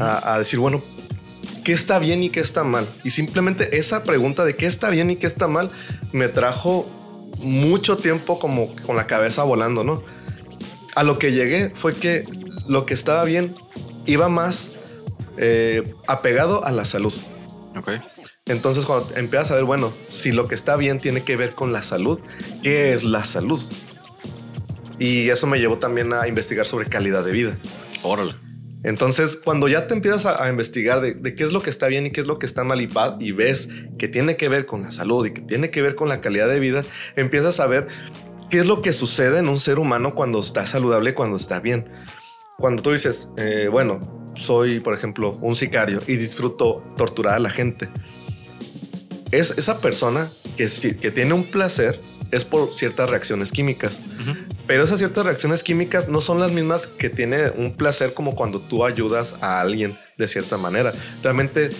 a, 0.00 0.38
decir, 0.38 0.58
bueno, 0.58 0.82
¿qué 1.64 1.72
está 1.72 1.98
bien 1.98 2.22
y 2.22 2.30
qué 2.30 2.40
está 2.40 2.64
mal? 2.64 2.86
Y 3.04 3.10
simplemente 3.10 3.78
esa 3.78 4.04
pregunta 4.04 4.44
de 4.44 4.54
qué 4.54 4.66
está 4.66 4.90
bien 4.90 5.10
y 5.10 5.16
qué 5.16 5.26
está 5.26 5.48
mal 5.48 5.70
me 6.12 6.28
trajo 6.28 6.88
mucho 7.38 7.96
tiempo 7.96 8.38
como 8.38 8.74
con 8.86 8.96
la 8.96 9.06
cabeza 9.06 9.42
volando, 9.42 9.84
¿no? 9.84 10.02
A 10.94 11.02
lo 11.02 11.18
que 11.18 11.32
llegué 11.32 11.72
fue 11.74 11.94
que 11.94 12.24
lo 12.68 12.86
que 12.86 12.94
estaba 12.94 13.24
bien 13.24 13.54
iba 14.06 14.28
más 14.28 14.70
eh, 15.36 15.82
apegado 16.06 16.64
a 16.64 16.72
la 16.72 16.84
salud. 16.84 17.14
Ok. 17.76 17.90
Entonces 18.46 18.86
cuando 18.86 19.14
empiezas 19.16 19.50
a 19.50 19.56
ver, 19.56 19.64
bueno, 19.64 19.92
si 20.08 20.32
lo 20.32 20.46
que 20.46 20.54
está 20.54 20.76
bien 20.76 21.00
tiene 21.00 21.22
que 21.22 21.36
ver 21.36 21.52
con 21.52 21.72
la 21.72 21.82
salud, 21.82 22.20
¿qué 22.62 22.94
es 22.94 23.02
la 23.02 23.24
salud? 23.24 23.60
Y 24.98 25.28
eso 25.28 25.46
me 25.46 25.58
llevó 25.58 25.78
también 25.78 26.12
a 26.12 26.26
investigar 26.28 26.66
sobre 26.66 26.88
calidad 26.88 27.24
de 27.24 27.32
vida. 27.32 27.58
Órale. 28.02 28.45
Entonces, 28.86 29.36
cuando 29.42 29.66
ya 29.66 29.88
te 29.88 29.94
empiezas 29.94 30.26
a, 30.26 30.48
investigar 30.48 31.00
de, 31.00 31.34
qué 31.34 31.42
es 31.42 31.52
lo 31.52 31.60
que 31.60 31.70
está 31.70 31.88
bien 31.88 32.06
y 32.06 32.10
qué 32.12 32.20
es 32.20 32.28
lo 32.28 32.38
que 32.38 32.46
está 32.46 32.62
mal 32.62 32.80
y, 32.80 33.32
ves 33.32 33.68
que 33.98 34.06
tiene 34.06 34.36
que 34.36 34.48
ver 34.48 34.64
con 34.64 34.82
la 34.82 34.92
salud 34.92 35.26
y 35.26 35.32
que 35.32 35.40
tiene 35.40 35.70
que 35.70 35.82
ver 35.82 35.96
con 35.96 36.08
la 36.08 36.20
calidad 36.20 36.46
de 36.46 36.60
vida, 36.60 36.84
empiezas 37.16 37.58
a 37.58 37.66
ver 37.66 37.88
qué 38.48 38.60
es 38.60 38.66
lo 38.66 38.82
que 38.82 38.92
sucede 38.92 39.40
en 39.40 39.48
un 39.48 39.58
ser 39.58 39.80
humano 39.80 40.14
cuando 40.14 40.38
está 40.38 40.68
saludable, 40.68 41.14
cuando 41.14 41.36
está 41.36 41.58
bien. 41.58 41.88
Cuando 42.58 42.80
tú 42.80 42.92
dices, 42.92 43.28
eh, 43.38 43.66
bueno, 43.68 44.00
soy, 44.36 44.78
por 44.78 44.94
ejemplo, 44.94 45.36
un 45.42 45.56
sicario 45.56 46.00
y 46.06 46.14
disfruto 46.14 46.84
torturar 46.96 47.34
a 47.34 47.38
la 47.40 47.50
gente. 47.50 47.88
Es 49.32 49.58
esa 49.58 49.80
persona 49.80 50.28
que 50.56 51.10
tiene 51.10 51.32
un 51.32 51.42
placer 51.42 52.00
es 52.30 52.44
por 52.44 52.72
ciertas 52.72 53.10
reacciones 53.10 53.50
químicas. 53.50 54.00
Pero 54.66 54.82
esas 54.82 54.98
ciertas 54.98 55.24
reacciones 55.24 55.62
químicas 55.62 56.08
no 56.08 56.20
son 56.20 56.40
las 56.40 56.52
mismas 56.52 56.86
que 56.86 57.08
tiene 57.08 57.50
un 57.50 57.76
placer 57.76 58.14
como 58.14 58.34
cuando 58.34 58.60
tú 58.60 58.84
ayudas 58.84 59.36
a 59.40 59.60
alguien 59.60 59.98
de 60.18 60.26
cierta 60.26 60.56
manera. 60.56 60.92
Realmente 61.22 61.70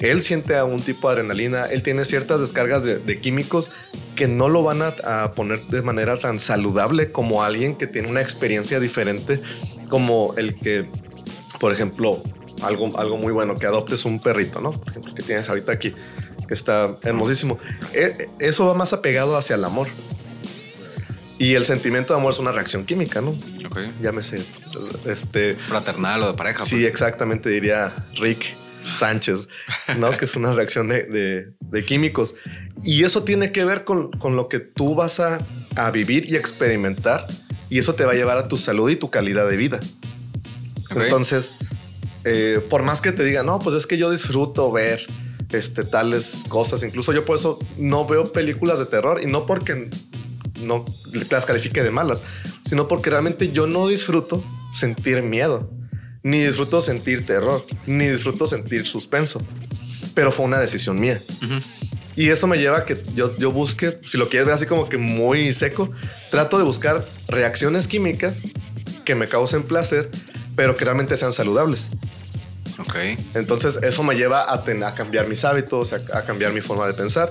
él 0.00 0.22
siente 0.22 0.56
algún 0.56 0.82
tipo 0.82 1.08
de 1.08 1.14
adrenalina, 1.14 1.66
él 1.66 1.82
tiene 1.82 2.04
ciertas 2.04 2.40
descargas 2.40 2.82
de, 2.82 3.20
químicos 3.20 3.70
que 4.16 4.26
no 4.26 4.48
lo 4.48 4.64
van 4.64 4.82
a, 4.82 5.32
poner 5.32 5.62
de 5.66 5.82
manera 5.82 6.18
tan 6.18 6.40
saludable 6.40 7.12
como 7.12 7.44
alguien 7.44 7.76
que 7.76 7.86
tiene 7.86 8.08
una 8.08 8.20
experiencia 8.20 8.80
diferente, 8.80 9.40
como 9.88 10.34
el 10.36 10.56
que, 10.56 10.86
por 11.60 11.72
ejemplo, 11.72 12.20
algo, 12.62 12.98
algo 12.98 13.16
muy 13.16 13.32
bueno, 13.32 13.56
que 13.56 13.66
adoptes 13.66 14.04
un 14.04 14.18
perrito, 14.20 14.60
¿no? 14.60 14.72
Por 14.72 14.88
ejemplo, 14.88 15.14
que 15.14 15.22
tienes 15.22 15.48
ahorita 15.48 15.70
aquí, 15.70 15.94
que 16.48 16.54
está 16.54 16.96
hermosísimo. 17.02 17.60
E, 17.94 18.28
eso 18.40 18.66
va 18.66 18.74
más 18.74 18.92
apegado 18.92 19.36
hacia 19.36 19.54
el 19.54 19.64
amor. 19.64 19.86
Y 21.42 21.54
el 21.56 21.64
sentimiento 21.64 22.14
de 22.14 22.20
amor 22.20 22.32
es 22.32 22.38
una 22.38 22.52
reacción 22.52 22.84
química, 22.84 23.20
¿no? 23.20 23.30
Ok. 23.66 23.80
Llámese, 24.00 24.40
este... 25.06 25.56
Fraternal 25.56 26.22
o 26.22 26.30
de 26.30 26.34
pareja. 26.34 26.64
Sí, 26.64 26.76
pues. 26.76 26.86
exactamente, 26.86 27.48
diría 27.48 27.96
Rick 28.14 28.54
Sánchez, 28.94 29.48
¿no? 29.98 30.16
que 30.16 30.26
es 30.26 30.36
una 30.36 30.54
reacción 30.54 30.86
de, 30.86 31.84
químicos. 31.84 32.36
Y 32.84 33.02
eso 33.02 33.24
tiene 33.24 33.50
que 33.50 33.64
ver 33.64 33.82
con, 33.82 34.12
lo 34.22 34.48
que 34.48 34.60
tú 34.60 34.94
vas 34.94 35.18
a, 35.18 35.44
vivir 35.92 36.30
y 36.30 36.36
experimentar. 36.36 37.26
Y 37.68 37.80
eso 37.80 37.96
te 37.96 38.04
va 38.04 38.12
a 38.12 38.14
llevar 38.14 38.38
a 38.38 38.46
tu 38.46 38.56
salud 38.56 38.88
y 38.88 38.94
tu 38.94 39.10
calidad 39.10 39.48
de 39.48 39.56
vida. 39.56 39.80
Entonces, 40.94 41.54
eh, 42.22 42.60
por 42.70 42.84
más 42.84 43.00
que 43.00 43.10
te 43.10 43.24
diga, 43.24 43.42
no, 43.42 43.58
pues 43.58 43.74
es 43.74 43.88
que 43.88 43.98
yo 43.98 44.12
disfruto 44.12 44.70
ver 44.70 45.04
este, 45.50 45.82
tales 45.82 46.44
cosas. 46.48 46.84
Incluso 46.84 47.12
yo 47.12 47.24
por 47.24 47.34
eso 47.34 47.58
no 47.78 48.06
veo 48.06 48.30
películas 48.30 48.78
de 48.78 48.86
terror 48.86 49.20
y 49.20 49.26
no 49.26 49.44
porque 49.44 49.90
no 50.62 50.84
las 51.30 51.46
califique 51.46 51.82
de 51.82 51.90
malas, 51.90 52.22
sino 52.64 52.88
porque 52.88 53.10
realmente 53.10 53.52
yo 53.52 53.66
no 53.66 53.88
disfruto 53.88 54.42
sentir 54.74 55.22
miedo, 55.22 55.70
ni 56.22 56.40
disfruto 56.40 56.80
sentir 56.80 57.26
terror, 57.26 57.64
ni 57.86 58.08
disfruto 58.08 58.46
sentir 58.46 58.86
suspenso. 58.86 59.40
Pero 60.14 60.32
fue 60.32 60.44
una 60.44 60.58
decisión 60.58 61.00
mía. 61.00 61.18
Y 62.16 62.28
eso 62.28 62.46
me 62.46 62.58
lleva 62.58 62.78
a 62.78 62.84
que 62.84 63.02
yo, 63.14 63.36
yo 63.38 63.50
busque, 63.50 63.98
si 64.04 64.18
lo 64.18 64.28
quieres 64.28 64.46
ver 64.46 64.54
así 64.54 64.66
como 64.66 64.88
que 64.88 64.98
muy 64.98 65.52
seco, 65.52 65.90
trato 66.30 66.58
de 66.58 66.64
buscar 66.64 67.04
reacciones 67.28 67.88
químicas 67.88 68.34
que 69.04 69.14
me 69.14 69.28
causen 69.28 69.62
placer, 69.62 70.10
pero 70.54 70.76
que 70.76 70.84
realmente 70.84 71.16
sean 71.16 71.32
saludables. 71.32 71.88
Ok. 72.78 72.96
Entonces 73.34 73.78
eso 73.82 74.02
me 74.02 74.14
lleva 74.14 74.42
a, 74.42 74.54
a 74.54 74.94
cambiar 74.94 75.26
mis 75.26 75.44
hábitos, 75.44 75.92
a, 75.92 76.24
cambiar 76.24 76.52
mi 76.52 76.60
forma 76.60 76.86
de 76.86 76.94
pensar 76.94 77.30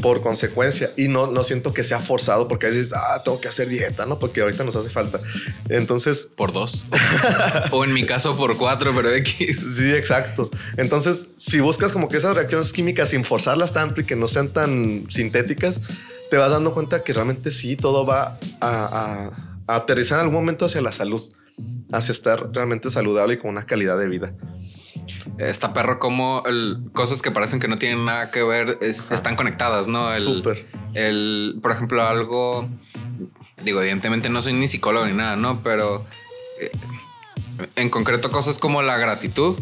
por 0.00 0.20
consecuencia 0.20 0.92
y 0.96 1.08
no, 1.08 1.26
no 1.26 1.42
siento 1.44 1.72
que 1.72 1.82
sea 1.82 2.00
forzado 2.00 2.46
porque 2.46 2.66
a 2.66 2.70
veces, 2.70 2.92
ah, 2.94 3.20
tengo 3.24 3.40
que 3.40 3.48
hacer 3.48 3.68
dieta, 3.68 4.06
¿no? 4.06 4.18
Porque 4.18 4.40
ahorita 4.40 4.64
nos 4.64 4.76
hace 4.76 4.90
falta. 4.90 5.18
Entonces... 5.68 6.28
Por 6.36 6.52
dos. 6.52 6.84
o 7.72 7.84
en 7.84 7.92
mi 7.92 8.04
caso 8.04 8.36
por 8.36 8.56
cuatro, 8.56 8.92
pero 8.94 9.10
X. 9.10 9.66
Sí, 9.76 9.92
exacto. 9.92 10.50
Entonces, 10.76 11.28
si 11.36 11.60
buscas 11.60 11.92
como 11.92 12.08
que 12.08 12.16
esas 12.16 12.36
reacciones 12.36 12.72
químicas 12.72 13.10
sin 13.10 13.24
forzarlas 13.24 13.72
tanto 13.72 14.00
y 14.00 14.04
que 14.04 14.14
no 14.14 14.28
sean 14.28 14.48
tan 14.48 15.06
sintéticas, 15.10 15.80
te 16.30 16.36
vas 16.36 16.50
dando 16.50 16.74
cuenta 16.74 17.02
que 17.02 17.12
realmente 17.12 17.50
sí, 17.50 17.76
todo 17.76 18.06
va 18.06 18.38
a, 18.60 19.30
a 19.66 19.74
aterrizar 19.74 20.18
en 20.18 20.26
algún 20.26 20.34
momento 20.34 20.66
hacia 20.66 20.80
la 20.80 20.92
salud, 20.92 21.22
hacia 21.92 22.12
estar 22.12 22.50
realmente 22.52 22.90
saludable 22.90 23.34
y 23.34 23.38
con 23.38 23.50
una 23.50 23.64
calidad 23.64 23.98
de 23.98 24.08
vida. 24.08 24.32
Está 25.38 25.72
perro 25.72 25.98
como 25.98 26.42
cosas 26.92 27.22
que 27.22 27.30
parecen 27.30 27.60
que 27.60 27.68
no 27.68 27.78
tienen 27.78 28.04
nada 28.04 28.30
que 28.30 28.42
ver 28.42 28.78
están 28.80 29.36
conectadas, 29.36 29.88
¿no? 29.88 30.12
El, 30.14 30.22
Súper. 30.22 30.66
El, 30.94 31.58
por 31.62 31.72
ejemplo, 31.72 32.02
algo, 32.06 32.68
digo, 33.62 33.80
evidentemente 33.80 34.28
no 34.28 34.42
soy 34.42 34.54
ni 34.54 34.68
psicólogo 34.68 35.06
ni 35.06 35.12
nada, 35.12 35.36
¿no? 35.36 35.62
Pero 35.62 36.06
eh, 36.60 36.70
en 37.76 37.90
concreto 37.90 38.30
cosas 38.30 38.58
como 38.58 38.82
la 38.82 38.98
gratitud, 38.98 39.58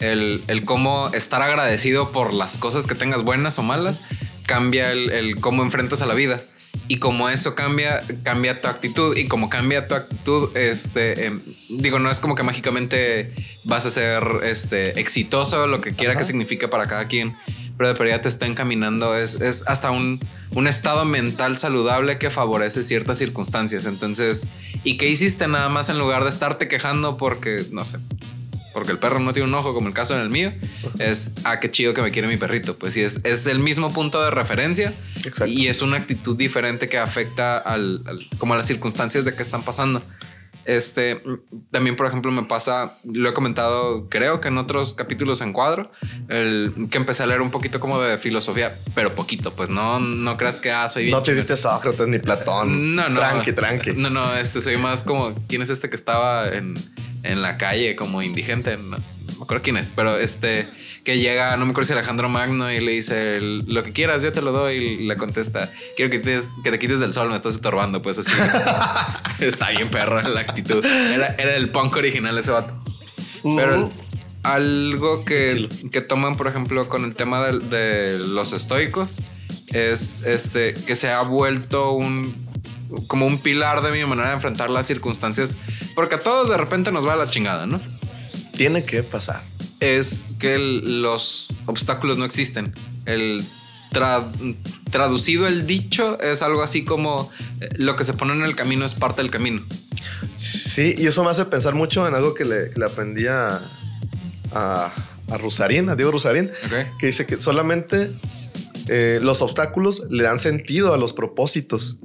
el, 0.00 0.42
el, 0.48 0.64
cómo 0.64 1.08
estar 1.12 1.42
agradecido 1.42 2.10
por 2.12 2.32
las 2.32 2.58
cosas 2.58 2.86
que 2.86 2.94
tengas 2.94 3.22
buenas 3.22 3.58
o 3.58 3.62
malas, 3.62 4.00
cambia 4.46 4.92
el, 4.92 5.10
el 5.10 5.40
cómo 5.40 5.62
enfrentas 5.62 6.02
a 6.02 6.06
la 6.06 6.14
vida. 6.14 6.40
Y 6.88 6.98
como 6.98 7.28
eso 7.28 7.54
cambia, 7.54 8.00
cambia 8.22 8.58
tu 8.58 8.66
actitud. 8.66 9.16
Y 9.16 9.28
como 9.28 9.50
cambia 9.50 9.86
tu 9.86 9.94
actitud, 9.94 10.56
este, 10.56 11.26
em, 11.26 11.42
digo, 11.68 11.98
no 11.98 12.10
es 12.10 12.18
como 12.18 12.34
que 12.34 12.42
mágicamente 12.42 13.32
vas 13.64 13.84
a 13.84 13.90
ser 13.90 14.24
este, 14.44 14.98
exitoso, 14.98 15.66
lo 15.66 15.78
que 15.78 15.92
quiera 15.92 16.16
que 16.16 16.24
signifique 16.24 16.66
para 16.66 16.86
cada 16.86 17.06
quien. 17.06 17.36
Pero 17.76 17.94
de 17.94 18.10
ya 18.10 18.20
te 18.22 18.28
está 18.28 18.46
encaminando, 18.46 19.16
es, 19.16 19.34
es 19.34 19.62
hasta 19.68 19.92
un, 19.92 20.18
un, 20.50 20.66
estado 20.66 21.04
mental 21.04 21.58
saludable 21.58 22.18
que 22.18 22.28
favorece 22.28 22.82
ciertas 22.82 23.18
circunstancias. 23.18 23.86
Entonces, 23.86 24.48
¿y 24.82 24.96
qué 24.96 25.08
hiciste 25.08 25.46
nada 25.46 25.68
más 25.68 25.88
en 25.88 25.98
lugar 25.98 26.24
de 26.24 26.30
estarte 26.30 26.66
quejando 26.66 27.16
porque, 27.16 27.64
no 27.70 27.84
sé, 27.84 27.98
porque 28.78 28.92
el 28.92 28.98
perro 28.98 29.18
no 29.18 29.32
tiene 29.32 29.48
un 29.48 29.54
ojo 29.56 29.74
como 29.74 29.88
el 29.88 29.92
caso 29.92 30.14
en 30.14 30.22
el 30.22 30.30
mío, 30.30 30.52
es, 31.00 31.30
ah, 31.42 31.58
qué 31.58 31.68
chido 31.68 31.94
que 31.94 32.00
me 32.00 32.12
quiere 32.12 32.28
mi 32.28 32.36
perrito. 32.36 32.78
Pues 32.78 32.94
sí, 32.94 33.02
es, 33.02 33.18
es 33.24 33.48
el 33.48 33.58
mismo 33.58 33.92
punto 33.92 34.22
de 34.22 34.30
referencia 34.30 34.94
y 35.48 35.66
es 35.66 35.82
una 35.82 35.96
actitud 35.96 36.36
diferente 36.36 36.88
que 36.88 36.96
afecta 36.96 37.58
al, 37.58 38.04
como 38.38 38.54
a 38.54 38.56
las 38.56 38.68
circunstancias 38.68 39.24
de 39.24 39.34
que 39.34 39.42
están 39.42 39.64
pasando. 39.64 40.00
Este 40.64 41.20
también, 41.72 41.96
por 41.96 42.06
ejemplo, 42.06 42.30
me 42.30 42.44
pasa, 42.44 42.94
lo 43.02 43.28
he 43.28 43.34
comentado, 43.34 44.08
creo 44.08 44.40
que 44.40 44.46
en 44.46 44.58
otros 44.58 44.94
capítulos 44.94 45.40
en 45.40 45.52
cuadro, 45.52 45.90
el 46.28 46.72
que 46.88 46.98
empecé 46.98 47.24
a 47.24 47.26
leer 47.26 47.40
un 47.40 47.50
poquito 47.50 47.80
como 47.80 48.00
de 48.00 48.18
filosofía, 48.18 48.72
pero 48.94 49.12
poquito, 49.12 49.52
pues 49.52 49.70
no, 49.70 49.98
no 49.98 50.36
creas 50.36 50.60
que 50.60 50.70
ah, 50.70 50.88
soy 50.88 51.06
bien 51.06 51.16
No 51.16 51.22
te 51.22 51.32
hiciste 51.32 51.56
Sócrates 51.56 52.06
ni 52.06 52.20
Platón. 52.20 52.94
No, 52.94 53.08
no. 53.08 53.18
Tranqui, 53.18 53.52
tranqui. 53.54 53.92
No, 53.94 54.08
no, 54.08 54.36
este 54.36 54.60
soy 54.60 54.76
más 54.76 55.02
como 55.02 55.34
quién 55.48 55.62
es 55.62 55.70
este 55.70 55.90
que 55.90 55.96
estaba 55.96 56.48
en, 56.48 56.76
en 57.22 57.42
la 57.42 57.58
calle 57.58 57.96
como 57.96 58.22
indigente. 58.22 58.76
No, 58.76 58.96
me 59.38 59.44
acuerdo 59.44 59.62
quién 59.62 59.76
es, 59.76 59.90
pero 59.90 60.16
este 60.16 60.68
que 61.04 61.18
llega, 61.18 61.56
no 61.56 61.64
me 61.64 61.70
acuerdo 61.70 61.86
si 61.86 61.92
Alejandro 61.92 62.28
Magno 62.28 62.70
y 62.70 62.80
le 62.80 62.92
dice 62.92 63.40
lo 63.40 63.82
que 63.82 63.92
quieras, 63.92 64.22
yo 64.22 64.32
te 64.32 64.42
lo 64.42 64.52
doy 64.52 64.74
y 64.74 65.06
le 65.06 65.16
contesta, 65.16 65.70
quiero 65.96 66.10
que 66.10 66.18
te, 66.18 66.40
que 66.62 66.70
te 66.70 66.78
quites 66.78 67.00
del 67.00 67.14
sol, 67.14 67.30
me 67.30 67.36
estás 67.36 67.54
estorbando, 67.54 68.02
pues 68.02 68.18
así. 68.18 68.32
Está 69.40 69.70
bien 69.70 69.88
perro 69.88 70.20
la 70.20 70.40
actitud. 70.40 70.84
Era, 70.84 71.34
era 71.38 71.54
el 71.54 71.70
punk 71.70 71.96
original 71.96 72.36
ese 72.36 72.50
vato. 72.50 72.74
Pero 73.42 73.90
algo 74.42 75.24
que, 75.24 75.68
que, 75.92 76.00
toman, 76.00 76.36
por 76.36 76.48
ejemplo, 76.48 76.88
con 76.88 77.04
el 77.04 77.14
tema 77.14 77.46
de, 77.46 77.58
de 77.58 78.18
los 78.18 78.52
estoicos 78.52 79.18
es 79.68 80.22
este 80.24 80.74
que 80.74 80.96
se 80.96 81.10
ha 81.10 81.22
vuelto 81.22 81.92
un 81.92 82.47
como 83.06 83.26
un 83.26 83.38
pilar 83.38 83.82
de 83.82 83.90
mi 83.90 84.04
manera 84.04 84.28
de 84.28 84.34
enfrentar 84.34 84.70
las 84.70 84.86
circunstancias, 84.86 85.56
porque 85.94 86.16
a 86.16 86.20
todos 86.22 86.48
de 86.48 86.56
repente 86.56 86.92
nos 86.92 87.06
va 87.06 87.14
a 87.14 87.16
la 87.16 87.26
chingada, 87.26 87.66
¿no? 87.66 87.80
Tiene 88.56 88.84
que 88.84 89.02
pasar. 89.02 89.42
Es 89.80 90.24
que 90.38 90.58
los 90.58 91.48
obstáculos 91.66 92.18
no 92.18 92.24
existen. 92.24 92.72
El 93.06 93.44
traducido 94.90 95.46
el 95.46 95.66
dicho 95.66 96.20
es 96.20 96.42
algo 96.42 96.62
así 96.62 96.84
como 96.84 97.30
eh, 97.60 97.68
lo 97.76 97.96
que 97.96 98.04
se 98.04 98.12
pone 98.12 98.32
en 98.34 98.42
el 98.42 98.54
camino 98.54 98.84
es 98.84 98.94
parte 98.94 99.22
del 99.22 99.30
camino. 99.30 99.62
Sí, 100.36 100.94
y 100.96 101.06
eso 101.06 101.24
me 101.24 101.30
hace 101.30 101.44
pensar 101.46 101.74
mucho 101.74 102.06
en 102.06 102.14
algo 102.14 102.34
que 102.34 102.44
le, 102.44 102.84
aprendí 102.84 103.26
a, 103.26 103.60
a, 104.52 104.92
a 105.30 105.38
Rusarín, 105.38 105.88
a 105.88 105.96
Diego 105.96 106.12
Rusarín, 106.12 106.50
que 107.00 107.06
dice 107.06 107.26
que 107.26 107.40
solamente 107.40 108.10
eh, 108.88 109.20
los 109.22 109.42
obstáculos 109.42 110.04
le 110.10 110.24
dan 110.24 110.38
sentido 110.38 110.94
a 110.94 110.96
los 110.96 111.12
propósitos. 111.12 111.98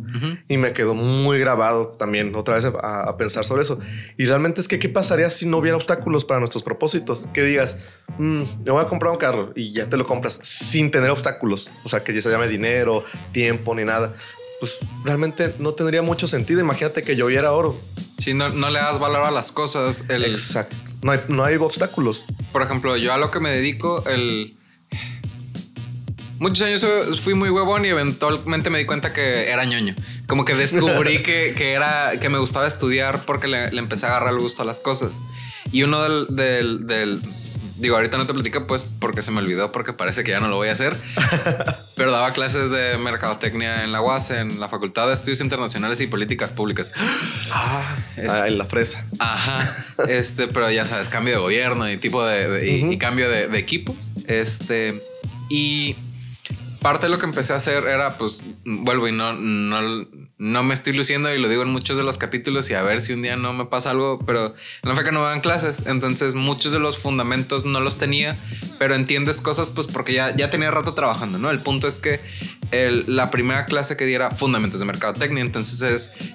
Y 0.47 0.57
me 0.57 0.73
quedó 0.73 0.93
muy 0.93 1.39
grabado 1.39 1.87
también 1.87 2.35
otra 2.35 2.55
vez 2.55 2.65
a, 2.65 3.17
pensar 3.17 3.45
sobre 3.45 3.63
eso. 3.63 3.79
Y 4.17 4.25
realmente 4.25 4.61
es 4.61 4.67
que, 4.67 4.79
¿qué 4.79 4.89
pasaría 4.89 5.29
si 5.29 5.47
no 5.47 5.57
hubiera 5.57 5.75
obstáculos 5.75 6.25
para 6.25 6.39
nuestros 6.39 6.63
propósitos? 6.63 7.25
Que 7.33 7.43
digas, 7.43 7.77
mm, 8.17 8.43
me 8.63 8.71
voy 8.71 8.81
a 8.81 8.87
comprar 8.87 9.11
un 9.11 9.17
carro 9.17 9.51
y 9.55 9.71
ya 9.71 9.89
te 9.89 9.97
lo 9.97 10.05
compras 10.05 10.39
sin 10.43 10.91
tener 10.91 11.09
obstáculos. 11.09 11.71
O 11.83 11.89
sea, 11.89 12.03
que 12.03 12.13
ya 12.13 12.21
se 12.21 12.29
llame 12.29 12.47
dinero, 12.47 13.03
tiempo 13.31 13.73
ni 13.73 13.85
nada. 13.85 14.13
Pues 14.59 14.77
realmente 15.03 15.53
no 15.59 15.73
tendría 15.73 16.01
mucho 16.01 16.27
sentido. 16.27 16.61
Imagínate 16.61 17.03
que 17.03 17.15
yo 17.15 17.25
hubiera 17.25 17.51
oro. 17.51 17.75
Si 18.19 18.33
no, 18.33 18.49
no 18.49 18.69
le 18.69 18.79
das 18.79 18.99
valor 18.99 19.23
a 19.23 19.31
las 19.31 19.51
cosas. 19.51 20.05
El... 20.09 20.25
Exacto. 20.25 20.75
No 21.01 21.11
hay, 21.11 21.19
no 21.27 21.43
hay 21.43 21.55
obstáculos. 21.55 22.25
Por 22.51 22.61
ejemplo, 22.61 22.95
yo 22.97 23.13
a 23.13 23.17
lo 23.17 23.29
que 23.31 23.39
me 23.39 23.49
dedico, 23.49 24.05
el 24.07 24.53
muchos 26.43 26.67
años 26.67 26.85
fui 27.21 27.33
muy 27.33 27.49
huevón 27.49 27.85
y 27.85 27.87
eventualmente 27.87 28.69
me 28.69 28.77
di 28.77 28.85
cuenta 28.85 29.13
que 29.13 29.49
era 29.49 29.63
ñoño. 29.63 29.95
Como 30.27 30.43
que 30.43 30.53
descubrí 30.53 31.21
que, 31.21 31.53
que, 31.57 31.71
era, 31.71 32.19
que 32.19 32.29
me 32.29 32.37
gustaba 32.37 32.67
estudiar 32.67 33.21
porque 33.25 33.47
le, 33.47 33.65
empecé 33.69 34.05
a 34.05 34.09
agarrar 34.09 34.33
el 34.33 34.39
gusto 34.39 34.61
a 34.61 34.65
las 34.65 34.81
cosas. 34.81 35.11
Y 35.71 35.83
uno 35.83 36.03
del, 36.03 36.27
del, 36.85 37.21
digo, 37.77 37.95
ahorita 37.95 38.17
no 38.17 38.27
te 38.27 38.33
platico 38.33 38.67
pues 38.67 38.83
porque 38.83 39.21
se 39.21 39.31
me 39.31 39.39
olvidó 39.39 39.71
porque 39.71 39.93
parece 39.93 40.25
que 40.25 40.31
ya 40.31 40.41
no 40.41 40.49
lo 40.49 40.57
voy 40.57 40.67
a 40.67 40.73
hacer. 40.73 40.97
pero 41.95 42.11
daba 42.11 42.33
clases 42.33 42.69
de 42.71 42.97
mercadotecnia 42.97 43.85
en 43.85 43.93
la 43.93 44.01
UAS, 44.01 44.31
en 44.31 44.59
la 44.59 44.67
Facultad 44.67 45.07
de 45.07 45.13
Estudios 45.13 45.39
Internacionales 45.39 46.01
y 46.01 46.07
Políticas 46.07 46.51
Públicas. 46.51 46.91
Ah, 47.55 48.47
en 48.47 48.57
la 48.57 48.65
fresa. 48.65 49.05
Ajá. 49.19 49.85
Este, 50.07 50.47
pero 50.47 50.69
ya 50.71 50.85
sabes, 50.85 51.07
cambio 51.07 51.35
de 51.35 51.39
gobierno 51.39 51.89
y 51.89 51.97
tipo 51.97 52.25
de, 52.25 52.67
y, 52.67 52.97
cambio 52.97 53.29
de, 53.29 53.47
de, 53.47 53.57
equipo. 53.59 53.95
Este, 54.27 55.01
y 55.49 55.95
parte 56.83 57.07
de 57.07 57.09
lo 57.09 57.17
que 57.17 57.25
empecé 57.25 57.53
a 57.53 57.55
hacer 57.55 57.85
era, 57.87 58.17
pues, 58.19 58.41
vuelvo 58.63 59.07
y 59.07 59.11
no, 59.11 59.33
me 60.63 60.73
estoy 60.73 60.93
luciendo 60.93 61.33
y 61.33 61.39
lo 61.39 61.49
digo 61.49 61.63
en 61.63 61.69
muchos 61.69 61.97
de 61.97 62.03
los 62.03 62.19
capítulos 62.19 62.69
y 62.69 62.75
a 62.75 62.83
ver 62.83 63.01
si 63.01 63.13
un 63.13 63.23
día 63.23 63.35
no 63.35 63.53
me 63.53 63.65
pasa 63.65 63.89
algo, 63.89 64.19
pero 64.25 64.53
no 64.83 64.93
fue 64.93 65.03
que 65.03 65.11
no 65.11 65.21
me 65.21 65.27
dan 65.27 65.41
clases, 65.41 65.83
entonces 65.87 66.35
muchos 66.35 66.71
de 66.71 66.79
los 66.79 66.99
fundamentos 66.99 67.65
no 67.65 67.79
los 67.79 67.97
tenía, 67.97 68.35
pero 68.77 68.93
entiendes 68.93 69.41
cosas 69.41 69.71
pues 69.71 69.87
porque 69.87 70.13
ya, 70.13 70.49
tenía 70.51 70.69
rato 70.69 70.93
trabajando, 70.93 71.39
¿no? 71.39 71.49
El 71.49 71.61
punto 71.61 71.87
es 71.87 71.99
que 71.99 72.19
la 73.07 73.31
primera 73.31 73.65
clase 73.65 73.97
que 73.97 74.05
diera 74.05 74.29
fundamentos 74.29 74.79
de 74.79 74.85
mercadotecnia, 74.85 75.41
entonces 75.41 75.81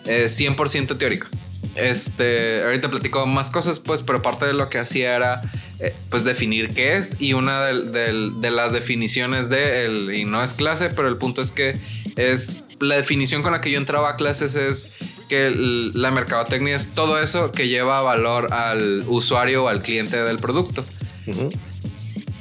es 0.07 0.41
100% 0.41 0.99
teórica. 0.99 1.29
Este, 1.75 2.63
ahorita 2.65 2.91
platico 2.91 3.27
más 3.27 3.51
cosas, 3.51 3.79
pues, 3.79 4.03
pero 4.03 4.21
parte 4.23 4.47
de 4.47 4.53
lo 4.53 4.69
que 4.69 4.79
hacía 4.79 5.15
era, 5.15 5.43
eh, 5.79 5.95
pues, 6.11 6.25
definir 6.25 6.69
qué 6.69 6.97
es. 6.97 7.21
Y 7.21 7.35
una 7.35 7.67
de, 7.67 8.51
las 8.51 8.73
definiciones 8.73 9.49
de, 9.49 9.85
el, 9.85 10.15
y 10.15 10.25
no 10.25 10.43
es 10.43 10.55
clase, 10.55 10.91
pero 10.91 11.09
el 11.09 11.17
punto 11.17 11.41
es 11.41 11.53
que 11.53 11.75
es 12.17 12.67
la 12.81 12.97
definición 12.97 13.43
con 13.43 13.53
la 13.53 13.61
que 13.61 13.71
yo 13.71 13.79
entraba 13.79 14.11
a 14.11 14.17
clases 14.17 14.55
es 14.55 14.99
que 15.29 15.53
la 15.95 16.11
mercadotecnia 16.11 16.75
es 16.75 16.89
todo 16.89 17.21
eso 17.21 17.53
que 17.53 17.69
lleva 17.69 18.01
valor 18.03 18.53
al 18.53 19.05
usuario 19.07 19.65
o 19.65 19.69
al 19.69 19.83
cliente 19.83 20.17
del 20.17 20.39
producto. 20.39 20.85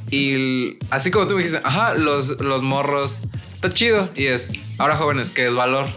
Y 0.09 0.77
así 0.89 1.11
como 1.11 1.27
tú 1.27 1.35
me 1.35 1.43
dijiste, 1.43 1.61
ajá, 1.63 1.93
los, 1.95 2.39
los 2.39 2.63
morros, 2.63 3.19
está 3.55 3.69
chido. 3.69 4.09
Y 4.15 4.27
es, 4.27 4.49
ahora 4.77 4.95
jóvenes, 4.95 5.31
¿qué 5.31 5.47
es 5.47 5.55
valor? 5.55 5.87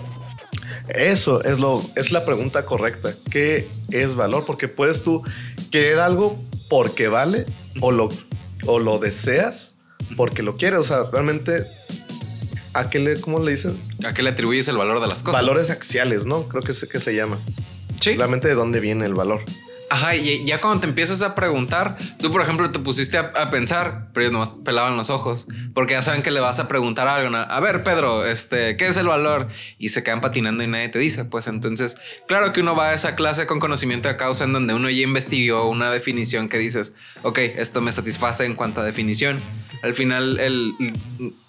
Eso 0.95 1.43
es, 1.45 1.59
lo, 1.59 1.83
es 1.97 2.13
la 2.13 2.25
pregunta 2.25 2.65
correcta. 2.65 3.15
¿Qué 3.31 3.69
es 3.91 4.15
valor? 4.15 4.45
Porque 4.47 4.69
puedes 4.69 5.03
tú 5.03 5.23
querer 5.71 5.99
algo 5.99 6.41
porque 6.69 7.09
vale 7.09 7.47
o 7.81 7.91
lo, 7.93 8.09
o 8.67 8.79
lo 8.79 8.99
deseas 8.99 9.75
porque 10.17 10.43
lo 10.43 10.57
quieres. 10.57 10.81
O 10.81 10.83
sea, 10.83 11.05
realmente, 11.11 11.65
¿a 12.75 12.91
qué 12.91 12.99
le, 12.99 13.21
cómo 13.21 13.41
le 13.41 13.53
dicen? 13.53 13.79
¿A 14.05 14.13
qué 14.13 14.23
le 14.23 14.31
atribuyes 14.31 14.69
el 14.69 14.77
valor 14.77 15.01
de 15.01 15.07
las 15.07 15.23
cosas? 15.23 15.41
Valores 15.41 15.71
axiales, 15.71 16.27
¿no? 16.27 16.49
Creo 16.49 16.63
que 16.63 16.73
es 16.73 16.87
que 16.87 17.01
se 17.01 17.15
llama. 17.15 17.39
Sí. 18.01 18.17
Realmente 18.17 18.49
de 18.49 18.55
dónde 18.55 18.81
viene 18.81 19.07
el 19.07 19.15
valor. 19.15 19.41
Ajá, 19.93 20.15
y 20.15 20.45
ya 20.45 20.61
cuando 20.61 20.81
te 20.81 20.87
empiezas 20.87 21.21
a 21.21 21.35
preguntar, 21.35 21.99
tú 22.21 22.31
por 22.31 22.41
ejemplo 22.43 22.71
te 22.71 22.79
pusiste 22.79 23.19
a, 23.19 23.51
pensar, 23.51 24.07
pero 24.15 24.23
ellos 24.23 24.33
nomás 24.33 24.51
pelaban 24.65 24.97
los 24.97 25.11
ojos, 25.11 25.49
porque 25.75 25.95
ya 25.95 26.03
saben 26.03 26.23
que 26.23 26.31
le 26.31 26.39
vas 26.39 26.61
a 26.61 26.69
preguntar 26.69 27.09
a 27.09 27.17
alguien, 27.17 27.35
a 27.35 27.59
ver 27.59 27.83
Pedro, 27.83 28.25
este, 28.25 28.77
¿qué 28.77 28.87
es 28.87 28.97
el 28.97 29.09
valor? 29.09 29.49
Y 29.79 29.89
se 29.89 30.05
quedan 30.05 30.21
patinando 30.21 30.63
y 30.63 30.69
nadie 30.69 30.91
te 30.91 31.01
dice, 31.01 31.25
pues 31.25 31.49
entonces, 31.49 31.97
claro 32.29 32.53
que 32.53 32.61
uno 32.61 32.77
va 32.77 32.91
a 32.91 32.95
esa 32.95 33.17
clase 33.17 33.49
con 33.49 33.59
conocimiento 33.59 34.09
de 34.09 34.17
causa 34.17 34.45
en 34.45 34.53
donde 34.53 34.75
uno 34.75 34.89
ya 34.91 35.03
investigó 35.03 35.69
una 35.69 35.91
definición 35.91 36.49
que 36.49 36.59
dices, 36.59 36.95
ok, 37.25 37.39
esto 37.39 37.81
me 37.81 37.91
satisface 37.91 38.45
en 38.45 38.55
cuanto 38.55 38.83
a 38.83 38.85
definición. 38.85 39.41
Al 39.83 39.95
final, 39.95 40.39
el, 40.39 40.73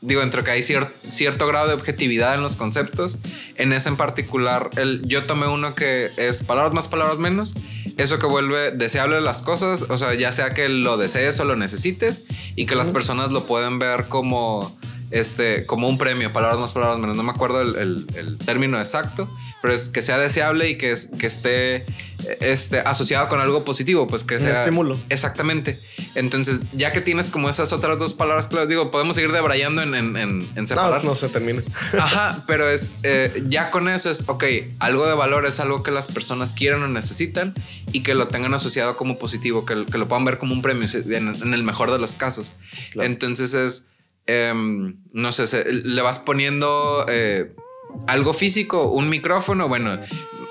digo, 0.01 0.23
entre 0.23 0.43
que 0.43 0.49
hay 0.49 0.63
cierto 0.63 1.47
grado 1.47 1.67
de 1.67 1.75
objetividad 1.75 2.33
en 2.33 2.41
los 2.41 2.55
conceptos, 2.55 3.19
en 3.57 3.71
ese 3.71 3.89
en 3.89 3.97
particular, 3.97 4.71
el, 4.77 5.03
yo 5.05 5.25
tomé 5.25 5.47
uno 5.47 5.75
que 5.75 6.09
es 6.17 6.41
palabras 6.41 6.73
más, 6.73 6.87
palabras 6.87 7.19
menos, 7.19 7.53
eso 7.97 8.17
que 8.17 8.25
vuelve 8.31 8.71
deseable 8.71 9.21
las 9.21 9.41
cosas, 9.41 9.85
o 9.87 9.97
sea, 9.97 10.15
ya 10.15 10.31
sea 10.31 10.49
que 10.49 10.69
lo 10.69 10.97
desees 10.97 11.39
o 11.39 11.45
lo 11.45 11.55
necesites 11.55 12.23
y 12.55 12.65
que 12.65 12.75
las 12.75 12.89
personas 12.89 13.31
lo 13.31 13.45
pueden 13.45 13.77
ver 13.77 14.05
como, 14.07 14.75
este, 15.11 15.65
como 15.65 15.87
un 15.87 15.97
premio, 15.97 16.33
palabras 16.33 16.59
más, 16.59 16.73
palabras 16.73 16.97
menos, 16.97 17.15
no 17.15 17.23
me 17.23 17.31
acuerdo 17.31 17.61
el, 17.61 18.05
el 18.15 18.37
término 18.39 18.79
exacto, 18.79 19.29
pero 19.61 19.73
es 19.73 19.89
que 19.89 20.01
sea 20.01 20.17
deseable 20.17 20.69
y 20.69 20.77
que, 20.77 20.95
que 21.19 21.27
esté 21.27 21.85
este, 22.39 22.79
asociado 22.79 23.29
con 23.29 23.39
algo 23.39 23.63
positivo, 23.63 24.07
pues 24.07 24.23
que 24.23 24.39
sea... 24.39 24.63
estímulo. 24.63 24.97
Exactamente. 25.09 25.77
Entonces, 26.15 26.61
ya 26.73 26.91
que 26.91 27.01
tienes 27.01 27.29
como 27.29 27.49
esas 27.49 27.71
otras 27.73 27.97
dos 27.99 28.13
palabras 28.13 28.47
claras, 28.47 28.69
digo, 28.69 28.91
podemos 28.91 29.15
seguir 29.15 29.31
debrayando 29.31 29.81
en, 29.81 29.95
en, 29.95 30.47
en, 30.55 30.67
separar. 30.67 31.03
No, 31.03 31.11
no 31.11 31.15
se 31.15 31.29
termina. 31.29 31.61
Ajá, 31.97 32.43
pero 32.47 32.69
es, 32.69 32.97
eh, 33.03 33.43
ya 33.47 33.71
con 33.71 33.87
eso 33.89 34.09
es, 34.09 34.23
ok, 34.27 34.43
algo 34.79 35.07
de 35.07 35.13
valor 35.13 35.45
es 35.45 35.59
algo 35.59 35.83
que 35.83 35.91
las 35.91 36.07
personas 36.07 36.53
quieren 36.53 36.81
o 36.83 36.87
necesitan 36.87 37.53
y 37.91 38.03
que 38.03 38.15
lo 38.15 38.27
tengan 38.27 38.53
asociado 38.53 38.95
como 38.97 39.17
positivo, 39.17 39.65
que, 39.65 39.85
que 39.85 39.97
lo 39.97 40.07
puedan 40.07 40.25
ver 40.25 40.37
como 40.37 40.53
un 40.53 40.61
premio 40.61 40.87
en, 40.93 41.53
el 41.53 41.63
mejor 41.63 41.91
de 41.91 41.99
los 41.99 42.13
casos. 42.13 42.53
Entonces 42.95 43.53
es, 43.53 43.85
em, 44.25 44.97
no 45.11 45.31
sé, 45.31 45.71
le 45.71 46.01
vas 46.01 46.19
poniendo... 46.19 47.05
Eh, 47.07 47.53
algo 48.07 48.33
físico, 48.33 48.89
un 48.89 49.09
micrófono, 49.09 49.67
bueno, 49.67 49.97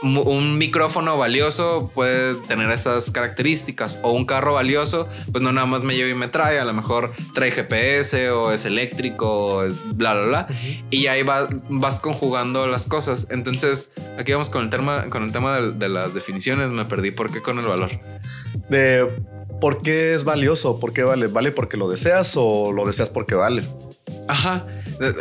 un 0.03 0.57
micrófono 0.57 1.17
valioso 1.17 1.91
puede 1.95 2.35
tener 2.35 2.71
estas 2.71 3.11
características 3.11 3.99
o 4.03 4.13
un 4.13 4.25
carro 4.25 4.55
valioso, 4.55 5.09
pues 5.31 5.43
no 5.43 5.53
nada 5.53 5.67
más 5.67 5.83
me 5.83 5.95
lleva 5.95 6.11
y 6.11 6.15
me 6.15 6.29
trae, 6.29 6.59
a 6.59 6.65
lo 6.65 6.73
mejor 6.73 7.13
trae 7.35 7.51
GPS 7.51 8.31
o 8.31 8.53
es 8.53 8.65
eléctrico 8.65 9.47
o 9.47 9.63
es 9.65 9.83
bla, 9.97 10.15
bla, 10.15 10.27
bla. 10.27 10.49
Y 10.91 11.07
ahí 11.09 11.23
vas 11.23 12.01
conjugando 12.01 12.67
las 12.67 12.87
cosas. 12.87 13.27
Entonces, 13.31 13.93
aquí 14.19 14.33
vamos 14.33 14.49
con 14.49 14.65
el 14.65 14.71
tema, 14.71 15.05
con 15.07 15.25
el 15.25 15.33
tema 15.33 15.61
de, 15.61 15.89
las 15.89 16.15
definiciones, 16.15 16.71
me 16.71 16.85
perdí. 16.85 17.11
¿Por 17.11 17.31
qué 17.31 17.43
con 17.43 17.59
el 17.59 17.67
valor? 17.67 17.91
De 18.69 19.07
¿por 19.61 19.83
qué 19.83 20.15
es 20.15 20.25
valioso? 20.25 20.81
¿Por 20.81 20.93
qué 20.93 21.03
vale? 21.03 21.27
¿Vale 21.27 21.53
porque 21.53 21.77
lo 21.77 21.91
deseas 21.91 22.33
o 22.37 22.73
lo 22.73 22.87
deseas 22.87 23.11
porque 23.11 23.35
vale? 23.35 23.63
Ajá. 24.29 24.67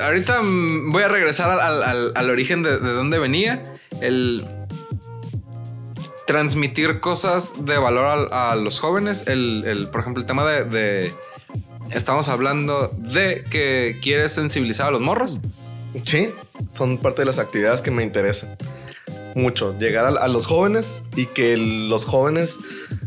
Ahorita 0.03 0.41
mm, 0.41 0.91
voy 0.91 1.03
a 1.03 1.07
regresar 1.07 1.49
al, 1.59 2.29
origen 2.29 2.63
de, 2.63 2.77
dónde 2.79 3.19
venía. 3.19 3.61
El 4.01 4.45
transmitir 6.27 6.99
cosas 6.99 7.65
de 7.65 7.77
valor 7.77 8.29
a, 8.31 8.55
los 8.55 8.79
jóvenes. 8.79 9.25
El, 9.27 9.87
por 9.91 10.01
ejemplo, 10.01 10.21
el 10.21 10.27
tema 10.27 10.45
de, 10.45 11.11
Estamos 11.91 12.27
hablando 12.27 12.91
de 12.97 13.43
que 13.49 13.97
quieres 14.01 14.33
sensibilizar 14.33 14.87
a 14.87 14.91
los 14.91 15.01
morros. 15.01 15.41
Sí, 16.05 16.29
son 16.71 16.99
parte 16.99 17.23
de 17.23 17.25
las 17.25 17.39
actividades 17.39 17.81
que 17.81 17.89
me 17.89 18.03
interesan 18.03 18.55
mucho. 19.35 19.77
Llegar 19.79 20.05
a, 20.05 20.27
los 20.27 20.45
jóvenes 20.45 21.03
y 21.15 21.25
que 21.25 21.57
los 21.57 22.05
jóvenes 22.05 22.57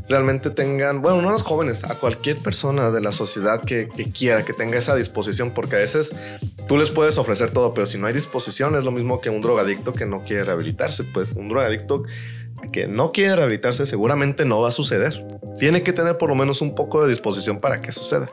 realmente 0.08 0.50
tengan, 0.50 1.02
bueno, 1.02 1.22
no 1.22 1.30
los 1.30 1.42
jóvenes, 1.42 1.84
a 1.84 1.94
cualquier 1.94 2.38
persona 2.38 2.90
de 2.90 3.00
la 3.00 3.12
sociedad 3.12 3.62
que, 3.62 3.88
quiera, 4.16 4.44
que 4.44 4.52
tenga 4.52 4.78
esa 4.78 4.94
disposición, 4.94 5.52
porque 5.52 5.76
a 5.76 5.78
veces 5.78 6.12
tú 6.66 6.76
les 6.76 6.90
puedes 6.90 7.18
ofrecer 7.18 7.50
todo, 7.50 7.72
pero 7.72 7.86
si 7.86 7.98
no 7.98 8.06
hay 8.06 8.14
disposición 8.14 8.76
es 8.76 8.84
lo 8.84 8.90
mismo 8.90 9.20
que 9.20 9.30
un 9.30 9.40
drogadicto 9.40 9.92
que 9.92 10.06
no 10.06 10.22
quiere 10.22 10.44
rehabilitarse. 10.44 11.04
Pues 11.04 11.32
un 11.32 11.48
drogadicto 11.48 12.04
que 12.70 12.86
no 12.86 13.12
quiere 13.12 13.36
rehabilitarse 13.36 13.86
seguramente 13.86 14.44
no 14.44 14.60
va 14.60 14.68
a 14.68 14.72
suceder. 14.72 15.24
Tiene 15.58 15.82
que 15.82 15.92
tener 15.92 16.18
por 16.18 16.28
lo 16.28 16.34
menos 16.34 16.60
un 16.60 16.74
poco 16.74 17.02
de 17.02 17.08
disposición 17.08 17.60
para 17.60 17.80
que 17.80 17.92
suceda, 17.92 18.30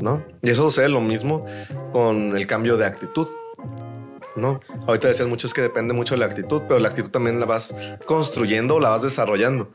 ¿no? 0.00 0.24
Y 0.42 0.50
eso 0.50 0.62
sucede 0.62 0.88
lo 0.88 1.00
mismo 1.00 1.46
con 1.92 2.36
el 2.36 2.46
cambio 2.46 2.76
de 2.76 2.86
actitud. 2.86 3.28
¿no? 4.34 4.60
Ahorita 4.86 5.08
decías 5.08 5.28
mucho 5.28 5.46
es 5.46 5.52
que 5.52 5.60
depende 5.60 5.92
mucho 5.92 6.14
de 6.14 6.20
la 6.20 6.26
actitud, 6.26 6.62
pero 6.66 6.80
la 6.80 6.88
actitud 6.88 7.10
también 7.10 7.38
la 7.38 7.44
vas 7.44 7.74
construyendo 8.06 8.76
o 8.76 8.80
la 8.80 8.88
vas 8.88 9.02
desarrollando. 9.02 9.70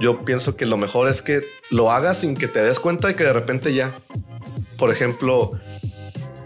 Yo 0.00 0.24
pienso 0.24 0.56
que 0.56 0.66
lo 0.66 0.76
mejor 0.76 1.08
es 1.08 1.22
que 1.22 1.42
lo 1.70 1.90
hagas 1.90 2.18
sin 2.18 2.34
que 2.34 2.48
te 2.48 2.62
des 2.62 2.80
cuenta 2.80 3.08
de 3.08 3.14
que 3.14 3.24
de 3.24 3.32
repente 3.32 3.74
ya, 3.74 3.92
por 4.78 4.90
ejemplo, 4.90 5.50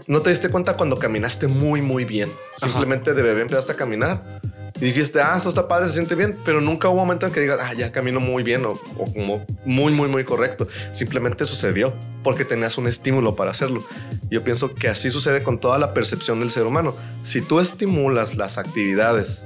no 0.07 0.21
te 0.21 0.29
diste 0.29 0.49
cuenta 0.49 0.77
cuando 0.77 0.97
caminaste 0.97 1.47
muy, 1.47 1.81
muy 1.81 2.05
bien. 2.05 2.31
Simplemente 2.55 3.13
de 3.13 3.21
bebé 3.21 3.41
empezaste 3.41 3.73
a 3.73 3.75
caminar 3.75 4.41
y 4.79 4.85
dijiste, 4.85 5.19
ah, 5.21 5.35
eso 5.37 5.49
está 5.49 5.67
padre, 5.67 5.87
se 5.87 5.93
siente 5.93 6.13
bien, 6.13 6.37
pero 6.45 6.61
nunca 6.61 6.87
hubo 6.87 7.01
un 7.01 7.07
momento 7.07 7.25
en 7.25 7.31
que 7.31 7.39
digas, 7.39 7.59
ah, 7.61 7.73
ya 7.73 7.91
camino 7.91 8.19
muy 8.19 8.43
bien 8.43 8.63
o, 8.65 8.79
como 9.13 9.43
muy, 9.65 9.91
muy, 9.91 10.07
muy 10.07 10.23
correcto. 10.23 10.67
Simplemente 10.91 11.45
sucedió 11.45 11.95
porque 12.23 12.45
tenías 12.45 12.77
un 12.77 12.85
estímulo 12.85 13.35
para 13.35 13.51
hacerlo. 13.51 13.83
Yo 14.29 14.43
pienso 14.43 14.75
que 14.75 14.87
así 14.87 15.09
sucede 15.09 15.41
con 15.41 15.59
toda 15.59 15.79
la 15.79 15.93
percepción 15.95 16.39
del 16.39 16.51
ser 16.51 16.65
humano. 16.65 16.95
Si 17.23 17.41
tú 17.41 17.59
estimulas 17.59 18.35
las 18.35 18.59
actividades 18.59 19.45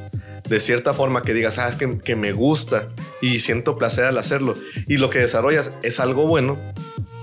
de 0.52 0.60
cierta 0.60 0.94
forma 0.94 1.22
que 1.22 1.34
digas, 1.34 1.58
ah, 1.60 1.70
es 1.70 1.78
que, 1.78 1.98
que 2.00 2.18
me 2.18 2.34
gusta 2.34 2.90
y 3.22 3.40
siento 3.40 3.78
placer 3.78 4.04
al 4.04 4.18
hacerlo 4.18 4.54
y 4.86 4.98
lo 4.98 5.10
que 5.10 5.20
desarrollas 5.20 5.72
es 5.82 6.02
algo 6.02 6.28
bueno, 6.28 6.60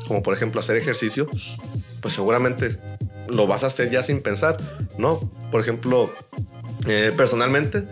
como 0.06 0.22
por 0.22 0.32
ejemplo 0.32 0.60
hacer 0.60 0.78
ejercicio, 0.78 1.28
pues 2.00 2.14
seguramente 2.14 2.78
lo 3.28 3.46
vas 3.46 3.64
a 3.64 3.66
hacer 3.66 3.90
ya 3.90 4.02
sin 4.02 4.22
pensar, 4.22 4.56
¿no? 4.96 5.20
Por 5.50 5.60
ejemplo, 5.60 6.10
eh, 6.86 7.12
personalmente, 7.14 7.86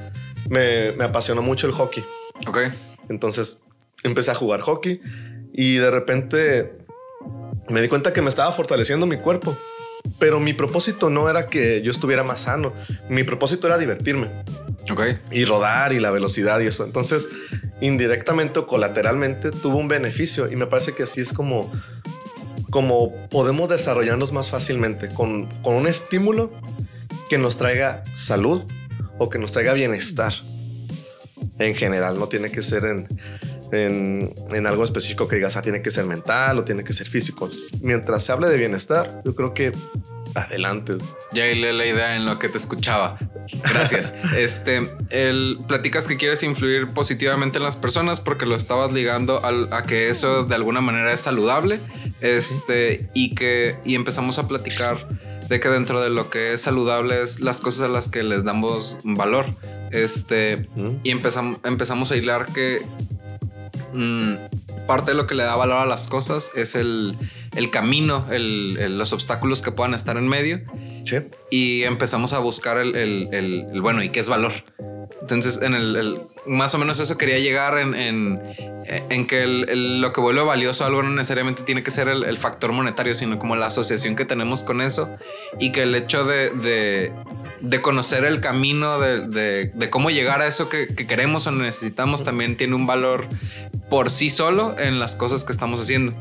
me, 0.49 0.93
me, 0.93 1.05
apasionó 1.05 1.43
mucho 1.43 1.67
el 1.67 1.75
hockey. 1.75 2.03
Ok. 2.47 2.59
Entonces 3.11 3.61
empecé 4.05 4.31
a 4.31 4.35
jugar 4.35 4.61
hockey 4.61 5.03
y 5.53 5.75
de 5.75 5.91
repente 5.91 6.79
me 7.69 7.83
di 7.83 7.89
cuenta 7.89 8.15
que 8.15 8.23
me 8.23 8.31
estaba 8.31 8.51
fortaleciendo 8.53 9.05
mi 9.05 9.19
cuerpo. 9.19 9.55
Pero 10.19 10.41
mi 10.41 10.55
propósito 10.55 11.11
no 11.11 11.29
era 11.29 11.49
que 11.49 11.83
yo 11.83 11.91
estuviera 11.91 12.23
más 12.23 12.41
sano. 12.41 12.73
Mi 13.11 13.23
propósito 13.23 13.67
era 13.67 13.77
divertirme. 13.77 14.45
Ok. 14.91 15.03
Y 15.33 15.45
rodar 15.45 15.93
y 15.93 16.01
la 16.01 16.11
velocidad 16.11 16.61
y 16.61 16.67
eso. 16.67 16.85
Entonces, 16.85 17.29
indirectamente 17.81 18.59
o 18.59 18.67
colateralmente 18.67 19.51
tuvo 19.51 19.79
un 19.79 19.89
beneficio. 19.89 20.51
Y 20.51 20.57
me 20.57 20.67
parece 20.67 20.93
que 20.93 21.03
así 21.05 21.21
es 21.21 21.33
como, 21.33 21.71
como 22.71 23.29
podemos 23.29 23.69
desarrollarnos 23.69 24.33
más 24.33 24.51
fácilmente 24.51 25.09
con, 25.09 25.47
con 25.63 25.75
un 25.75 25.87
estímulo 25.87 26.53
que 27.29 27.39
nos 27.39 27.57
traiga 27.57 28.05
salud 28.15 28.63
o 29.19 29.31
que 29.31 29.39
nos 29.39 29.53
traiga 29.53 29.73
bienestar 29.73 30.35
en 31.59 31.75
general. 31.75 32.19
No 32.19 32.29
tiene 32.29 32.51
que 32.51 32.63
ser 32.63 32.85
en, 32.85 33.09
en, 33.73 34.67
algo 34.67 34.85
específico 34.85 35.29
que 35.29 35.37
digas, 35.37 35.57
ah, 35.57 35.63
tiene 35.63 35.81
que 35.81 35.91
ser 35.91 36.05
mental 36.05 36.59
o 36.59 36.65
tiene 36.65 36.85
que 36.85 36.93
ser 36.93 37.09
físico. 37.09 37.51
Mientras 37.83 38.25
se 38.25 38.33
hable 38.33 38.49
de 38.49 38.57
bienestar, 38.57 39.23
yo 39.25 39.35
creo 39.35 39.55
que 39.55 39.73
adelante. 40.37 40.99
Ya 41.33 41.45
le 41.45 41.73
la 41.73 41.87
idea 41.87 42.17
en 42.17 42.25
lo 42.25 42.39
que 42.39 42.49
te 42.49 42.59
escuchaba. 42.59 43.19
Gracias. 43.65 44.13
este, 44.37 44.91
el, 45.11 45.59
platicas 45.67 46.07
que 46.07 46.17
quieres 46.17 46.43
influir 46.43 46.89
positivamente 46.89 47.57
en 47.59 47.65
las 47.65 47.77
personas 47.77 48.21
porque 48.21 48.47
lo 48.47 48.55
estabas 48.55 48.93
ligando 48.93 49.41
a 49.45 49.83
que 49.83 50.11
eso 50.11 50.45
de 50.45 50.55
alguna 50.55 50.81
manera 50.81 51.13
es 51.13 51.21
saludable. 51.21 51.81
Este, 52.21 53.11
y 53.15 53.35
que, 53.35 53.77
y 53.85 53.95
empezamos 53.95 54.39
a 54.39 54.47
platicar 54.47 54.97
de 55.49 55.61
que 55.61 55.69
dentro 55.69 56.01
de 56.01 56.11
lo 56.11 56.29
que 56.31 56.53
es 56.53 56.61
saludable 56.61 57.23
es 57.23 57.41
las 57.41 57.61
cosas 57.61 57.83
a 57.83 57.89
las 57.89 58.09
que 58.09 58.23
les 58.23 58.45
damos 58.45 58.99
valor. 59.05 59.47
Este, 59.91 60.69
y 61.03 61.11
empezamos, 61.11 61.59
empezamos 61.65 62.11
a 62.11 62.17
hilar 62.17 62.47
que 62.47 62.85
mm, 63.93 64.35
parte 64.87 65.13
de 65.13 65.17
lo 65.17 65.27
que 65.27 65.35
le 65.35 65.45
da 65.45 65.55
valor 65.57 65.79
a 65.79 65.87
las 65.87 66.09
cosas 66.09 66.51
es 66.55 66.75
el, 66.75 67.17
camino, 67.71 68.27
los 68.31 69.13
obstáculos 69.13 69.63
que 69.63 69.73
puedan 69.73 69.95
estar 69.95 70.17
en 70.17 70.29
medio. 70.29 70.61
Y 71.51 71.85
empezamos 71.85 72.33
a 72.33 72.39
buscar 72.39 72.79
el, 72.79 73.81
bueno, 73.81 74.03
¿y 74.03 74.11
qué 74.11 74.21
es 74.21 74.29
valor? 74.29 74.53
Entonces, 75.21 75.61
en 75.63 75.75
el, 75.75 76.21
más 76.47 76.75
o 76.75 76.79
menos 76.79 76.99
eso 77.01 77.17
quería 77.17 77.39
llegar 77.39 77.79
en, 77.79 77.95
en, 77.95 79.27
que 79.27 79.47
lo 79.47 80.13
que 80.13 80.21
vuelve 80.21 80.43
valioso 80.43 80.85
algo 80.85 81.03
no 81.03 81.11
necesariamente 81.11 81.63
tiene 81.63 81.83
que 81.83 81.91
ser 81.91 82.09
el, 82.09 82.39
factor 82.39 82.73
monetario, 82.73 83.15
sino 83.15 83.39
como 83.39 83.57
la 83.57 83.67
asociación 83.67 84.17
que 84.17 84.25
tenemos 84.25 84.63
con 84.63 84.81
eso 84.81 85.09
y 85.59 85.73
que 85.73 85.83
el 85.83 85.95
hecho 85.95 86.25
de, 86.25 87.13
de, 87.61 87.81
conocer 87.81 88.25
el 88.25 88.41
camino 88.41 88.99
de, 88.99 89.27
de, 89.73 89.91
cómo 89.91 90.11
llegar 90.11 90.43
a 90.43 90.47
eso 90.47 90.69
que, 90.69 90.87
que, 90.89 91.07
queremos 91.07 91.47
o 91.47 91.51
necesitamos 91.51 92.25
también 92.25 92.57
tiene 92.57 92.75
un 92.75 92.87
valor 92.87 93.27
por 93.89 94.11
sí 94.11 94.31
solo 94.31 94.79
en 94.79 94.99
las 94.99 95.17
cosas 95.17 95.45
que 95.45 95.53
estamos 95.53 95.81
haciendo. 95.81 96.15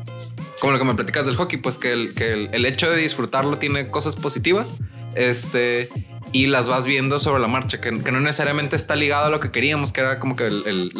Como 0.60 0.72
lo 0.72 0.78
que 0.78 0.84
me 0.84 0.94
platicas 0.94 1.26
del 1.26 1.36
hockey, 1.36 1.58
pues 1.58 1.78
que 1.78 1.92
el, 1.92 2.14
que 2.14 2.48
el, 2.50 2.64
hecho 2.64 2.90
de 2.90 2.96
disfrutarlo 2.96 3.58
tiene 3.58 3.90
cosas 3.90 4.16
positivas. 4.16 4.74
Este, 5.14 5.88
y 6.32 6.46
las 6.46 6.68
vas 6.68 6.84
viendo 6.84 7.18
sobre 7.18 7.40
la 7.40 7.48
marcha, 7.48 7.80
que, 7.80 7.92
no 7.92 8.20
necesariamente 8.20 8.76
está 8.76 8.96
ligado 8.96 9.26
a 9.26 9.30
lo 9.30 9.40
que 9.40 9.50
queríamos, 9.50 9.92
que 9.92 10.00
era 10.00 10.18
como 10.18 10.36
que 10.36 10.46
el, 10.46 10.90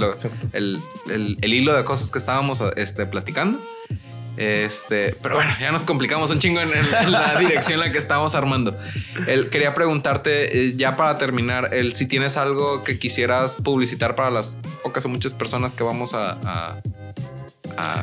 el, 0.52 1.54
hilo 1.54 1.74
de 1.74 1.84
cosas 1.84 2.10
que 2.10 2.18
estábamos 2.18 2.62
este, 2.76 3.06
platicando. 3.06 3.60
Este, 4.36 5.16
pero 5.22 5.36
bueno, 5.36 5.50
ya 5.58 5.72
nos 5.72 5.86
complicamos 5.86 6.30
un 6.30 6.38
chingo 6.38 6.60
en, 6.60 6.70
la 7.10 7.34
dirección 7.40 7.80
en 7.80 7.86
la 7.86 7.92
que 7.92 7.98
estábamos 7.98 8.34
armando. 8.34 8.78
El, 9.26 9.48
quería 9.48 9.74
preguntarte, 9.74 10.66
eh, 10.66 10.76
ya 10.76 10.96
para 10.96 11.16
terminar, 11.16 11.70
el, 11.72 11.94
si 11.94 12.06
tienes 12.06 12.36
algo 12.36 12.84
que 12.84 12.98
quisieras 12.98 13.56
publicitar 13.56 14.14
para 14.14 14.30
las 14.30 14.58
pocas 14.82 15.04
o 15.06 15.08
muchas 15.08 15.32
personas 15.32 15.72
que 15.72 15.82
vamos 15.82 16.12
a 16.14 16.82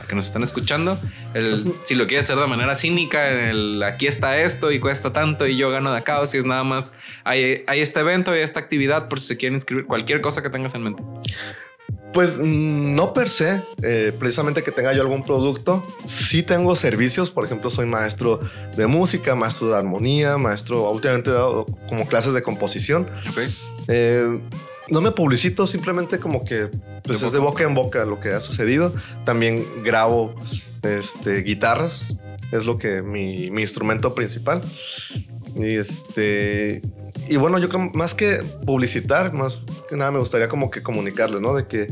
que 0.08 0.16
nos 0.16 0.26
están 0.26 0.44
escuchando. 0.44 1.00
El, 1.34 1.66
si 1.84 1.96
lo 1.96 2.08
quieres 2.08 2.26
hacer 2.26 2.38
de 2.38 2.48
manera 2.48 2.76
cínica, 2.76 3.28
el, 3.30 3.82
aquí 3.84 4.08
está 4.08 4.40
esto 4.40 4.72
y 4.72 4.80
cuesta 4.80 5.12
tanto 5.12 5.48
y 5.48 5.58
yo 5.58 5.70
gano 5.70 5.92
de 5.92 6.00
acá, 6.00 6.20
o 6.20 6.26
si 6.26 6.38
es 6.38 6.46
nada 6.46 6.64
más, 6.64 6.94
hay, 7.24 7.64
hay 7.68 7.82
este 7.82 8.00
evento, 8.02 8.32
hay 8.32 8.42
esta 8.42 8.60
actividad, 8.60 9.10
por 9.10 9.20
si 9.20 9.28
se 9.28 9.38
quieren 9.38 9.56
inscribir, 9.56 9.86
cualquier 9.86 10.22
cosa 10.22 10.42
que 10.42 10.50
tengas 10.50 10.76
en 10.76 10.84
mente. 10.84 11.04
Pues 12.14 12.38
mm, 12.38 12.94
no 12.94 13.14
per 13.14 13.28
se, 13.28 13.64
eh, 13.82 14.14
precisamente 14.18 14.62
que 14.62 14.72
tenga 14.72 14.94
yo 14.94 15.02
algún 15.02 15.24
producto. 15.24 15.86
Sí 16.06 16.44
tengo 16.44 16.76
servicios, 16.76 17.32
por 17.32 17.44
ejemplo, 17.44 17.72
soy 17.72 17.88
maestro 17.88 18.40
de 18.78 18.86
música, 18.86 19.36
maestro 19.36 19.70
de 19.70 19.78
armonía, 19.78 20.38
maestro, 20.38 20.90
últimamente 20.92 21.32
he 21.32 21.34
dado 21.34 21.66
como 21.90 22.08
clases 22.08 22.34
de 22.34 22.44
composición. 22.44 23.10
Okay. 23.32 23.54
Eh, 23.88 24.40
no 24.90 25.02
me 25.02 25.12
publicito, 25.12 25.68
simplemente 25.68 26.20
como 26.20 26.44
que 26.44 26.70
pues, 27.04 27.22
es 27.22 27.32
de 27.32 27.40
boca 27.40 27.64
en 27.64 27.74
boca 27.74 28.06
lo 28.06 28.20
que 28.20 28.30
ha 28.30 28.40
sucedido. 28.40 28.94
También 29.24 29.66
grabo 29.84 30.36
este, 30.82 31.44
guitarras, 31.44 32.14
es 32.52 32.66
lo 32.66 32.78
que 32.78 33.02
mi, 33.02 33.50
mi 33.52 33.62
instrumento 33.62 34.14
principal. 34.14 34.62
Y 35.56 35.76
este. 35.76 36.82
Y 37.28 37.38
bueno, 37.38 37.58
yo 37.58 37.70
creo 37.70 37.90
más 37.94 38.14
que 38.14 38.44
publicitar, 38.66 39.34
más 39.34 39.62
que 39.90 39.96
nada 39.96 40.12
me 40.12 40.20
gustaría 40.20 40.50
como 40.50 40.70
que 40.70 40.84
comunicarles, 40.84 41.40
¿no? 41.40 41.56
De 41.56 41.68
que 41.68 41.88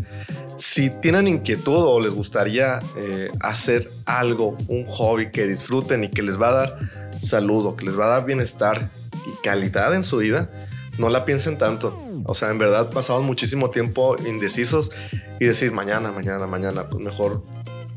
si 0.58 0.90
tienen 0.90 1.28
inquietud 1.28 1.78
o 1.78 2.00
les 2.02 2.12
gustaría 2.12 2.80
eh, 2.98 3.30
hacer 3.40 3.90
algo, 4.06 4.58
un 4.68 4.86
hobby 4.88 5.32
que 5.32 5.48
disfruten 5.48 6.04
y 6.04 6.10
que 6.10 6.22
les 6.22 6.40
va 6.40 6.50
a 6.50 6.52
dar 6.52 6.78
salud 7.22 7.66
o 7.66 7.76
que 7.76 7.86
les 7.86 7.98
va 7.98 8.06
a 8.06 8.10
dar 8.10 8.26
bienestar 8.26 8.90
y 9.26 9.42
calidad 9.44 9.96
en 9.96 10.04
su 10.04 10.18
vida, 10.18 10.50
no 10.98 11.10
la 11.10 11.24
piensen 11.24 11.58
tanto. 11.58 12.11
O 12.32 12.36
sea, 12.36 12.50
en 12.50 12.58
verdad 12.58 12.90
pasamos 12.90 13.24
muchísimo 13.24 13.70
tiempo 13.70 14.16
indecisos 14.26 14.92
y 15.40 15.46
decir 15.46 15.72
mañana, 15.72 16.12
mañana, 16.12 16.48
mañana, 16.48 16.88
pues 16.88 17.04
mejor 17.04 17.44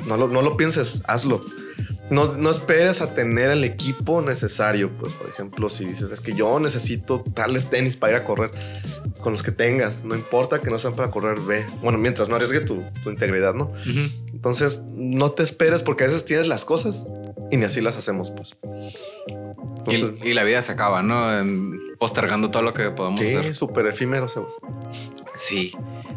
no 0.07 0.17
lo, 0.17 0.29
no 0.29 0.43
lo 0.43 0.57
pienses, 0.57 1.03
hazlo. 1.07 1.43
No, 2.11 2.35
no 2.35 2.51
esperes 2.51 3.01
a 3.01 3.15
tener 3.15 3.51
el 3.51 3.65
equipo 3.65 4.21
necesario. 4.21 4.91
Pues, 4.91 5.13
por 5.15 5.29
ejemplo, 5.29 5.69
si 5.71 5.87
dices, 5.87 6.11
es 6.11 6.21
que 6.21 6.35
yo 6.35 6.61
necesito 6.61 7.23
tales 7.35 7.71
tenis 7.71 7.97
para 7.97 8.13
ir 8.13 8.19
a 8.19 8.25
correr. 8.25 8.51
con 9.21 9.33
los 9.33 9.43
que 9.43 9.53
tengas. 9.53 10.05
No 10.05 10.15
importa 10.15 10.61
que 10.61 10.69
no 10.69 10.79
sean 10.79 10.95
para 10.95 11.11
correr, 11.11 11.41
ve. 11.41 11.65
Bueno, 11.81 11.97
mientras 11.97 12.29
no 12.29 12.37
arriesgue 12.37 12.61
tu, 12.61 12.83
tu 13.03 13.11
integridad, 13.11 13.55
¿no? 13.55 13.73
Entonces, 14.33 14.83
no 14.93 15.31
te 15.31 15.43
esperes 15.43 15.83
porque 15.83 16.05
a 16.05 16.07
veces 16.09 16.25
tienes 16.25 16.47
las 16.47 16.65
cosas 16.67 17.09
y 17.51 17.57
ni 17.57 17.65
así 17.65 17.81
las 17.81 17.97
hacemos, 17.97 18.31
pues. 18.31 18.55
Y, 19.87 20.33
la 20.33 20.45
vida 20.45 20.63
se 20.63 20.73
acaba, 20.73 21.03
¿no? 21.03 21.95
postergando 21.99 22.51
todo 22.51 22.63
lo 22.63 22.75
que 22.75 22.91
podamos 22.91 23.21
hacer. 23.21 23.45
Sí, 23.45 23.55
súper 23.55 23.87
efímero, 23.87 24.29
Sebas. 24.29 24.59
Sí. 25.37 25.73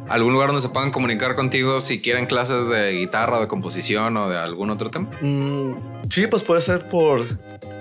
¿Algún 0.09 0.33
lugar 0.33 0.47
donde 0.47 0.61
se 0.61 0.69
puedan 0.69 0.91
comunicar 0.91 1.35
contigo 1.35 1.79
si 1.79 2.01
quieren 2.01 2.25
clases 2.25 2.67
de 2.67 2.91
guitarra 2.91 3.39
de 3.39 3.47
composición 3.47 4.17
o 4.17 4.29
de 4.29 4.37
algún 4.37 4.69
otro 4.69 4.89
tema? 4.89 5.09
Mm, 5.21 5.73
sí, 6.09 6.27
pues 6.27 6.43
puede 6.43 6.61
ser 6.61 6.89
por, 6.89 7.25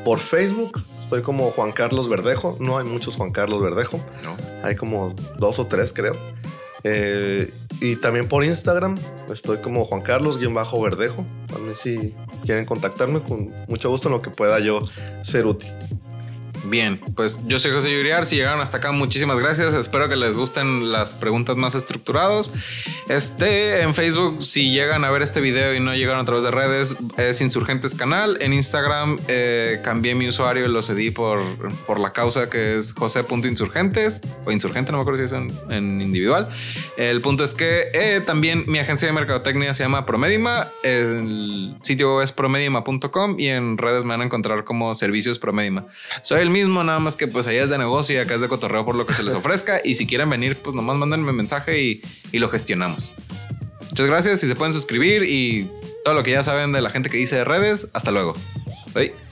por 0.05 0.19
Facebook. 0.19 0.81
Estoy 1.01 1.23
como 1.23 1.51
Juan 1.53 1.73
Carlos 1.73 2.09
Verdejo. 2.09 2.57
No 2.61 2.79
hay 2.79 2.85
muchos 2.85 3.17
Juan 3.17 3.31
Carlos 3.31 3.63
Verdejo. 3.63 4.01
No. 4.25 4.37
Hay 4.63 4.75
como 4.77 5.15
dos 5.39 5.59
o 5.59 5.67
tres, 5.67 5.93
creo. 5.93 6.17
Eh, 6.83 7.53
y 7.81 7.97
también 7.97 8.29
por 8.29 8.45
Instagram 8.45 8.97
estoy 9.31 9.59
como 9.59 9.85
Juan 9.85 10.03
Carlos-Verdejo. 10.03 11.27
También 11.47 11.75
si 11.75 12.15
quieren 12.43 12.65
contactarme, 12.65 13.23
con 13.23 13.53
mucho 13.69 13.91
gusto 13.91 14.09
en 14.09 14.13
lo 14.15 14.23
que 14.23 14.31
pueda 14.31 14.59
yo 14.59 14.81
ser 15.23 15.47
útil. 15.47 15.73
Bien, 16.65 17.01
pues 17.15 17.41
yo 17.47 17.59
soy 17.59 17.73
José 17.73 17.91
Yuriar. 17.93 18.27
Si 18.27 18.37
llegaron 18.37 18.61
hasta 18.61 18.79
acá, 18.79 18.93
muchísimas 18.93 19.39
gracias. 19.39 19.75
Espero 19.75 20.09
que 20.09 20.17
les 20.17 20.37
gusten 20.37 20.91
las 20.93 21.15
preguntas 21.15 21.57
más 21.57 21.75
estructuradas. 21.75 22.53
Este 23.09 23.83
en 23.83 23.95
Facebook, 23.95 24.45
si 24.45 24.73
llegan 24.73 25.05
a 25.05 25.11
ver 25.11 25.23
este 25.23 25.41
video 25.41 25.75
y 25.75 25.81
no 25.81 25.95
llegaron 25.95 26.23
a 26.23 26.25
través 26.25 26.45
de 26.45 26.51
redes, 26.51 26.97
es 27.17 27.41
Insurgentes 27.41 27.95
Canal. 27.95 28.39
En 28.41 28.53
Instagram 28.53 29.19
eh, 29.29 29.81
cambié 29.85 30.15
mi 30.15 30.29
usuario 30.29 30.65
y 30.65 30.69
lo 30.69 30.83
cedí 30.83 31.11
por, 31.11 31.41
por 31.87 32.01
la 32.01 32.13
causa 32.13 32.49
que 32.51 32.77
es 32.77 32.93
josé.insurgentes 32.95 34.23
o 34.45 34.53
insurgente, 34.53 34.93
no 34.93 34.99
me 34.99 35.03
acuerdo 35.03 35.19
si 35.19 35.25
es 35.25 35.33
en, 35.71 36.01
individual. 36.01 36.49
El 36.97 37.21
punto 37.21 37.45
es 37.45 37.55
que 37.55 37.85
eh, 37.93 38.21
también 38.25 38.65
mi 38.67 38.79
agencia 38.79 39.07
de 39.07 39.13
mercadotecnia 39.13 39.75
se 39.75 39.83
llama 39.83 40.07
Promedima. 40.07 40.69
El 40.83 41.77
sitio 41.83 42.23
es 42.23 42.33
promedima.com 42.33 43.39
y 43.39 43.49
en 43.49 43.79
redes 43.79 44.05
me 44.05 44.11
van 44.11 44.23
a 44.23 44.25
encontrar 44.25 44.65
como 44.65 44.95
Servicios 44.95 45.39
Promedima. 45.39 45.87
Soy 46.23 46.46
el 46.47 46.53
mismo, 46.53 46.83
nada 46.83 46.99
más 46.99 47.17
que 47.17 47.27
pues 47.27 47.47
allá 47.47 47.63
es 47.63 47.71
de 47.71 47.79
negocio 47.79 48.15
y 48.15 48.19
acá 48.19 48.35
es 48.35 48.41
de 48.41 48.49
cotorreo 48.49 48.85
por 48.85 48.95
lo 48.95 49.07
que 49.07 49.15
se 49.15 49.23
les 49.23 49.35
ofrezca. 49.41 49.81
Y 49.85 49.95
si 49.95 50.07
quieren 50.07 50.31
venir, 50.31 50.57
pues 50.57 50.75
nomás 50.75 50.97
mándenme 50.97 51.33
mensaje 51.33 51.83
y, 51.83 52.03
y 52.33 52.39
lo 52.39 52.49
gestionamos. 52.49 53.13
Muchas 53.91 54.07
gracias 54.07 54.43
y 54.43 54.49
se 54.49 54.55
pueden 54.55 54.73
suscribir 54.73 55.23
y 55.25 55.69
todo 56.05 56.15
lo 56.15 56.23
que 56.23 56.33
ya 56.33 56.43
saben 56.43 56.73
de 56.73 56.81
la 56.81 56.91
gente 56.91 57.11
que 57.11 57.17
dice 57.17 57.37
de 57.37 57.45
redes. 57.45 57.89
Hasta 57.93 58.11
luego. 58.11 58.35
Bye. 58.95 59.26